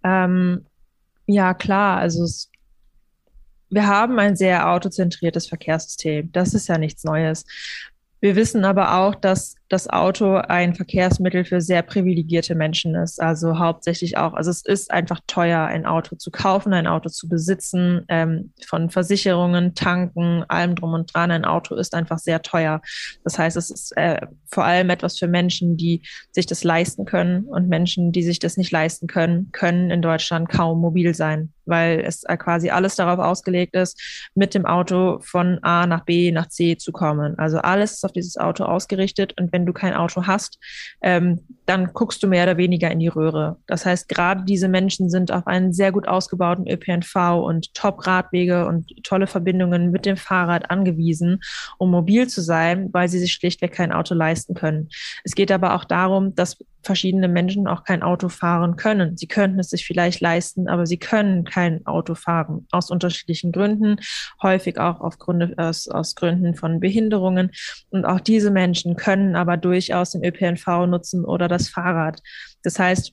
Ähm, 0.05 0.67
ja, 1.27 1.55
klar. 1.55 1.99
Also 1.99 2.23
es, 2.23 2.51
wir 3.71 3.87
haben 3.87 4.19
ein 4.19 4.37
sehr 4.37 4.71
autozentriertes 4.71 5.49
Verkehrssystem. 5.49 6.31
Das 6.31 6.55
ist 6.55 6.69
ja 6.69 6.79
nichts 6.79 7.03
Neues. 7.05 7.47
Wir 8.21 8.37
wissen 8.37 8.65
aber 8.65 8.95
auch, 8.95 9.15
dass 9.15 9.57
das 9.69 9.89
Auto 9.89 10.37
ein 10.37 10.75
Verkehrsmittel 10.75 11.45
für 11.45 11.61
sehr 11.61 11.83
privilegierte 11.83 12.55
Menschen 12.55 12.95
ist. 12.95 13.21
Also 13.21 13.59
hauptsächlich 13.59 14.17
auch, 14.19 14.35
also 14.35 14.51
es 14.51 14.65
ist 14.65 14.91
einfach 14.91 15.21
teuer, 15.27 15.65
ein 15.65 15.87
Auto 15.87 16.17
zu 16.17 16.31
kaufen, 16.31 16.75
ein 16.75 16.87
Auto 16.87 17.09
zu 17.09 17.29
besitzen, 17.29 18.05
ähm, 18.09 18.53
von 18.67 18.91
Versicherungen, 18.91 19.75
Tanken, 19.75 20.45
allem 20.49 20.75
drum 20.75 20.93
und 20.93 21.15
dran. 21.15 21.31
Ein 21.31 21.45
Auto 21.45 21.75
ist 21.77 21.95
einfach 21.95 22.19
sehr 22.19 22.43
teuer. 22.43 22.83
Das 23.25 23.39
heißt, 23.39 23.57
es 23.57 23.71
ist 23.71 23.97
äh, 23.97 24.21
vor 24.47 24.65
allem 24.65 24.91
etwas 24.91 25.19
für 25.19 25.29
Menschen, 25.29 25.77
die 25.77 26.03
sich 26.31 26.47
das 26.47 26.63
leisten 26.63 27.07
können 27.07 27.45
und 27.45 27.69
Menschen, 27.69 28.13
die 28.13 28.23
sich 28.23 28.39
das 28.39 28.57
nicht 28.57 28.71
leisten 28.71 29.07
können, 29.07 29.51
können 29.53 29.91
in 29.91 30.03
Deutschland 30.03 30.51
kaum 30.51 30.81
mobil 30.81 31.15
sein 31.15 31.55
weil 31.67 32.01
es 32.01 32.25
äh, 32.25 32.37
quasi 32.37 32.71
alles 32.71 32.97
darauf 32.97 33.19
ausgelegt 33.19 33.75
ist, 33.75 34.01
mit 34.35 34.55
dem 34.55 34.67
Auto 34.67 35.21
von 35.21 35.59
A 35.63 35.87
nach 35.87 36.05
B 36.05 36.31
nach 36.33 36.49
C 36.49 36.77
zu 36.77 36.93
kommen. 36.93 37.39
Also 37.39 37.59
alles 37.59 37.95
ist 37.95 38.05
auf 38.05 38.13
dieses 38.13 38.37
Auto 38.37 38.65
ausgerichtet 38.65 39.35
und 39.39 39.53
wenn 39.55 39.67
du 39.67 39.73
kein 39.73 39.95
Auto 39.95 40.27
hast, 40.27 40.59
ähm, 41.01 41.41
dann 41.65 41.93
guckst 41.93 42.23
du 42.23 42.27
mehr 42.27 42.43
oder 42.43 42.57
weniger 42.57 42.91
in 42.91 42.99
die 42.99 43.09
Röhre. 43.09 43.57
Das 43.69 43.87
heißt, 43.87 44.09
gerade 44.09 44.43
diese 44.45 44.69
Menschen 44.69 45.09
sind 45.09 45.31
auf 45.31 45.47
einen 45.47 45.73
sehr 45.73 45.93
gut 45.93 46.09
ausgebauten 46.09 46.67
ÖPNV 46.67 47.15
und 47.41 47.73
Top-Radwege 47.73 48.67
und 48.67 48.93
tolle 49.05 49.29
Verbindungen 49.29 49.93
mit 49.93 50.07
dem 50.07 50.17
Fahrrad 50.17 50.71
angewiesen, 50.71 51.41
um 51.79 51.93
mobil 51.93 52.27
zu 52.27 52.43
sein, 52.43 52.89
weil 52.93 53.09
sie 53.09 53.21
sich 53.21 53.33
schlichtweg 53.33 53.73
kein 53.73 53.93
Auto 53.93 54.15
leisten 54.15 54.55
können. 54.55 54.89
Es 55.23 55.37
geht 55.37 55.53
aber 55.53 55.75
auch 55.75 55.85
darum, 55.85 56.35
dass 56.35 56.59
verschiedene 56.85 57.29
Menschen 57.29 57.67
auch 57.67 57.85
kein 57.85 58.03
Auto 58.03 58.29
fahren 58.29 58.77
können. 58.77 59.17
Sie 59.17 59.27
könnten 59.27 59.59
es 59.59 59.71
sich 59.71 59.87
vielleicht 59.87 60.21
leisten, 60.21 60.69
aber 60.69 60.87
sie 60.87 60.99
können 60.99 61.45
kein 61.45 61.85
Auto 61.87 62.15
fahren 62.15 62.67
aus 62.71 62.91
unterschiedlichen 62.91 63.53
Gründen, 63.53 63.97
häufig 64.43 64.79
auch 64.79 65.01
auf 65.01 65.19
Gründe, 65.19 65.55
aus, 65.57 65.89
aus 65.89 66.15
Gründen 66.15 66.55
von 66.55 66.81
Behinderungen. 66.81 67.51
Und 67.91 68.05
auch 68.05 68.21
diese 68.21 68.51
Menschen 68.51 68.97
können 68.97 69.37
aber 69.37 69.57
durchaus 69.57 70.13
den 70.13 70.25
ÖPNV 70.25 70.87
nutzen 70.87 71.25
oder 71.25 71.49
das 71.49 71.69
Fahrrad. 71.69 72.21
Das 72.63 72.79
heißt, 72.79 73.13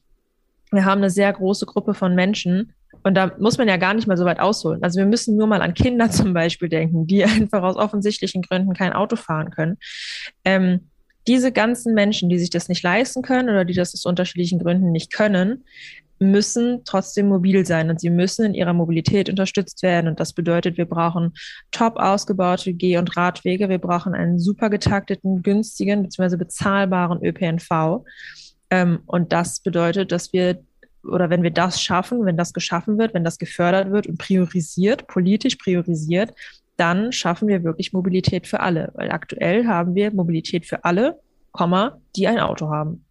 wir 0.71 0.85
haben 0.85 0.99
eine 0.99 1.09
sehr 1.09 1.31
große 1.33 1.65
Gruppe 1.65 1.93
von 1.93 2.15
Menschen, 2.15 2.73
und 3.03 3.15
da 3.15 3.31
muss 3.39 3.57
man 3.57 3.67
ja 3.67 3.77
gar 3.77 3.93
nicht 3.93 4.07
mal 4.07 4.17
so 4.17 4.25
weit 4.25 4.39
ausholen. 4.39 4.83
Also 4.83 4.99
wir 4.99 5.05
müssen 5.05 5.37
nur 5.37 5.47
mal 5.47 5.61
an 5.61 5.73
Kinder 5.73 6.09
zum 6.11 6.33
Beispiel 6.33 6.69
denken, 6.69 7.07
die 7.07 7.23
einfach 7.25 7.63
aus 7.63 7.75
offensichtlichen 7.75 8.41
Gründen 8.41 8.73
kein 8.73 8.93
Auto 8.93 9.15
fahren 9.15 9.51
können. 9.51 9.77
Ähm, 10.45 10.90
diese 11.27 11.51
ganzen 11.51 11.93
Menschen, 11.93 12.29
die 12.29 12.39
sich 12.39 12.49
das 12.49 12.69
nicht 12.69 12.83
leisten 12.83 13.21
können 13.21 13.49
oder 13.49 13.65
die 13.65 13.73
das 13.73 13.93
aus 13.93 14.05
unterschiedlichen 14.05 14.59
Gründen 14.59 14.91
nicht 14.91 15.13
können, 15.13 15.63
müssen 16.21 16.81
trotzdem 16.85 17.27
mobil 17.27 17.65
sein 17.65 17.89
und 17.89 17.99
sie 17.99 18.11
müssen 18.11 18.45
in 18.45 18.53
ihrer 18.53 18.73
Mobilität 18.73 19.27
unterstützt 19.27 19.81
werden. 19.81 20.07
Und 20.07 20.19
das 20.19 20.33
bedeutet, 20.33 20.77
wir 20.77 20.85
brauchen 20.85 21.33
top 21.71 21.97
ausgebaute 21.97 22.73
Geh- 22.73 22.97
und 22.97 23.17
Radwege, 23.17 23.69
wir 23.69 23.79
brauchen 23.79 24.13
einen 24.13 24.37
super 24.37 24.69
getakteten, 24.69 25.41
günstigen 25.41 26.03
bzw. 26.03 26.37
bezahlbaren 26.37 27.23
ÖPNV. 27.23 28.05
Ähm, 28.69 28.99
und 29.07 29.33
das 29.33 29.61
bedeutet, 29.61 30.11
dass 30.11 30.31
wir 30.31 30.63
oder 31.03 31.31
wenn 31.31 31.41
wir 31.41 31.49
das 31.49 31.81
schaffen, 31.81 32.25
wenn 32.25 32.37
das 32.37 32.53
geschaffen 32.53 32.99
wird, 32.99 33.15
wenn 33.15 33.23
das 33.23 33.39
gefördert 33.39 33.91
wird 33.91 34.05
und 34.05 34.19
priorisiert, 34.19 35.07
politisch 35.07 35.55
priorisiert, 35.55 36.31
dann 36.81 37.11
schaffen 37.11 37.47
wir 37.47 37.63
wirklich 37.63 37.93
Mobilität 37.93 38.47
für 38.47 38.59
alle. 38.59 38.91
Weil 38.95 39.11
aktuell 39.11 39.67
haben 39.67 39.93
wir 39.93 40.11
Mobilität 40.11 40.65
für 40.65 40.83
alle, 40.83 41.19
die 42.15 42.27
ein 42.27 42.39
Auto 42.39 42.69
haben. 42.69 43.05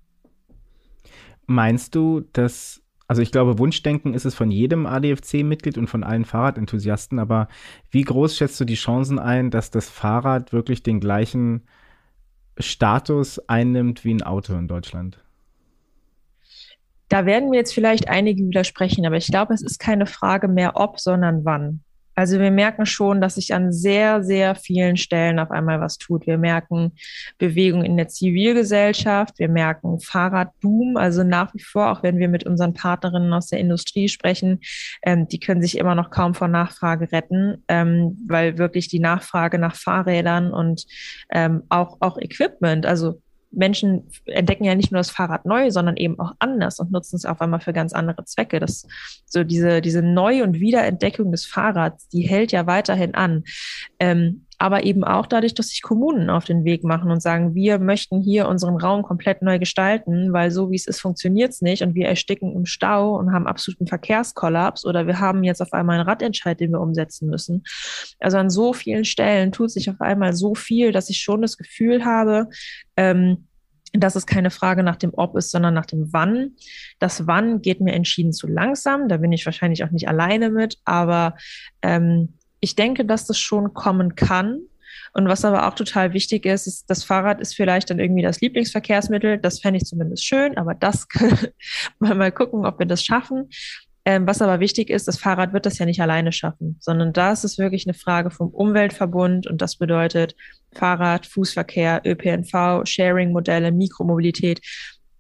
Meinst 1.47 1.95
du, 1.95 2.23
dass, 2.33 2.83
also 3.07 3.23
ich 3.23 3.31
glaube, 3.31 3.61
Wunschdenken 3.61 4.13
ist 4.13 4.25
es 4.25 4.35
von 4.35 4.51
jedem 4.51 4.87
ADFC-Mitglied 4.87 5.79
und 5.79 5.87
von 5.87 6.03
allen 6.03 6.25
Fahrradenthusiasten, 6.25 7.21
aber 7.21 7.47
wie 7.91 8.03
groß 8.03 8.37
schätzt 8.37 8.59
du 8.59 8.65
die 8.65 8.75
Chancen 8.75 9.21
ein, 9.21 9.51
dass 9.51 9.71
das 9.71 9.89
Fahrrad 9.89 10.53
wirklich 10.53 10.83
den 10.83 10.99
gleichen 10.99 11.63
Status 12.59 13.39
einnimmt 13.49 14.05
wie 14.05 14.15
ein 14.15 14.23
Auto 14.23 14.55
in 14.55 14.67
Deutschland? 14.67 15.23
Da 17.09 17.25
werden 17.25 17.51
mir 17.51 17.57
jetzt 17.59 17.75
vielleicht 17.75 18.09
einige 18.09 18.43
widersprechen, 18.43 19.07
aber 19.07 19.17
ich 19.17 19.29
glaube, 19.29 19.55
es 19.55 19.63
ist 19.63 19.79
keine 19.79 20.07
Frage 20.07 20.49
mehr 20.49 20.73
ob, 20.75 20.99
sondern 20.99 21.45
wann. 21.45 21.85
Also 22.15 22.39
wir 22.39 22.51
merken 22.51 22.87
schon, 22.87 23.21
dass 23.21 23.37
sich 23.37 23.55
an 23.55 23.73
sehr, 23.73 24.23
sehr 24.23 24.55
vielen 24.55 24.97
Stellen 24.97 25.39
auf 25.39 25.51
einmal 25.51 25.81
was 25.81 25.99
tut. 25.99 26.27
Wir 26.27 26.39
merken 26.39 26.93
Bewegung 27.39 27.85
in 27.85 27.97
der 27.97 28.09
Zivilgesellschaft, 28.09 29.39
wir 29.39 29.49
merken 29.49 30.01
Fahrradboom, 30.01 30.97
also 30.97 31.23
nach 31.23 31.55
wie 31.55 31.63
vor, 31.63 31.91
auch 31.91 32.03
wenn 32.03 32.19
wir 32.19 32.29
mit 32.29 32.45
unseren 32.45 32.75
Partnerinnen 32.75 33.33
aus 33.33 33.47
der 33.47 33.59
Industrie 33.59 34.09
sprechen, 34.09 34.61
ähm, 35.03 35.29
die 35.29 35.41
können 35.41 35.63
sich 35.63 35.79
immer 35.79 35.95
noch 35.95 36.11
kaum 36.11 36.35
vor 36.35 36.49
Nachfrage 36.49 37.11
retten, 37.13 37.65
ähm, 37.69 38.19
weil 38.27 38.59
wirklich 38.59 38.89
die 38.89 39.01
Nachfrage 39.01 39.59
nach 39.59 39.77
Fahrrädern 39.77 40.53
und 40.53 40.85
ähm, 41.33 41.63
auch, 41.69 41.99
auch 42.01 42.19
Equipment, 42.19 42.87
also 42.87 43.21
Menschen 43.51 44.09
entdecken 44.27 44.65
ja 44.65 44.75
nicht 44.75 44.93
nur 44.93 45.01
das 45.01 45.11
Fahrrad 45.11 45.45
neu, 45.45 45.71
sondern 45.71 45.97
eben 45.97 46.19
auch 46.21 46.33
anders 46.39 46.79
und 46.79 46.93
nutzen 46.93 47.17
es 47.17 47.25
auf 47.25 47.41
einmal 47.41 47.61
für 47.61 47.73
ganz 47.73 47.93
andere 47.93 48.25
Zwecke. 48.25 48.61
Das, 48.61 48.87
so 49.27 49.45
diese, 49.45 49.81
diese 49.81 50.03
Neu- 50.03 50.43
und 50.43 50.61
Wiederentdeckung 50.61 51.33
des 51.33 51.47
Fahrrads, 51.47 52.09
die 52.09 52.23
hält 52.23 52.53
ja 52.53 52.67
weiterhin 52.67 53.15
an. 53.15 53.45
Ähm, 53.99 54.47
aber 54.61 54.85
eben 54.85 55.05
auch 55.05 55.27
dadurch, 55.27 55.55
dass 55.55 55.69
sich 55.69 55.81
Kommunen 55.81 56.29
auf 56.29 56.45
den 56.45 56.65
Weg 56.67 56.85
machen 56.85 57.11
und 57.11 57.23
sagen, 57.23 57.55
wir 57.55 57.79
möchten 57.79 58.21
hier 58.21 58.47
unseren 58.47 58.77
Raum 58.77 59.03
komplett 59.03 59.41
neu 59.41 59.59
gestalten, 59.59 60.35
weil 60.35 60.51
so 60.51 60.71
wie 60.71 60.77
es 60.77 60.87
ist, 60.87 61.01
funktioniert 61.01 61.53
es 61.53 61.63
nicht 61.63 61.83
und 61.83 61.95
wir 61.95 62.07
ersticken 62.07 62.55
im 62.55 62.67
Stau 62.67 63.17
und 63.17 63.33
haben 63.33 63.47
absoluten 63.47 63.87
Verkehrskollaps 63.87 64.85
oder 64.85 65.07
wir 65.07 65.19
haben 65.19 65.45
jetzt 65.45 65.63
auf 65.63 65.73
einmal 65.73 65.99
einen 65.99 66.07
Radentscheid, 66.07 66.61
den 66.61 66.73
wir 66.73 66.81
umsetzen 66.83 67.31
müssen. 67.31 67.65
Also 68.19 68.37
an 68.37 68.51
so 68.51 68.75
vielen 68.75 69.07
Stellen 69.07 69.51
tut 69.51 69.71
sich 69.71 69.89
auf 69.89 69.99
einmal 70.03 70.35
so 70.35 70.55
viel, 70.55 70.93
dass 70.93 71.09
ich 71.09 71.23
schon 71.23 71.41
das 71.41 71.57
Gefühl 71.57 72.05
habe, 72.05 72.51
ähm, 72.99 73.47
dass 73.95 74.15
es 74.15 74.27
keine 74.27 74.51
Frage 74.51 74.83
nach 74.83 74.97
dem 74.97 75.13
Ob 75.15 75.37
ist, 75.37 75.53
sondern 75.53 75.73
nach 75.73 75.87
dem 75.87 76.13
Wann. 76.13 76.57
Das 76.99 77.27
Wann 77.27 77.63
geht 77.63 77.81
mir 77.81 77.95
entschieden 77.95 78.35
zu 78.35 78.47
langsam. 78.47 79.09
Da 79.09 79.17
bin 79.17 79.33
ich 79.33 79.47
wahrscheinlich 79.47 79.85
auch 79.85 79.91
nicht 79.91 80.07
alleine 80.07 80.51
mit, 80.51 80.77
aber 80.85 81.35
ähm, 81.81 82.35
ich 82.61 82.77
denke, 82.77 83.05
dass 83.05 83.27
das 83.27 83.39
schon 83.39 83.75
kommen 83.75 84.15
kann. 84.15 84.61
Und 85.13 85.27
was 85.27 85.45
aber 85.45 85.67
auch 85.67 85.75
total 85.75 86.13
wichtig 86.13 86.47
ist, 86.47 86.67
ist, 86.67 86.89
das 86.89 87.03
Fahrrad 87.03 87.41
ist 87.41 87.55
vielleicht 87.55 87.91
dann 87.91 87.99
irgendwie 87.99 88.23
das 88.23 88.41
Lieblingsverkehrsmittel. 88.41 89.39
Das 89.39 89.61
fände 89.61 89.79
ich 89.79 89.85
zumindest 89.85 90.25
schön, 90.25 90.57
aber 90.57 90.75
das 90.75 91.09
wir 91.99 92.15
mal 92.15 92.33
gucken, 92.33 92.65
ob 92.65 92.79
wir 92.79 92.87
das 92.87 93.05
schaffen. 93.05 93.49
Ähm, 94.07 94.27
was 94.27 94.41
aber 94.41 94.61
wichtig 94.61 94.89
ist, 94.89 95.09
das 95.09 95.19
Fahrrad 95.19 95.53
wird 95.53 95.67
das 95.67 95.79
ja 95.79 95.85
nicht 95.85 96.01
alleine 96.01 96.33
schaffen, 96.33 96.77
sondern 96.81 97.13
da 97.13 97.33
ist 97.33 97.59
wirklich 97.59 97.87
eine 97.87 97.95
Frage 97.95 98.31
vom 98.31 98.49
Umweltverbund 98.49 99.47
und 99.47 99.61
das 99.61 99.77
bedeutet 99.77 100.35
Fahrrad, 100.73 101.27
Fußverkehr, 101.27 102.03
ÖPNV, 102.07 102.87
Sharing-Modelle, 102.87 103.73
Mikromobilität. 103.73 104.61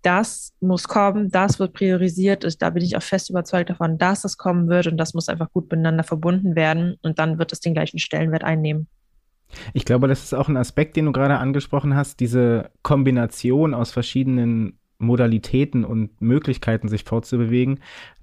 Das 0.02 0.52
muss 0.60 0.88
kommen, 0.88 1.30
das 1.30 1.58
wird 1.58 1.74
priorisiert. 1.74 2.62
Da 2.62 2.70
bin 2.70 2.82
ich 2.82 2.96
auch 2.96 3.02
fest 3.02 3.30
überzeugt 3.30 3.70
davon, 3.70 3.98
dass 3.98 4.22
das 4.22 4.38
kommen 4.38 4.68
wird 4.68 4.86
und 4.86 4.96
das 4.96 5.14
muss 5.14 5.28
einfach 5.28 5.52
gut 5.52 5.70
miteinander 5.70 6.04
verbunden 6.04 6.56
werden 6.56 6.96
und 7.02 7.18
dann 7.18 7.38
wird 7.38 7.52
es 7.52 7.60
den 7.60 7.74
gleichen 7.74 7.98
Stellenwert 7.98 8.44
einnehmen. 8.44 8.88
Ich 9.74 9.84
glaube, 9.84 10.08
das 10.08 10.22
ist 10.22 10.34
auch 10.34 10.48
ein 10.48 10.56
Aspekt, 10.56 10.96
den 10.96 11.06
du 11.06 11.12
gerade 11.12 11.38
angesprochen 11.38 11.94
hast, 11.94 12.20
diese 12.20 12.70
Kombination 12.82 13.74
aus 13.74 13.90
verschiedenen 13.90 14.78
Modalitäten 14.98 15.84
und 15.84 16.20
Möglichkeiten, 16.20 16.88
sich 16.88 17.04
fortzubewegen, 17.04 17.80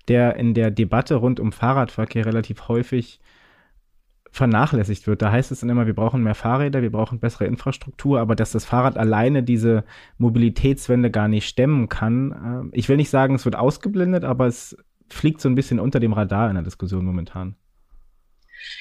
der 0.07 0.37
in 0.37 0.53
der 0.53 0.71
Debatte 0.71 1.15
rund 1.15 1.39
um 1.39 1.51
Fahrradverkehr 1.51 2.25
relativ 2.25 2.67
häufig 2.67 3.19
vernachlässigt 4.31 5.07
wird. 5.07 5.21
Da 5.21 5.31
heißt 5.31 5.51
es 5.51 5.61
dann 5.61 5.69
immer, 5.69 5.87
wir 5.87 5.95
brauchen 5.95 6.23
mehr 6.23 6.35
Fahrräder, 6.35 6.81
wir 6.81 6.91
brauchen 6.91 7.19
bessere 7.19 7.45
Infrastruktur, 7.45 8.19
aber 8.19 8.35
dass 8.35 8.51
das 8.51 8.65
Fahrrad 8.65 8.97
alleine 8.97 9.43
diese 9.43 9.83
Mobilitätswende 10.17 11.11
gar 11.11 11.27
nicht 11.27 11.47
stemmen 11.47 11.89
kann. 11.89 12.71
Äh, 12.73 12.77
ich 12.77 12.89
will 12.89 12.97
nicht 12.97 13.09
sagen, 13.09 13.35
es 13.35 13.45
wird 13.45 13.55
ausgeblendet, 13.55 14.23
aber 14.23 14.47
es 14.47 14.77
fliegt 15.09 15.41
so 15.41 15.49
ein 15.49 15.55
bisschen 15.55 15.79
unter 15.79 15.99
dem 15.99 16.13
Radar 16.13 16.49
in 16.49 16.55
der 16.55 16.63
Diskussion 16.63 17.05
momentan. 17.05 17.55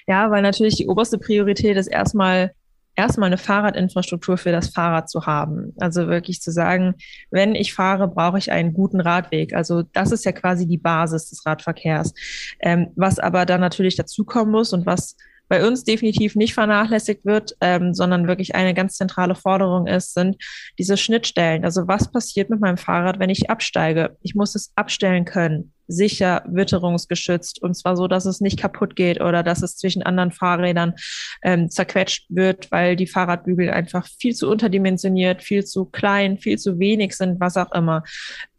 Ja, 0.07 0.31
weil 0.31 0.43
natürlich 0.43 0.77
die 0.77 0.89
oberste 0.89 1.19
Priorität 1.19 1.77
ist 1.77 1.87
erstmal 1.87 2.53
erstmal 2.97 3.27
eine 3.27 3.39
Fahrradinfrastruktur 3.39 4.39
für 4.39 4.53
das 4.53 4.71
Fahrrad 4.71 5.09
zu 5.09 5.27
haben. 5.27 5.75
Also 5.79 6.09
wirklich 6.09 6.41
zu 6.41 6.51
sagen, 6.51 6.95
wenn 7.31 7.55
ich 7.55 7.75
fahre, 7.75 8.09
brauche 8.09 8.39
ich 8.39 8.51
einen 8.51 8.73
guten 8.73 9.01
Radweg. 9.01 9.55
Also 9.55 9.83
das 9.83 10.13
ist 10.13 10.25
ja 10.25 10.33
quasi 10.33 10.67
die 10.67 10.79
Basis 10.79 11.29
des 11.29 11.45
Radverkehrs. 11.45 12.15
Ähm, 12.59 12.89
was 12.97 13.19
aber 13.19 13.45
dann 13.45 13.61
natürlich 13.61 13.97
dazukommen 13.97 14.51
muss 14.51 14.73
und 14.73 14.87
was 14.87 15.17
bei 15.49 15.67
uns 15.67 15.85
definitiv 15.85 16.35
nicht 16.35 16.55
vernachlässigt 16.55 17.25
wird, 17.25 17.57
ähm, 17.61 17.95
sondern 17.95 18.27
wirklich 18.27 18.55
eine 18.55 18.75
ganz 18.75 18.97
zentrale 18.97 19.35
Forderung 19.35 19.87
ist, 19.87 20.15
sind 20.15 20.37
diese 20.79 20.97
Schnittstellen. 20.97 21.65
Also 21.65 21.87
was 21.87 22.11
passiert 22.11 22.51
mit 22.51 22.61
meinem 22.61 22.79
Fahrrad, 22.79 23.19
wenn 23.19 23.31
ich 23.31 23.51
absteige? 23.51 24.17
Ich 24.23 24.35
muss 24.35 24.55
es 24.55 24.73
abstellen 24.75 25.25
können 25.25 25.73
sicher 25.89 26.43
witterungsgeschützt 26.47 27.63
und 27.63 27.75
zwar 27.75 27.97
so, 27.97 28.09
dass 28.09 28.27
es 28.27 28.41
nicht 28.41 28.59
kaputt 28.59 28.97
geht 28.97 29.21
oder 29.21 29.43
dass 29.43 29.63
es 29.63 29.77
zwischen 29.77 30.03
anderen 30.03 30.33
Fahrrädern 30.33 30.95
ähm, 31.43 31.71
zerquetscht 31.71 32.27
wird, 32.29 32.71
weil 32.71 32.97
die 32.97 33.07
Fahrradbügel 33.07 33.71
einfach 33.71 34.07
viel 34.19 34.35
zu 34.35 34.51
unterdimensioniert, 34.51 35.43
viel 35.43 35.65
zu 35.65 35.85
klein, 35.87 36.39
viel 36.39 36.59
zu 36.59 36.79
wenig 36.79 37.17
sind, 37.17 37.41
was 37.41 37.57
auch 37.57 37.73
immer. 37.73 38.03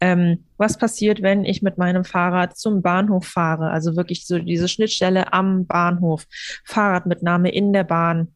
Ähm, 0.00 0.44
was 0.56 0.76
passiert, 0.76 1.22
wenn 1.22 1.44
ich 1.44 1.62
mit 1.62 1.78
meinem 1.78 2.04
Fahrrad 2.04 2.56
zum 2.56 2.82
Bahnhof 2.82 3.26
fahre? 3.26 3.70
Also 3.70 3.96
wirklich 3.96 4.26
so 4.26 4.38
diese 4.38 4.68
Schnittstelle 4.68 5.32
am 5.32 5.66
Bahnhof, 5.66 6.26
Fahrradmitnahme 6.64 7.50
in 7.50 7.72
der 7.72 7.84
Bahn 7.84 8.34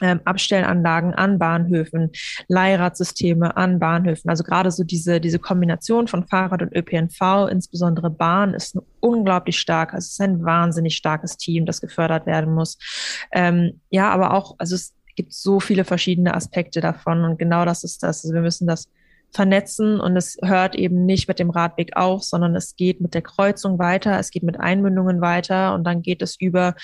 Abstellanlagen 0.00 1.14
an 1.14 1.38
Bahnhöfen, 1.38 2.10
Leihradsysteme 2.48 3.56
an 3.56 3.78
Bahnhöfen. 3.78 4.30
Also 4.30 4.44
gerade 4.44 4.70
so 4.70 4.84
diese, 4.84 5.20
diese 5.20 5.38
Kombination 5.38 6.08
von 6.08 6.26
Fahrrad 6.26 6.62
und 6.62 6.74
ÖPNV, 6.74 7.48
insbesondere 7.50 8.10
Bahn, 8.10 8.54
ist 8.54 8.78
unglaublich 9.00 9.58
stark. 9.58 9.94
Also 9.94 10.06
es 10.06 10.12
ist 10.12 10.20
ein 10.20 10.44
wahnsinnig 10.44 10.96
starkes 10.96 11.36
Team, 11.36 11.66
das 11.66 11.80
gefördert 11.80 12.26
werden 12.26 12.54
muss. 12.54 12.78
Ähm, 13.32 13.80
ja, 13.90 14.10
aber 14.10 14.34
auch, 14.34 14.54
also 14.58 14.74
es 14.74 14.94
gibt 15.16 15.32
so 15.32 15.60
viele 15.60 15.84
verschiedene 15.84 16.34
Aspekte 16.34 16.80
davon 16.80 17.24
und 17.24 17.38
genau 17.38 17.64
das 17.64 17.84
ist 17.84 18.02
das. 18.02 18.24
Also 18.24 18.34
wir 18.34 18.42
müssen 18.42 18.66
das 18.66 18.88
vernetzen 19.32 20.00
und 20.00 20.16
es 20.16 20.36
hört 20.42 20.74
eben 20.74 21.06
nicht 21.06 21.28
mit 21.28 21.38
dem 21.38 21.50
Radweg 21.50 21.96
auf, 21.96 22.24
sondern 22.24 22.56
es 22.56 22.74
geht 22.76 23.00
mit 23.00 23.14
der 23.14 23.22
Kreuzung 23.22 23.78
weiter, 23.78 24.18
es 24.18 24.30
geht 24.30 24.42
mit 24.42 24.58
Einmündungen 24.58 25.20
weiter 25.20 25.74
und 25.74 25.84
dann 25.84 26.02
geht 26.02 26.20
es 26.22 26.40
über 26.40 26.74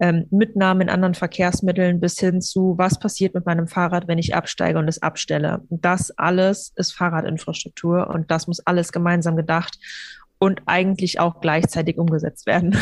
ähm, 0.00 0.26
Mitnahmen 0.30 0.82
in 0.82 0.90
anderen 0.90 1.14
Verkehrsmitteln 1.14 2.00
bis 2.00 2.18
hin 2.18 2.40
zu, 2.40 2.74
was 2.76 2.98
passiert 2.98 3.34
mit 3.34 3.46
meinem 3.46 3.68
Fahrrad, 3.68 4.08
wenn 4.08 4.18
ich 4.18 4.34
absteige 4.34 4.78
und 4.78 4.88
es 4.88 5.00
abstelle. 5.02 5.62
Das 5.70 6.10
alles 6.18 6.72
ist 6.76 6.92
Fahrradinfrastruktur 6.92 8.08
und 8.08 8.30
das 8.30 8.46
muss 8.46 8.60
alles 8.60 8.92
gemeinsam 8.92 9.36
gedacht 9.36 9.78
und 10.38 10.62
eigentlich 10.66 11.20
auch 11.20 11.40
gleichzeitig 11.40 11.96
umgesetzt 11.98 12.46
werden. 12.46 12.76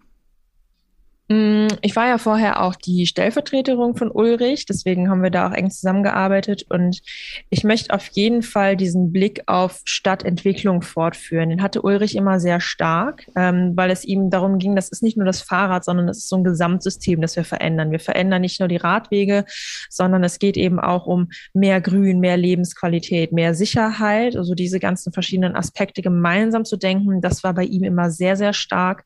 Mm, 1.28 1.68
ich 1.82 1.96
war 1.96 2.08
ja 2.08 2.20
vorher 2.20 2.62
auch 2.62 2.76
die 2.76 3.08
Stellvertreterin 3.08 3.96
von 3.96 4.12
Ulrich, 4.12 4.68
deswegen 4.68 5.10
haben 5.10 5.24
wir 5.24 5.32
da 5.32 5.48
auch 5.48 5.54
eng 5.54 5.72
zusammengearbeitet 5.72 6.68
und 6.70 7.02
ich 7.50 7.64
möchte 7.64 7.96
auf 7.96 8.06
jeden 8.10 8.44
Fall 8.44 8.78
diesen 8.78 9.12
Blick 9.12 9.42
auf 9.48 9.82
Stadtentwicklung 9.86 10.84
fortführen. 10.84 11.50
Den 11.50 11.64
hatte 11.64 11.82
Ulrich 11.82 12.16
immer 12.16 12.40
sehr 12.40 12.60
stark, 12.60 13.26
ähm, 13.36 13.72
weil 13.76 13.90
es 13.90 14.06
ihm 14.06 14.30
darum 14.30 14.60
ging, 14.60 14.76
das 14.76 14.90
ist 14.90 15.02
nicht 15.02 15.18
nur 15.18 15.26
das 15.26 15.42
Fahrrad, 15.42 15.84
sondern 15.84 16.08
es 16.10 16.20
ist 16.20 16.30
so 16.30 16.36
ein 16.36 16.44
Gesamtsystem, 16.44 17.20
das 17.22 17.36
wir 17.36 17.44
verändern. 17.44 17.90
Wir 17.90 18.00
verändern 18.00 18.42
nicht 18.42 18.60
nur 18.60 18.70
die 18.70 18.78
Radwege, 18.78 19.46
sondern 19.90 20.24
es 20.24 20.38
geht 20.38 20.58
eben 20.58 20.80
auch 20.80 21.08
um 21.08 21.30
mehr 21.56 21.82
Grün, 21.82 22.20
mehr 22.20 22.38
Lebensqualität, 22.38 23.32
mehr 23.32 23.56
Sicherheit, 23.56 24.36
also 24.36 24.54
diese 24.54 24.80
ganzen 24.80 25.12
verschiedenen 25.12 25.56
Aspekte 25.56 26.04
gemeinsam 26.04 26.66
zu 26.66 26.78
denken. 26.78 27.20
Das 27.22 27.44
war 27.44 27.56
bei 27.56 27.64
ihm 27.64 27.84
immer 27.84 28.12
sehr, 28.12 28.38
sehr 28.38 28.54
stark. 28.54 29.06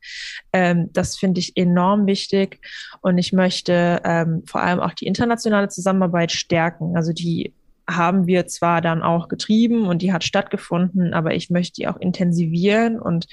Ähm, 0.52 0.90
das 0.92 1.16
finde 1.16 1.40
ich 1.40 1.56
enorm 1.56 2.09
wichtig. 2.10 2.60
Und 3.00 3.18
ich 3.18 3.32
möchte 3.32 4.00
ähm, 4.04 4.42
vor 4.46 4.60
allem 4.60 4.80
auch 4.80 4.92
die 4.92 5.06
internationale 5.06 5.68
Zusammenarbeit 5.68 6.32
stärken. 6.32 6.96
Also 6.96 7.12
die 7.12 7.54
haben 7.96 8.26
wir 8.26 8.46
zwar 8.46 8.80
dann 8.80 9.02
auch 9.02 9.28
getrieben 9.28 9.86
und 9.86 10.02
die 10.02 10.12
hat 10.12 10.24
stattgefunden, 10.24 11.12
aber 11.14 11.34
ich 11.34 11.50
möchte 11.50 11.74
die 11.74 11.88
auch 11.88 11.96
intensivieren 11.96 12.98
und 12.98 13.26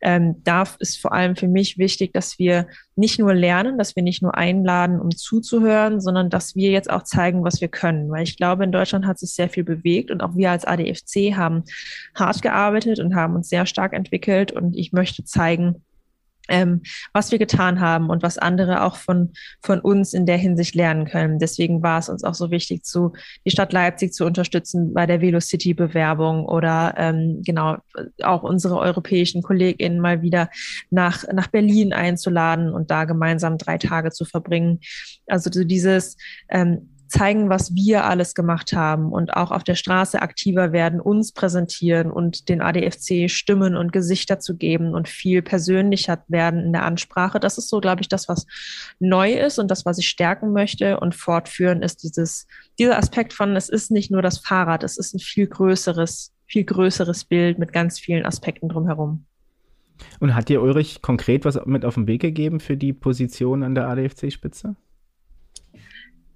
ähm, 0.00 0.36
da 0.44 0.64
ist 0.78 1.00
vor 1.00 1.12
allem 1.12 1.36
für 1.36 1.48
mich 1.48 1.78
wichtig, 1.78 2.12
dass 2.12 2.38
wir 2.38 2.66
nicht 2.96 3.18
nur 3.18 3.34
lernen, 3.34 3.78
dass 3.78 3.96
wir 3.96 4.02
nicht 4.02 4.22
nur 4.22 4.36
einladen, 4.36 5.00
um 5.00 5.10
zuzuhören, 5.10 6.00
sondern 6.00 6.30
dass 6.30 6.54
wir 6.54 6.70
jetzt 6.70 6.90
auch 6.90 7.04
zeigen, 7.04 7.44
was 7.44 7.60
wir 7.60 7.68
können, 7.68 8.10
weil 8.10 8.24
ich 8.24 8.36
glaube, 8.36 8.64
in 8.64 8.72
Deutschland 8.72 9.06
hat 9.06 9.18
sich 9.18 9.32
sehr 9.32 9.48
viel 9.48 9.64
bewegt 9.64 10.10
und 10.10 10.22
auch 10.22 10.36
wir 10.36 10.50
als 10.50 10.64
ADFC 10.64 11.34
haben 11.36 11.64
hart 12.14 12.42
gearbeitet 12.42 12.98
und 12.98 13.14
haben 13.14 13.34
uns 13.34 13.48
sehr 13.48 13.66
stark 13.66 13.92
entwickelt 13.92 14.52
und 14.52 14.76
ich 14.76 14.92
möchte 14.92 15.24
zeigen, 15.24 15.82
ähm, 16.48 16.82
was 17.12 17.30
wir 17.30 17.38
getan 17.38 17.80
haben 17.80 18.10
und 18.10 18.22
was 18.22 18.38
andere 18.38 18.82
auch 18.82 18.96
von, 18.96 19.32
von 19.62 19.80
uns 19.80 20.12
in 20.12 20.26
der 20.26 20.36
Hinsicht 20.36 20.74
lernen 20.74 21.06
können. 21.06 21.38
Deswegen 21.38 21.82
war 21.82 21.98
es 21.98 22.08
uns 22.08 22.24
auch 22.24 22.34
so 22.34 22.50
wichtig, 22.50 22.84
zu, 22.84 23.12
die 23.44 23.50
Stadt 23.50 23.72
Leipzig 23.72 24.12
zu 24.12 24.24
unterstützen 24.24 24.92
bei 24.94 25.06
der 25.06 25.20
Velocity-Bewerbung 25.20 26.44
oder 26.46 26.94
ähm, 26.96 27.42
genau 27.44 27.76
auch 28.22 28.42
unsere 28.42 28.78
europäischen 28.78 29.42
KollegInnen 29.42 30.00
mal 30.00 30.22
wieder 30.22 30.50
nach, 30.90 31.24
nach 31.32 31.48
Berlin 31.48 31.92
einzuladen 31.92 32.72
und 32.72 32.90
da 32.90 33.04
gemeinsam 33.04 33.58
drei 33.58 33.78
Tage 33.78 34.10
zu 34.10 34.24
verbringen. 34.24 34.80
Also 35.26 35.50
so 35.52 35.64
dieses 35.64 36.16
ähm, 36.48 36.88
zeigen, 37.12 37.50
was 37.50 37.74
wir 37.74 38.04
alles 38.04 38.34
gemacht 38.34 38.72
haben 38.72 39.12
und 39.12 39.34
auch 39.34 39.50
auf 39.50 39.62
der 39.62 39.74
Straße 39.74 40.20
aktiver 40.20 40.72
werden, 40.72 41.00
uns 41.00 41.32
präsentieren 41.32 42.10
und 42.10 42.48
den 42.48 42.62
ADFC 42.62 43.30
Stimmen 43.30 43.76
und 43.76 43.92
Gesichter 43.92 44.40
zu 44.40 44.56
geben 44.56 44.94
und 44.94 45.08
viel 45.08 45.42
persönlicher 45.42 46.24
werden 46.28 46.60
in 46.60 46.72
der 46.72 46.84
Ansprache. 46.84 47.38
Das 47.38 47.58
ist 47.58 47.68
so, 47.68 47.80
glaube 47.80 48.00
ich, 48.00 48.08
das, 48.08 48.28
was 48.28 48.46
neu 48.98 49.32
ist 49.34 49.58
und 49.58 49.70
das, 49.70 49.84
was 49.84 49.98
ich 49.98 50.08
stärken 50.08 50.52
möchte 50.52 50.98
und 51.00 51.14
fortführen, 51.14 51.82
ist 51.82 52.02
dieses, 52.02 52.46
dieser 52.78 52.98
Aspekt 52.98 53.34
von, 53.34 53.54
es 53.56 53.68
ist 53.68 53.90
nicht 53.90 54.10
nur 54.10 54.22
das 54.22 54.38
Fahrrad, 54.38 54.82
es 54.82 54.96
ist 54.96 55.14
ein 55.14 55.20
viel 55.20 55.46
größeres, 55.46 56.32
viel 56.46 56.64
größeres 56.64 57.24
Bild 57.24 57.58
mit 57.58 57.72
ganz 57.72 58.00
vielen 58.00 58.24
Aspekten 58.24 58.70
drumherum. 58.70 59.26
Und 60.18 60.34
hat 60.34 60.48
dir 60.48 60.62
Ulrich 60.62 61.02
konkret 61.02 61.44
was 61.44 61.60
mit 61.66 61.84
auf 61.84 61.94
den 61.94 62.06
Weg 62.06 62.22
gegeben 62.22 62.58
für 62.58 62.76
die 62.76 62.94
Position 62.94 63.62
an 63.62 63.74
der 63.74 63.86
ADFC-Spitze? 63.88 64.76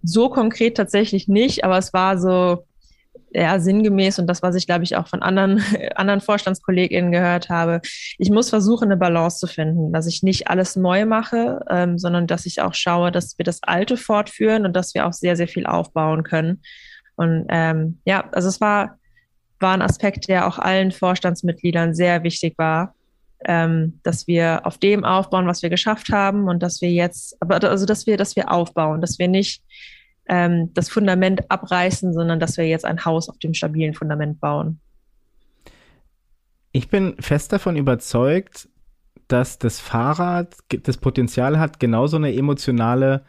So 0.07 0.29
konkret 0.29 0.77
tatsächlich 0.77 1.29
nicht, 1.29 1.65
aber 1.65 1.79
es 1.79 1.93
war 1.93 2.19
so 2.19 2.65
ja, 3.33 3.59
sinngemäß 3.59 4.19
und 4.19 4.27
das, 4.29 4.43
was 4.43 4.55
ich, 4.55 4.67
glaube 4.67 4.85
ich, 4.85 4.97
auch 4.97 5.09
von 5.09 5.23
anderen, 5.23 5.63
anderen 5.95 6.21
VorstandskollegInnen 6.21 7.13
gehört 7.13 7.51
habe. 7.51 7.81
Ich 8.19 8.31
muss 8.31 8.51
versuchen, 8.51 8.85
eine 8.85 8.97
Balance 8.97 9.39
zu 9.39 9.47
finden, 9.47 9.93
dass 9.93 10.07
ich 10.07 10.23
nicht 10.23 10.49
alles 10.49 10.77
neu 10.77 11.05
mache, 11.05 11.61
ähm, 11.69 11.99
sondern 11.99 12.27
dass 12.27 12.47
ich 12.47 12.63
auch 12.63 12.75
schaue, 12.75 13.13
dass 13.13 13.37
wir 13.39 13.45
das 13.45 13.63
Alte 13.63 13.97
fortführen 13.97 14.65
und 14.65 14.75
dass 14.75 14.95
wir 14.95 15.07
auch 15.07 15.13
sehr, 15.13 15.37
sehr 15.37 15.49
viel 15.49 15.67
aufbauen 15.67 16.23
können. 16.23 16.63
Und 17.17 17.47
ähm, 17.49 18.01
ja, 18.05 18.29
also 18.33 18.49
es 18.49 18.61
war, 18.61 18.99
war 19.61 19.75
ein 19.75 19.83
Aspekt, 19.83 20.29
der 20.29 20.47
auch 20.47 20.59
allen 20.59 20.93
Vorstandsmitgliedern 20.93 21.95
sehr 21.95 22.23
wichtig 22.23 22.57
war, 22.59 22.95
ähm, 23.45 24.01
dass 24.03 24.27
wir 24.27 24.61
auf 24.65 24.79
dem 24.79 25.05
aufbauen, 25.05 25.47
was 25.47 25.63
wir 25.63 25.71
geschafft 25.71 26.11
haben 26.11 26.49
und 26.49 26.63
dass 26.63 26.81
wir 26.81 26.91
jetzt, 26.91 27.37
aber 27.41 27.63
also 27.63 27.87
dass 27.87 28.07
wir, 28.07 28.17
dass 28.17 28.37
wir 28.37 28.51
aufbauen, 28.51 29.01
dass 29.01 29.19
wir 29.19 29.29
nicht 29.29 29.63
ähm, 30.29 30.73
das 30.75 30.89
Fundament 30.89 31.51
abreißen, 31.51 32.13
sondern 32.13 32.41
dass 32.41 32.57
wir 32.57 32.67
jetzt 32.67 32.85
ein 32.85 33.05
Haus 33.05 33.29
auf 33.29 33.39
dem 33.39 33.55
stabilen 33.55 33.95
Fundament 33.95 34.41
bauen. 34.41 34.81
Ich 36.73 36.89
bin 36.89 37.15
fest 37.21 37.53
davon 37.53 37.77
überzeugt, 37.77 38.69
dass 39.29 39.59
das 39.59 39.81
Fahrrad 39.81 40.57
das 40.83 40.99
Potenzial 40.99 41.59
hat, 41.59 41.81
genauso 41.81 42.17
eine 42.17 42.35
emotionale 42.35 43.25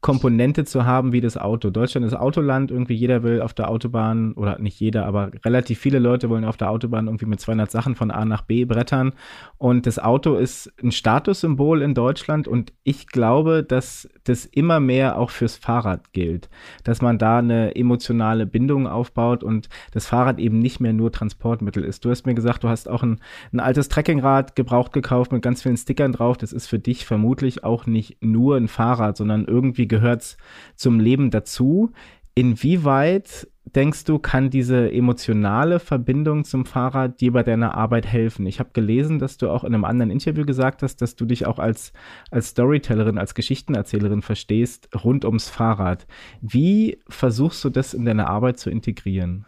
Komponente 0.00 0.64
zu 0.64 0.86
haben 0.86 1.12
wie 1.12 1.20
das 1.20 1.36
Auto. 1.36 1.68
Deutschland 1.68 2.06
ist 2.06 2.14
Autoland, 2.14 2.70
irgendwie 2.70 2.94
jeder 2.94 3.22
will 3.22 3.42
auf 3.42 3.52
der 3.52 3.68
Autobahn, 3.68 4.32
oder 4.32 4.58
nicht 4.58 4.80
jeder, 4.80 5.04
aber 5.04 5.30
relativ 5.44 5.78
viele 5.78 5.98
Leute 5.98 6.30
wollen 6.30 6.46
auf 6.46 6.56
der 6.56 6.70
Autobahn 6.70 7.06
irgendwie 7.06 7.26
mit 7.26 7.38
200 7.40 7.70
Sachen 7.70 7.94
von 7.94 8.10
A 8.10 8.24
nach 8.24 8.40
B 8.42 8.64
brettern. 8.64 9.12
Und 9.58 9.86
das 9.86 9.98
Auto 9.98 10.36
ist 10.36 10.72
ein 10.82 10.90
Statussymbol 10.90 11.82
in 11.82 11.92
Deutschland 11.92 12.48
und 12.48 12.72
ich 12.82 13.08
glaube, 13.08 13.62
dass 13.62 14.08
das 14.24 14.46
immer 14.46 14.80
mehr 14.80 15.18
auch 15.18 15.28
fürs 15.28 15.56
Fahrrad 15.56 16.14
gilt, 16.14 16.48
dass 16.82 17.02
man 17.02 17.18
da 17.18 17.38
eine 17.38 17.76
emotionale 17.76 18.46
Bindung 18.46 18.86
aufbaut 18.86 19.44
und 19.44 19.68
das 19.92 20.06
Fahrrad 20.06 20.38
eben 20.38 20.60
nicht 20.60 20.80
mehr 20.80 20.94
nur 20.94 21.12
Transportmittel 21.12 21.84
ist. 21.84 22.06
Du 22.06 22.10
hast 22.10 22.24
mir 22.24 22.34
gesagt, 22.34 22.64
du 22.64 22.68
hast 22.70 22.88
auch 22.88 23.02
ein, 23.02 23.20
ein 23.52 23.60
altes 23.60 23.88
Trekkingrad 23.88 24.56
gebraucht 24.56 24.94
gekauft 24.94 25.30
mit 25.30 25.42
ganz 25.42 25.60
vielen 25.60 25.76
Stickern 25.76 26.12
drauf. 26.12 26.38
Das 26.38 26.54
ist 26.54 26.68
für 26.68 26.78
dich 26.78 27.04
vermutlich 27.04 27.64
auch 27.64 27.84
nicht 27.84 28.16
nur 28.22 28.56
ein 28.56 28.68
Fahrrad, 28.68 29.18
sondern 29.18 29.44
irgendwie 29.44 29.89
gehört 29.90 30.38
zum 30.74 30.98
Leben 30.98 31.30
dazu. 31.30 31.92
Inwieweit 32.34 33.46
denkst 33.74 34.04
du, 34.04 34.18
kann 34.18 34.50
diese 34.50 34.90
emotionale 34.90 35.78
Verbindung 35.78 36.44
zum 36.44 36.64
Fahrrad 36.64 37.20
dir 37.20 37.32
bei 37.32 37.42
deiner 37.42 37.74
Arbeit 37.74 38.06
helfen? 38.06 38.46
Ich 38.46 38.58
habe 38.58 38.70
gelesen, 38.72 39.18
dass 39.18 39.36
du 39.36 39.50
auch 39.50 39.64
in 39.64 39.74
einem 39.74 39.84
anderen 39.84 40.10
Interview 40.10 40.46
gesagt 40.46 40.82
hast, 40.82 40.96
dass 41.02 41.16
du 41.16 41.26
dich 41.26 41.46
auch 41.46 41.58
als, 41.58 41.92
als 42.30 42.48
Storytellerin, 42.48 43.18
als 43.18 43.34
Geschichtenerzählerin 43.34 44.22
verstehst 44.22 44.88
rund 45.04 45.24
ums 45.24 45.50
Fahrrad. 45.50 46.06
Wie 46.40 46.98
versuchst 47.08 47.62
du 47.64 47.70
das 47.70 47.94
in 47.94 48.04
deine 48.04 48.26
Arbeit 48.26 48.58
zu 48.58 48.70
integrieren? 48.70 49.44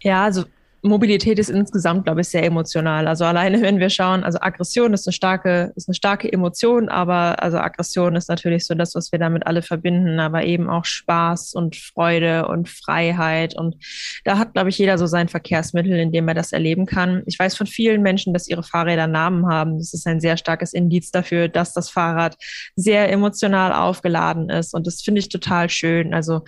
Ja, 0.00 0.24
also 0.24 0.44
Mobilität 0.82 1.38
ist 1.38 1.48
insgesamt, 1.48 2.04
glaube 2.04 2.22
ich, 2.22 2.28
sehr 2.28 2.44
emotional. 2.44 3.06
Also 3.06 3.24
alleine, 3.24 3.62
wenn 3.62 3.78
wir 3.78 3.88
schauen, 3.88 4.24
also 4.24 4.38
Aggression 4.40 4.92
ist 4.92 5.06
eine 5.06 5.12
starke, 5.12 5.72
ist 5.76 5.88
eine 5.88 5.94
starke 5.94 6.32
Emotion, 6.32 6.88
aber 6.88 7.40
also 7.40 7.58
Aggression 7.58 8.16
ist 8.16 8.28
natürlich 8.28 8.66
so 8.66 8.74
das, 8.74 8.96
was 8.96 9.12
wir 9.12 9.20
damit 9.20 9.46
alle 9.46 9.62
verbinden, 9.62 10.18
aber 10.18 10.44
eben 10.44 10.68
auch 10.68 10.84
Spaß 10.84 11.54
und 11.54 11.76
Freude 11.76 12.48
und 12.48 12.68
Freiheit. 12.68 13.56
Und 13.56 13.76
da 14.24 14.38
hat, 14.38 14.54
glaube 14.54 14.70
ich, 14.70 14.78
jeder 14.78 14.98
so 14.98 15.06
sein 15.06 15.28
Verkehrsmittel, 15.28 15.92
in 15.92 16.10
dem 16.10 16.26
er 16.26 16.34
das 16.34 16.52
erleben 16.52 16.86
kann. 16.86 17.22
Ich 17.26 17.38
weiß 17.38 17.56
von 17.56 17.68
vielen 17.68 18.02
Menschen, 18.02 18.32
dass 18.32 18.48
ihre 18.48 18.64
Fahrräder 18.64 19.06
Namen 19.06 19.46
haben. 19.46 19.78
Das 19.78 19.94
ist 19.94 20.06
ein 20.08 20.20
sehr 20.20 20.36
starkes 20.36 20.72
Indiz 20.72 21.12
dafür, 21.12 21.46
dass 21.46 21.74
das 21.74 21.90
Fahrrad 21.90 22.36
sehr 22.74 23.08
emotional 23.12 23.72
aufgeladen 23.72 24.50
ist. 24.50 24.74
Und 24.74 24.88
das 24.88 25.00
finde 25.00 25.20
ich 25.20 25.28
total 25.28 25.70
schön. 25.70 26.12
Also 26.12 26.42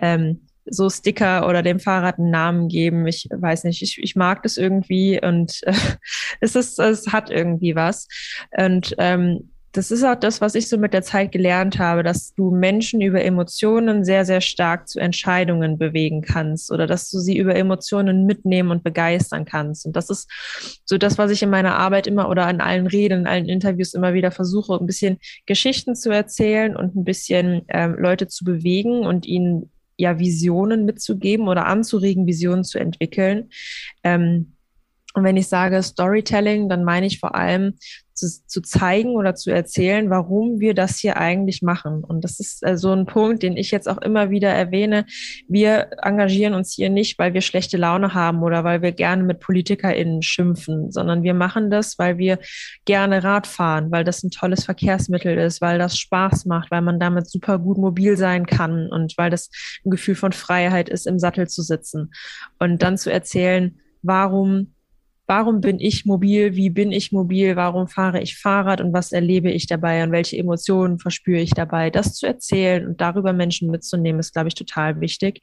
ähm, 0.00 0.40
so 0.66 0.88
Sticker 0.90 1.48
oder 1.48 1.62
dem 1.62 1.80
Fahrrad 1.80 2.18
einen 2.18 2.30
Namen 2.30 2.68
geben. 2.68 3.06
Ich 3.06 3.28
weiß 3.30 3.64
nicht, 3.64 3.82
ich, 3.82 4.02
ich 4.02 4.16
mag 4.16 4.42
das 4.42 4.56
irgendwie 4.56 5.20
und 5.22 5.60
äh, 5.64 5.72
es 6.40 6.54
ist, 6.54 6.78
es 6.78 7.12
hat 7.12 7.30
irgendwie 7.30 7.74
was. 7.74 8.08
Und 8.56 8.94
ähm, 8.98 9.50
das 9.74 9.90
ist 9.90 10.04
auch 10.04 10.14
das, 10.14 10.40
was 10.40 10.54
ich 10.54 10.68
so 10.68 10.78
mit 10.78 10.94
der 10.94 11.02
Zeit 11.02 11.32
gelernt 11.32 11.80
habe, 11.80 12.04
dass 12.04 12.32
du 12.34 12.52
Menschen 12.52 13.00
über 13.00 13.24
Emotionen 13.24 14.04
sehr, 14.04 14.24
sehr 14.24 14.40
stark 14.40 14.88
zu 14.88 15.00
Entscheidungen 15.00 15.78
bewegen 15.78 16.22
kannst 16.22 16.70
oder 16.70 16.86
dass 16.86 17.10
du 17.10 17.18
sie 17.18 17.36
über 17.36 17.56
Emotionen 17.56 18.24
mitnehmen 18.24 18.70
und 18.70 18.84
begeistern 18.84 19.44
kannst. 19.44 19.84
Und 19.84 19.96
das 19.96 20.10
ist 20.10 20.30
so 20.84 20.96
das, 20.96 21.18
was 21.18 21.32
ich 21.32 21.42
in 21.42 21.50
meiner 21.50 21.76
Arbeit 21.76 22.06
immer 22.06 22.28
oder 22.28 22.48
in 22.48 22.60
allen 22.60 22.86
Reden, 22.86 23.22
in 23.22 23.26
allen 23.26 23.48
Interviews 23.48 23.94
immer 23.94 24.14
wieder 24.14 24.30
versuche, 24.30 24.74
ein 24.74 24.86
bisschen 24.86 25.18
Geschichten 25.44 25.96
zu 25.96 26.10
erzählen 26.10 26.76
und 26.76 26.94
ein 26.94 27.04
bisschen 27.04 27.62
ähm, 27.66 27.96
Leute 27.98 28.28
zu 28.28 28.44
bewegen 28.44 29.04
und 29.04 29.26
ihnen 29.26 29.72
ja 29.96 30.18
Visionen 30.18 30.84
mitzugeben 30.84 31.48
oder 31.48 31.66
anzuregen, 31.66 32.26
Visionen 32.26 32.64
zu 32.64 32.78
entwickeln. 32.78 33.50
Ähm, 34.02 34.54
und 35.14 35.22
wenn 35.22 35.36
ich 35.36 35.46
sage 35.46 35.82
Storytelling, 35.82 36.68
dann 36.68 36.82
meine 36.84 37.06
ich 37.06 37.20
vor 37.20 37.34
allem 37.34 37.74
zu, 38.14 38.28
zu 38.46 38.62
zeigen 38.62 39.16
oder 39.16 39.34
zu 39.34 39.50
erzählen, 39.50 40.08
warum 40.08 40.60
wir 40.60 40.74
das 40.74 40.98
hier 40.98 41.16
eigentlich 41.16 41.62
machen. 41.62 42.04
Und 42.04 42.22
das 42.22 42.40
ist 42.40 42.64
äh, 42.64 42.76
so 42.76 42.92
ein 42.92 43.06
Punkt, 43.06 43.42
den 43.42 43.56
ich 43.56 43.70
jetzt 43.70 43.88
auch 43.88 43.98
immer 43.98 44.30
wieder 44.30 44.50
erwähne. 44.50 45.04
Wir 45.48 45.90
engagieren 46.02 46.54
uns 46.54 46.72
hier 46.72 46.90
nicht, 46.90 47.18
weil 47.18 47.34
wir 47.34 47.40
schlechte 47.40 47.76
Laune 47.76 48.14
haben 48.14 48.42
oder 48.42 48.64
weil 48.64 48.82
wir 48.82 48.92
gerne 48.92 49.24
mit 49.24 49.40
PolitikerInnen 49.40 50.22
schimpfen, 50.22 50.92
sondern 50.92 51.22
wir 51.22 51.34
machen 51.34 51.70
das, 51.70 51.98
weil 51.98 52.18
wir 52.18 52.38
gerne 52.84 53.24
Rad 53.24 53.46
fahren, 53.46 53.90
weil 53.90 54.04
das 54.04 54.22
ein 54.22 54.30
tolles 54.30 54.64
Verkehrsmittel 54.64 55.36
ist, 55.36 55.60
weil 55.60 55.78
das 55.78 55.98
Spaß 55.98 56.46
macht, 56.46 56.70
weil 56.70 56.82
man 56.82 57.00
damit 57.00 57.28
super 57.28 57.58
gut 57.58 57.78
mobil 57.78 58.16
sein 58.16 58.46
kann 58.46 58.88
und 58.90 59.18
weil 59.18 59.30
das 59.30 59.50
ein 59.84 59.90
Gefühl 59.90 60.14
von 60.14 60.32
Freiheit 60.32 60.88
ist, 60.88 61.06
im 61.06 61.18
Sattel 61.18 61.48
zu 61.48 61.62
sitzen. 61.62 62.12
Und 62.58 62.82
dann 62.82 62.96
zu 62.96 63.10
erzählen, 63.10 63.78
warum 64.02 64.73
warum 65.26 65.60
bin 65.60 65.80
ich 65.80 66.04
mobil, 66.04 66.54
wie 66.54 66.68
bin 66.68 66.92
ich 66.92 67.10
mobil, 67.10 67.56
warum 67.56 67.88
fahre 67.88 68.20
ich 68.20 68.38
Fahrrad 68.38 68.80
und 68.80 68.92
was 68.92 69.12
erlebe 69.12 69.50
ich 69.50 69.66
dabei 69.66 70.04
und 70.04 70.12
welche 70.12 70.36
Emotionen 70.36 70.98
verspüre 70.98 71.40
ich 71.40 71.52
dabei. 71.52 71.88
Das 71.90 72.14
zu 72.14 72.26
erzählen 72.26 72.86
und 72.86 73.00
darüber 73.00 73.32
Menschen 73.32 73.70
mitzunehmen, 73.70 74.20
ist, 74.20 74.34
glaube 74.34 74.48
ich, 74.48 74.54
total 74.54 75.00
wichtig. 75.00 75.40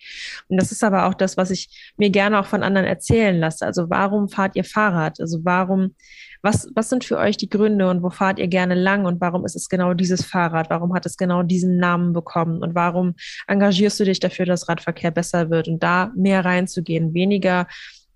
Und 0.49 0.61
das 0.61 0.71
ist 0.71 0.83
aber 0.83 1.07
auch 1.07 1.15
das, 1.15 1.35
was 1.35 1.49
ich 1.49 1.93
mir 1.97 2.11
gerne 2.11 2.39
auch 2.39 2.45
von 2.45 2.61
anderen 2.61 2.85
erzählen 2.85 3.39
lasse. 3.39 3.65
Also 3.65 3.89
warum 3.89 4.29
fahrt 4.29 4.55
ihr 4.55 4.63
Fahrrad? 4.63 5.19
Also 5.19 5.39
warum, 5.43 5.95
was, 6.43 6.69
was 6.75 6.89
sind 6.89 7.03
für 7.03 7.17
euch 7.17 7.37
die 7.37 7.49
Gründe 7.49 7.89
und 7.89 8.03
wo 8.03 8.11
fahrt 8.11 8.37
ihr 8.37 8.47
gerne 8.47 8.75
lang 8.75 9.05
und 9.05 9.19
warum 9.19 9.45
ist 9.45 9.55
es 9.55 9.67
genau 9.67 9.95
dieses 9.95 10.23
Fahrrad? 10.23 10.69
Warum 10.69 10.93
hat 10.93 11.07
es 11.07 11.17
genau 11.17 11.41
diesen 11.41 11.77
Namen 11.77 12.13
bekommen 12.13 12.61
und 12.61 12.75
warum 12.75 13.15
engagierst 13.47 13.99
du 13.99 14.03
dich 14.03 14.19
dafür, 14.19 14.45
dass 14.45 14.69
Radverkehr 14.69 15.11
besser 15.11 15.49
wird 15.49 15.67
und 15.67 15.81
da 15.81 16.11
mehr 16.15 16.45
reinzugehen, 16.45 17.15
weniger 17.15 17.67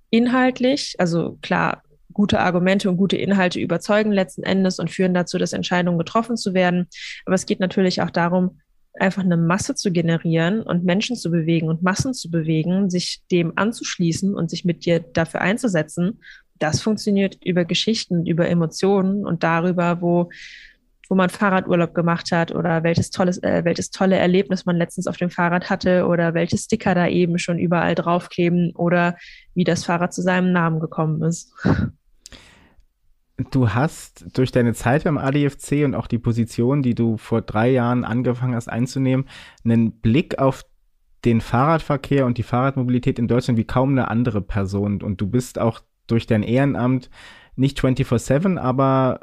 inhaltlich, 0.10 0.95
also 0.99 1.38
klar, 1.41 1.84
gute 2.14 2.40
Argumente 2.40 2.90
und 2.90 2.98
gute 2.98 3.18
Inhalte 3.18 3.60
überzeugen 3.60 4.11
letzten 4.11 4.44
Endes 4.44 4.80
und 4.80 4.90
führen 4.90 5.14
dazu, 5.14 5.38
dass 5.38 5.53
Entscheidungen 5.53 5.98
getroffen 5.98 6.38
zu 6.38 6.53
werden. 6.53 6.88
Aber 7.26 7.36
es 7.36 7.45
geht 7.45 7.60
natürlich 7.60 8.02
auch 8.02 8.10
darum, 8.10 8.60
einfach 8.99 9.23
eine 9.23 9.38
Masse 9.38 9.76
zu 9.76 9.91
generieren 9.91 10.61
und 10.61 10.86
Menschen 10.86 11.18
zu 11.18 11.30
bewegen 11.30 11.68
und 11.68 11.84
Massen 11.84 12.14
zu 12.14 12.32
bewegen, 12.32 12.90
sich 12.90 13.22
dem 13.32 13.53
anzuschließen 13.57 14.34
und 14.34 14.49
sich 14.49 14.64
mit 14.64 14.86
dir 14.86 14.99
dafür 14.99 15.41
einzusetzen. 15.41 16.22
Das 16.57 16.82
funktioniert 16.82 17.38
über 17.44 17.65
Geschichten, 17.65 18.26
über 18.26 18.48
Emotionen 18.48 19.26
und 19.26 19.44
darüber, 19.44 20.02
wo 20.02 20.30
wo 21.10 21.15
man 21.15 21.30
Fahrradurlaub 21.30 21.94
gemacht 21.94 22.32
hat 22.32 22.53
oder 22.53 22.84
welches 22.84 23.10
tolles, 23.10 23.41
äh, 23.44 23.61
welches 23.64 23.91
tolle 23.91 24.18
Erlebnis 24.18 24.65
man 24.65 24.77
letztens 24.77 25.07
auf 25.07 25.18
dem 25.18 25.30
Fahrrad 25.30 25.69
hatte 25.69 26.07
oder 26.07 26.34
welche 26.34 26.57
Sticker 26.57 26.95
da 26.95 27.07
eben 27.07 27.40
schon 27.40 27.60
überall 27.60 27.95
draufkleben 27.95 28.72
oder 28.76 29.15
wie 29.53 29.64
das 29.64 29.86
Fahrrad 29.86 30.14
zu 30.14 30.22
seinem 30.22 30.52
Namen 30.52 30.80
gekommen 30.80 31.22
ist. 31.23 31.53
Du 33.52 33.73
hast 33.73 34.38
durch 34.38 34.53
deine 34.53 34.73
Zeit 34.73 35.03
beim 35.03 35.18
ADFC 35.18 35.84
und 35.84 35.94
auch 35.94 36.07
die 36.07 36.19
Position, 36.19 36.82
die 36.82 36.95
du 36.95 37.18
vor 37.18 37.41
drei 37.41 37.69
Jahren 37.69 38.06
angefangen 38.06 38.56
hast 38.56 38.69
einzunehmen, 38.69 39.27
einen 39.65 39.99
Blick 39.99 40.40
auf 40.40 40.64
den 41.26 41.41
Fahrradverkehr 41.41 42.26
und 42.26 42.38
die 42.38 42.44
Fahrradmobilität 42.44 43.19
in 43.19 43.27
Deutschland 43.27 43.57
wie 43.57 43.65
kaum 43.65 43.91
eine 43.91 44.10
andere 44.10 44.41
Person. 44.41 45.02
Und 45.02 45.19
du 45.19 45.27
bist 45.27 45.60
auch 45.60 45.82
durch 46.07 46.27
dein 46.27 46.44
Ehrenamt 46.44 47.10
nicht 47.56 47.80
24-7, 47.80 48.57
aber 48.57 49.22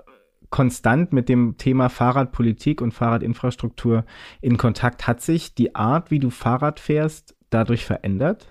konstant 0.53 1.13
mit 1.13 1.29
dem 1.29 1.57
Thema 1.57 1.89
Fahrradpolitik 1.89 2.81
und 2.81 2.93
Fahrradinfrastruktur 2.93 4.05
in 4.41 4.59
Kontakt. 4.59 5.09
Hat 5.09 5.21
sich 5.21 5.55
die 5.55 5.75
Art, 5.75 6.13
wie 6.13 6.21
du 6.21 6.31
Fahrrad 6.31 6.79
fährst, 6.79 7.35
dadurch 7.51 7.85
verändert? 7.85 8.47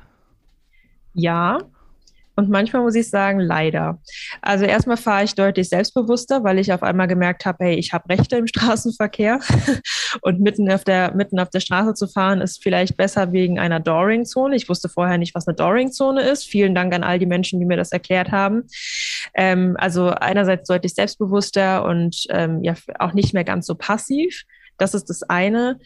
Ja, 1.13 1.59
und 2.35 2.49
manchmal 2.49 2.81
muss 2.81 2.95
ich 2.95 3.09
sagen, 3.09 3.39
leider. 3.39 3.99
Also 4.41 4.65
erstmal 4.65 4.97
fahre 4.97 5.23
ich 5.25 5.35
deutlich 5.35 5.69
selbstbewusster, 5.69 6.43
weil 6.43 6.59
ich 6.59 6.71
auf 6.71 6.81
einmal 6.81 7.07
gemerkt 7.07 7.45
habe, 7.45 7.65
hey, 7.65 7.75
ich 7.75 7.93
habe 7.93 8.09
Rechte 8.09 8.37
im 8.37 8.47
Straßenverkehr 8.51 9.39
und 10.21 10.39
mitten 10.39 10.71
auf 10.71 10.83
der 10.83 11.13
mitten 11.13 11.39
auf 11.39 11.49
der 11.49 11.59
Straße 11.59 11.93
zu 11.93 12.07
fahren 12.07 12.41
ist 12.41 12.63
vielleicht 12.63 12.95
besser 12.97 13.31
wegen 13.31 13.59
einer 13.59 13.79
Doring-Zone. 13.79 14.55
Ich 14.55 14.69
wusste 14.69 14.89
vorher 14.89 15.17
nicht, 15.17 15.35
was 15.35 15.47
eine 15.47 15.55
Doring-Zone 15.55 16.21
ist. 16.21 16.45
Vielen 16.45 16.73
Dank 16.73 16.93
an 16.93 17.03
all 17.03 17.19
die 17.19 17.25
Menschen, 17.25 17.59
die 17.59 17.65
mir 17.65 17.77
das 17.77 17.91
erklärt 17.91 18.31
haben. 18.31 18.63
Ähm, 19.33 19.75
also 19.77 20.09
einerseits 20.09 20.67
deutlich 20.67 20.93
selbstbewusster 20.93 21.85
und 21.85 22.25
ähm, 22.29 22.63
ja 22.63 22.75
auch 22.99 23.13
nicht 23.13 23.33
mehr 23.33 23.43
ganz 23.43 23.65
so 23.65 23.75
passiv. 23.75 24.43
Das 24.77 24.93
ist 24.93 25.09
das 25.09 25.23
eine. 25.23 25.79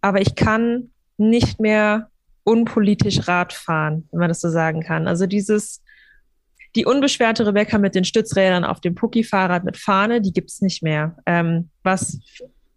Aber 0.00 0.20
ich 0.20 0.34
kann 0.34 0.90
nicht 1.16 1.60
mehr 1.60 2.08
unpolitisch 2.44 3.28
Rad 3.28 3.52
fahren, 3.52 4.08
wenn 4.10 4.20
man 4.20 4.28
das 4.28 4.40
so 4.40 4.50
sagen 4.50 4.82
kann. 4.82 5.06
Also 5.06 5.26
dieses 5.26 5.81
die 6.74 6.86
unbeschwerte 6.86 7.46
Rebecca 7.46 7.78
mit 7.78 7.94
den 7.94 8.04
Stützrädern 8.04 8.64
auf 8.64 8.80
dem 8.80 8.94
Pucki-Fahrrad 8.94 9.64
mit 9.64 9.76
Fahne, 9.76 10.20
die 10.20 10.32
gibt's 10.32 10.60
nicht 10.60 10.82
mehr. 10.82 11.16
Ähm, 11.26 11.70
was 11.82 12.18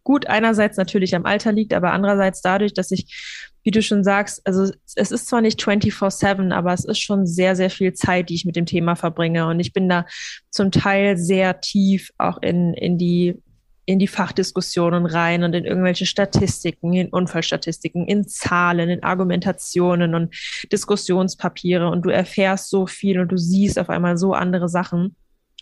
gut 0.03 0.27
einerseits 0.27 0.77
natürlich 0.77 1.15
am 1.15 1.25
Alter 1.25 1.51
liegt, 1.51 1.73
aber 1.73 1.91
andererseits 1.91 2.41
dadurch, 2.41 2.73
dass 2.73 2.91
ich, 2.91 3.53
wie 3.63 3.71
du 3.71 3.81
schon 3.81 4.03
sagst, 4.03 4.45
also 4.45 4.71
es 4.95 5.11
ist 5.11 5.27
zwar 5.27 5.41
nicht 5.41 5.59
24-7, 5.59 6.53
aber 6.53 6.73
es 6.73 6.85
ist 6.85 6.99
schon 6.99 7.25
sehr, 7.25 7.55
sehr 7.55 7.69
viel 7.71 7.93
Zeit, 7.93 8.29
die 8.29 8.35
ich 8.35 8.45
mit 8.45 8.55
dem 8.55 8.67
Thema 8.67 8.95
verbringe. 8.95 9.47
Und 9.47 9.59
ich 9.59 9.73
bin 9.73 9.89
da 9.89 10.05
zum 10.51 10.71
Teil 10.71 11.17
sehr 11.17 11.59
tief 11.59 12.11
auch 12.17 12.41
in, 12.41 12.73
in 12.75 12.97
die 12.97 13.41
in 13.85 13.99
die 13.99 14.07
Fachdiskussionen 14.07 15.05
rein 15.05 15.43
und 15.43 15.53
in 15.53 15.65
irgendwelche 15.65 16.05
Statistiken, 16.05 16.93
in 16.93 17.09
Unfallstatistiken, 17.09 18.07
in 18.07 18.27
Zahlen, 18.27 18.89
in 18.89 19.03
Argumentationen 19.03 20.15
und 20.15 20.35
Diskussionspapiere 20.71 21.89
und 21.89 22.03
du 22.03 22.09
erfährst 22.09 22.69
so 22.69 22.87
viel 22.87 23.19
und 23.19 23.31
du 23.31 23.37
siehst 23.37 23.77
auf 23.77 23.89
einmal 23.89 24.17
so 24.17 24.33
andere 24.33 24.69
Sachen. 24.69 25.15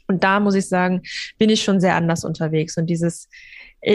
Und 0.08 0.24
da 0.24 0.40
muss 0.40 0.56
ich 0.56 0.68
sagen, 0.68 1.02
bin 1.38 1.50
ich 1.50 1.64
schon 1.64 1.80
sehr 1.80 1.96
anders 1.96 2.24
unterwegs 2.24 2.78
und 2.78 2.88
dieses, 2.88 3.30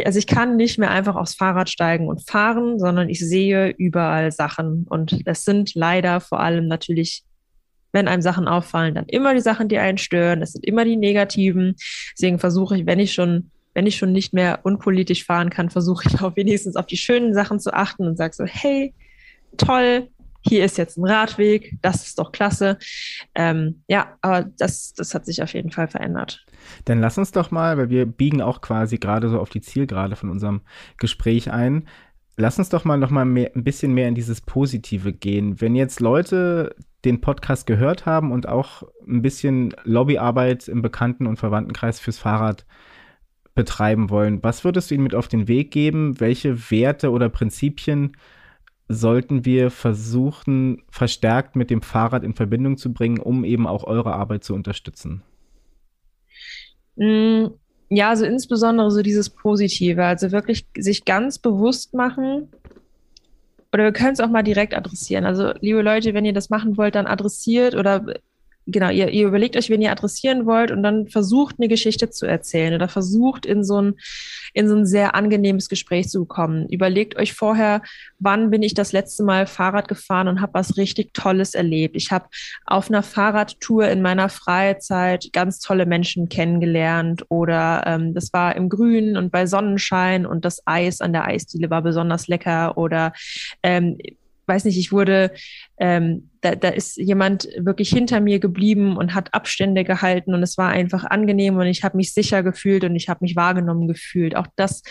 also 0.04 0.18
ich 0.18 0.26
kann 0.26 0.56
nicht 0.56 0.78
mehr 0.78 0.90
einfach 0.90 1.16
aufs 1.16 1.34
Fahrrad 1.34 1.68
steigen 1.70 2.08
und 2.08 2.28
fahren, 2.28 2.78
sondern 2.78 3.08
ich 3.08 3.20
sehe 3.20 3.68
überall 3.70 4.30
Sachen 4.32 4.84
und 4.88 5.26
das 5.26 5.44
sind 5.44 5.74
leider 5.74 6.20
vor 6.20 6.40
allem 6.40 6.66
natürlich 6.66 7.24
wenn 7.90 8.06
einem 8.06 8.20
Sachen 8.20 8.48
auffallen, 8.48 8.94
dann 8.94 9.06
immer 9.06 9.34
die 9.34 9.40
Sachen, 9.40 9.68
die 9.68 9.78
einen 9.78 9.96
stören. 9.96 10.40
Das 10.40 10.52
sind 10.52 10.64
immer 10.66 10.84
die 10.84 10.96
negativen. 10.96 11.74
Deswegen 12.12 12.38
versuche 12.38 12.76
ich, 12.76 12.84
wenn 12.84 12.98
ich 12.98 13.14
schon 13.14 13.50
wenn 13.74 13.86
ich 13.86 13.96
schon 13.96 14.12
nicht 14.12 14.34
mehr 14.34 14.60
unpolitisch 14.64 15.24
fahren 15.24 15.50
kann, 15.50 15.70
versuche 15.70 16.08
ich 16.08 16.20
auch 16.22 16.36
wenigstens 16.36 16.76
auf 16.76 16.86
die 16.86 16.96
schönen 16.96 17.34
Sachen 17.34 17.60
zu 17.60 17.72
achten 17.72 18.06
und 18.06 18.16
sage 18.16 18.34
so, 18.34 18.44
hey, 18.44 18.94
toll, 19.56 20.08
hier 20.40 20.64
ist 20.64 20.78
jetzt 20.78 20.96
ein 20.96 21.04
Radweg, 21.04 21.76
das 21.82 22.06
ist 22.06 22.18
doch 22.18 22.32
klasse. 22.32 22.78
Ähm, 23.34 23.82
ja, 23.88 24.16
aber 24.22 24.48
das, 24.58 24.94
das 24.94 25.14
hat 25.14 25.26
sich 25.26 25.42
auf 25.42 25.52
jeden 25.52 25.70
Fall 25.70 25.88
verändert. 25.88 26.44
Dann 26.84 27.00
lass 27.00 27.18
uns 27.18 27.32
doch 27.32 27.50
mal, 27.50 27.76
weil 27.76 27.90
wir 27.90 28.06
biegen 28.06 28.40
auch 28.40 28.60
quasi 28.60 28.98
gerade 28.98 29.28
so 29.28 29.40
auf 29.40 29.50
die 29.50 29.60
Zielgerade 29.60 30.16
von 30.16 30.30
unserem 30.30 30.62
Gespräch 30.96 31.50
ein. 31.50 31.88
Lass 32.36 32.58
uns 32.58 32.68
doch 32.68 32.84
mal 32.84 32.98
noch 32.98 33.10
mal 33.10 33.24
mehr, 33.24 33.50
ein 33.54 33.64
bisschen 33.64 33.92
mehr 33.92 34.08
in 34.08 34.14
dieses 34.14 34.40
Positive 34.40 35.12
gehen. 35.12 35.60
Wenn 35.60 35.74
jetzt 35.74 36.00
Leute 36.00 36.76
den 37.04 37.20
Podcast 37.20 37.66
gehört 37.66 38.06
haben 38.06 38.32
und 38.32 38.48
auch 38.48 38.84
ein 39.06 39.22
bisschen 39.22 39.74
Lobbyarbeit 39.84 40.68
im 40.68 40.82
Bekannten- 40.82 41.26
und 41.26 41.38
Verwandtenkreis 41.38 42.00
fürs 42.00 42.18
Fahrrad 42.18 42.64
betreiben 43.58 44.08
wollen, 44.08 44.40
was 44.44 44.62
würdest 44.62 44.88
du 44.88 44.94
ihnen 44.94 45.02
mit 45.02 45.16
auf 45.16 45.26
den 45.26 45.48
Weg 45.48 45.72
geben? 45.72 46.20
Welche 46.20 46.70
Werte 46.70 47.10
oder 47.10 47.28
Prinzipien 47.28 48.16
sollten 48.86 49.44
wir 49.44 49.72
versuchen, 49.72 50.82
verstärkt 50.88 51.56
mit 51.56 51.68
dem 51.68 51.82
Fahrrad 51.82 52.22
in 52.22 52.34
Verbindung 52.34 52.76
zu 52.76 52.92
bringen, 52.92 53.18
um 53.18 53.42
eben 53.42 53.66
auch 53.66 53.82
eure 53.82 54.12
Arbeit 54.12 54.44
zu 54.44 54.54
unterstützen? 54.54 55.22
Mm, 56.94 57.46
ja, 57.88 58.10
also 58.10 58.24
insbesondere 58.24 58.92
so 58.92 59.02
dieses 59.02 59.28
Positive, 59.28 60.04
also 60.04 60.30
wirklich 60.30 60.68
sich 60.76 61.04
ganz 61.04 61.40
bewusst 61.40 61.94
machen, 61.94 62.48
oder 63.72 63.82
wir 63.82 63.92
können 63.92 64.12
es 64.12 64.20
auch 64.20 64.30
mal 64.30 64.44
direkt 64.44 64.74
adressieren. 64.74 65.24
Also, 65.24 65.52
liebe 65.60 65.82
Leute, 65.82 66.14
wenn 66.14 66.24
ihr 66.24 66.32
das 66.32 66.48
machen 66.48 66.76
wollt, 66.76 66.94
dann 66.94 67.08
adressiert 67.08 67.74
oder 67.74 68.06
genau, 68.70 68.90
ihr, 68.90 69.08
ihr 69.08 69.26
überlegt 69.26 69.56
euch, 69.56 69.70
wen 69.70 69.82
ihr 69.82 69.90
adressieren 69.90 70.46
wollt 70.46 70.70
und 70.70 70.82
dann 70.82 71.08
versucht 71.08 71.56
eine 71.58 71.68
Geschichte 71.68 72.10
zu 72.10 72.26
erzählen 72.26 72.74
oder 72.74 72.88
versucht 72.88 73.46
in 73.46 73.64
so 73.64 73.80
ein, 73.80 73.94
in 74.52 74.68
so 74.68 74.76
ein 74.76 74.86
sehr 74.86 75.14
angenehmes 75.14 75.68
Gespräch 75.68 76.08
zu 76.08 76.24
kommen. 76.26 76.68
Überlegt 76.68 77.16
euch 77.16 77.32
vorher, 77.32 77.82
wann 78.18 78.50
bin 78.50 78.62
ich 78.62 78.74
das 78.74 78.92
letzte 78.92 79.24
Mal 79.24 79.46
Fahrrad 79.46 79.88
gefahren 79.88 80.28
und 80.28 80.40
habe 80.40 80.54
was 80.54 80.76
richtig 80.76 81.14
Tolles 81.14 81.54
erlebt. 81.54 81.96
Ich 81.96 82.12
habe 82.12 82.26
auf 82.66 82.88
einer 82.88 83.02
Fahrradtour 83.02 83.88
in 83.88 84.02
meiner 84.02 84.28
Freizeit 84.28 85.30
ganz 85.32 85.60
tolle 85.60 85.86
Menschen 85.86 86.28
kennengelernt 86.28 87.24
oder 87.28 87.84
ähm, 87.86 88.14
das 88.14 88.32
war 88.32 88.54
im 88.54 88.68
Grünen 88.68 89.16
und 89.16 89.32
bei 89.32 89.46
Sonnenschein 89.46 90.26
und 90.26 90.44
das 90.44 90.62
Eis 90.66 91.00
an 91.00 91.12
der 91.12 91.26
Eisdiele 91.26 91.70
war 91.70 91.82
besonders 91.82 92.28
lecker 92.28 92.76
oder 92.76 93.12
ähm, 93.62 93.98
weiß 94.48 94.64
nicht, 94.64 94.78
ich 94.78 94.90
wurde, 94.90 95.30
ähm, 95.78 96.30
da, 96.40 96.54
da 96.54 96.68
ist 96.68 96.96
jemand 96.96 97.48
wirklich 97.58 97.90
hinter 97.90 98.20
mir 98.20 98.38
geblieben 98.38 98.96
und 98.96 99.14
hat 99.14 99.34
Abstände 99.34 99.84
gehalten 99.84 100.34
und 100.34 100.42
es 100.42 100.58
war 100.58 100.70
einfach 100.70 101.04
angenehm 101.04 101.56
und 101.56 101.66
ich 101.66 101.84
habe 101.84 101.96
mich 101.96 102.14
sicher 102.14 102.42
gefühlt 102.42 102.84
und 102.84 102.96
ich 102.96 103.08
habe 103.08 103.18
mich 103.22 103.36
wahrgenommen 103.36 103.86
gefühlt. 103.86 104.34
Auch 104.34 104.46
das, 104.56 104.82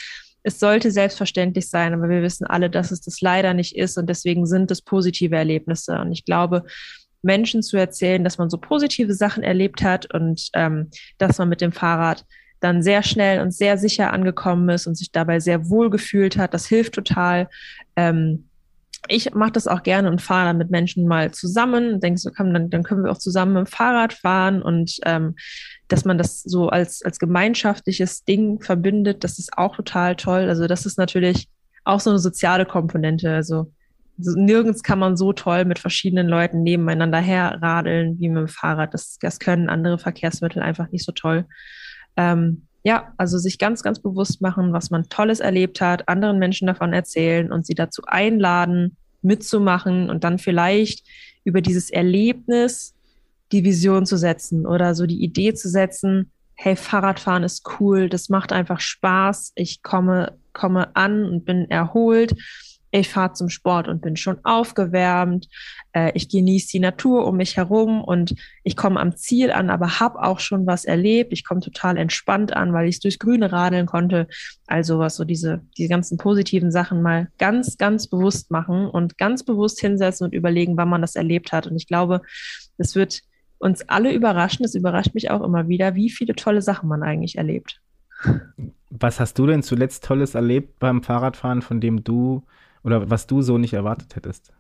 es 0.44 0.60
sollte 0.60 0.92
selbstverständlich 0.92 1.70
sein, 1.70 1.94
aber 1.94 2.10
wir 2.10 2.22
wissen 2.22 2.46
alle, 2.46 2.70
dass 2.70 2.92
es 2.92 3.02
das 3.02 3.20
leider 3.22 3.54
nicht 3.54 3.76
ist 3.76 3.98
und 3.98 4.08
deswegen 4.08 4.46
sind 4.46 4.72
es 4.72 4.82
positive 4.82 5.36
Erlebnisse. 5.36 6.00
Und 6.00 6.12
ich 6.12 6.24
glaube, 6.24 6.64
Menschen 7.22 7.64
zu 7.64 7.78
erzählen, 7.78 8.24
dass 8.24 8.38
man 8.38 8.50
so 8.50 8.58
positive 8.58 9.14
Sachen 9.14 9.44
erlebt 9.44 9.84
hat 9.84 10.14
und 10.14 10.50
ähm, 10.54 10.90
dass 11.18 11.38
man 11.38 11.50
mit 11.50 11.62
dem 11.62 11.72
Fahrrad 11.72 12.26
dann 12.60 12.82
sehr 12.82 13.04
schnell 13.04 13.42
und 13.42 13.54
sehr 13.54 13.78
sicher 13.78 14.14
angekommen 14.14 14.70
ist 14.70 14.88
und 14.88 14.96
sich 14.96 15.12
dabei 15.12 15.40
sehr 15.40 15.70
wohl 15.70 15.90
gefühlt 15.90 16.38
hat. 16.38 16.54
Das 16.54 16.66
hilft 16.66 16.94
total. 16.94 17.50
Ähm, 17.96 18.47
ich 19.10 19.34
mache 19.34 19.52
das 19.52 19.68
auch 19.68 19.84
gerne 19.84 20.10
und 20.10 20.22
fahre 20.22 20.48
dann 20.48 20.58
mit 20.58 20.70
Menschen 20.70 21.08
mal 21.08 21.32
zusammen 21.32 21.96
und 21.96 22.20
so, 22.20 22.32
komm, 22.36 22.54
dann, 22.54 22.70
dann 22.70 22.84
können 22.84 23.04
wir 23.04 23.12
auch 23.12 23.18
zusammen 23.18 23.54
mit 23.54 23.68
dem 23.68 23.72
Fahrrad 23.72 24.14
fahren 24.14 24.62
und 24.62 24.98
ähm, 25.06 25.36
dass 25.88 26.06
man 26.06 26.18
das 26.18 26.42
so 26.42 26.70
als, 26.70 27.02
als 27.04 27.20
gemeinschaftliches 27.20 28.24
Ding 28.26 28.62
verbindet, 28.62 29.24
das 29.24 29.40
ist 29.40 29.58
auch 29.58 29.76
total 29.76 30.16
toll. 30.16 30.50
Also 30.50 30.68
das 30.68 30.86
ist 30.86 30.98
natürlich 30.98 31.48
auch 31.86 32.00
so 32.00 32.10
eine 32.10 32.20
soziale 32.20 32.66
Komponente. 32.66 33.34
Also 33.34 33.72
nirgends 34.18 34.84
kann 34.84 35.00
man 35.00 35.16
so 35.16 35.32
toll 35.32 35.66
mit 35.66 35.80
verschiedenen 35.80 36.28
Leuten 36.28 36.64
nebeneinander 36.64 37.20
herradeln 37.20 38.20
wie 38.20 38.30
mit 38.30 38.40
dem 38.40 38.48
Fahrrad. 38.48 38.94
Das, 38.94 39.18
das 39.20 39.40
können 39.40 39.70
andere 39.70 39.98
Verkehrsmittel 39.98 40.62
einfach 40.62 40.92
nicht 40.92 41.06
so 41.06 41.12
toll. 41.12 41.46
Ähm, 42.18 42.67
ja, 42.88 43.12
also 43.18 43.38
sich 43.38 43.60
ganz, 43.60 43.84
ganz 43.84 44.00
bewusst 44.00 44.42
machen, 44.42 44.72
was 44.72 44.92
man 44.92 45.10
Tolles 45.10 45.42
erlebt 45.42 45.82
hat, 45.82 46.08
anderen 46.08 46.40
Menschen 46.40 46.68
davon 46.68 46.94
erzählen 46.94 47.52
und 47.52 47.66
sie 47.66 47.76
dazu 47.76 48.02
einladen, 48.08 48.96
mitzumachen 49.22 50.10
und 50.10 50.24
dann 50.24 50.40
vielleicht 50.40 51.06
über 51.44 51.60
dieses 51.60 51.90
Erlebnis 51.90 52.96
die 53.52 53.66
Vision 53.66 54.06
zu 54.06 54.16
setzen 54.16 54.66
oder 54.66 54.96
so 54.96 55.06
die 55.06 55.22
Idee 55.22 55.54
zu 55.54 55.68
setzen, 55.68 56.32
hey, 56.56 56.78
Fahrradfahren 56.78 57.44
ist 57.44 57.68
cool, 57.82 58.08
das 58.08 58.30
macht 58.30 58.54
einfach 58.54 58.80
Spaß, 58.80 59.52
ich 59.56 59.84
komme, 59.84 60.38
komme 60.54 60.96
an 60.96 61.26
und 61.26 61.44
bin 61.44 61.70
erholt 61.70 62.36
ich 63.00 63.10
fahre 63.10 63.34
zum 63.34 63.50
Sport 63.50 63.88
und 63.88 64.02
bin 64.02 64.16
schon 64.16 64.38
aufgewärmt, 64.44 65.48
äh, 65.94 66.12
ich 66.14 66.30
genieße 66.30 66.70
die 66.72 66.80
Natur 66.80 67.26
um 67.26 67.38
mich 67.38 67.58
herum 67.58 68.04
und 68.04 68.36
ich 68.64 68.76
komme 68.76 69.00
am 69.00 69.16
Ziel 69.16 69.52
an, 69.52 69.70
aber 69.70 70.00
habe 70.00 70.22
auch 70.22 70.40
schon 70.40 70.68
was 70.68 70.86
erlebt. 70.86 71.34
Ich 71.34 71.44
komme 71.44 71.62
total 71.62 71.98
entspannt 71.98 72.56
an, 72.56 72.74
weil 72.74 72.88
ich 72.88 72.96
es 72.96 73.00
durchs 73.00 73.20
Grüne 73.20 73.52
radeln 73.52 73.86
konnte. 73.86 74.28
Also 74.68 75.00
was 75.00 75.16
so 75.16 75.24
diese, 75.24 75.62
diese 75.78 75.90
ganzen 75.90 76.18
positiven 76.18 76.72
Sachen 76.72 77.02
mal 77.02 77.30
ganz, 77.38 77.78
ganz 77.78 78.08
bewusst 78.08 78.52
machen 78.52 78.88
und 78.88 79.18
ganz 79.18 79.44
bewusst 79.44 79.80
hinsetzen 79.80 80.26
und 80.26 80.34
überlegen, 80.34 80.78
wann 80.78 80.90
man 80.90 81.02
das 81.02 81.16
erlebt 81.16 81.52
hat. 81.52 81.68
Und 81.68 81.76
ich 81.76 81.88
glaube, 81.88 82.22
es 82.78 82.96
wird 82.96 83.22
uns 83.60 83.88
alle 83.90 84.14
überraschen. 84.14 84.66
Es 84.66 84.76
überrascht 84.76 85.14
mich 85.14 85.32
auch 85.32 85.42
immer 85.42 85.68
wieder, 85.68 85.96
wie 85.96 86.10
viele 86.10 86.36
tolle 86.36 86.62
Sachen 86.62 86.90
man 86.90 87.04
eigentlich 87.04 87.38
erlebt. 87.38 87.82
Was 88.90 89.20
hast 89.20 89.38
du 89.38 89.46
denn 89.46 89.64
zuletzt 89.64 90.06
Tolles 90.06 90.36
erlebt 90.36 90.80
beim 90.80 91.04
Fahrradfahren, 91.04 91.62
von 91.62 91.82
dem 91.82 92.04
du 92.04 92.44
oder 92.84 93.10
was 93.10 93.28
du 93.28 93.42
so 93.42 93.58
nicht 93.58 93.74
erwartet 93.74 94.16
hättest? 94.16 94.54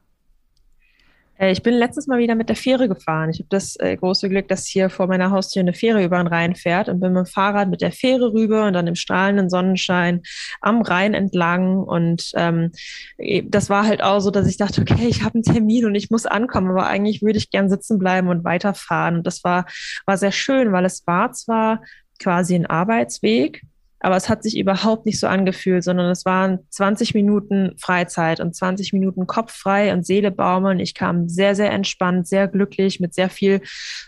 Äh, 1.37 1.51
ich 1.51 1.63
bin 1.63 1.73
letztens 1.73 2.07
mal 2.07 2.19
wieder 2.19 2.35
mit 2.35 2.49
der 2.49 2.55
Fähre 2.55 2.87
gefahren. 2.87 3.29
Ich 3.29 3.39
habe 3.39 3.47
das 3.49 3.75
äh, 3.79 3.95
große 3.95 4.29
Glück, 4.29 4.47
dass 4.47 4.65
hier 4.65 4.89
vor 4.89 5.07
meiner 5.07 5.31
Haustür 5.31 5.61
eine 5.61 5.73
Fähre 5.73 6.03
über 6.03 6.17
den 6.17 6.27
Rhein 6.27 6.55
fährt 6.55 6.89
und 6.89 6.99
bin 6.99 7.13
mit 7.13 7.25
dem 7.25 7.31
Fahrrad 7.31 7.69
mit 7.69 7.81
der 7.81 7.91
Fähre 7.91 8.33
rüber 8.33 8.67
und 8.67 8.73
dann 8.73 8.87
im 8.87 8.95
strahlenden 8.95 9.49
Sonnenschein 9.49 10.21
am 10.61 10.81
Rhein 10.81 11.13
entlang. 11.13 11.77
Und 11.79 12.31
ähm, 12.35 12.71
e, 13.17 13.43
das 13.43 13.69
war 13.69 13.85
halt 13.85 14.01
auch 14.03 14.19
so, 14.19 14.31
dass 14.31 14.47
ich 14.47 14.57
dachte, 14.57 14.81
okay, 14.81 15.07
ich 15.07 15.23
habe 15.23 15.35
einen 15.35 15.43
Termin 15.43 15.85
und 15.85 15.95
ich 15.95 16.09
muss 16.09 16.25
ankommen, 16.25 16.69
aber 16.69 16.87
eigentlich 16.87 17.21
würde 17.21 17.37
ich 17.37 17.51
gern 17.51 17.69
sitzen 17.69 17.99
bleiben 17.99 18.27
und 18.27 18.43
weiterfahren. 18.43 19.17
Und 19.17 19.27
das 19.27 19.43
war, 19.43 19.65
war 20.05 20.17
sehr 20.17 20.31
schön, 20.31 20.71
weil 20.71 20.85
es 20.85 21.05
war 21.05 21.31
zwar 21.31 21.81
quasi 22.19 22.55
ein 22.55 22.65
Arbeitsweg, 22.65 23.61
aber 23.99 24.15
es 24.15 24.29
hat 24.29 24.43
sich 24.43 24.57
überhaupt 24.57 25.05
nicht 25.05 25.19
so 25.19 25.27
angefühlt, 25.27 25.83
sondern 25.83 26.11
es 26.11 26.23
waren 26.25 26.59
20 26.69 27.13
Minuten 27.15 27.73
Freizeit 27.79 28.39
und 28.39 28.55
20 28.55 28.93
Minuten 28.93 29.25
Kopf 29.25 29.53
frei 29.53 29.91
und 29.91 30.05
Seele 30.05 30.31
baumeln. 30.31 30.79
Ich 30.79 30.93
kam 30.93 31.27
sehr, 31.29 31.55
sehr 31.55 31.71
entspannt, 31.71 32.27
sehr 32.27 32.47
glücklich, 32.47 32.99
mit 32.99 33.13
sehr 33.13 33.29
viel 33.29 33.61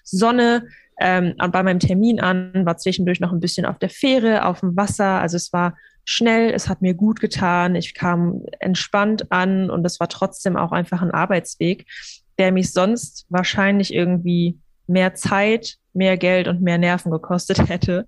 Sonne 0.03 0.67
ähm, 0.99 1.33
bei 1.51 1.63
meinem 1.63 1.79
Termin 1.79 2.19
an, 2.19 2.65
war 2.65 2.77
zwischendurch 2.77 3.19
noch 3.19 3.31
ein 3.31 3.39
bisschen 3.39 3.65
auf 3.65 3.79
der 3.79 3.89
Fähre, 3.89 4.45
auf 4.45 4.59
dem 4.59 4.75
Wasser. 4.75 5.21
Also 5.21 5.37
es 5.37 5.51
war 5.53 5.75
schnell, 6.03 6.51
es 6.51 6.67
hat 6.67 6.81
mir 6.81 6.93
gut 6.93 7.19
getan, 7.19 7.75
ich 7.75 7.93
kam 7.93 8.43
entspannt 8.59 9.31
an 9.31 9.69
und 9.69 9.85
es 9.85 9.99
war 9.99 10.09
trotzdem 10.09 10.57
auch 10.57 10.71
einfach 10.71 11.01
ein 11.01 11.11
Arbeitsweg, 11.11 11.85
der 12.37 12.51
mich 12.51 12.73
sonst 12.73 13.25
wahrscheinlich 13.29 13.93
irgendwie 13.93 14.59
mehr 14.87 15.13
Zeit, 15.13 15.75
mehr 15.93 16.17
Geld 16.17 16.47
und 16.47 16.61
mehr 16.61 16.77
Nerven 16.77 17.11
gekostet 17.11 17.59
hätte. 17.69 18.07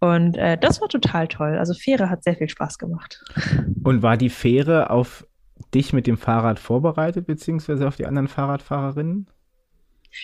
Und 0.00 0.36
äh, 0.36 0.58
das 0.58 0.80
war 0.80 0.88
total 0.88 1.28
toll. 1.28 1.56
Also 1.58 1.74
Fähre 1.74 2.10
hat 2.10 2.22
sehr 2.22 2.36
viel 2.36 2.48
Spaß 2.48 2.78
gemacht. 2.78 3.24
Und 3.82 4.02
war 4.02 4.16
die 4.16 4.30
Fähre 4.30 4.90
auf 4.90 5.26
dich 5.74 5.92
mit 5.92 6.06
dem 6.06 6.18
Fahrrad 6.18 6.58
vorbereitet, 6.58 7.26
beziehungsweise 7.26 7.88
auf 7.88 7.96
die 7.96 8.06
anderen 8.06 8.28
Fahrradfahrerinnen? 8.28 9.28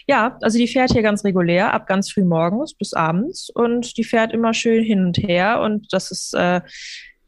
Ja, 0.07 0.39
also 0.40 0.59
die 0.59 0.69
fährt 0.69 0.93
hier 0.93 1.03
ganz 1.03 1.24
regulär, 1.24 1.74
ab 1.74 1.86
ganz 1.86 2.11
früh 2.11 2.24
morgens 2.24 2.74
bis 2.74 2.94
abends 2.94 3.51
und 3.51 3.97
die 3.97 4.05
fährt 4.05 4.32
immer 4.32 4.55
schön 4.55 4.82
hin 4.82 5.05
und 5.05 5.19
her 5.19 5.61
und 5.61 5.93
das 5.93 6.11
ist 6.11 6.35
äh, 6.35 6.61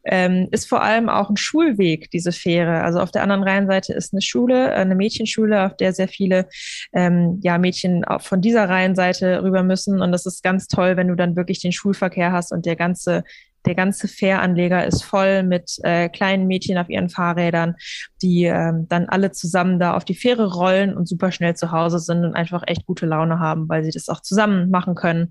ähm, 0.05 0.49
ist 0.51 0.69
vor 0.69 0.83
allem 0.83 1.09
auch 1.09 1.31
ein 1.31 1.37
Schulweg, 1.37 2.11
diese 2.11 2.33
Fähre. 2.33 2.83
Also 2.83 3.01
auf 3.01 3.11
der 3.11 3.23
anderen 3.23 3.43
Rheinseite 3.43 3.95
ist 3.95 4.13
eine 4.13 4.23
Schule, 4.23 4.71
äh, 4.71 4.75
eine 4.75 4.95
Mädchenschule, 4.95 5.65
auf 5.65 5.77
der 5.77 5.93
sehr 5.93 6.09
viele 6.09 6.47
ähm, 6.93 7.41
ja, 7.43 7.59
Mädchen 7.59 8.05
auch 8.05 8.21
von 8.21 8.41
dieser 8.41 8.69
Rheinseite 8.69 9.43
rüber 9.43 9.63
müssen. 9.63 10.01
Und 10.01 10.13
das 10.13 10.27
ist 10.27 10.43
ganz 10.43 10.67
toll, 10.69 10.97
wenn 10.97 11.09
du 11.09 11.15
dann 11.15 11.37
wirklich 11.37 11.61
den 11.61 11.73
Schulverkehr 11.73 12.33
hast 12.33 12.53
und 12.53 12.67
der 12.67 12.77
ganze 12.77 13.25
der 13.67 13.75
ganze 13.75 14.09
Fähranleger 14.09 14.87
ist 14.87 15.03
voll 15.03 15.43
mit 15.43 15.79
äh, 15.83 16.09
kleinen 16.09 16.47
Mädchen 16.47 16.79
auf 16.79 16.89
ihren 16.89 17.09
Fahrrädern, 17.09 17.77
die 18.23 18.45
ähm, 18.45 18.87
dann 18.89 19.07
alle 19.09 19.33
zusammen 19.33 19.79
da 19.79 19.95
auf 19.95 20.05
die 20.05 20.15
Fähre 20.15 20.53
rollen 20.53 20.95
und 20.95 21.09
super 21.09 21.33
schnell 21.33 21.57
zu 21.57 21.73
Hause 21.73 21.99
sind 21.99 22.25
und 22.25 22.35
einfach 22.35 22.63
echt 22.67 22.87
gute 22.87 23.07
Laune 23.07 23.39
haben, 23.39 23.69
weil 23.69 23.85
sie 23.85 23.91
das 23.91 24.09
auch 24.09 24.21
zusammen 24.21 24.71
machen 24.71 24.95
können. 24.95 25.31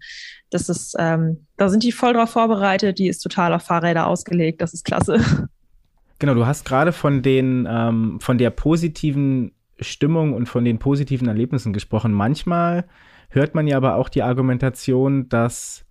Das 0.50 0.70
ist, 0.70 0.96
ähm, 1.00 1.46
da 1.58 1.70
sind 1.70 1.84
die 1.84 1.92
voll 1.92 2.14
drauf 2.14 2.32
vorbereitet, 2.32 3.00
die 3.00 3.08
ist 3.08 3.20
total 3.20 3.54
auf 3.54 3.64
Fahrräder 3.64 4.08
ausgelegt, 4.08 4.62
das 4.62 4.74
ist 4.74 4.86
klasse. 4.86 5.20
Genau, 6.20 6.36
du 6.36 6.46
hast 6.46 6.64
gerade 6.64 6.94
von 6.94 7.22
den, 7.22 7.68
ähm, 7.70 8.20
von 8.22 8.38
der 8.38 8.50
positiven 8.50 9.52
Stimmung 9.80 10.34
und 10.34 10.48
von 10.48 10.64
den 10.64 10.80
positiven 10.80 11.28
Erlebnissen 11.28 11.74
gesprochen. 11.74 12.14
Manchmal 12.14 12.86
hört 13.30 13.56
man 13.56 13.68
ja 13.68 13.78
aber 13.78 13.96
auch 13.96 14.08
die 14.08 14.24
Argumentation, 14.24 15.28
dass 15.28 15.86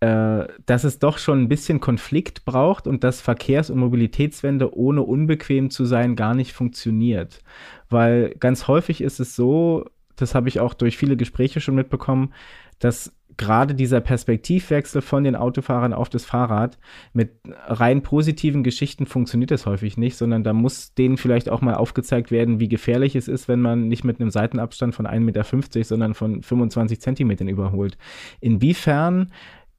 äh, 0.00 0.46
dass 0.66 0.84
es 0.84 0.98
doch 0.98 1.18
schon 1.18 1.42
ein 1.42 1.48
bisschen 1.48 1.80
Konflikt 1.80 2.44
braucht 2.44 2.86
und 2.86 3.02
dass 3.02 3.20
Verkehrs- 3.20 3.70
und 3.70 3.78
Mobilitätswende 3.78 4.76
ohne 4.76 5.02
unbequem 5.02 5.70
zu 5.70 5.84
sein 5.84 6.14
gar 6.14 6.34
nicht 6.34 6.52
funktioniert. 6.52 7.42
Weil 7.88 8.34
ganz 8.38 8.68
häufig 8.68 9.00
ist 9.00 9.18
es 9.18 9.34
so, 9.34 9.86
das 10.14 10.34
habe 10.34 10.48
ich 10.48 10.60
auch 10.60 10.74
durch 10.74 10.96
viele 10.96 11.16
Gespräche 11.16 11.60
schon 11.60 11.74
mitbekommen, 11.74 12.32
dass 12.78 13.12
gerade 13.38 13.74
dieser 13.74 14.00
Perspektivwechsel 14.00 15.00
von 15.00 15.24
den 15.24 15.36
Autofahrern 15.36 15.92
auf 15.92 16.08
das 16.08 16.24
Fahrrad 16.24 16.76
mit 17.12 17.32
rein 17.66 18.02
positiven 18.02 18.64
Geschichten 18.64 19.06
funktioniert 19.06 19.52
das 19.52 19.64
häufig 19.64 19.96
nicht, 19.96 20.16
sondern 20.16 20.42
da 20.44 20.52
muss 20.52 20.92
denen 20.94 21.16
vielleicht 21.16 21.48
auch 21.48 21.60
mal 21.60 21.74
aufgezeigt 21.74 22.30
werden, 22.30 22.60
wie 22.60 22.68
gefährlich 22.68 23.14
es 23.14 23.28
ist, 23.28 23.48
wenn 23.48 23.60
man 23.60 23.88
nicht 23.88 24.04
mit 24.04 24.20
einem 24.20 24.30
Seitenabstand 24.30 24.94
von 24.94 25.06
1,50 25.06 25.20
Meter, 25.20 25.84
sondern 25.84 26.14
von 26.14 26.42
25 26.42 27.00
Zentimetern 27.00 27.48
überholt. 27.48 27.96
Inwiefern 28.40 29.30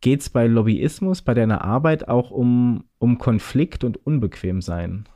geht 0.01 0.21
es 0.21 0.29
bei 0.29 0.47
Lobbyismus, 0.47 1.21
bei 1.21 1.33
deiner 1.33 1.63
Arbeit 1.63 2.07
auch 2.07 2.31
um, 2.31 2.85
um 2.99 3.17
Konflikt 3.17 3.83
und 3.83 4.05
Unbequemsein? 4.05 5.07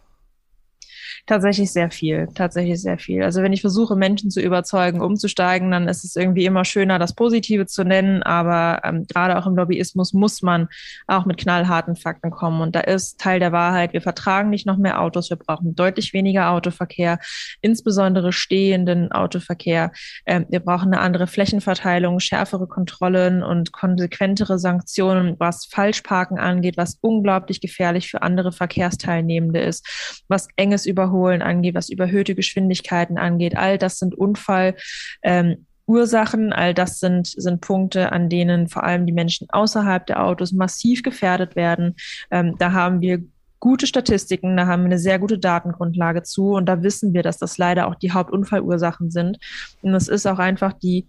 Tatsächlich 1.26 1.72
sehr 1.72 1.90
viel, 1.90 2.28
tatsächlich 2.36 2.82
sehr 2.82 2.98
viel. 2.98 3.24
Also 3.24 3.42
wenn 3.44 3.54
ich 3.54 3.62
versuche, 3.62 3.96
Menschen 3.96 4.30
zu 4.30 4.42
überzeugen, 4.42 5.00
umzusteigen, 5.00 5.72
dann 5.72 5.88
ist 5.88 6.04
es 6.04 6.18
irgendwie 6.18 6.44
immer 6.44 6.66
schöner, 6.66 7.00
das 7.00 7.16
Positive 7.16 7.66
zu 7.66 7.86
nennen. 7.86 8.22
Aber 8.24 8.82
ähm, 8.84 9.08
gerade 9.08 9.38
auch 9.38 9.48
im 9.48 9.56
Lobbyismus 9.56 10.12
muss 10.12 10.42
man 10.42 10.68
auch 11.08 11.26
mit 11.26 11.38
knallharten 11.38 11.96
Fakten 11.96 12.30
kommen. 12.30 12.60
Und 12.60 12.76
da 12.76 12.82
ist 12.82 13.22
Teil 13.22 13.40
der 13.40 13.54
Wahrheit, 13.54 13.94
wir 13.94 14.02
vertragen 14.02 14.50
nicht 14.50 14.68
noch 14.68 14.76
mehr 14.76 15.00
Autos, 15.00 15.30
wir 15.30 15.38
brauchen 15.38 15.76
deutlich 15.76 16.12
weniger 16.12 16.50
Autoverkehr, 16.50 17.20
insbesondere 17.62 18.34
stehenden 18.34 19.14
Autoverkehr. 19.14 19.94
Ähm, 20.26 20.46
wir 20.50 20.60
brauchen 20.60 20.94
eine 20.94 21.00
andere 21.00 21.28
Flächenverteilung, 21.28 22.20
schärfere 22.20 22.68
Kontrollen 22.68 23.44
und 23.44 23.72
konsequentere 23.72 24.60
Sanktionen, 24.60 25.38
was 25.40 25.68
Falschparken 25.68 26.38
angeht, 26.38 26.76
was 26.76 26.98
unglaublich 27.00 27.62
gefährlich 27.62 28.12
für 28.12 28.24
andere 28.24 28.52
Verkehrsteilnehmende 28.52 29.62
ist, 29.62 30.24
was 30.28 30.50
enges 30.58 30.86
Überholen 30.86 31.13
Überholen 31.14 31.42
angeht, 31.42 31.76
was 31.76 31.90
überhöhte 31.90 32.34
Geschwindigkeiten 32.34 33.18
angeht. 33.18 33.56
All 33.56 33.78
das 33.78 34.00
sind 34.00 34.16
Unfall. 34.16 34.76
Ähm, 35.22 35.66
all 35.88 36.74
das 36.74 37.00
sind, 37.00 37.28
sind 37.28 37.62
Punkte, 37.62 38.12
an 38.12 38.30
denen 38.30 38.68
vor 38.68 38.84
allem 38.84 39.06
die 39.06 39.12
Menschen 39.14 39.48
außerhalb 39.52 40.08
der 40.08 40.24
Autos 40.24 40.54
massiv 40.54 41.04
gefährdet 41.04 41.56
werden. 41.56 41.96
Ähm, 42.32 42.56
da 42.58 42.72
haben 42.72 43.02
wir 43.02 43.22
gute 43.60 43.86
Statistiken, 43.86 44.58
da 44.58 44.66
haben 44.66 44.84
wir 44.84 44.88
eine 44.88 45.00
sehr 45.00 45.20
gute 45.20 45.38
Datengrundlage 45.38 46.24
zu 46.24 46.54
und 46.54 46.66
da 46.66 46.82
wissen 46.82 47.14
wir, 47.14 47.22
dass 47.22 47.38
das 47.38 47.58
leider 47.58 47.88
auch 47.88 47.96
die 47.96 48.12
Hauptunfallursachen 48.12 49.12
sind. 49.12 49.38
Und 49.82 49.94
es 49.94 50.08
ist 50.08 50.26
auch 50.26 50.40
einfach 50.40 50.74
die, 50.74 51.06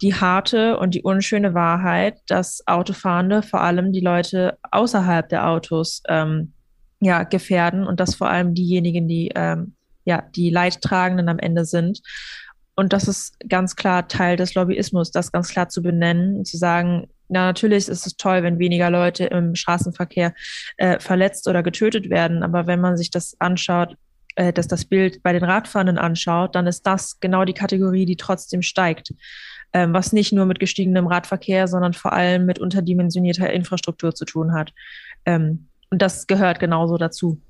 die 0.00 0.14
harte 0.14 0.78
und 0.78 0.94
die 0.94 1.02
unschöne 1.02 1.54
Wahrheit, 1.54 2.18
dass 2.26 2.62
Autofahrende, 2.66 3.42
vor 3.42 3.62
allem 3.62 3.92
die 3.92 4.00
Leute 4.00 4.58
außerhalb 4.70 5.28
der 5.28 5.48
Autos, 5.48 6.02
ähm, 6.08 6.52
ja, 7.00 7.22
gefährden 7.24 7.86
und 7.86 8.00
das 8.00 8.14
vor 8.14 8.28
allem 8.28 8.54
diejenigen, 8.54 9.08
die 9.08 9.32
ähm, 9.34 9.74
ja 10.04 10.22
die 10.34 10.50
Leidtragenden 10.50 11.28
am 11.28 11.38
Ende 11.38 11.64
sind. 11.64 12.00
Und 12.76 12.92
das 12.92 13.08
ist 13.08 13.36
ganz 13.48 13.76
klar 13.76 14.08
Teil 14.08 14.36
des 14.36 14.54
Lobbyismus, 14.54 15.10
das 15.10 15.32
ganz 15.32 15.48
klar 15.48 15.68
zu 15.68 15.82
benennen 15.82 16.44
zu 16.44 16.56
sagen, 16.56 17.08
na, 17.28 17.46
natürlich 17.46 17.88
ist 17.88 18.06
es 18.06 18.16
toll, 18.16 18.42
wenn 18.42 18.58
weniger 18.58 18.90
Leute 18.90 19.26
im 19.26 19.54
Straßenverkehr 19.54 20.34
äh, 20.78 20.98
verletzt 20.98 21.46
oder 21.46 21.62
getötet 21.62 22.10
werden. 22.10 22.42
Aber 22.42 22.66
wenn 22.66 22.80
man 22.80 22.96
sich 22.96 23.10
das 23.10 23.36
anschaut, 23.38 23.96
äh, 24.34 24.52
dass 24.52 24.66
das 24.66 24.84
Bild 24.84 25.22
bei 25.22 25.32
den 25.32 25.44
Radfahrenden 25.44 25.96
anschaut, 25.96 26.54
dann 26.56 26.66
ist 26.66 26.86
das 26.86 27.20
genau 27.20 27.44
die 27.44 27.52
Kategorie, 27.52 28.04
die 28.04 28.16
trotzdem 28.16 28.62
steigt. 28.62 29.14
Ähm, 29.72 29.94
was 29.94 30.12
nicht 30.12 30.32
nur 30.32 30.46
mit 30.46 30.58
gestiegenem 30.58 31.06
Radverkehr, 31.06 31.68
sondern 31.68 31.92
vor 31.92 32.12
allem 32.12 32.46
mit 32.46 32.58
unterdimensionierter 32.58 33.52
Infrastruktur 33.52 34.12
zu 34.12 34.24
tun 34.24 34.52
hat. 34.52 34.72
Ähm, 35.24 35.68
und 35.90 36.00
das 36.00 36.26
gehört 36.26 36.60
genauso 36.60 36.96
dazu. 36.96 37.40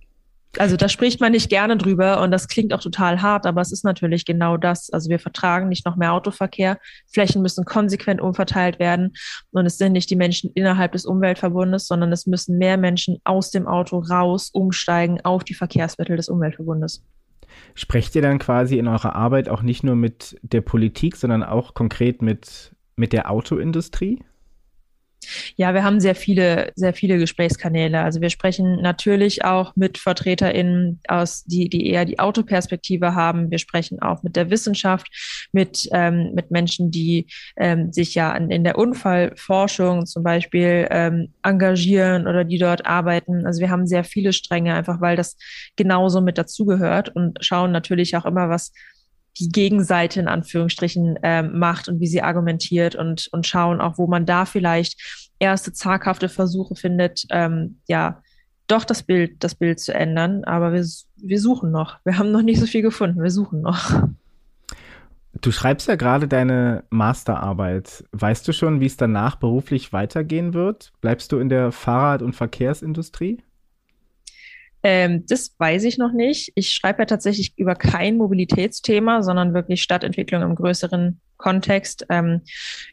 Also 0.59 0.77
da 0.77 0.89
spricht 0.89 1.21
man 1.21 1.31
nicht 1.31 1.49
gerne 1.49 1.77
drüber 1.77 2.21
und 2.23 2.33
das 2.33 2.49
klingt 2.49 2.75
auch 2.75 2.81
total 2.81 3.23
hart, 3.23 3.47
aber 3.47 3.61
es 3.61 3.71
ist 3.71 3.85
natürlich 3.85 4.25
genau 4.25 4.57
das. 4.57 4.91
Also 4.91 5.09
wir 5.09 5.21
vertragen 5.21 5.69
nicht 5.69 5.87
noch 5.87 5.95
mehr 5.95 6.13
Autoverkehr. 6.13 6.79
Flächen 7.07 7.41
müssen 7.41 7.65
konsequent 7.65 8.21
umverteilt 8.21 8.81
werden 8.81 9.13
und 9.53 9.65
es 9.67 9.79
sind 9.79 9.93
nicht 9.93 10.11
die 10.11 10.17
Menschen 10.17 10.51
innerhalb 10.55 10.93
des 10.93 11.07
Umweltverbundes, 11.07 11.87
sondern 11.87 12.11
es 12.11 12.27
müssen 12.27 12.59
mehr 12.59 12.79
Menschen 12.79 13.19
aus 13.23 13.51
dem 13.51 13.69
Auto 13.69 13.99
raus 13.99 14.51
umsteigen 14.53 15.21
auf 15.23 15.45
die 15.45 15.55
Verkehrsmittel 15.55 16.17
des 16.17 16.29
Umweltverbundes. 16.29 17.05
Sprecht 17.75 18.17
ihr 18.17 18.23
dann 18.23 18.41
quasi 18.41 18.77
in 18.77 18.89
eurer 18.89 19.15
Arbeit 19.15 19.49
auch 19.49 19.63
nicht 19.63 19.85
nur 19.85 19.95
mit 19.95 20.37
der 20.43 20.63
Politik, 20.63 21.15
sondern 21.15 21.45
auch 21.45 21.75
konkret 21.75 22.23
mit, 22.23 22.75
mit 22.97 23.13
der 23.13 23.31
Autoindustrie? 23.31 24.25
Ja, 25.57 25.75
wir 25.75 25.85
haben 25.85 26.01
sehr 26.01 26.15
viele, 26.15 26.73
sehr 26.75 26.95
viele 26.95 27.19
Gesprächskanäle. 27.19 28.01
Also 28.01 28.21
wir 28.21 28.31
sprechen 28.31 28.81
natürlich 28.83 29.45
auch 29.45 29.75
mit 29.77 29.99
VertreterInnen 29.99 31.01
aus, 31.09 31.45
die, 31.45 31.69
die 31.69 31.87
eher 31.87 32.05
die 32.05 32.19
Autoperspektive 32.19 33.15
haben. 33.15 33.51
Wir 33.51 33.59
sprechen 33.59 34.01
auch 34.01 34.23
mit 34.23 34.37
der 34.37 34.51
Wissenschaft, 34.51 35.09
mit, 35.53 35.89
ähm, 35.93 36.33
mit 36.35 36.51
Menschen, 36.51 36.91
die 36.91 37.27
ähm, 37.57 37.93
sich 37.93 38.15
ja 38.15 38.35
in, 38.37 38.51
in 38.51 38.65
der 38.65 38.79
Unfallforschung 38.79 40.07
zum 40.07 40.23
Beispiel 40.23 40.87
ähm, 40.91 41.33
engagieren 41.43 42.27
oder 42.27 42.45
die 42.45 42.59
dort 42.59 42.87
arbeiten. 42.87 43.47
Also 43.47 43.61
wir 43.61 43.71
haben 43.71 43.87
sehr 43.87 44.05
viele 44.05 44.33
Stränge, 44.33 44.75
einfach 44.75 45.01
weil 45.01 45.17
das 45.17 45.37
genauso 45.77 46.21
mit 46.21 46.39
dazugehört 46.39 47.15
und 47.15 47.39
schauen 47.45 47.73
natürlich 47.73 48.17
auch 48.17 48.27
immer, 48.27 48.49
was 48.49 48.73
die 49.39 49.49
Gegenseite 49.49 50.21
in 50.21 50.29
Anführungsstrichen 50.29 51.19
ähm, 51.23 51.59
macht 51.59 51.89
und 51.89 52.01
wie 52.01 52.07
sie 52.07 52.23
argumentiert 52.23 52.95
und, 52.95 53.29
und 53.33 53.47
schauen 53.47 53.81
auch, 53.81 53.99
wo 53.99 54.07
man 54.07 54.27
da 54.27 54.45
vielleicht 54.45 55.31
erste 55.39 55.73
zaghafte 55.73 56.29
Versuche 56.29 56.75
findet, 56.75 57.27
ähm, 57.31 57.79
ja, 57.89 58.23
doch 58.67 58.85
das 58.85 59.03
Bild, 59.03 59.43
das 59.43 59.55
Bild 59.55 59.81
zu 59.81 59.93
ändern. 59.93 60.45
Aber 60.45 60.73
wir, 60.73 60.87
wir 61.17 61.41
suchen 61.41 61.71
noch. 61.71 61.99
Wir 62.05 62.19
haben 62.19 62.31
noch 62.31 62.43
nicht 62.43 62.61
so 62.61 62.67
viel 62.67 62.83
gefunden. 62.83 63.23
Wir 63.23 63.31
suchen 63.31 63.63
noch. 63.63 64.05
Du 65.41 65.53
schreibst 65.53 65.89
ja 65.89 65.97
gerade 65.97 66.29
deine 66.29 66.85
Masterarbeit. 66.91 68.05
Weißt 68.13 68.47
du 68.47 68.53
schon, 68.53 68.81
wie 68.81 68.87
es 68.87 68.97
danach 68.97 69.37
beruflich 69.37 69.93
weitergehen 69.93 70.55
wird? 70.55 70.93
Bleibst 71.01 71.33
du 71.33 71.39
in 71.39 71.49
der 71.49 71.73
Fahrrad- 71.73 72.23
und 72.23 72.35
Verkehrsindustrie? 72.35 73.43
Ähm, 74.83 75.25
das 75.27 75.55
weiß 75.59 75.85
ich 75.85 75.99
noch 75.99 76.13
nicht. 76.13 76.53
Ich 76.55 76.73
schreibe 76.73 77.03
ja 77.03 77.07
tatsächlich 77.07 77.53
über 77.57 77.75
kein 77.75 78.17
Mobilitätsthema, 78.17 79.23
sondern 79.23 79.55
wirklich 79.55 79.83
Stadtentwicklung 79.83 80.43
im 80.43 80.55
größeren 80.55 81.21
Kontext. 81.41 82.07
Ähm, 82.11 82.43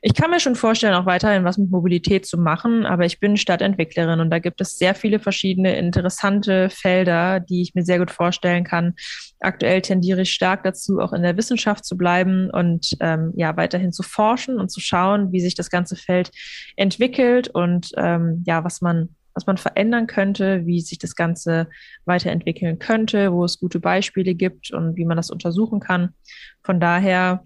ich 0.02 0.14
kann 0.14 0.32
mir 0.32 0.40
schon 0.40 0.56
vorstellen, 0.56 0.96
auch 0.96 1.06
weiterhin 1.06 1.44
was 1.44 1.58
mit 1.58 1.70
Mobilität 1.70 2.26
zu 2.26 2.38
machen, 2.38 2.86
aber 2.86 3.06
ich 3.06 3.20
bin 3.20 3.38
Stadtentwicklerin 3.38 4.20
und 4.20 4.30
da 4.30 4.40
gibt 4.40 4.62
es 4.62 4.78
sehr 4.78 4.96
viele 4.96 5.20
verschiedene 5.20 5.78
interessante 5.78 6.70
Felder, 6.70 7.40
die 7.40 7.62
ich 7.62 7.76
mir 7.76 7.84
sehr 7.84 8.00
gut 8.00 8.10
vorstellen 8.10 8.64
kann. 8.64 8.96
Aktuell 9.40 9.82
tendiere 9.82 10.22
ich 10.22 10.32
stark 10.32 10.64
dazu, 10.64 11.00
auch 11.00 11.14
in 11.14 11.22
der 11.22 11.38
Wissenschaft 11.38 11.86
zu 11.86 11.98
bleiben 11.98 12.50
und 12.50 12.96
ähm, 13.02 13.34
ja 13.36 13.56
weiterhin 13.58 13.92
zu 13.92 14.02
forschen 14.02 14.60
und 14.60 14.70
zu 14.70 14.80
schauen, 14.80 15.32
wie 15.32 15.42
sich 15.42 15.54
das 15.54 15.70
ganze 15.70 15.96
Feld 15.96 16.32
entwickelt 16.76 17.50
und 17.50 17.92
ähm, 17.98 18.44
ja, 18.48 18.64
was 18.64 18.82
man 18.82 19.10
was 19.38 19.46
man 19.46 19.58
verändern 19.58 20.08
könnte, 20.08 20.66
wie 20.66 20.82
sich 20.82 20.98
das 20.98 21.16
Ganze 21.16 21.68
weiterentwickeln 22.06 22.80
könnte, 22.80 23.32
wo 23.32 23.46
es 23.46 23.60
gute 23.60 23.80
Beispiele 23.80 24.34
gibt 24.34 24.72
und 24.72 24.96
wie 24.96 25.06
man 25.06 25.16
das 25.16 25.30
untersuchen 25.30 25.80
kann. 25.80 26.16
Von 26.64 26.80
daher 26.80 27.46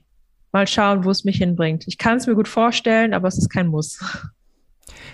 mal 0.54 0.68
schauen, 0.68 1.04
wo 1.04 1.12
es 1.12 1.26
mich 1.26 1.36
hinbringt. 1.40 1.84
Ich 1.88 1.98
kann 1.98 2.16
es 2.16 2.28
mir 2.28 2.36
gut 2.36 2.48
vorstellen, 2.48 3.14
aber 3.14 3.28
es 3.28 3.38
ist 3.38 3.50
kein 3.50 3.68
Muss. 3.68 4.00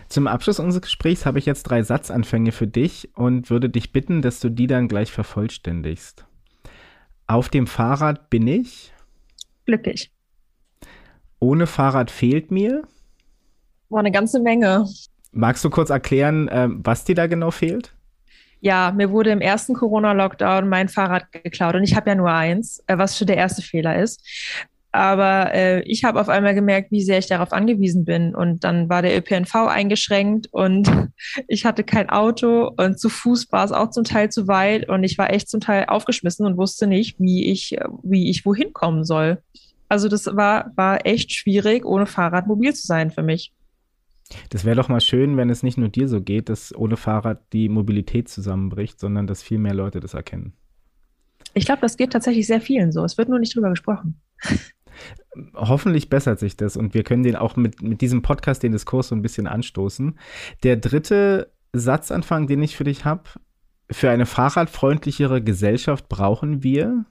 Zum 0.08 0.28
Abschluss 0.28 0.60
unseres 0.60 0.84
Gesprächs 0.84 1.26
habe 1.26 1.40
ich 1.40 1.48
jetzt 1.48 1.64
drei 1.64 1.82
Satzanfänge 1.82 2.52
für 2.52 2.68
dich 2.68 3.10
und 3.16 3.50
würde 3.50 3.72
dich 3.72 3.92
bitten, 3.92 4.22
dass 4.22 4.40
du 4.40 4.50
die 4.50 4.68
dann 4.68 4.88
gleich 4.88 5.12
vervollständigst. 5.12 6.26
Auf 7.26 7.50
dem 7.50 7.66
Fahrrad 7.66 8.30
bin 8.30 8.48
ich 8.48 8.94
glücklich. 9.66 10.12
Ohne 11.40 11.66
Fahrrad 11.66 12.12
fehlt 12.12 12.52
mir. 12.52 12.84
War 13.90 14.00
eine 14.00 14.12
ganze 14.12 14.40
Menge. 14.40 14.86
Magst 15.38 15.64
du 15.64 15.70
kurz 15.70 15.92
erklären, 15.92 16.48
äh, 16.48 16.68
was 16.70 17.04
dir 17.04 17.14
da 17.14 17.28
genau 17.28 17.52
fehlt? 17.52 17.94
Ja, 18.60 18.92
mir 18.92 19.12
wurde 19.12 19.30
im 19.30 19.40
ersten 19.40 19.76
Corona-Lockdown 19.76 20.68
mein 20.68 20.90
Fahrrad 20.90 21.32
geklaut 21.32 21.76
und 21.76 21.84
ich 21.84 21.96
habe 21.96 22.10
ja 22.10 22.16
nur 22.16 22.32
eins, 22.32 22.84
äh, 22.88 22.98
was 22.98 23.18
schon 23.18 23.28
der 23.28 23.38
erste 23.38 23.62
Fehler 23.62 24.02
ist. 24.02 24.26
Aber 24.92 25.54
äh, 25.54 25.82
ich 25.84 26.04
habe 26.04 26.20
auf 26.20 26.28
einmal 26.28 26.56
gemerkt, 26.56 26.92
wie 26.92 27.04
sehr 27.04 27.20
ich 27.20 27.28
darauf 27.28 27.54
angewiesen 27.54 28.04
bin. 28.04 28.34
Und 28.34 28.64
dann 28.64 28.90
war 28.90 29.04
der 29.04 29.16
ÖPNV 29.16 29.54
eingeschränkt 29.54 30.48
und 30.52 30.90
ich 31.48 31.66
hatte 31.66 31.84
kein 31.84 32.10
Auto 32.10 32.72
und 32.76 33.00
zu 33.00 33.08
Fuß 33.08 33.52
war 33.52 33.64
es 33.64 33.72
auch 33.72 33.92
zum 33.92 34.06
Teil 34.06 34.32
zu 34.32 34.48
weit 34.48 34.90
und 34.90 35.04
ich 35.04 35.20
war 35.20 35.32
echt 35.32 35.50
zum 35.50 35.60
Teil 35.60 35.86
aufgeschmissen 35.88 36.48
und 36.48 36.58
wusste 36.58 36.88
nicht, 36.88 37.20
wie 37.20 37.52
ich, 37.52 37.78
wie 38.02 38.32
ich 38.32 38.44
wohin 38.44 38.74
kommen 38.74 39.04
soll. 39.04 39.38
Also 39.88 40.10
das 40.10 40.26
war, 40.26 40.72
war 40.76 41.06
echt 41.06 41.32
schwierig, 41.32 41.86
ohne 41.86 42.08
Fahrrad 42.08 42.48
mobil 42.48 42.74
zu 42.74 42.88
sein 42.88 43.12
für 43.12 43.24
mich. 43.24 43.54
Das 44.50 44.66
wäre 44.66 44.76
doch 44.76 44.90
mal 44.90 45.02
schön, 45.02 45.38
wenn 45.38 45.50
es 45.50 45.64
nicht 45.64 45.78
nur 45.78 45.90
dir 45.90 46.08
so 46.08 46.22
geht, 46.22 46.50
dass 46.50 46.76
ohne 46.76 46.98
Fahrrad 46.98 47.42
die 47.54 47.70
Mobilität 47.70 48.28
zusammenbricht, 48.30 49.00
sondern 49.00 49.28
dass 49.28 49.44
viel 49.44 49.58
mehr 49.58 49.74
Leute 49.74 50.00
das 50.00 50.14
erkennen. 50.14 50.54
Ich 51.54 51.66
glaube, 51.66 51.82
das 51.82 51.98
geht 51.98 52.12
tatsächlich 52.12 52.46
sehr 52.48 52.62
vielen 52.62 52.92
so. 52.92 53.04
Es 53.04 53.18
wird 53.18 53.30
nur 53.30 53.40
nicht 53.40 53.56
drüber 53.56 53.70
gesprochen. 53.70 54.22
Hoffentlich 55.54 56.10
bessert 56.10 56.40
sich 56.40 56.58
das 56.58 56.78
und 56.78 56.94
wir 56.94 57.04
können 57.04 57.24
den 57.24 57.36
auch 57.36 57.56
mit, 57.56 57.82
mit 57.82 58.02
diesem 58.02 58.22
Podcast 58.22 58.64
den 58.64 58.72
Diskurs 58.72 59.10
so 59.10 59.16
ein 59.16 59.22
bisschen 59.22 59.48
anstoßen. 59.48 60.18
Der 60.64 60.78
dritte 60.78 61.52
Satzanfang, 61.74 62.48
den 62.48 62.64
ich 62.64 62.76
für 62.76 62.84
dich 62.84 63.06
habe, 63.06 63.24
für 63.90 64.10
eine 64.10 64.26
fahrradfreundlichere 64.26 65.42
Gesellschaft 65.42 66.10
brauchen 66.10 66.64
wir 66.64 67.06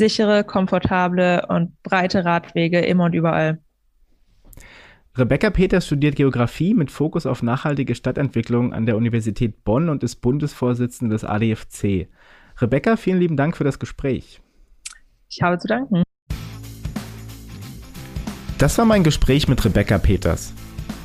sichere, 0.00 0.44
komfortable 0.44 1.46
und 1.48 1.80
breite 1.82 2.24
Radwege 2.24 2.80
immer 2.80 3.04
und 3.04 3.14
überall. 3.14 3.58
Rebecca 5.16 5.50
Peters 5.50 5.86
studiert 5.86 6.14
Geografie 6.14 6.72
mit 6.72 6.88
Fokus 6.92 7.26
auf 7.26 7.42
nachhaltige 7.42 7.96
Stadtentwicklung 7.96 8.72
an 8.72 8.86
der 8.86 8.96
Universität 8.96 9.64
Bonn 9.64 9.88
und 9.88 10.04
ist 10.04 10.20
Bundesvorsitzende 10.20 11.12
des 11.12 11.24
ADFC. 11.24 12.08
Rebecca, 12.58 12.96
vielen 12.96 13.18
lieben 13.18 13.36
Dank 13.36 13.56
für 13.56 13.64
das 13.64 13.80
Gespräch. 13.80 14.40
Ich 15.28 15.42
habe 15.42 15.58
zu 15.58 15.66
danken. 15.66 16.04
Das 18.58 18.78
war 18.78 18.84
mein 18.84 19.02
Gespräch 19.02 19.48
mit 19.48 19.64
Rebecca 19.64 19.98
Peters. 19.98 20.52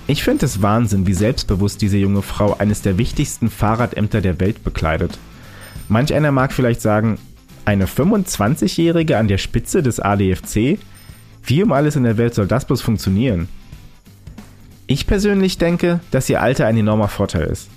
Ich 0.05 0.23
finde 0.23 0.45
es 0.45 0.61
Wahnsinn, 0.61 1.07
wie 1.07 1.13
selbstbewusst 1.13 1.81
diese 1.81 1.97
junge 1.97 2.21
Frau 2.21 2.55
eines 2.55 2.83
der 2.83 2.99
wichtigsten 2.99 3.49
Fahrradämter 3.49 4.21
der 4.21 4.39
Welt 4.39 4.63
bekleidet. 4.63 5.17
Manch 5.89 6.13
einer 6.13 6.31
mag 6.31 6.53
vielleicht 6.53 6.81
sagen, 6.81 7.17
eine 7.65 7.87
25-Jährige 7.87 9.17
an 9.17 9.27
der 9.27 9.39
Spitze 9.39 9.81
des 9.81 9.99
ADFC? 9.99 10.77
Wie 11.43 11.63
um 11.63 11.71
alles 11.71 11.95
in 11.95 12.03
der 12.03 12.17
Welt 12.17 12.35
soll 12.35 12.45
das 12.45 12.65
bloß 12.65 12.83
funktionieren? 12.83 13.47
Ich 14.87 15.07
persönlich 15.07 15.57
denke, 15.57 15.99
dass 16.11 16.29
ihr 16.29 16.41
Alter 16.41 16.67
ein 16.67 16.77
enormer 16.77 17.07
Vorteil 17.07 17.47
ist. 17.47 17.69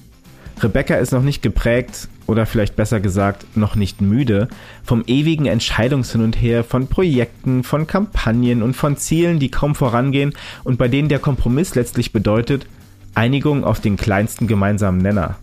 Rebecca 0.61 0.97
ist 0.97 1.13
noch 1.13 1.23
nicht 1.23 1.41
geprägt 1.41 2.09
oder 2.27 2.45
vielleicht 2.45 2.77
besser 2.77 3.01
gesagt 3.01 3.57
noch 3.57 3.77
nicht 3.77 4.03
müde 4.03 4.49
vom 4.85 5.03
ewigen 5.07 5.47
Entscheidungshin 5.47 6.21
und 6.21 6.35
Her 6.35 6.65
von 6.65 6.89
Projekten, 6.89 7.65
von 7.65 7.87
Kampagnen 7.87 8.63
und 8.63 8.75
von 8.75 8.99
Zielen, 8.99 9.39
die 9.39 9.51
kaum 9.51 9.75
vorangehen 9.75 10.35
und 10.65 10.77
bei 10.77 10.89
denen 10.89 11.09
der 11.09 11.19
Kompromiss 11.19 11.75
letztlich 11.75 12.13
bedeutet 12.13 12.67
Einigung 13.15 13.65
auf 13.65 13.81
den 13.81 13.97
kleinsten 13.97 14.47
gemeinsamen 14.47 14.99
Nenner. 14.99 15.37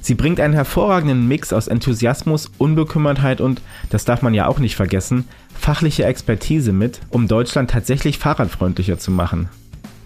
Sie 0.00 0.14
bringt 0.14 0.40
einen 0.40 0.54
hervorragenden 0.54 1.28
Mix 1.28 1.52
aus 1.52 1.68
Enthusiasmus, 1.68 2.50
Unbekümmertheit 2.58 3.40
und, 3.40 3.62
das 3.90 4.04
darf 4.04 4.22
man 4.22 4.34
ja 4.34 4.48
auch 4.48 4.58
nicht 4.58 4.74
vergessen, 4.74 5.28
fachliche 5.54 6.04
Expertise 6.04 6.72
mit, 6.72 7.00
um 7.10 7.28
Deutschland 7.28 7.70
tatsächlich 7.70 8.18
fahrradfreundlicher 8.18 8.98
zu 8.98 9.12
machen. 9.12 9.48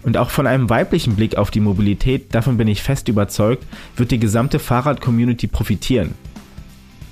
Und 0.03 0.17
auch 0.17 0.29
von 0.29 0.47
einem 0.47 0.69
weiblichen 0.69 1.15
Blick 1.15 1.37
auf 1.37 1.51
die 1.51 1.59
Mobilität, 1.59 2.33
davon 2.33 2.57
bin 2.57 2.67
ich 2.67 2.81
fest 2.81 3.07
überzeugt, 3.07 3.65
wird 3.95 4.11
die 4.11 4.19
gesamte 4.19 4.59
Fahrrad-Community 4.59 5.47
profitieren. 5.47 6.13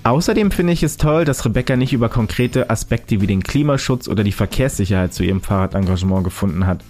Außerdem 0.03 0.51
finde 0.51 0.73
ich 0.73 0.83
es 0.83 0.97
toll, 0.97 1.25
dass 1.25 1.43
Rebecca 1.45 1.75
nicht 1.75 1.91
über 1.91 2.09
konkrete 2.09 2.69
Aspekte 2.69 3.21
wie 3.21 3.27
den 3.27 3.41
Klimaschutz 3.41 4.07
oder 4.07 4.23
die 4.23 4.31
Verkehrssicherheit 4.31 5.13
zu 5.15 5.23
ihrem 5.23 5.41
Fahrradengagement 5.41 6.23
gefunden 6.23 6.67
hat, 6.67 6.83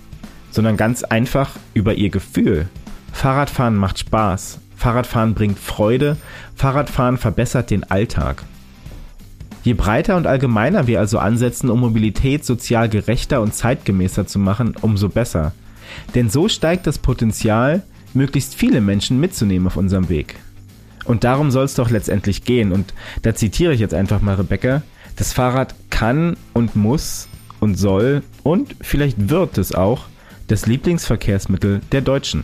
sondern 0.52 0.76
ganz 0.76 1.04
einfach 1.04 1.52
über 1.74 1.94
ihr 1.94 2.10
Gefühl. 2.10 2.68
Fahrradfahren 3.14 3.78
macht 3.78 4.00
Spaß, 4.00 4.60
Fahrradfahren 4.76 5.34
bringt 5.34 5.58
Freude, 5.58 6.18
Fahrradfahren 6.56 7.18
verbessert 7.18 7.72
den 7.72 7.90
Alltag. 7.90 8.44
Je 9.64 9.74
breiter 9.74 10.18
und 10.18 10.28
allgemeiner 10.28 10.86
wir 10.86 11.00
also 11.00 11.18
ansetzen, 11.18 11.70
um 11.70 11.80
Mobilität 11.80 12.46
sozial 12.46 12.90
gerechter 12.90 13.42
und 13.42 13.54
zeitgemäßer 13.54 14.28
zu 14.28 14.40
machen, 14.40 14.76
umso 14.82 15.08
besser. 15.08 15.54
Denn 16.14 16.30
so 16.30 16.48
steigt 16.48 16.88
das 16.88 17.00
Potenzial, 17.00 17.84
möglichst 18.14 18.56
viele 18.56 18.82
Menschen 18.82 19.20
mitzunehmen 19.20 19.68
auf 19.68 19.78
unserem 19.78 20.10
Weg. 20.10 20.36
Und 21.06 21.24
darum 21.24 21.52
soll 21.52 21.66
es 21.66 21.76
doch 21.76 21.90
letztendlich 21.90 22.46
gehen. 22.46 22.72
Und 22.72 22.94
da 23.22 23.36
zitiere 23.36 23.74
ich 23.74 23.80
jetzt 23.80 23.94
einfach 23.94 24.22
mal 24.22 24.36
Rebecca. 24.36 24.82
Das 25.16 25.34
Fahrrad 25.34 25.76
kann 25.90 26.36
und 26.54 26.76
muss 26.76 27.28
und 27.60 27.76
soll 27.76 28.22
und 28.44 28.76
vielleicht 28.82 29.30
wird 29.30 29.58
es 29.58 29.74
auch 29.74 30.06
das 30.48 30.68
Lieblingsverkehrsmittel 30.68 31.82
der 31.92 32.02
Deutschen. 32.02 32.44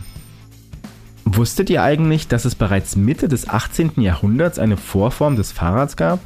Wusstet 1.24 1.70
ihr 1.70 1.82
eigentlich, 1.82 2.28
dass 2.28 2.44
es 2.44 2.54
bereits 2.54 2.96
Mitte 2.96 3.28
des 3.28 3.48
18. 3.48 3.92
Jahrhunderts 3.96 4.58
eine 4.58 4.76
Vorform 4.76 5.36
des 5.36 5.52
Fahrrads 5.52 5.96
gab? 5.96 6.20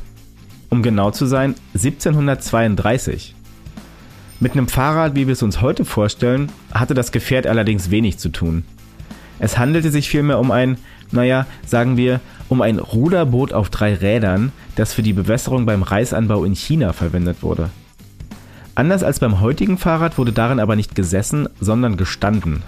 Um 0.71 0.83
genau 0.83 1.11
zu 1.11 1.27
sein, 1.27 1.55
1732. 1.75 3.36
Mit 4.39 4.53
einem 4.53 4.69
Fahrrad, 4.69 5.15
wie 5.15 5.27
wir 5.27 5.33
es 5.33 5.43
uns 5.43 5.63
heute 5.63 5.85
vorstellen, 5.85 6.51
hatte 6.73 6.95
das 6.95 7.11
Gefährt 7.11 7.47
allerdings 7.47 7.91
wenig 7.91 8.19
zu 8.19 8.29
tun. 8.29 8.65
Es 9.39 9.57
handelte 9.57 9.91
sich 9.91 10.09
vielmehr 10.09 10.39
um 10.39 10.51
ein, 10.51 10.77
naja, 11.11 11.47
sagen 11.65 11.97
wir, 11.97 12.21
um 12.49 12.61
ein 12.61 12.79
Ruderboot 12.79 13.53
auf 13.53 13.71
drei 13.71 13.95
Rädern, 13.95 14.53
das 14.77 14.93
für 14.93 15.03
die 15.03 15.15
Bewässerung 15.15 15.65
beim 15.65 15.83
Reisanbau 15.83 16.45
in 16.45 16.55
China 16.55 16.93
verwendet 16.93 17.43
wurde. 17.43 17.71
Anders 18.75 19.03
als 19.03 19.21
beim 19.21 19.41
heutigen 19.41 19.79
Fahrrad 19.79 20.19
wurde 20.19 20.33
darin 20.33 20.61
aber 20.61 20.77
nicht 20.77 20.95
gesessen, 20.95 21.49
sondern 21.61 21.97
gestanden. 21.97 22.63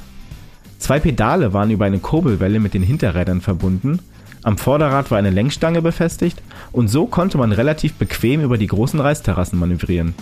Zwei 0.78 1.00
Pedale 1.00 1.52
waren 1.52 1.70
über 1.70 1.84
eine 1.84 1.98
Kurbelwelle 1.98 2.60
mit 2.60 2.72
den 2.72 2.82
Hinterrädern 2.82 3.42
verbunden, 3.42 4.00
am 4.42 4.56
Vorderrad 4.56 5.10
war 5.10 5.18
eine 5.18 5.30
Lenkstange 5.30 5.82
befestigt 5.82 6.40
und 6.72 6.88
so 6.88 7.06
konnte 7.06 7.38
man 7.38 7.52
relativ 7.52 7.94
bequem 7.94 8.40
über 8.40 8.56
die 8.56 8.68
großen 8.68 9.00
Reisterrassen 9.00 9.58
manövrieren. 9.58 10.14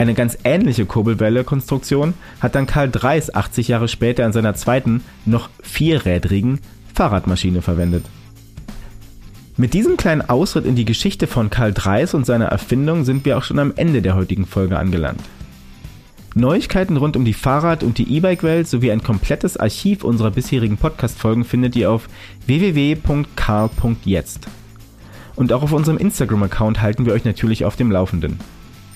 Eine 0.00 0.14
ganz 0.14 0.38
ähnliche 0.44 0.86
Kurbelwelle-Konstruktion 0.86 2.14
hat 2.40 2.54
dann 2.54 2.64
Karl 2.64 2.90
Dreis 2.90 3.34
80 3.34 3.68
Jahre 3.68 3.86
später 3.86 4.24
in 4.24 4.32
seiner 4.32 4.54
zweiten, 4.54 5.04
noch 5.26 5.50
vierrädrigen 5.62 6.60
Fahrradmaschine 6.94 7.60
verwendet. 7.60 8.06
Mit 9.58 9.74
diesem 9.74 9.98
kleinen 9.98 10.22
Ausritt 10.22 10.64
in 10.64 10.74
die 10.74 10.86
Geschichte 10.86 11.26
von 11.26 11.50
Karl 11.50 11.74
Dreis 11.74 12.14
und 12.14 12.24
seiner 12.24 12.46
Erfindung 12.46 13.04
sind 13.04 13.26
wir 13.26 13.36
auch 13.36 13.42
schon 13.42 13.58
am 13.58 13.74
Ende 13.76 14.00
der 14.00 14.14
heutigen 14.14 14.46
Folge 14.46 14.78
angelangt. 14.78 15.20
Neuigkeiten 16.34 16.96
rund 16.96 17.14
um 17.14 17.26
die 17.26 17.34
Fahrrad- 17.34 17.82
und 17.82 17.98
die 17.98 18.10
E-Bike-Welt 18.10 18.68
sowie 18.68 18.92
ein 18.92 19.02
komplettes 19.02 19.58
Archiv 19.58 20.02
unserer 20.02 20.30
bisherigen 20.30 20.78
Podcast-Folgen 20.78 21.44
findet 21.44 21.76
ihr 21.76 21.90
auf 21.90 22.08
www.karl.jetzt. 22.46 23.18
Und 25.36 25.52
auch 25.52 25.62
auf 25.62 25.72
unserem 25.72 25.98
Instagram-Account 25.98 26.80
halten 26.80 27.04
wir 27.04 27.12
euch 27.12 27.26
natürlich 27.26 27.66
auf 27.66 27.76
dem 27.76 27.90
Laufenden. 27.90 28.38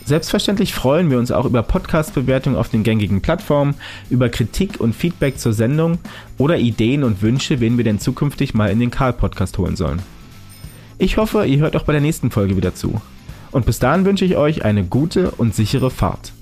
Selbstverständlich 0.04 0.74
freuen 0.74 1.10
wir 1.10 1.18
uns 1.18 1.30
auch 1.30 1.46
über 1.46 1.62
Podcast-Bewertungen 1.62 2.58
auf 2.58 2.68
den 2.68 2.82
gängigen 2.82 3.22
Plattformen, 3.22 3.74
über 4.10 4.28
Kritik 4.28 4.78
und 4.78 4.94
Feedback 4.94 5.38
zur 5.38 5.54
Sendung 5.54 5.98
oder 6.36 6.58
Ideen 6.58 7.04
und 7.04 7.22
Wünsche, 7.22 7.60
wen 7.60 7.78
wir 7.78 7.84
denn 7.84 7.98
zukünftig 7.98 8.52
mal 8.52 8.70
in 8.70 8.80
den 8.80 8.90
Karl-Podcast 8.90 9.56
holen 9.56 9.76
sollen. 9.76 10.02
Ich 10.98 11.16
hoffe, 11.16 11.46
ihr 11.46 11.58
hört 11.58 11.74
auch 11.74 11.84
bei 11.84 11.92
der 11.92 12.02
nächsten 12.02 12.30
Folge 12.30 12.54
wieder 12.54 12.74
zu. 12.74 13.00
Und 13.50 13.64
bis 13.64 13.78
dahin 13.78 14.04
wünsche 14.04 14.26
ich 14.26 14.36
euch 14.36 14.62
eine 14.62 14.84
gute 14.84 15.30
und 15.30 15.54
sichere 15.54 15.90
Fahrt. 15.90 16.32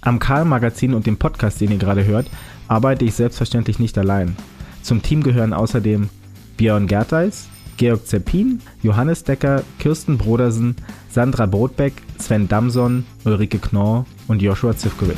Am 0.00 0.18
Karl-Magazin 0.18 0.94
und 0.94 1.06
dem 1.06 1.18
Podcast, 1.18 1.60
den 1.60 1.70
ihr 1.70 1.78
gerade 1.78 2.06
hört, 2.06 2.28
arbeite 2.66 3.04
ich 3.04 3.12
selbstverständlich 3.12 3.78
nicht 3.78 3.98
allein. 3.98 4.36
Zum 4.80 5.02
Team 5.02 5.22
gehören 5.22 5.52
außerdem 5.52 6.08
Björn 6.56 6.86
Gerteis, 6.86 7.49
Georg 7.80 8.06
Zeppin, 8.06 8.60
Johannes 8.82 9.24
Decker, 9.24 9.62
Kirsten 9.78 10.18
Brodersen, 10.18 10.76
Sandra 11.08 11.46
Brotbeck, 11.46 11.94
Sven 12.18 12.46
Damson, 12.46 13.06
Ulrike 13.24 13.58
Knorr 13.58 14.04
und 14.28 14.42
Joshua 14.42 14.76
Zivkovic. 14.76 15.16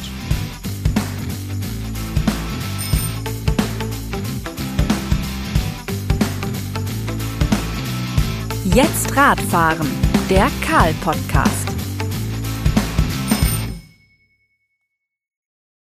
Jetzt 8.73 9.17
Radfahren, 9.17 9.89
der 10.31 10.47
Karl-Podcast. 10.65 11.72